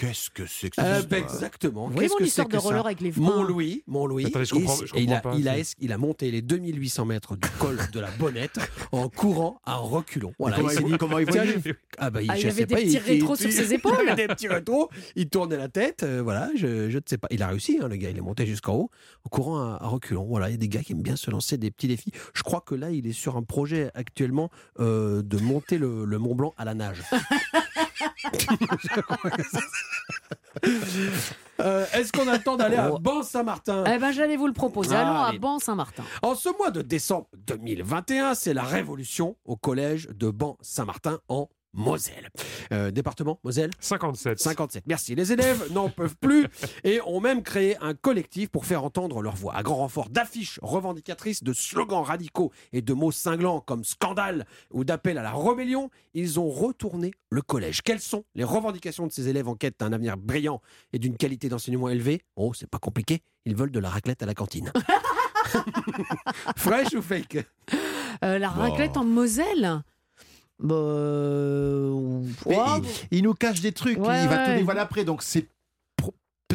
Qu'est-ce 0.00 0.30
que 0.30 0.46
c'est 0.46 0.70
que 0.70 0.80
Euh, 0.80 1.02
ben, 1.02 1.18
histoire 1.18 1.34
exactement. 1.34 1.90
Qu'est-ce 1.90 2.12
mon 2.12 2.16
que 2.18 2.24
histoire 2.24 2.46
c'est 2.46 2.52
de 2.52 2.56
que 2.56 2.62
ça 2.62 2.68
roller 2.68 2.86
avec 2.86 3.00
les 3.02 3.12
freins 3.12 3.22
Mon 3.36 3.42
Louis, 3.42 3.84
mon 3.86 4.06
Louis. 4.06 4.24
Je 4.24 4.50
comprends- 4.54 4.76
je 4.76 4.96
il, 4.96 5.12
a, 5.12 5.20
pas, 5.20 5.34
il, 5.36 5.64
il 5.80 5.98
monté 5.98 6.30
les 6.30 6.40
2800 6.40 7.04
mètres 7.04 7.36
du 7.36 7.46
col 7.58 7.78
de 7.92 8.00
la 8.00 8.10
Bonnette 8.12 8.58
en 8.92 9.10
courant 9.10 9.60
à 9.66 9.76
reculons. 9.76 10.32
Voilà, 10.38 10.56
comment 10.56 10.70
il 10.70 10.80
il- 10.80 10.84
dit, 10.92 10.96
comment 10.98 11.18
il 11.18 11.26
voyait 11.30 11.54
Ah 11.98 12.08
bah, 12.08 12.22
il, 12.22 12.30
Ah, 12.30 12.38
il 12.38 12.46
avait 12.46 12.64
des 12.64 12.74
pas, 12.74 12.80
petits 12.80 12.92
il- 12.92 12.98
rétros 12.98 13.34
il- 13.34 13.42
sur 13.42 13.52
ses 13.52 13.66
il 13.66 13.72
épaules. 13.74 13.94
avait 14.08 14.26
des 14.26 14.28
petits 14.34 14.48
rétros, 14.48 14.88
il 15.16 15.28
tournait 15.28 15.58
la 15.58 15.68
tête, 15.68 16.02
euh, 16.02 16.22
voilà, 16.22 16.48
je, 16.56 16.88
je 16.88 16.96
ne 16.96 17.02
sais 17.04 17.18
pas. 17.18 17.28
Il 17.30 17.42
a 17.42 17.48
réussi, 17.48 17.78
hein, 17.82 17.88
le 17.88 17.96
gars, 17.96 18.08
il 18.08 18.16
est 18.16 18.22
monté 18.22 18.46
jusqu'en 18.46 18.74
haut 18.76 18.90
en 19.24 19.28
courant 19.28 19.58
à, 19.60 19.78
à 19.82 19.86
reculons. 19.88 20.24
Voilà, 20.24 20.48
il 20.48 20.52
y 20.52 20.54
a 20.54 20.58
des 20.58 20.68
gars 20.68 20.80
qui 20.80 20.92
aiment 20.92 21.02
bien 21.02 21.16
se 21.16 21.30
lancer 21.30 21.58
des 21.58 21.70
petits 21.70 21.88
défis. 21.88 22.12
Je 22.32 22.42
crois 22.42 22.62
que 22.62 22.74
là, 22.74 22.90
il 22.90 23.06
est 23.06 23.12
sur 23.12 23.36
un 23.36 23.42
projet 23.42 23.90
actuellement 23.94 24.50
euh, 24.78 25.20
de 25.22 25.36
monter 25.38 25.76
le, 25.76 26.06
le 26.06 26.18
Mont 26.18 26.34
Blanc 26.34 26.54
à 26.56 26.64
la 26.64 26.72
nage. 26.72 27.02
Euh, 31.60 31.84
Est-ce 31.92 32.10
qu'on 32.10 32.26
a 32.26 32.38
le 32.38 32.42
temps 32.42 32.56
d'aller 32.56 32.76
à 32.76 32.90
Ban-Saint-Martin 32.90 33.84
Eh 33.86 33.98
ben, 33.98 34.12
j'allais 34.12 34.36
vous 34.36 34.46
le 34.46 34.54
proposer. 34.54 34.94
Ah, 34.96 35.00
Allons 35.02 35.20
à 35.20 35.26
allez. 35.28 35.38
Ban-Saint-Martin. 35.38 36.02
En 36.22 36.34
ce 36.34 36.48
mois 36.56 36.70
de 36.70 36.80
décembre 36.80 37.28
2021, 37.36 38.34
c'est 38.34 38.54
la 38.54 38.62
révolution 38.62 39.36
au 39.44 39.56
collège 39.56 40.08
de 40.08 40.30
Ban-Saint-Martin 40.30 41.18
en 41.28 41.50
Moselle. 41.72 42.28
Euh, 42.72 42.90
département 42.90 43.38
Moselle 43.44 43.70
57. 43.80 44.38
57. 44.38 44.84
Merci. 44.86 45.14
Les 45.14 45.32
élèves 45.32 45.72
n'en 45.72 45.88
peuvent 45.88 46.16
plus 46.16 46.46
et 46.84 47.00
ont 47.06 47.20
même 47.20 47.42
créé 47.42 47.76
un 47.80 47.94
collectif 47.94 48.48
pour 48.48 48.66
faire 48.66 48.84
entendre 48.84 49.22
leur 49.22 49.36
voix. 49.36 49.54
À 49.54 49.62
grand 49.62 49.76
renfort 49.76 50.08
d'affiches 50.08 50.58
revendicatrices, 50.62 51.42
de 51.42 51.52
slogans 51.52 52.02
radicaux 52.02 52.52
et 52.72 52.82
de 52.82 52.92
mots 52.92 53.12
cinglants 53.12 53.60
comme 53.60 53.84
scandale 53.84 54.46
ou 54.72 54.84
d'appel 54.84 55.18
à 55.18 55.22
la 55.22 55.32
rébellion, 55.32 55.90
ils 56.14 56.40
ont 56.40 56.48
retourné 56.48 57.12
le 57.30 57.42
collège. 57.42 57.82
Quelles 57.82 58.00
sont 58.00 58.24
les 58.34 58.44
revendications 58.44 59.06
de 59.06 59.12
ces 59.12 59.28
élèves 59.28 59.48
en 59.48 59.54
quête 59.54 59.80
d'un 59.80 59.92
avenir 59.92 60.16
brillant 60.16 60.60
et 60.92 60.98
d'une 60.98 61.16
qualité 61.16 61.48
d'enseignement 61.48 61.88
élevée? 61.88 62.22
Oh, 62.36 62.52
c'est 62.54 62.68
pas 62.68 62.78
compliqué. 62.78 63.22
Ils 63.46 63.56
veulent 63.56 63.70
de 63.70 63.80
la 63.80 63.88
raclette 63.88 64.22
à 64.22 64.26
la 64.26 64.34
cantine. 64.34 64.72
Fraîche 66.56 66.94
ou 66.94 67.02
fake? 67.02 67.46
Euh, 68.24 68.38
la 68.38 68.50
raclette 68.50 68.96
en 68.96 69.04
Moselle? 69.04 69.82
Bah, 70.62 70.74
euh, 70.74 72.22
il, 72.48 72.58
il 73.18 73.22
nous 73.24 73.34
cache 73.34 73.60
des 73.60 73.72
trucs, 73.72 73.98
Ouais, 73.98 74.22
il 74.22 74.28
va 74.28 74.44
tout 74.46 74.52
dévoiler 74.52 74.80
après, 74.80 75.04
donc 75.04 75.22
c'est 75.22 75.46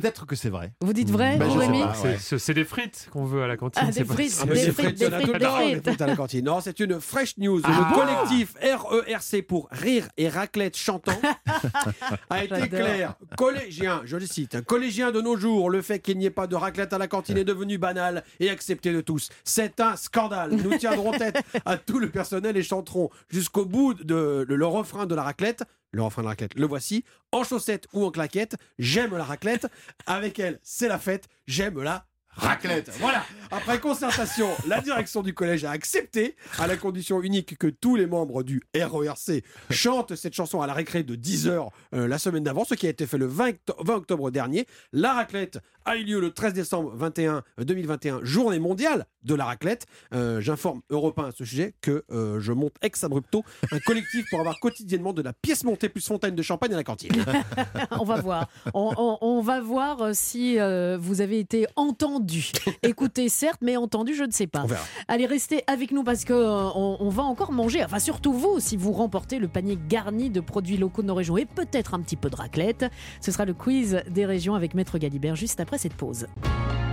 peut-être 0.06 0.26
que 0.28 0.36
c'est 0.36 0.50
vrai. 0.50 0.72
Vous 0.82 0.94
dites 0.94 1.10
vrai, 1.10 1.38
Ben, 1.38 1.50
Rémi 1.50 1.82
pas. 1.82 1.94
C'est- 2.20 2.54
des 2.54 2.64
frites 2.64 3.10
qu'on 3.12 3.26
veut 3.26 3.42
à 3.44 3.48
la 3.48 3.58
cantine. 3.58 3.82
Ah, 3.88 3.92
des 3.92 4.04
pas 4.06 4.14
frites, 4.14 4.44
mais 4.48 4.54
Des 4.54 4.72
frites, 4.72 4.98
des 4.98 5.10
frites, 5.10 5.26
des 5.26 5.40
des 5.40 5.46
frites. 5.46 5.84
frites 5.88 6.02
à 6.02 6.08
la 6.08 6.16
cantine. 6.16 6.46
Non, 6.46 6.62
c'est 6.62 6.80
une 6.80 7.00
fresh 7.02 7.38
news. 7.38 7.60
Ah. 7.64 7.90
le 7.90 7.96
collectif 7.96 8.54
RERC 8.62 9.42
pour 9.42 9.68
Rire 9.72 10.08
et 10.18 10.30
Raclette 10.30 10.78
Chantant 10.78 11.20
a 12.30 12.44
été 12.44 12.70
clair. 12.70 13.16
Collégien, 13.38 14.02
je 14.06 14.18
le 14.18 14.26
cite, 14.26 14.62
collégien 14.66 15.12
de 15.12 15.22
nos 15.22 15.36
jours, 15.38 15.70
le 15.70 15.82
fait 15.82 16.00
qu'il 16.00 16.18
n'y 16.18 16.26
ait 16.26 16.30
pas 16.30 16.48
de 16.48 16.56
raclette 16.56 16.94
à 16.94 16.98
la 16.98 17.08
cantine 17.08 17.38
est 17.38 17.44
devenu 17.44 17.78
banal 17.78 18.24
et 18.40 18.50
accepté 18.50 18.94
de 18.94 19.02
tous. 19.02 19.30
C'est 19.44 19.80
un 19.80 19.96
scandale. 19.96 20.52
Nous 20.52 20.78
tiendrons 20.78 21.12
tête 21.12 21.38
à 21.66 21.78
tout 21.78 22.00
le 22.00 22.10
personnel 22.10 22.56
et 22.58 22.64
chanterons 22.64 23.10
jusqu'au 23.30 23.66
bout 23.66 23.94
de 23.96 24.46
le, 24.48 24.56
le 24.56 24.66
refrain 24.68 25.06
de 25.06 25.16
la 25.16 25.24
raclette. 25.24 25.64
Le 25.92 26.02
refrain 26.02 26.24
de 26.24 26.28
raclette, 26.28 26.56
le 26.56 26.66
voici. 26.66 27.06
En 27.32 27.44
chaussettes 27.44 27.88
ou 27.94 28.06
en 28.06 28.12
claquettes, 28.12 28.56
j'aime 28.80 29.16
la 29.16 29.24
raclette. 29.24 29.68
Avec 30.06 30.40
elle, 30.40 30.60
c'est 30.64 30.88
la 30.88 31.00
fête. 31.00 31.28
J'aime 31.48 31.82
la 31.82 32.06
raclette. 32.36 32.92
Voilà. 33.00 33.24
Après 33.52 33.80
concertation, 33.80 34.48
la 34.68 34.82
direction 34.82 35.22
du 35.22 35.34
collège 35.34 35.64
a 35.66 35.72
accepté, 35.72 36.36
à 36.60 36.68
la 36.68 36.78
condition 36.78 37.22
unique 37.22 37.58
que 37.58 37.68
tous 37.68 37.96
les 37.96 38.08
membres 38.08 38.44
du 38.44 38.62
RERC 38.76 39.44
chantent 39.70 40.16
cette 40.16 40.34
chanson 40.34 40.62
à 40.62 40.68
la 40.68 40.74
récré 40.74 41.04
de 41.04 41.16
10h 41.16 41.70
la 41.94 42.18
semaine 42.18 42.44
d'avant, 42.44 42.66
ce 42.66 42.74
qui 42.76 42.88
a 42.88 42.90
été 42.90 43.06
fait 43.06 43.18
le 43.18 43.26
20, 43.28 43.50
octo- 43.52 43.76
20 43.86 43.94
octobre 43.96 44.32
dernier. 44.32 44.66
La 44.92 45.14
raclette 45.14 45.60
a 45.86 45.96
eu 45.98 46.04
lieu 46.04 46.20
le 46.20 46.32
13 46.32 46.54
décembre 46.54 46.92
21, 46.96 47.44
euh, 47.60 47.64
2021, 47.64 48.20
journée 48.24 48.58
mondiale 48.60 49.06
de 49.24 49.36
la 49.36 49.46
raclette. 49.46 49.86
Euh, 50.14 50.42
J'informe 50.42 50.82
Europe 50.90 51.20
1 51.20 51.26
à 51.26 51.32
ce 51.32 51.46
sujet 51.46 51.76
que 51.82 52.04
euh, 52.12 52.40
je 52.40 52.52
monte 52.54 52.74
ex 52.82 53.04
abrupto 53.04 53.44
un 53.72 53.80
collectif 53.80 54.26
pour 54.32 54.40
avoir 54.40 54.60
quotidiennement 54.60 55.14
de 55.14 55.22
la 55.22 55.32
pièce 55.34 55.64
montée 55.64 55.88
plus 55.90 56.06
fontaine 56.06 56.34
de 56.36 56.42
champagne 56.42 56.74
à 56.74 56.78
la 56.78 56.84
cantine. 56.84 57.12
on 57.92 58.04
va 58.04 58.20
voir. 58.20 58.50
On, 58.74 58.94
on- 58.98 59.18
on 59.22 59.42
va 59.42 59.62
voir 59.62 60.02
euh, 60.02 60.12
si 60.14 60.60
euh, 60.60 60.98
vous 61.00 61.22
avez 61.22 61.40
été 61.40 61.68
entendu. 61.76 62.25
Écoutez, 62.84 63.30
certes, 63.30 63.60
mais 63.62 63.78
entendu, 63.78 64.14
je 64.16 64.24
ne 64.24 64.32
sais 64.32 64.48
pas. 64.48 64.64
On 64.64 64.68
verra. 64.68 64.84
Allez, 65.08 65.26
restez 65.26 65.64
avec 65.68 65.92
nous 65.92 66.04
parce 66.04 66.26
que 66.26 66.34
euh, 66.34 66.70
on, 66.76 66.98
on 67.00 67.10
va 67.10 67.24
encore 67.24 67.52
manger. 67.52 67.84
Enfin, 67.84 68.00
surtout 68.00 68.34
vous, 68.34 68.60
si 68.60 68.78
vous 68.78 68.92
remportez 68.92 69.40
le 69.40 69.48
panier 69.48 69.78
garni 69.90 70.30
de 70.30 70.40
produits 70.40 70.78
locaux 70.78 71.02
de 71.02 71.08
nos 71.08 71.16
régions 71.16 71.38
et 71.38 71.46
peut-être 71.46 71.94
un 71.94 72.00
petit 72.00 72.16
peu 72.16 72.30
de 72.30 72.36
raclette. 72.36 72.86
Ce 73.22 73.32
sera 73.32 73.46
le 73.46 73.54
quiz 73.54 74.02
des 74.10 74.26
régions 74.26 74.56
avec 74.56 74.74
Maître 74.74 74.98
Galibert 74.98 75.36
juste 75.36 75.60
après 75.60 75.78
cette 75.78 75.94
pause. 75.94 76.28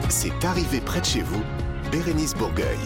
C'est 0.08 0.44
arrivé 0.44 0.80
près 0.80 1.00
de 1.00 1.06
chez 1.06 1.22
vous, 1.22 1.42
Bérénice 1.90 2.34
Bourgueil. 2.34 2.78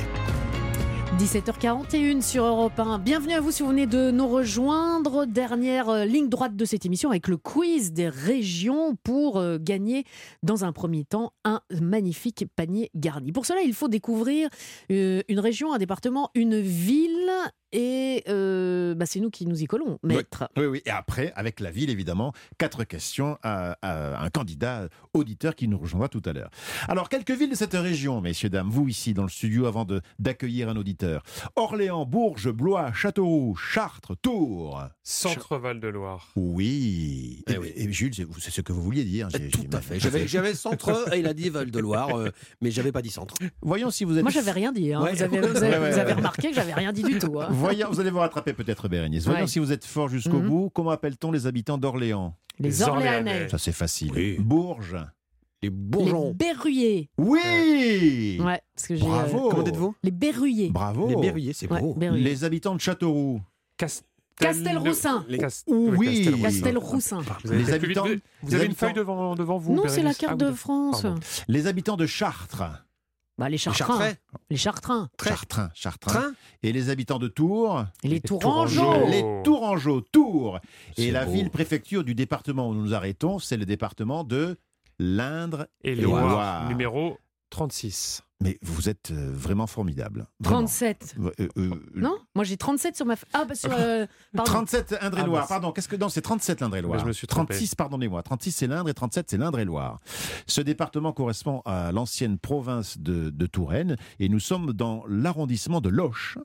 17h41 1.18 2.20
sur 2.20 2.44
Europe 2.44 2.78
1. 2.78 2.98
Bienvenue 2.98 3.32
à 3.32 3.40
vous 3.40 3.50
si 3.50 3.62
vous 3.62 3.70
venez 3.70 3.86
de 3.86 4.10
nous 4.10 4.28
rejoindre. 4.28 5.24
Dernière 5.24 5.88
euh, 5.88 6.04
ligne 6.04 6.28
droite 6.28 6.57
de 6.57 6.64
cette 6.66 6.84
émission 6.84 7.08
avec 7.08 7.28
le 7.28 7.38
quiz 7.38 7.95
des 7.95 8.11
régions 8.11 8.96
pour 9.03 9.38
euh, 9.38 9.57
gagner 9.58 10.04
dans 10.42 10.66
un 10.66 10.72
premier 10.72 11.04
temps 11.04 11.32
un 11.45 11.62
magnifique 11.80 12.45
panier 12.54 12.91
garni. 12.95 13.32
Pour 13.32 13.46
cela, 13.46 13.62
il 13.62 13.72
faut 13.72 13.88
découvrir 13.88 14.50
euh, 14.91 15.22
une 15.28 15.41
région, 15.41 15.72
un 15.72 15.78
département, 15.78 16.30
une 16.34 16.61
ville 16.61 17.30
et 17.78 18.24
euh, 18.28 18.94
bah, 18.94 19.04
c'est 19.04 19.20
nous 19.20 19.28
qui 19.28 19.46
nous 19.46 19.62
y 19.62 19.66
collons, 19.66 19.98
maître. 20.03 20.48
Oui, 20.57 20.64
oui. 20.64 20.82
Et 20.86 20.90
après, 20.90 21.32
avec 21.36 21.61
la 21.61 21.70
ville, 21.70 21.90
évidemment, 21.90 22.32
quatre 22.57 22.84
questions 22.84 23.36
à, 23.42 23.76
à 23.82 24.24
un 24.24 24.30
candidat 24.30 24.88
auditeur 25.12 25.54
qui 25.54 25.68
nous 25.68 25.76
rejoindra 25.76 26.08
tout 26.08 26.22
à 26.24 26.32
l'heure. 26.32 26.48
Alors, 26.88 27.11
quelques 27.11 27.32
villes 27.32 27.50
de 27.50 27.54
cette 27.54 27.74
région, 27.74 28.20
messieurs, 28.22 28.48
dames, 28.48 28.70
vous 28.70 28.88
ici 28.88 29.12
dans 29.12 29.24
le 29.24 29.28
studio 29.28 29.66
avant 29.66 29.84
de- 29.84 30.00
d'accueillir 30.18 30.70
un 30.70 30.76
auditeur. 30.76 31.22
Orléans, 31.54 32.07
Bourges, 32.07 32.50
Blois, 32.50 32.92
Châteauroux, 32.94 33.54
Chartres, 33.57 34.16
Tours. 34.22 34.82
Centre-Val 35.03 35.78
de 35.78 35.88
Loire. 35.88 36.32
Oui. 36.36 37.42
Eh 37.46 37.53
Et, 37.53 37.58
oui. 37.58 37.72
et 37.76 37.92
Jules, 37.92 38.12
c'est 38.14 38.50
ce 38.50 38.61
que 38.62 38.72
vous 38.72 38.82
vouliez 38.82 39.04
dire. 39.04 39.28
j'ai- 39.30 39.48
Tout 39.50 39.64
à 39.72 39.80
fait. 39.82 40.00
J'avais 40.00 40.26
j'avais 40.26 40.54
centre 40.54 41.12
et 41.14 41.18
il 41.20 41.26
a 41.26 41.34
dit 41.34 41.50
Val 41.50 41.70
de 41.70 41.78
Loire, 41.78 42.16
euh, 42.18 42.30
mais 42.62 42.70
j'avais 42.70 42.92
pas 42.92 43.03
dit 43.03 43.11
centre. 43.11 43.34
Voyons 43.61 43.90
si 43.90 44.04
vous 44.04 44.16
êtes. 44.16 44.22
Moi, 44.22 44.30
j'avais 44.32 44.50
rien 44.50 44.72
dit. 44.72 44.92
hein. 44.94 45.03
Ouais. 45.03 45.12
Vous, 45.14 45.22
avez, 45.22 45.40
vous 45.40 45.57
avez- 45.62 45.76
Ouais, 45.76 45.78
ouais, 45.78 45.90
vous 45.90 45.98
avez 45.98 46.11
ouais. 46.11 46.12
remarqué 46.14 46.48
que 46.48 46.54
j'avais 46.54 46.72
rien 46.74 46.92
dit 46.92 47.03
du 47.03 47.18
tout. 47.18 47.40
hein. 47.40 47.48
Voyons, 47.67 47.88
vous 47.91 48.01
allez 48.01 48.11
vous 48.11 48.18
rattraper 48.18 48.53
peut-être, 48.53 48.88
Bérénice. 48.88 49.25
Voyons 49.26 49.43
Ouais. 49.43 49.47
si 49.47 49.59
vous 49.59 49.72
êtes 49.72 49.84
fort 49.84 50.09
jusqu'au 50.09 50.41
Mhm. 50.41 50.49
bout. 50.49 50.71
Comment 50.75 50.91
appelle-t-on 50.91 51.30
les 51.33 51.47
habitants 51.47 51.79
d'Orléans? 51.79 52.34
Les 52.59 52.68
Les 52.71 52.83
Orléanais, 52.83 53.18
Orléanais. 53.18 53.49
Ça, 53.49 53.59
c'est 53.59 53.72
facile. 53.72 54.13
Oui. 54.14 54.37
Bourges. 54.38 54.97
Les 55.63 55.68
les 55.68 55.71
bourgeons. 55.71 56.33
Berruyers. 56.34 57.11
Oui 57.18 58.38
Ouais, 58.41 58.61
parce 58.75 58.87
que 58.88 58.95
j'ai. 58.97 59.05
euh, 59.05 59.09
Bravo 59.09 59.49
Comment 59.51 59.63
dites-vous? 59.63 59.95
Les 60.03 60.11
Berruyers. 60.11 60.71
Bravo 60.71 61.09
Les 61.09 61.17
berruyers, 61.17 61.53
c'est 61.55 61.71
Ouais, 61.72 61.80
beau. 61.80 61.95
Berruyers. 61.95 62.22
Les 62.25 62.45
habitants 62.45 62.75
de 62.75 62.80
Châteauroux. 62.80 63.41
Castel... 63.76 64.07
Castelroussin. 64.38 65.25
Les... 65.29 65.38
Cast- 65.38 65.64
Oui. 65.67 66.25
Castelroussin. 66.43 66.43
Castelroussin. 66.43 67.21
Vous 67.43 67.53
avez 67.53 67.63
Les 67.64 67.72
habitants- 67.72 68.05
Vous- 68.05 68.49
les 68.49 68.55
avez 68.55 68.64
une 68.67 68.71
habitants- 68.72 68.87
feuille 68.87 68.95
devant, 68.95 69.34
devant 69.34 69.57
vous 69.59 69.75
Non, 69.75 69.83
c'est 69.88 70.03
la 70.03 70.13
carte 70.14 70.41
Ah, 70.43 70.45
de 70.51 70.53
France. 70.53 71.03
pardon. 71.03 71.18
Les 71.49 71.67
habitants 71.67 71.97
de 71.97 72.05
Chartres. 72.07 72.63
Bah, 73.38 73.46
les 73.49 73.53
Les 73.53 73.58
Chartrains. 73.58 73.87
Chartrais. 73.87 74.17
Les 74.50 74.57
Chartrains. 74.57 75.08
Très. 75.18 75.30
Chartrain, 75.30 75.71
Chartrain. 75.75 76.11
Train 76.13 76.33
Et 76.63 76.72
les 76.72 76.88
habitants 76.88 77.18
de 77.18 77.29
Tours. 77.29 77.84
Et 78.03 78.08
les 78.08 78.21
Tourangeaux. 78.21 79.07
Les 79.08 79.22
Tourangeaux, 79.45 80.00
Tours. 80.00 80.58
Et 80.96 81.11
la 81.11 81.25
ville-préfecture 81.26 82.03
du 82.03 82.14
département 82.14 82.68
où 82.71 82.75
nous 82.75 82.83
nous 82.83 82.95
arrêtons, 82.95 83.38
c'est 83.38 83.57
le 83.58 83.67
département 83.67 84.25
de 84.25 84.57
l'Indre 84.99 85.67
Et 85.84 85.95
Loire. 85.95 86.68
numéro 86.68 87.18
36. 87.57 88.22
Mais 88.42 88.58
vous 88.61 88.91
êtes 88.91 89.12
euh, 89.12 89.30
vraiment 89.33 89.66
formidable. 89.66 90.26
Vraiment. 90.41 90.58
37. 90.66 91.14
Euh, 91.41 91.49
euh, 91.57 91.70
Non 91.95 92.18
Moi, 92.34 92.45
j'ai 92.45 92.58
37 92.58 92.95
sur 92.95 93.07
ma. 93.07 93.14
f- 93.14 93.22
Ah, 93.33 93.46
bah, 93.46 93.54
sur. 93.54 93.70
euh, 93.78 94.07
pardon. 94.34 94.53
37 94.53 94.95
Indre 95.00 95.16
et 95.18 95.20
Ah, 95.22 95.26
Loire, 95.26 95.42
bah, 95.45 95.46
pardon, 95.49 95.72
qu'est-ce 95.72 95.88
que 95.88 95.96
non, 95.96 96.11
c'est 96.11 96.20
37 96.20 96.61
l'Indre 96.61 96.76
et 96.76 96.83
Loire. 96.83 96.96
Bah, 96.99 97.03
je 97.03 97.08
me 97.08 97.12
suis 97.14 97.26
trompé. 97.26 97.54
36, 97.54 97.74
pardonnez-moi. 97.74 98.22
36 98.22 98.53
c'est 98.53 98.66
l'Indre 98.66 98.91
et 98.91 98.95
37 98.95 99.30
c'est 99.30 99.38
l'Indre 99.38 99.58
et 99.58 99.64
Loire. 99.64 100.00
Ce 100.46 100.61
département 100.61 101.12
correspond 101.14 101.62
à 101.64 101.92
l'ancienne 101.92 102.37
province 102.38 102.99
de, 102.99 103.30
de 103.30 103.46
Touraine 103.46 103.96
et 104.18 104.28
nous 104.28 104.41
sommes 104.41 104.74
dans 104.74 105.03
l'arrondissement 105.08 105.80
de 105.80 105.88
Loche. 105.88 106.37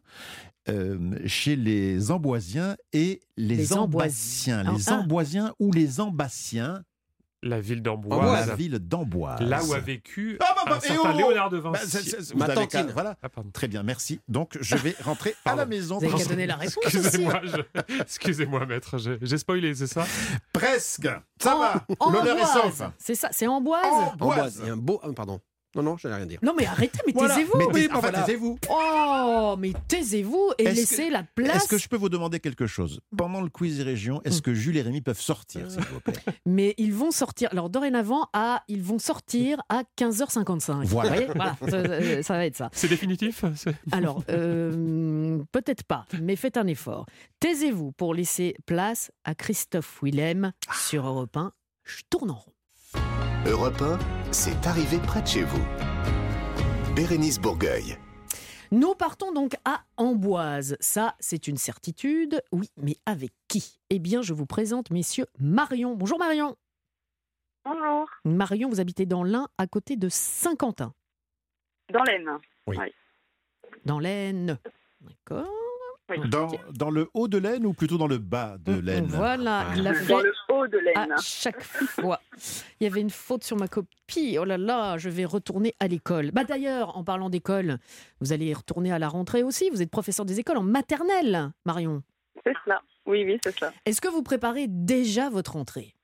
euh, 0.69 1.17
chez 1.25 1.55
les 1.57 2.09
Amboisiens 2.11 2.77
et 2.93 3.19
les, 3.35 3.55
Les 3.57 3.73
Ambassiens. 3.73 4.59
Amboisiens. 4.61 4.77
Les 4.77 4.89
Ah, 4.89 4.93
ah. 4.95 4.99
Amboisiens 5.01 5.53
ou 5.59 5.71
les 5.73 5.99
Ambassiens, 5.99 6.83
La 7.43 7.59
ville 7.59 7.81
d'Amboise. 7.81 8.19
Amboise. 8.19 8.47
la 8.47 8.55
ville 8.55 8.77
d'Amboise. 8.79 9.39
Là 9.41 9.63
où 9.63 9.73
a 9.73 9.79
vécu 9.79 10.37
Ah, 10.39 10.53
bah, 10.55 10.61
bah, 10.67 10.75
un 10.75 10.79
certain 10.79 11.11
oh 11.13 11.17
Léonard 11.17 11.49
de 11.49 11.57
Vinci. 11.57 11.79
Bah, 11.81 11.87
c'est- 12.01 12.31
vous 12.33 12.37
Ma 12.37 12.47
tantine. 12.49 12.91
Voilà. 12.93 13.17
Ah. 13.23 13.29
Très 13.51 13.67
bien, 13.67 13.81
merci. 13.81 14.19
Donc, 14.27 14.57
je 14.61 14.75
vais 14.75 14.95
rentrer 15.03 15.33
à 15.45 15.55
la 15.55 15.65
maison. 15.65 15.97
Vous 15.97 16.05
avez 16.13 16.25
donner 16.25 16.45
la 16.45 16.55
réponse 16.57 16.77
aussi. 16.85 16.97
Excusez-moi, 16.97 17.41
je- 17.43 18.65
maître, 18.67 18.97
j'ai 19.21 19.37
spoilé, 19.37 19.73
c'est 19.73 19.87
ça 19.87 20.05
Presque. 20.53 21.09
Ça 21.39 21.55
va. 21.55 21.85
L'honneur 22.11 22.37
est 22.37 22.41
Amboise. 22.43 22.77
sauf. 22.77 22.89
C'est 22.99 23.15
ça, 23.15 23.29
c'est 23.31 23.47
Amboise. 23.47 23.85
Amboise. 24.19 24.59
Il 24.61 24.67
y 24.67 24.69
a 24.69 24.73
un 24.73 24.77
beau. 24.77 24.99
ah, 25.03 25.07
pardon. 25.15 25.39
Non, 25.75 25.83
non, 25.83 25.97
j'allais 25.97 26.15
rien 26.15 26.25
dire. 26.25 26.39
Non, 26.43 26.53
mais 26.57 26.65
arrêtez, 26.65 26.99
mais 27.07 27.13
Voilà. 27.15 27.35
taisez-vous. 27.35 27.57
Mais 27.57 27.65
Oui, 27.67 27.81
tais- 27.87 27.89
enfin, 27.91 27.99
voilà. 27.99 28.21
taisez-vous. 28.23 28.59
Oh, 28.69 29.55
mais 29.57 29.71
taisez-vous 29.87 30.51
et 30.57 30.63
laissez 30.65 31.07
que- 31.07 31.13
la 31.13 31.23
place. 31.23 31.55
Est-ce 31.55 31.67
que 31.69 31.77
je 31.77 31.87
peux 31.87 31.95
vous 31.95 32.09
demander 32.09 32.39
quelque 32.39 32.67
chose? 32.67 32.99
Pendant 33.15 33.41
le 33.41 33.49
quiz 33.49 33.77
des 33.77 33.83
régions, 33.83 34.17
Mm. 34.17 34.27
est-ce 34.27 34.41
que 34.41 34.53
Jules 34.53 34.75
et 34.77 34.81
Rémi 34.81 35.01
peuvent 35.01 35.19
sortir, 35.21 35.71
s'il 35.71 35.81
vous 35.83 35.99
plaît? 36.01 36.13
Mais 36.45 36.73
ils 36.77 36.93
vont 36.93 37.11
sortir. 37.11 37.49
Alors, 37.51 37.69
dorénavant, 37.69 38.27
à, 38.33 38.63
ils 38.67 38.83
vont 38.83 38.99
sortir 38.99 39.61
à 39.69 39.83
15h55. 39.97 40.83
Voilà. 40.87 41.09
Vous 41.09 41.15
voyez? 41.15 41.31
Voilà, 41.33 41.55
ça, 41.69 42.23
ça 42.23 42.33
va 42.33 42.45
être 42.45 42.57
ça. 42.57 42.69
C'est 42.73 42.89
définitif? 42.89 43.45
Alors, 43.91 44.23
euh, 44.29 45.39
peut-être 45.51 45.83
pas, 45.83 46.05
mais 46.21 46.35
faites 46.35 46.57
un 46.57 46.67
effort. 46.67 47.05
Taisez-vous 47.39 47.91
pour 47.93 48.13
laisser 48.13 48.55
place 48.65 49.11
à 49.23 49.35
Christophe 49.35 49.99
Willem 50.03 50.51
sur 50.87 51.05
Europe 51.07 51.35
1. 51.37 51.53
Je 51.83 52.01
tourne 52.09 52.31
en 52.31 52.35
rond. 52.35 52.50
Europe 53.47 53.81
1, 53.81 53.97
c'est 54.31 54.67
arrivé 54.67 54.99
près 54.99 55.23
de 55.23 55.27
chez 55.27 55.43
vous. 55.43 55.63
Bérénice 56.95 57.39
Bourgueil. 57.39 57.97
Nous 58.71 58.93
partons 58.93 59.31
donc 59.31 59.55
à 59.65 59.83
Amboise. 59.97 60.77
Ça, 60.79 61.15
c'est 61.19 61.47
une 61.47 61.57
certitude. 61.57 62.43
Oui, 62.51 62.69
mais 62.77 62.97
avec 63.07 63.31
qui? 63.47 63.79
Eh 63.89 63.97
bien, 63.97 64.21
je 64.21 64.35
vous 64.35 64.45
présente, 64.45 64.91
messieurs, 64.91 65.25
Marion. 65.39 65.95
Bonjour 65.95 66.19
Marion. 66.19 66.55
Bonjour. 67.65 68.07
Marion, 68.25 68.69
vous 68.69 68.79
habitez 68.79 69.07
dans 69.07 69.23
l'Ain, 69.23 69.47
à 69.57 69.65
côté 69.65 69.95
de 69.95 70.07
Saint-Quentin. 70.07 70.93
Dans 71.91 72.03
l'Aisne. 72.03 72.37
Oui. 72.67 72.77
Dans 73.85 73.97
l'Aisne. 73.97 74.59
D'accord. 75.01 75.47
Dans, 76.29 76.51
dans 76.73 76.89
le 76.89 77.09
haut 77.13 77.27
de 77.27 77.37
l'Aisne 77.37 77.65
ou 77.65 77.73
plutôt 77.73 77.97
dans 77.97 78.07
le 78.07 78.17
bas 78.17 78.57
de 78.59 78.79
l'Aisne 78.79 79.05
Voilà, 79.05 79.67
il 79.75 79.87
a 79.87 79.93
Dans 79.93 79.99
fait 79.99 80.21
le 80.23 80.33
haut 80.49 80.67
de 80.67 80.79
à 80.95 81.21
chaque 81.21 81.61
fois. 81.63 82.19
Il 82.79 82.83
y 82.83 82.87
avait 82.87 83.01
une 83.01 83.09
faute 83.09 83.43
sur 83.43 83.57
ma 83.57 83.67
copie. 83.67 84.37
Oh 84.39 84.43
là 84.45 84.57
là, 84.57 84.97
je 84.97 85.09
vais 85.09 85.25
retourner 85.25 85.73
à 85.79 85.87
l'école. 85.87 86.31
Bah 86.31 86.43
d'ailleurs, 86.43 86.97
en 86.97 87.03
parlant 87.03 87.29
d'école, 87.29 87.77
vous 88.19 88.33
allez 88.33 88.53
retourner 88.53 88.91
à 88.91 88.99
la 88.99 89.07
rentrée 89.09 89.43
aussi. 89.43 89.69
Vous 89.69 89.81
êtes 89.81 89.91
professeur 89.91 90.25
des 90.25 90.39
écoles 90.39 90.57
en 90.57 90.63
maternelle, 90.63 91.51
Marion. 91.65 92.03
C'est 92.45 92.53
cela. 92.65 92.81
Oui, 93.05 93.23
oui, 93.25 93.39
c'est 93.43 93.57
ça. 93.57 93.73
Est-ce 93.85 94.01
que 94.01 94.07
vous 94.07 94.23
préparez 94.23 94.67
déjà 94.67 95.29
votre 95.29 95.53
rentrée 95.53 95.95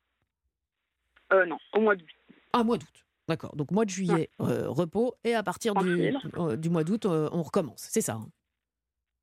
Euh, 1.34 1.46
non, 1.46 1.58
au 1.74 1.82
mois 1.82 1.96
d'août. 1.96 2.08
Ah, 2.54 2.64
mois 2.64 2.78
d'août. 2.78 2.88
D'accord. 3.28 3.56
Donc 3.56 3.72
mois 3.72 3.84
de 3.86 3.90
juillet, 3.90 4.30
euh, 4.42 4.70
repos, 4.70 5.16
et 5.26 5.36
à 5.36 5.44
partir 5.44 5.74
du, 5.76 6.12
Tranquille. 6.14 6.20
euh, 6.38 6.56
du 6.56 6.70
mois 6.70 6.84
d'août, 6.86 7.06
euh, 7.06 7.28
on 7.34 7.44
recommence. 7.44 7.86
C'est 7.90 8.02
ça. 8.02 8.14
hein 8.14 8.30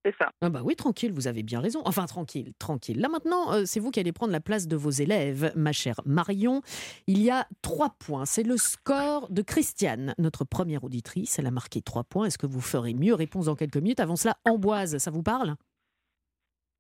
C'est 0.05 0.15
ça. 0.19 0.31
Ah 0.43 0.51
bah 0.51 0.61
oui, 0.63 0.77
tranquille, 0.77 1.13
vous 1.13 1.29
avez 1.29 1.43
bien 1.43 1.61
raison. 1.61 1.81
Enfin, 1.87 2.05
tranquille, 2.05 2.53
tranquille. 2.59 3.01
Là 3.01 3.09
maintenant, 3.09 3.53
euh, 3.55 3.63
c'est 3.65 3.81
vous 3.81 3.91
qui 3.91 4.01
allez 4.01 4.13
prendre 4.13 4.33
la 4.33 4.41
place 4.41 4.69
de 4.69 4.77
vos 4.77 4.91
élèves, 4.91 5.53
ma 5.57 5.73
chère 5.73 6.01
Marion. 6.05 6.61
Il 7.07 7.23
y 7.23 7.31
a 7.31 7.49
trois 7.63 7.97
points. 7.99 8.27
C'est 8.27 8.43
le 8.43 8.59
score 8.59 9.31
de 9.31 9.41
Christiane, 9.41 10.15
notre 10.19 10.45
première 10.45 10.85
auditrice. 10.85 11.39
Elle 11.39 11.47
a 11.47 11.51
marqué 11.51 11.81
trois 11.81 12.05
points. 12.05 12.27
Est-ce 12.27 12.37
que 12.37 12.47
vous 12.47 12.61
ferez 12.61 12.93
mieux? 12.93 13.15
Réponse 13.15 13.47
dans 13.47 13.57
quelques 13.57 13.79
minutes. 13.79 14.01
Avant 14.01 14.17
cela, 14.17 14.37
Amboise, 14.45 14.99
ça 14.99 15.11
vous 15.11 15.23
parle? 15.23 15.55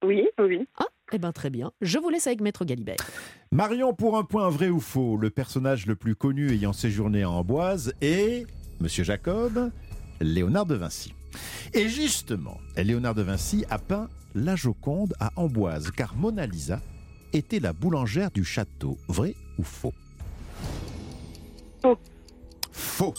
Oui, 0.04 0.28
oui. 0.38 0.68
Ah, 0.78 0.86
eh 1.12 1.18
bien 1.18 1.32
très 1.32 1.48
bien. 1.48 1.72
Je 1.80 1.98
vous 1.98 2.10
laisse 2.10 2.26
avec 2.26 2.42
Maître 2.42 2.66
Galibert. 2.66 2.98
Marion, 3.52 3.94
pour 3.94 4.18
un 4.18 4.24
point 4.24 4.50
vrai 4.50 4.68
ou 4.68 4.80
faux, 4.80 5.16
le 5.16 5.30
personnage 5.30 5.86
le 5.86 5.96
plus 5.96 6.14
connu 6.14 6.50
ayant 6.50 6.74
séjourné 6.74 7.22
à 7.22 7.30
Amboise 7.30 7.94
est, 8.02 8.46
Monsieur 8.80 9.02
Jacob, 9.02 9.70
Léonard 10.20 10.66
de 10.66 10.74
Vinci. 10.74 11.14
Et 11.72 11.88
justement, 11.88 12.58
Léonard 12.76 13.14
de 13.14 13.22
Vinci 13.22 13.64
a 13.70 13.78
peint 13.78 14.08
la 14.34 14.56
Joconde 14.56 15.14
à 15.20 15.30
Amboise, 15.36 15.90
car 15.90 16.16
Mona 16.16 16.46
Lisa 16.46 16.80
était 17.32 17.60
la 17.60 17.72
boulangère 17.72 18.30
du 18.30 18.44
château. 18.44 18.98
Vrai 19.08 19.34
ou 19.58 19.64
faux? 19.64 19.94
Faux. 21.82 21.98
Faux. 22.72 23.14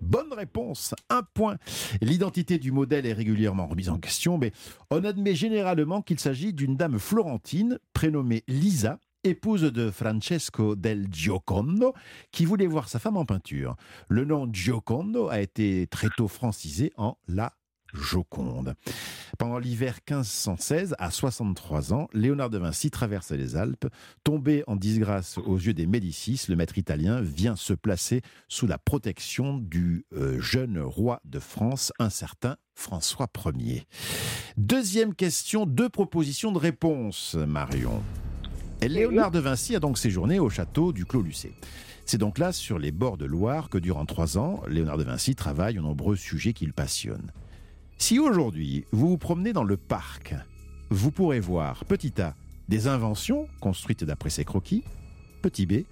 Bonne 0.00 0.34
réponse, 0.34 0.94
un 1.08 1.22
point. 1.22 1.56
L'identité 2.02 2.58
du 2.58 2.72
modèle 2.72 3.06
est 3.06 3.14
régulièrement 3.14 3.66
remise 3.66 3.88
en 3.88 3.98
question, 3.98 4.36
mais 4.36 4.52
on 4.90 5.02
admet 5.02 5.34
généralement 5.34 6.02
qu'il 6.02 6.20
s'agit 6.20 6.52
d'une 6.52 6.76
dame 6.76 6.98
florentine 6.98 7.78
prénommée 7.94 8.44
Lisa, 8.46 8.98
épouse 9.24 9.62
de 9.62 9.90
Francesco 9.90 10.76
del 10.76 11.08
Giocondo, 11.10 11.94
qui 12.30 12.44
voulait 12.44 12.66
voir 12.66 12.88
sa 12.88 12.98
femme 12.98 13.16
en 13.16 13.24
peinture. 13.24 13.76
Le 14.08 14.24
nom 14.24 14.48
Giocondo 14.52 15.28
a 15.28 15.40
été 15.40 15.86
très 15.88 16.08
tôt 16.16 16.28
francisé 16.28 16.92
en 16.96 17.16
la 17.26 17.52
Joconde. 17.94 18.74
Pendant 19.38 19.58
l'hiver 19.58 19.98
1516, 20.08 20.94
à 20.98 21.10
63 21.10 21.92
ans, 21.92 22.08
Léonard 22.12 22.50
de 22.50 22.58
Vinci 22.58 22.90
traverse 22.90 23.30
les 23.32 23.56
Alpes. 23.56 23.86
Tombé 24.22 24.64
en 24.66 24.76
disgrâce 24.76 25.38
aux 25.38 25.56
yeux 25.56 25.74
des 25.74 25.86
Médicis, 25.86 26.42
le 26.48 26.56
maître 26.56 26.78
italien 26.78 27.20
vient 27.20 27.56
se 27.56 27.72
placer 27.72 28.22
sous 28.48 28.66
la 28.66 28.78
protection 28.78 29.58
du 29.58 30.06
euh, 30.12 30.40
jeune 30.40 30.80
roi 30.80 31.20
de 31.24 31.38
France, 31.38 31.92
un 31.98 32.10
certain 32.10 32.56
François 32.74 33.28
Ier. 33.56 33.86
Deuxième 34.56 35.14
question, 35.14 35.66
deux 35.66 35.88
propositions 35.88 36.52
de 36.52 36.58
réponse, 36.58 37.34
Marion. 37.34 38.02
Léonard 38.88 39.30
de 39.30 39.38
Vinci 39.38 39.76
a 39.76 39.80
donc 39.80 39.98
séjourné 39.98 40.38
au 40.38 40.50
château 40.50 40.92
du 40.92 41.04
Clos-Lucé. 41.04 41.52
C'est 42.04 42.18
donc 42.18 42.38
là, 42.38 42.52
sur 42.52 42.78
les 42.78 42.92
bords 42.92 43.16
de 43.16 43.24
Loire, 43.24 43.70
que 43.70 43.78
durant 43.78 44.04
trois 44.04 44.36
ans, 44.36 44.62
Léonard 44.68 44.98
de 44.98 45.04
Vinci 45.04 45.34
travaille 45.34 45.78
aux 45.78 45.82
nombreux 45.82 46.16
sujets 46.16 46.52
qui 46.52 46.66
le 46.66 46.72
passionnent. 46.72 47.32
Si 47.96 48.18
aujourd'hui, 48.18 48.84
vous 48.92 49.08
vous 49.08 49.18
promenez 49.18 49.52
dans 49.52 49.64
le 49.64 49.76
parc, 49.76 50.34
vous 50.90 51.10
pourrez 51.10 51.40
voir, 51.40 51.84
petit 51.84 52.20
A, 52.20 52.34
des 52.68 52.88
inventions 52.88 53.48
construites 53.60 54.04
d'après 54.04 54.30
ses 54.30 54.44
croquis, 54.44 54.84
petit 55.40 55.66
B, 55.66 55.84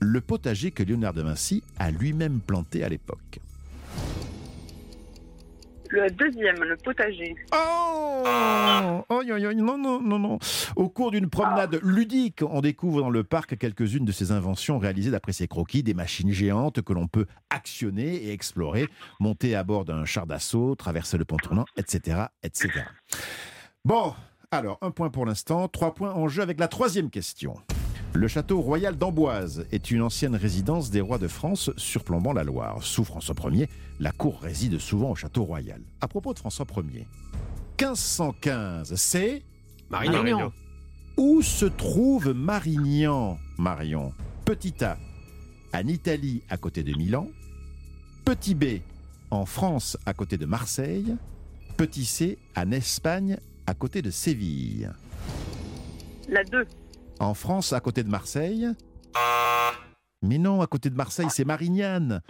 le 0.00 0.20
potager 0.20 0.70
que 0.70 0.82
Léonard 0.82 1.12
de 1.12 1.22
Vinci 1.22 1.62
a 1.78 1.90
lui-même 1.90 2.40
planté 2.40 2.82
à 2.82 2.88
l'époque. 2.88 3.40
Le 5.92 6.08
deuxième, 6.08 6.56
le 6.64 6.74
potager. 6.78 7.36
Oh 7.52 8.24
aïe, 9.10 9.56
non, 9.56 9.76
non, 9.76 10.00
non, 10.00 10.18
non. 10.18 10.38
Au 10.74 10.88
cours 10.88 11.10
d'une 11.10 11.28
promenade 11.28 11.78
ludique, 11.82 12.40
on 12.48 12.62
découvre 12.62 13.02
dans 13.02 13.10
le 13.10 13.24
parc 13.24 13.58
quelques-unes 13.58 14.06
de 14.06 14.12
ses 14.12 14.32
inventions 14.32 14.78
réalisées 14.78 15.10
d'après 15.10 15.32
ses 15.32 15.48
croquis, 15.48 15.82
des 15.82 15.92
machines 15.92 16.32
géantes 16.32 16.80
que 16.80 16.94
l'on 16.94 17.08
peut 17.08 17.26
actionner 17.50 18.14
et 18.14 18.32
explorer, 18.32 18.88
monter 19.20 19.54
à 19.54 19.64
bord 19.64 19.84
d'un 19.84 20.06
char 20.06 20.26
d'assaut, 20.26 20.74
traverser 20.76 21.18
le 21.18 21.26
pont 21.26 21.36
tournant, 21.36 21.66
etc., 21.76 22.22
etc. 22.42 22.70
Bon, 23.84 24.14
alors, 24.50 24.78
un 24.80 24.92
point 24.92 25.10
pour 25.10 25.26
l'instant, 25.26 25.68
trois 25.68 25.94
points 25.94 26.14
en 26.14 26.26
jeu 26.26 26.42
avec 26.42 26.58
la 26.58 26.68
troisième 26.68 27.10
question. 27.10 27.54
Le 28.14 28.28
château 28.28 28.60
royal 28.60 28.98
d'Amboise 28.98 29.66
est 29.72 29.90
une 29.90 30.02
ancienne 30.02 30.36
résidence 30.36 30.90
des 30.90 31.00
rois 31.00 31.16
de 31.16 31.28
France 31.28 31.70
surplombant 31.78 32.34
la 32.34 32.44
Loire. 32.44 32.82
Sous 32.82 33.04
François 33.04 33.34
Ier, 33.50 33.70
la 34.00 34.12
cour 34.12 34.38
réside 34.42 34.78
souvent 34.78 35.12
au 35.12 35.14
château 35.14 35.44
royal. 35.44 35.80
À 36.02 36.08
propos 36.08 36.34
de 36.34 36.38
François 36.38 36.66
Ier, 36.76 37.06
1515, 37.80 38.94
c'est 38.96 39.42
Marignan. 39.88 40.12
Marignan. 40.12 40.52
Où 41.16 41.40
se 41.40 41.64
trouve 41.64 42.34
Marignan, 42.34 43.38
Marion? 43.56 44.12
Petit 44.44 44.84
A, 44.84 44.98
en 45.74 45.86
Italie 45.86 46.42
à 46.50 46.58
côté 46.58 46.82
de 46.82 46.94
Milan. 46.94 47.28
Petit 48.26 48.54
B, 48.54 48.80
en 49.30 49.46
France 49.46 49.96
à 50.04 50.12
côté 50.12 50.36
de 50.36 50.44
Marseille. 50.44 51.16
Petit 51.78 52.04
C, 52.04 52.38
en 52.56 52.72
Espagne 52.72 53.38
à 53.66 53.72
côté 53.72 54.02
de 54.02 54.10
Séville. 54.10 54.90
La 56.28 56.44
2. 56.44 56.66
En 57.22 57.34
France, 57.34 57.72
à 57.72 57.78
côté 57.80 58.02
de 58.02 58.08
Marseille 58.08 58.66
Mais 60.22 60.38
non, 60.38 60.60
à 60.60 60.66
côté 60.66 60.90
de 60.90 60.96
Marseille, 60.96 61.28
c'est 61.30 61.44
Marignane 61.44 62.20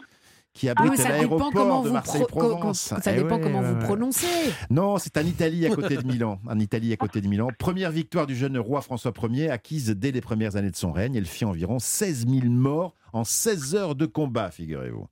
qui 0.52 0.68
Ah, 0.68 0.72
abrite 0.72 0.90
mais 0.90 0.96
ça 0.98 1.04
dépend 1.04 1.14
l'aéroport 1.16 1.50
comment 1.50 1.82
de 1.82 1.88
Marseille-Provence. 1.88 2.78
ça 3.02 3.12
dépend 3.14 3.36
ouais, 3.36 3.40
comment 3.40 3.62
vous 3.62 3.78
prononcez. 3.78 4.26
Non, 4.68 4.98
c'est 4.98 5.16
en 5.16 5.22
Italie 5.22 5.64
à 5.64 5.74
côté 5.74 5.96
de 5.96 6.06
Milan. 6.06 6.40
En 6.46 6.58
Italie 6.58 6.92
à 6.92 6.98
côté 6.98 7.22
de 7.22 7.26
Milan. 7.26 7.48
Première 7.58 7.90
victoire 7.90 8.26
du 8.26 8.36
jeune 8.36 8.58
roi 8.58 8.82
François 8.82 9.14
Ier, 9.30 9.48
acquise 9.50 9.88
dès 9.88 10.10
les 10.10 10.20
premières 10.20 10.56
années 10.56 10.70
de 10.70 10.76
son 10.76 10.92
règne. 10.92 11.14
Elle 11.14 11.24
fit 11.24 11.46
environ 11.46 11.78
16 11.78 12.26
000 12.28 12.46
morts 12.48 12.94
en 13.14 13.24
16 13.24 13.74
heures 13.76 13.94
de 13.94 14.04
combat, 14.04 14.50
figurez-vous. 14.50 15.06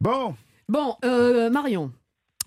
Bon. 0.00 0.34
Bon, 0.70 0.96
euh, 1.04 1.50
Marion. 1.50 1.92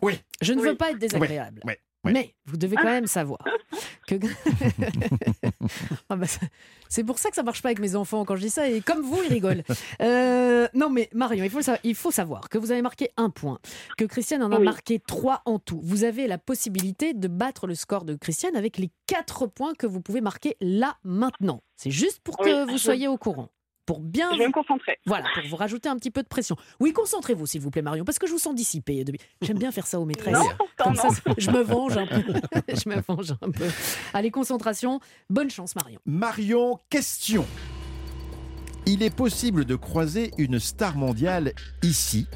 Oui. 0.01 0.19
Je 0.41 0.53
ne 0.53 0.61
Oui. 0.61 0.69
veux 0.69 0.75
pas 0.77 0.89
être 0.89 0.97
désagréable. 0.99 1.61
Oui, 1.63 1.73
oui, 1.73 1.75
oui. 2.09 2.13
Mais 2.13 2.35
vous 2.45 2.57
devez 2.57 2.75
quand 2.75 2.83
même 2.83 3.07
savoir 3.07 3.39
que. 4.07 4.15
Ah 6.09 6.15
bah, 6.15 6.25
c'est 6.87 7.03
pour 7.03 7.19
ça 7.19 7.29
que 7.29 7.35
ça 7.35 7.43
marche 7.43 7.61
pas 7.61 7.69
avec 7.69 7.79
mes 7.79 7.95
enfants 7.95 8.25
quand 8.25 8.35
je 8.35 8.41
dis 8.41 8.49
ça. 8.49 8.67
Et 8.69 8.81
comme 8.81 9.01
vous, 9.01 9.19
ils 9.23 9.29
rigolent. 9.33 9.63
Euh, 10.01 10.67
non, 10.73 10.89
mais 10.89 11.09
Marion, 11.13 11.43
il 11.43 11.49
faut, 11.49 11.61
sa- 11.61 11.79
il 11.83 11.95
faut 11.95 12.11
savoir 12.11 12.49
que 12.49 12.57
vous 12.57 12.71
avez 12.71 12.81
marqué 12.81 13.09
un 13.17 13.29
point, 13.29 13.59
que 13.97 14.05
Christiane 14.05 14.41
en 14.43 14.51
a 14.51 14.57
Oui. 14.57 14.65
marqué 14.65 14.99
trois 14.99 15.41
en 15.45 15.59
tout. 15.59 15.79
Vous 15.83 16.03
avez 16.03 16.27
la 16.27 16.37
possibilité 16.37 17.13
de 17.13 17.27
battre 17.27 17.67
le 17.67 17.75
score 17.75 18.05
de 18.05 18.15
Christiane 18.15 18.55
avec 18.55 18.77
les 18.77 18.91
quatre 19.07 19.45
points 19.47 19.73
que 19.73 19.87
vous 19.87 20.01
pouvez 20.01 20.21
marquer 20.21 20.55
là, 20.61 20.97
maintenant. 21.03 21.61
C'est 21.75 21.91
juste 21.91 22.19
pour 22.21 22.37
que 22.37 22.65
Oui, 22.65 22.71
vous 22.71 22.77
soyez 22.77 23.07
au 23.07 23.17
courant. 23.17 23.49
Pour 23.89 24.01
bien. 24.01 24.31
Je 24.33 24.37
vais 24.37 24.45
me 24.47 24.51
concentrer. 24.53 24.99
Voilà, 25.07 25.25
pour 25.33 25.49
vous 25.49 25.55
rajouter 25.55 25.89
un 25.89 25.95
petit 25.95 26.11
peu 26.11 26.21
de 26.21 26.27
pression. 26.27 26.55
Oui, 26.79 26.93
concentrez-vous, 26.93 27.47
s'il 27.47 27.61
vous 27.61 27.71
plaît, 27.71 27.81
Marion, 27.81 28.05
parce 28.05 28.19
que 28.19 28.27
je 28.27 28.31
vous 28.31 28.37
sens 28.37 28.53
dissipée. 28.53 29.03
J'aime 29.41 29.57
bien 29.57 29.71
faire 29.71 29.87
ça 29.87 29.99
aux 29.99 30.05
maîtresses. 30.05 30.31
Non, 30.35 30.45
pourtant, 30.59 30.83
Comme 30.83 30.95
ça, 30.95 31.07
non. 31.07 31.33
je 31.39 31.49
me 31.49 31.61
venge 31.63 31.97
un 31.97 32.05
peu. 32.05 32.21
je 32.67 32.87
me 32.87 33.01
venge 33.01 33.31
un 33.41 33.49
peu. 33.49 33.65
Allez, 34.13 34.29
concentration. 34.29 34.99
Bonne 35.31 35.49
chance, 35.49 35.75
Marion. 35.75 35.99
Marion, 36.05 36.77
question. 36.91 37.47
Il 38.85 39.01
est 39.01 39.09
possible 39.09 39.65
de 39.65 39.75
croiser 39.75 40.33
une 40.37 40.59
star 40.59 40.95
mondiale 40.95 41.53
ici, 41.81 42.27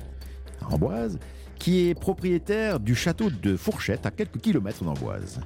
à 0.60 0.74
Amboise, 0.74 1.20
qui 1.60 1.88
est 1.88 1.94
propriétaire 1.94 2.80
du 2.80 2.96
château 2.96 3.30
de 3.30 3.58
Fourchette, 3.58 4.08
à 4.08 4.10
quelques 4.10 4.42
kilomètres 4.42 4.84
d'Amboise. 4.84 5.40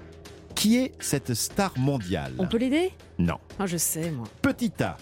Qui 0.55 0.77
est 0.77 0.93
cette 1.01 1.33
star 1.33 1.77
mondiale? 1.77 2.31
On 2.39 2.47
peut 2.47 2.57
l'aider? 2.57 2.93
Non. 3.19 3.39
Ah, 3.59 3.65
je 3.65 3.75
sais, 3.75 4.09
moi. 4.09 4.25
Petit 4.41 4.71
A, 4.81 4.95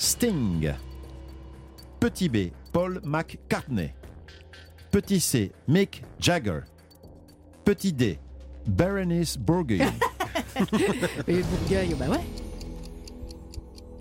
Sting. 0.00 0.72
Petit 2.00 2.30
B, 2.30 2.52
Paul 2.72 3.02
McCartney. 3.04 3.92
Petit 4.90 5.20
C, 5.20 5.52
Mick 5.68 6.02
Jagger. 6.18 6.60
Petit 7.66 7.92
D, 7.92 8.18
Berenice 8.66 9.36
Bourgueil. 9.36 9.82
Et 11.28 11.42
Bourgueil, 11.42 11.94
bah 11.98 12.06
ouais. 12.08 12.20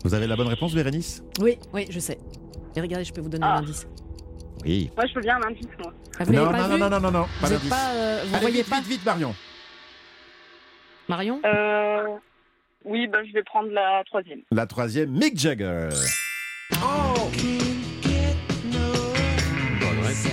Vous 0.06 0.14
avez 0.14 0.26
la 0.26 0.38
bonne 0.38 0.48
réponse, 0.48 0.74
Bérénice 0.74 1.22
Oui, 1.42 1.60
oui, 1.74 1.86
je 1.90 2.00
sais. 2.00 2.18
Et 2.78 2.80
regardez, 2.80 3.04
je 3.04 3.12
peux 3.12 3.20
vous 3.20 3.28
donner 3.28 3.46
un 3.46 3.58
indice. 3.58 3.86
Oui. 4.64 4.90
Moi, 4.96 5.06
je 5.06 5.16
veux 5.16 5.22
bien 5.22 5.36
un 5.36 5.50
indice, 5.50 5.68
moi. 5.84 5.94
Ah, 6.18 6.24
vous 6.24 6.32
non, 6.32 6.46
l'avez 6.46 6.58
pas 6.60 6.68
non, 6.70 6.76
vu 6.76 6.80
non, 6.80 6.90
non, 6.90 7.00
non, 7.02 7.12
non, 7.12 7.24
Vous 7.24 7.42
pas 7.42 7.48
êtes 7.48 7.54
d'indice. 7.58 7.70
pas, 7.70 7.92
euh, 7.92 8.24
vous 8.26 8.36
Allez, 8.36 8.42
voyez 8.42 8.62
vite, 8.62 8.70
pas 8.70 8.80
vite, 8.80 8.88
vite, 8.90 9.06
Marion. 9.06 9.36
Marion? 11.10 11.42
Euh, 11.44 12.08
oui, 12.86 13.08
ben, 13.08 13.26
je 13.28 13.34
vais 13.34 13.44
prendre 13.44 13.70
la 13.72 14.04
troisième. 14.06 14.42
La 14.52 14.66
troisième, 14.66 15.12
Mick 15.12 15.38
Jagger. 15.38 15.90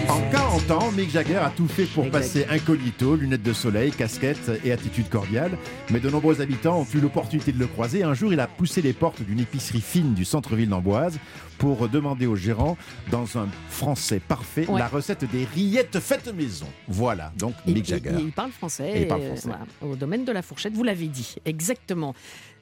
En 0.08 0.20
40 0.30 0.70
ans, 0.70 0.92
Mick 0.92 1.10
Jagger 1.10 1.36
a 1.36 1.50
tout 1.50 1.66
fait 1.66 1.84
pour 1.84 2.04
Exact. 2.06 2.18
passer 2.18 2.46
incognito, 2.48 3.16
lunettes 3.16 3.42
de 3.42 3.52
soleil, 3.52 3.90
casquette 3.90 4.50
et 4.64 4.70
attitude 4.72 5.08
cordiale. 5.08 5.58
Mais 5.90 5.98
de 6.00 6.08
nombreux 6.08 6.40
habitants 6.40 6.80
ont 6.80 6.86
eu 6.94 7.00
l'opportunité 7.00 7.50
de 7.52 7.58
le 7.58 7.66
croiser. 7.66 8.02
Un 8.04 8.14
jour, 8.14 8.32
il 8.32 8.38
a 8.40 8.46
poussé 8.46 8.82
les 8.82 8.92
portes 8.92 9.22
d'une 9.22 9.40
épicerie 9.40 9.80
fine 9.80 10.14
du 10.14 10.24
centre-ville 10.24 10.68
d'Amboise 10.68 11.18
pour 11.58 11.88
demander 11.88 12.26
au 12.26 12.36
gérant, 12.36 12.76
dans 13.10 13.38
un 13.38 13.48
français 13.70 14.20
parfait, 14.20 14.66
Ouais. 14.68 14.78
la 14.78 14.88
recette 14.88 15.24
des 15.30 15.44
rillettes 15.46 15.98
faites 16.00 16.32
maison. 16.34 16.66
Voilà, 16.86 17.32
donc 17.38 17.54
Mick 17.66 17.86
Jagger. 17.86 18.10
Il, 18.18 18.30
parle 18.30 18.50
français, 18.50 18.92
Et 18.94 19.02
il 19.02 19.08
parle 19.08 19.22
euh, 19.22 19.28
français. 19.28 19.48
voilà, 19.48 19.64
au 19.80 19.96
domaine 19.96 20.24
de 20.26 20.32
la 20.32 20.42
fourchette, 20.42 20.74
vous 20.74 20.82
l'avez 20.84 21.06
dit, 21.08 21.36
exactement. 21.46 22.14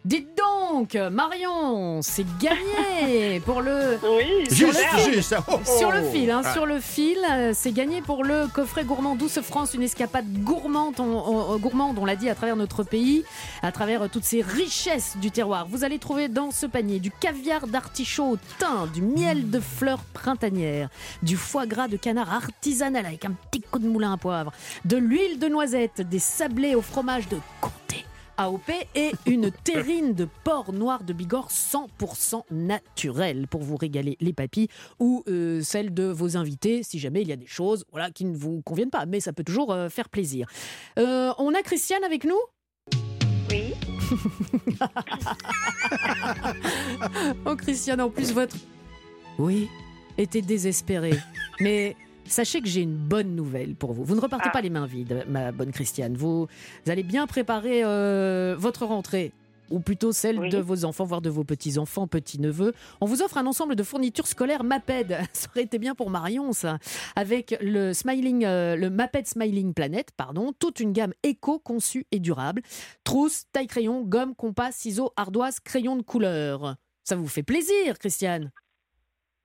Dites 0.05 0.29
donc, 0.37 0.95
Marion, 1.11 2.03
c'est 2.03 2.27
gagné 2.39 3.41
pour 3.47 3.63
le. 3.63 3.99
Oui, 4.03 4.45
Juste, 4.51 4.79
le 4.95 4.99
fil. 4.99 5.15
juste, 5.15 5.35
oh, 5.49 5.53
oh. 5.55 5.79
Sur 5.79 5.91
le 5.93 6.03
fil, 6.11 6.31
hein, 6.31 6.43
Ah. 6.45 6.53
sur 6.53 6.67
le 6.67 6.79
fil, 6.79 7.17
euh, 7.33 7.53
c'est 7.55 7.73
gagné 7.73 8.03
pour 8.03 8.23
le 8.23 8.47
coffret 8.53 8.85
gourmand 8.85 9.15
Douce 9.17 9.41
France, 9.41 9.73
une 9.73 9.83
escapade 9.83 10.27
gourmande, 10.43 11.01
on, 11.01 11.05
on- 11.05 11.57
gourmande, 11.57 11.99
on 11.99 12.05
l'a 12.05 12.17
dit, 12.17 12.29
à 12.29 12.35
travers 12.35 12.57
notre 12.57 12.83
pays, 12.83 13.25
à 13.63 13.73
travers 13.73 14.03
euh, 14.03 14.09
toutes 14.13 14.25
ces 14.25 14.43
richesses 14.43 15.17
du 15.17 15.31
terroir. 15.31 15.67
Vous 15.71 15.85
allez 15.85 15.99
trouver 15.99 16.29
dans 16.29 16.51
ce 16.51 16.67
panier 16.67 16.99
du 16.99 17.11
caviar 17.11 17.67
d'artichaut 17.67 18.33
au 18.33 18.37
thym, 18.59 18.89
du 18.93 19.01
miel 19.01 19.49
de 19.51 19.59
fleurs 19.61 20.03
printanières, 20.13 20.91
du 21.23 21.37
foie 21.39 21.65
gras 21.65 21.89
de 21.89 21.97
canard 21.97 22.31
artisanal 22.31 23.07
avec 23.07 23.25
un 23.25 23.33
petit 23.51 23.63
coup 23.63 23.79
de 23.79 23.89
moulin 23.89 24.13
à 24.13 24.17
poivre, 24.19 24.53
de 24.85 24.99
l'huile 24.99 25.39
de 25.39 25.49
noisette, 25.49 26.03
des 26.03 26.19
sablés 26.19 26.75
au 26.75 26.83
fromage 26.83 27.27
de. 27.29 27.39
AOP 28.37 28.71
et 28.95 29.13
une 29.27 29.51
terrine 29.65 30.15
de 30.15 30.29
porc 30.45 30.73
noir 30.73 31.05
de 31.05 31.13
Bigorre 31.13 31.51
100% 31.51 32.43
naturelle 32.51 33.47
pour 33.49 33.63
vous 33.63 33.77
régaler 33.77 34.17
les 34.21 34.33
papilles 34.33 34.69
ou 34.99 35.23
euh, 35.29 35.61
celle 35.63 35.93
de 35.93 36.05
vos 36.05 36.37
invités 36.37 36.83
si 36.83 36.99
jamais 36.99 37.23
il 37.23 37.29
y 37.29 37.33
a 37.33 37.37
des 37.37 37.47
choses 37.47 37.85
voilà, 37.91 38.11
qui 38.11 38.25
ne 38.25 38.37
vous 38.37 38.63
conviennent 38.63 38.91
pas. 38.91 39.07
Mais 39.07 39.21
ça 39.21 39.33
peut 39.33 39.45
toujours 39.45 39.73
euh, 39.73 39.89
faire 39.89 40.09
plaisir. 40.09 40.49
Euh, 40.99 41.33
on 41.39 41.55
a 41.55 41.63
Christiane 41.63 42.05
avec 42.05 42.25
nous? 42.25 42.41
Oui. 43.51 43.75
Oh 47.47 47.57
Christiane, 47.57 48.01
en 48.01 48.11
plus 48.11 48.33
votre... 48.33 48.57
Oui, 49.39 49.69
était 50.19 50.43
désespérée. 50.43 51.19
Mais 51.61 51.97
sachez 52.27 52.61
que 52.61 52.69
j'ai 52.69 52.83
une 52.83 52.97
bonne 52.97 53.35
nouvelle 53.35 53.75
pour 53.75 53.93
vous. 53.93 54.05
Vous 54.05 54.15
ne 54.15 54.21
repartez 54.21 54.49
Ah. 54.49 54.53
pas 54.53 54.61
les 54.61 54.71
mains 54.71 54.87
vides, 54.87 55.25
ma 55.29 55.53
bonne 55.53 55.73
Christiane. 55.73 56.15
Vous, 56.17 56.47
vous 56.85 56.91
allez 56.91 57.03
bien 57.03 57.27
préparer 57.27 57.83
euh, 57.85 58.55
votre 58.59 58.85
rentrée. 58.87 59.33
Ou 59.71 59.81
plutôt 59.81 60.13
celle 60.13 60.39
Oui. 60.39 60.51
de 60.51 60.59
vos 60.59 60.85
enfants, 60.85 61.05
voire 61.05 61.23
de 61.23 61.31
vos 61.31 61.43
petits-enfants, 61.43 62.07
petits-neveux. 62.07 62.75
On 63.01 63.07
vous 63.07 63.23
offre 63.23 63.39
un 63.39 63.47
ensemble 63.47 63.77
de 63.77 63.83
fournitures 63.83 64.27
scolaires 64.27 64.63
MAPED. 64.63 65.17
Ça 65.33 65.49
aurait 65.51 65.63
été 65.63 65.79
bien 65.79 65.95
pour 65.95 66.11
Marion, 66.11 66.53
ça. 66.53 66.77
Avec 67.17 67.57
le 67.63 67.95
Smiling, 67.95 68.45
euh, 68.45 68.77
le 68.77 68.91
MAPED 68.91 69.27
Smiling 69.27 69.73
Planet, 69.73 70.11
pardon. 70.19 70.53
Toute 70.59 70.81
une 70.81 70.93
gamme 70.93 71.15
éco, 71.23 71.59
conçue 71.59 72.05
et 72.13 72.19
durable. 72.21 72.61
Trousse, 73.05 73.45
taille-crayon, 73.53 74.03
gomme, 74.03 74.35
compas, 74.35 74.71
ciseaux, 74.71 75.13
ardoise, 75.17 75.61
crayons 75.61 75.97
de 75.97 76.03
couleur. 76.03 76.77
Ça 77.03 77.17
vous 77.17 77.27
fait 77.27 77.43
plaisir, 77.43 77.99
Christiane? 77.99 78.53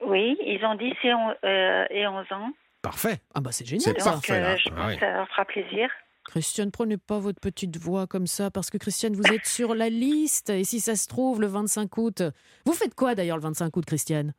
Oui, 0.06 0.38
ils 0.46 0.64
ont 0.66 0.76
10 0.76 0.94
et, 1.04 1.14
on- 1.14 1.36
euh, 1.46 1.86
et 1.92 2.06
11 2.08 2.26
ans. 2.32 2.50
Parfait. 2.82 3.20
Ah 3.34 3.42
bah 3.42 3.52
c'est 3.52 3.66
génial 3.66 3.94
C'est 3.96 4.00
ça. 4.02 4.12
parfait, 4.12 4.40
là. 4.40 4.56
je 4.58 4.70
Ah 4.72 4.76
pense 4.76 4.88
oui. 4.88 4.94
que 4.96 5.00
ça 5.02 5.12
leur 5.12 5.28
fera 5.30 5.46
plaisir. 5.46 5.90
Christiane, 6.26 6.72
prenez 6.72 6.98
pas 6.98 7.18
votre 7.20 7.40
petite 7.40 7.78
voix 7.78 8.06
comme 8.08 8.28
ça, 8.28 8.52
parce 8.52 8.70
que 8.70 8.78
Christiane, 8.78 9.14
vous 9.16 9.24
êtes 9.34 9.46
sur 9.48 9.74
la 9.74 9.90
liste. 9.90 10.50
Et 10.52 10.64
si 10.64 10.80
ça 10.80 10.96
se 10.96 11.08
trouve, 11.08 11.42
le 11.42 11.48
25 11.48 11.98
août. 11.98 12.24
Vous 12.66 12.74
faites 12.74 12.94
quoi 12.94 13.16
d'ailleurs 13.16 13.38
le 13.38 13.44
25 13.44 13.76
août, 13.76 13.86
Christiane? 13.86 14.34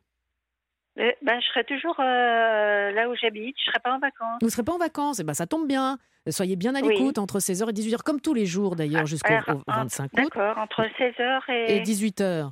Euh, 0.99 1.11
ben, 1.21 1.39
je 1.41 1.45
serai 1.47 1.63
toujours 1.65 1.95
euh, 1.99 2.91
là 2.91 3.09
où 3.09 3.15
j'habite. 3.15 3.55
Je 3.59 3.69
serai 3.71 3.79
pas 3.79 3.93
en 3.93 3.99
vacances. 3.99 4.37
Vous 4.41 4.47
ne 4.47 4.51
serez 4.51 4.63
pas 4.63 4.73
en 4.73 4.77
vacances? 4.77 5.19
Et 5.19 5.23
ben 5.23 5.33
ça 5.33 5.47
tombe 5.47 5.67
bien. 5.67 5.97
Soyez 6.29 6.55
bien 6.55 6.75
à 6.75 6.81
Oui. 6.81 6.89
l'écoute 6.89 7.17
entre 7.17 7.39
16h 7.39 7.69
et 7.69 7.73
18h, 7.73 8.03
comme 8.03 8.21
tous 8.21 8.33
les 8.33 8.45
jours 8.45 8.75
d'ailleurs, 8.75 9.05
jusqu'au 9.05 9.33
Alors, 9.33 9.49
au 9.67 9.71
en- 9.71 9.75
25 9.83 10.03
août. 10.05 10.09
D'accord, 10.15 10.57
entre 10.57 10.83
16h 10.97 11.41
et, 11.49 11.77
Et 11.77 11.79
18h. 11.81 12.51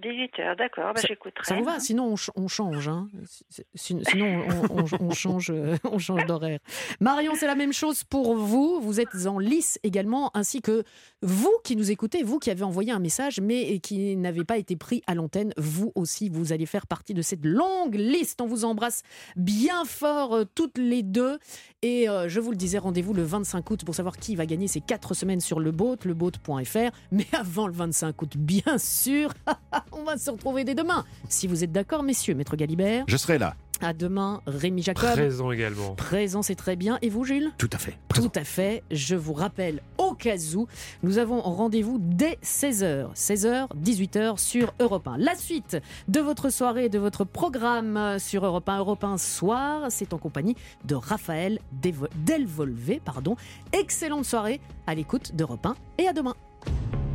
18h, 0.00 0.56
d'accord, 0.58 0.92
ben, 0.94 1.02
j'écouterai. 1.08 1.44
Ça 1.44 1.54
vous 1.56 1.64
va? 1.64 1.80
Sinon, 1.80 2.04
on, 2.12 2.16
ch- 2.16 2.30
on 2.36 2.48
change. 2.48 2.88
hein. 2.88 3.08
Si- 3.24 3.64
si- 3.74 3.98
Sinon, 4.10 4.42
on, 4.70 4.82
on- 4.82 5.06
on 5.06 5.10
change, 5.12 5.50
euh, 5.50 5.76
on 5.84 5.98
change 5.98 6.26
d'horaire. 6.26 6.58
Marion, 7.00 7.32
c'est 7.34 7.46
la 7.46 7.54
même 7.54 7.72
chose 7.72 8.04
pour 8.04 8.36
vous. 8.36 8.80
Vous 8.80 9.00
êtes 9.00 9.26
en 9.26 9.38
lice 9.38 9.78
également, 9.82 10.30
ainsi 10.34 10.60
que 10.60 10.82
vous 11.22 11.52
qui 11.64 11.76
nous 11.76 11.90
écoutez, 11.90 12.22
vous 12.22 12.38
qui 12.38 12.50
avez 12.50 12.62
envoyé 12.62 12.92
un 12.92 12.98
message, 12.98 13.40
mais 13.40 13.78
qui 13.78 14.16
n'avez 14.16 14.44
pas 14.44 14.58
été 14.58 14.76
pris 14.76 15.02
à 15.06 15.14
l'antenne. 15.14 15.52
Vous 15.56 15.92
aussi, 15.94 16.28
vous 16.28 16.52
allez 16.52 16.66
faire 16.66 16.86
partie 16.86 17.14
de 17.14 17.22
cette 17.22 17.44
longue 17.44 17.94
liste. 17.94 18.40
On 18.42 18.46
vous 18.46 18.64
embrasse 18.66 19.02
bien 19.36 19.84
fort 19.86 20.34
euh, 20.34 20.44
toutes 20.54 20.76
les 20.78 21.02
deux. 21.02 21.38
Et 21.82 22.08
euh, 22.08 22.28
je 22.28 22.40
vous 22.40 22.50
le 22.50 22.56
disais, 22.56 22.78
rendez-vous 22.78 23.14
le 23.14 23.22
25 23.22 23.70
août 23.70 23.84
pour 23.84 23.94
savoir 23.94 24.16
qui 24.18 24.36
va 24.36 24.44
gagner 24.44 24.68
ces 24.68 24.80
quatre 24.80 25.14
semaines 25.14 25.40
sur 25.40 25.58
le 25.60 25.70
boat, 25.70 25.96
leboat.fr. 26.04 26.90
Mais 27.12 27.26
avant 27.32 27.66
le 27.66 27.72
25 27.72 28.20
août, 28.22 28.36
bien 28.36 28.76
sûr, 28.78 29.30
on 29.92 30.04
va 30.04 30.16
se 30.18 30.30
retrouver 30.30 30.64
dès 30.64 30.74
demain. 30.74 31.04
Si 31.28 31.46
vous 31.46 31.64
êtes 31.64 31.72
d'accord, 31.72 32.02
messieurs, 32.02 32.34
Maître 32.34 32.56
Galibert. 32.56 33.04
Je 33.08 33.16
serai 33.16 33.38
là. 33.38 33.54
À 33.82 33.92
demain, 33.92 34.40
Rémi 34.46 34.82
Jacob. 34.82 35.12
Présent 35.12 35.50
également. 35.50 35.94
Présent, 35.96 36.40
c'est 36.42 36.54
très 36.54 36.76
bien. 36.76 36.98
Et 37.02 37.10
vous, 37.10 37.24
Jules 37.24 37.50
Tout 37.58 37.68
à 37.72 37.78
fait. 37.78 37.98
Tout 38.14 38.32
à 38.34 38.44
fait. 38.44 38.82
Je 38.90 39.16
vous 39.16 39.34
rappelle, 39.34 39.82
au 39.98 40.14
cas 40.14 40.38
où, 40.54 40.66
nous 41.02 41.18
avons 41.18 41.40
rendez-vous 41.42 41.98
dès 42.00 42.38
16h. 42.42 43.14
16h, 43.14 43.68
18h 43.76 44.38
sur 44.38 44.72
Europe 44.80 45.06
1. 45.06 45.18
La 45.18 45.34
suite 45.34 45.76
de 46.08 46.20
votre 46.20 46.48
soirée, 46.48 46.88
de 46.88 46.98
votre 46.98 47.24
programme 47.24 48.18
sur 48.18 48.46
Europe 48.46 48.68
1, 48.68 48.78
Europe 48.78 49.04
1 49.04 49.18
soir, 49.18 49.82
c'est 49.90 50.14
en 50.14 50.18
compagnie 50.18 50.56
de 50.84 50.94
Raphaël 50.94 51.58
Delvolvé. 51.72 53.02
Pardon. 53.04 53.36
Excellente 53.72 54.24
soirée 54.24 54.60
à 54.86 54.94
l'écoute 54.94 55.34
d'Europe 55.36 55.66
1 55.66 55.76
et 55.98 56.08
à 56.08 56.14
demain. 56.14 56.34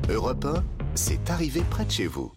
Europe 0.09 0.45
1, 0.45 0.63
c'est 0.93 1.29
arrivé 1.31 1.61
près 1.69 1.85
de 1.85 1.91
chez 1.91 2.05
vous. 2.07 2.31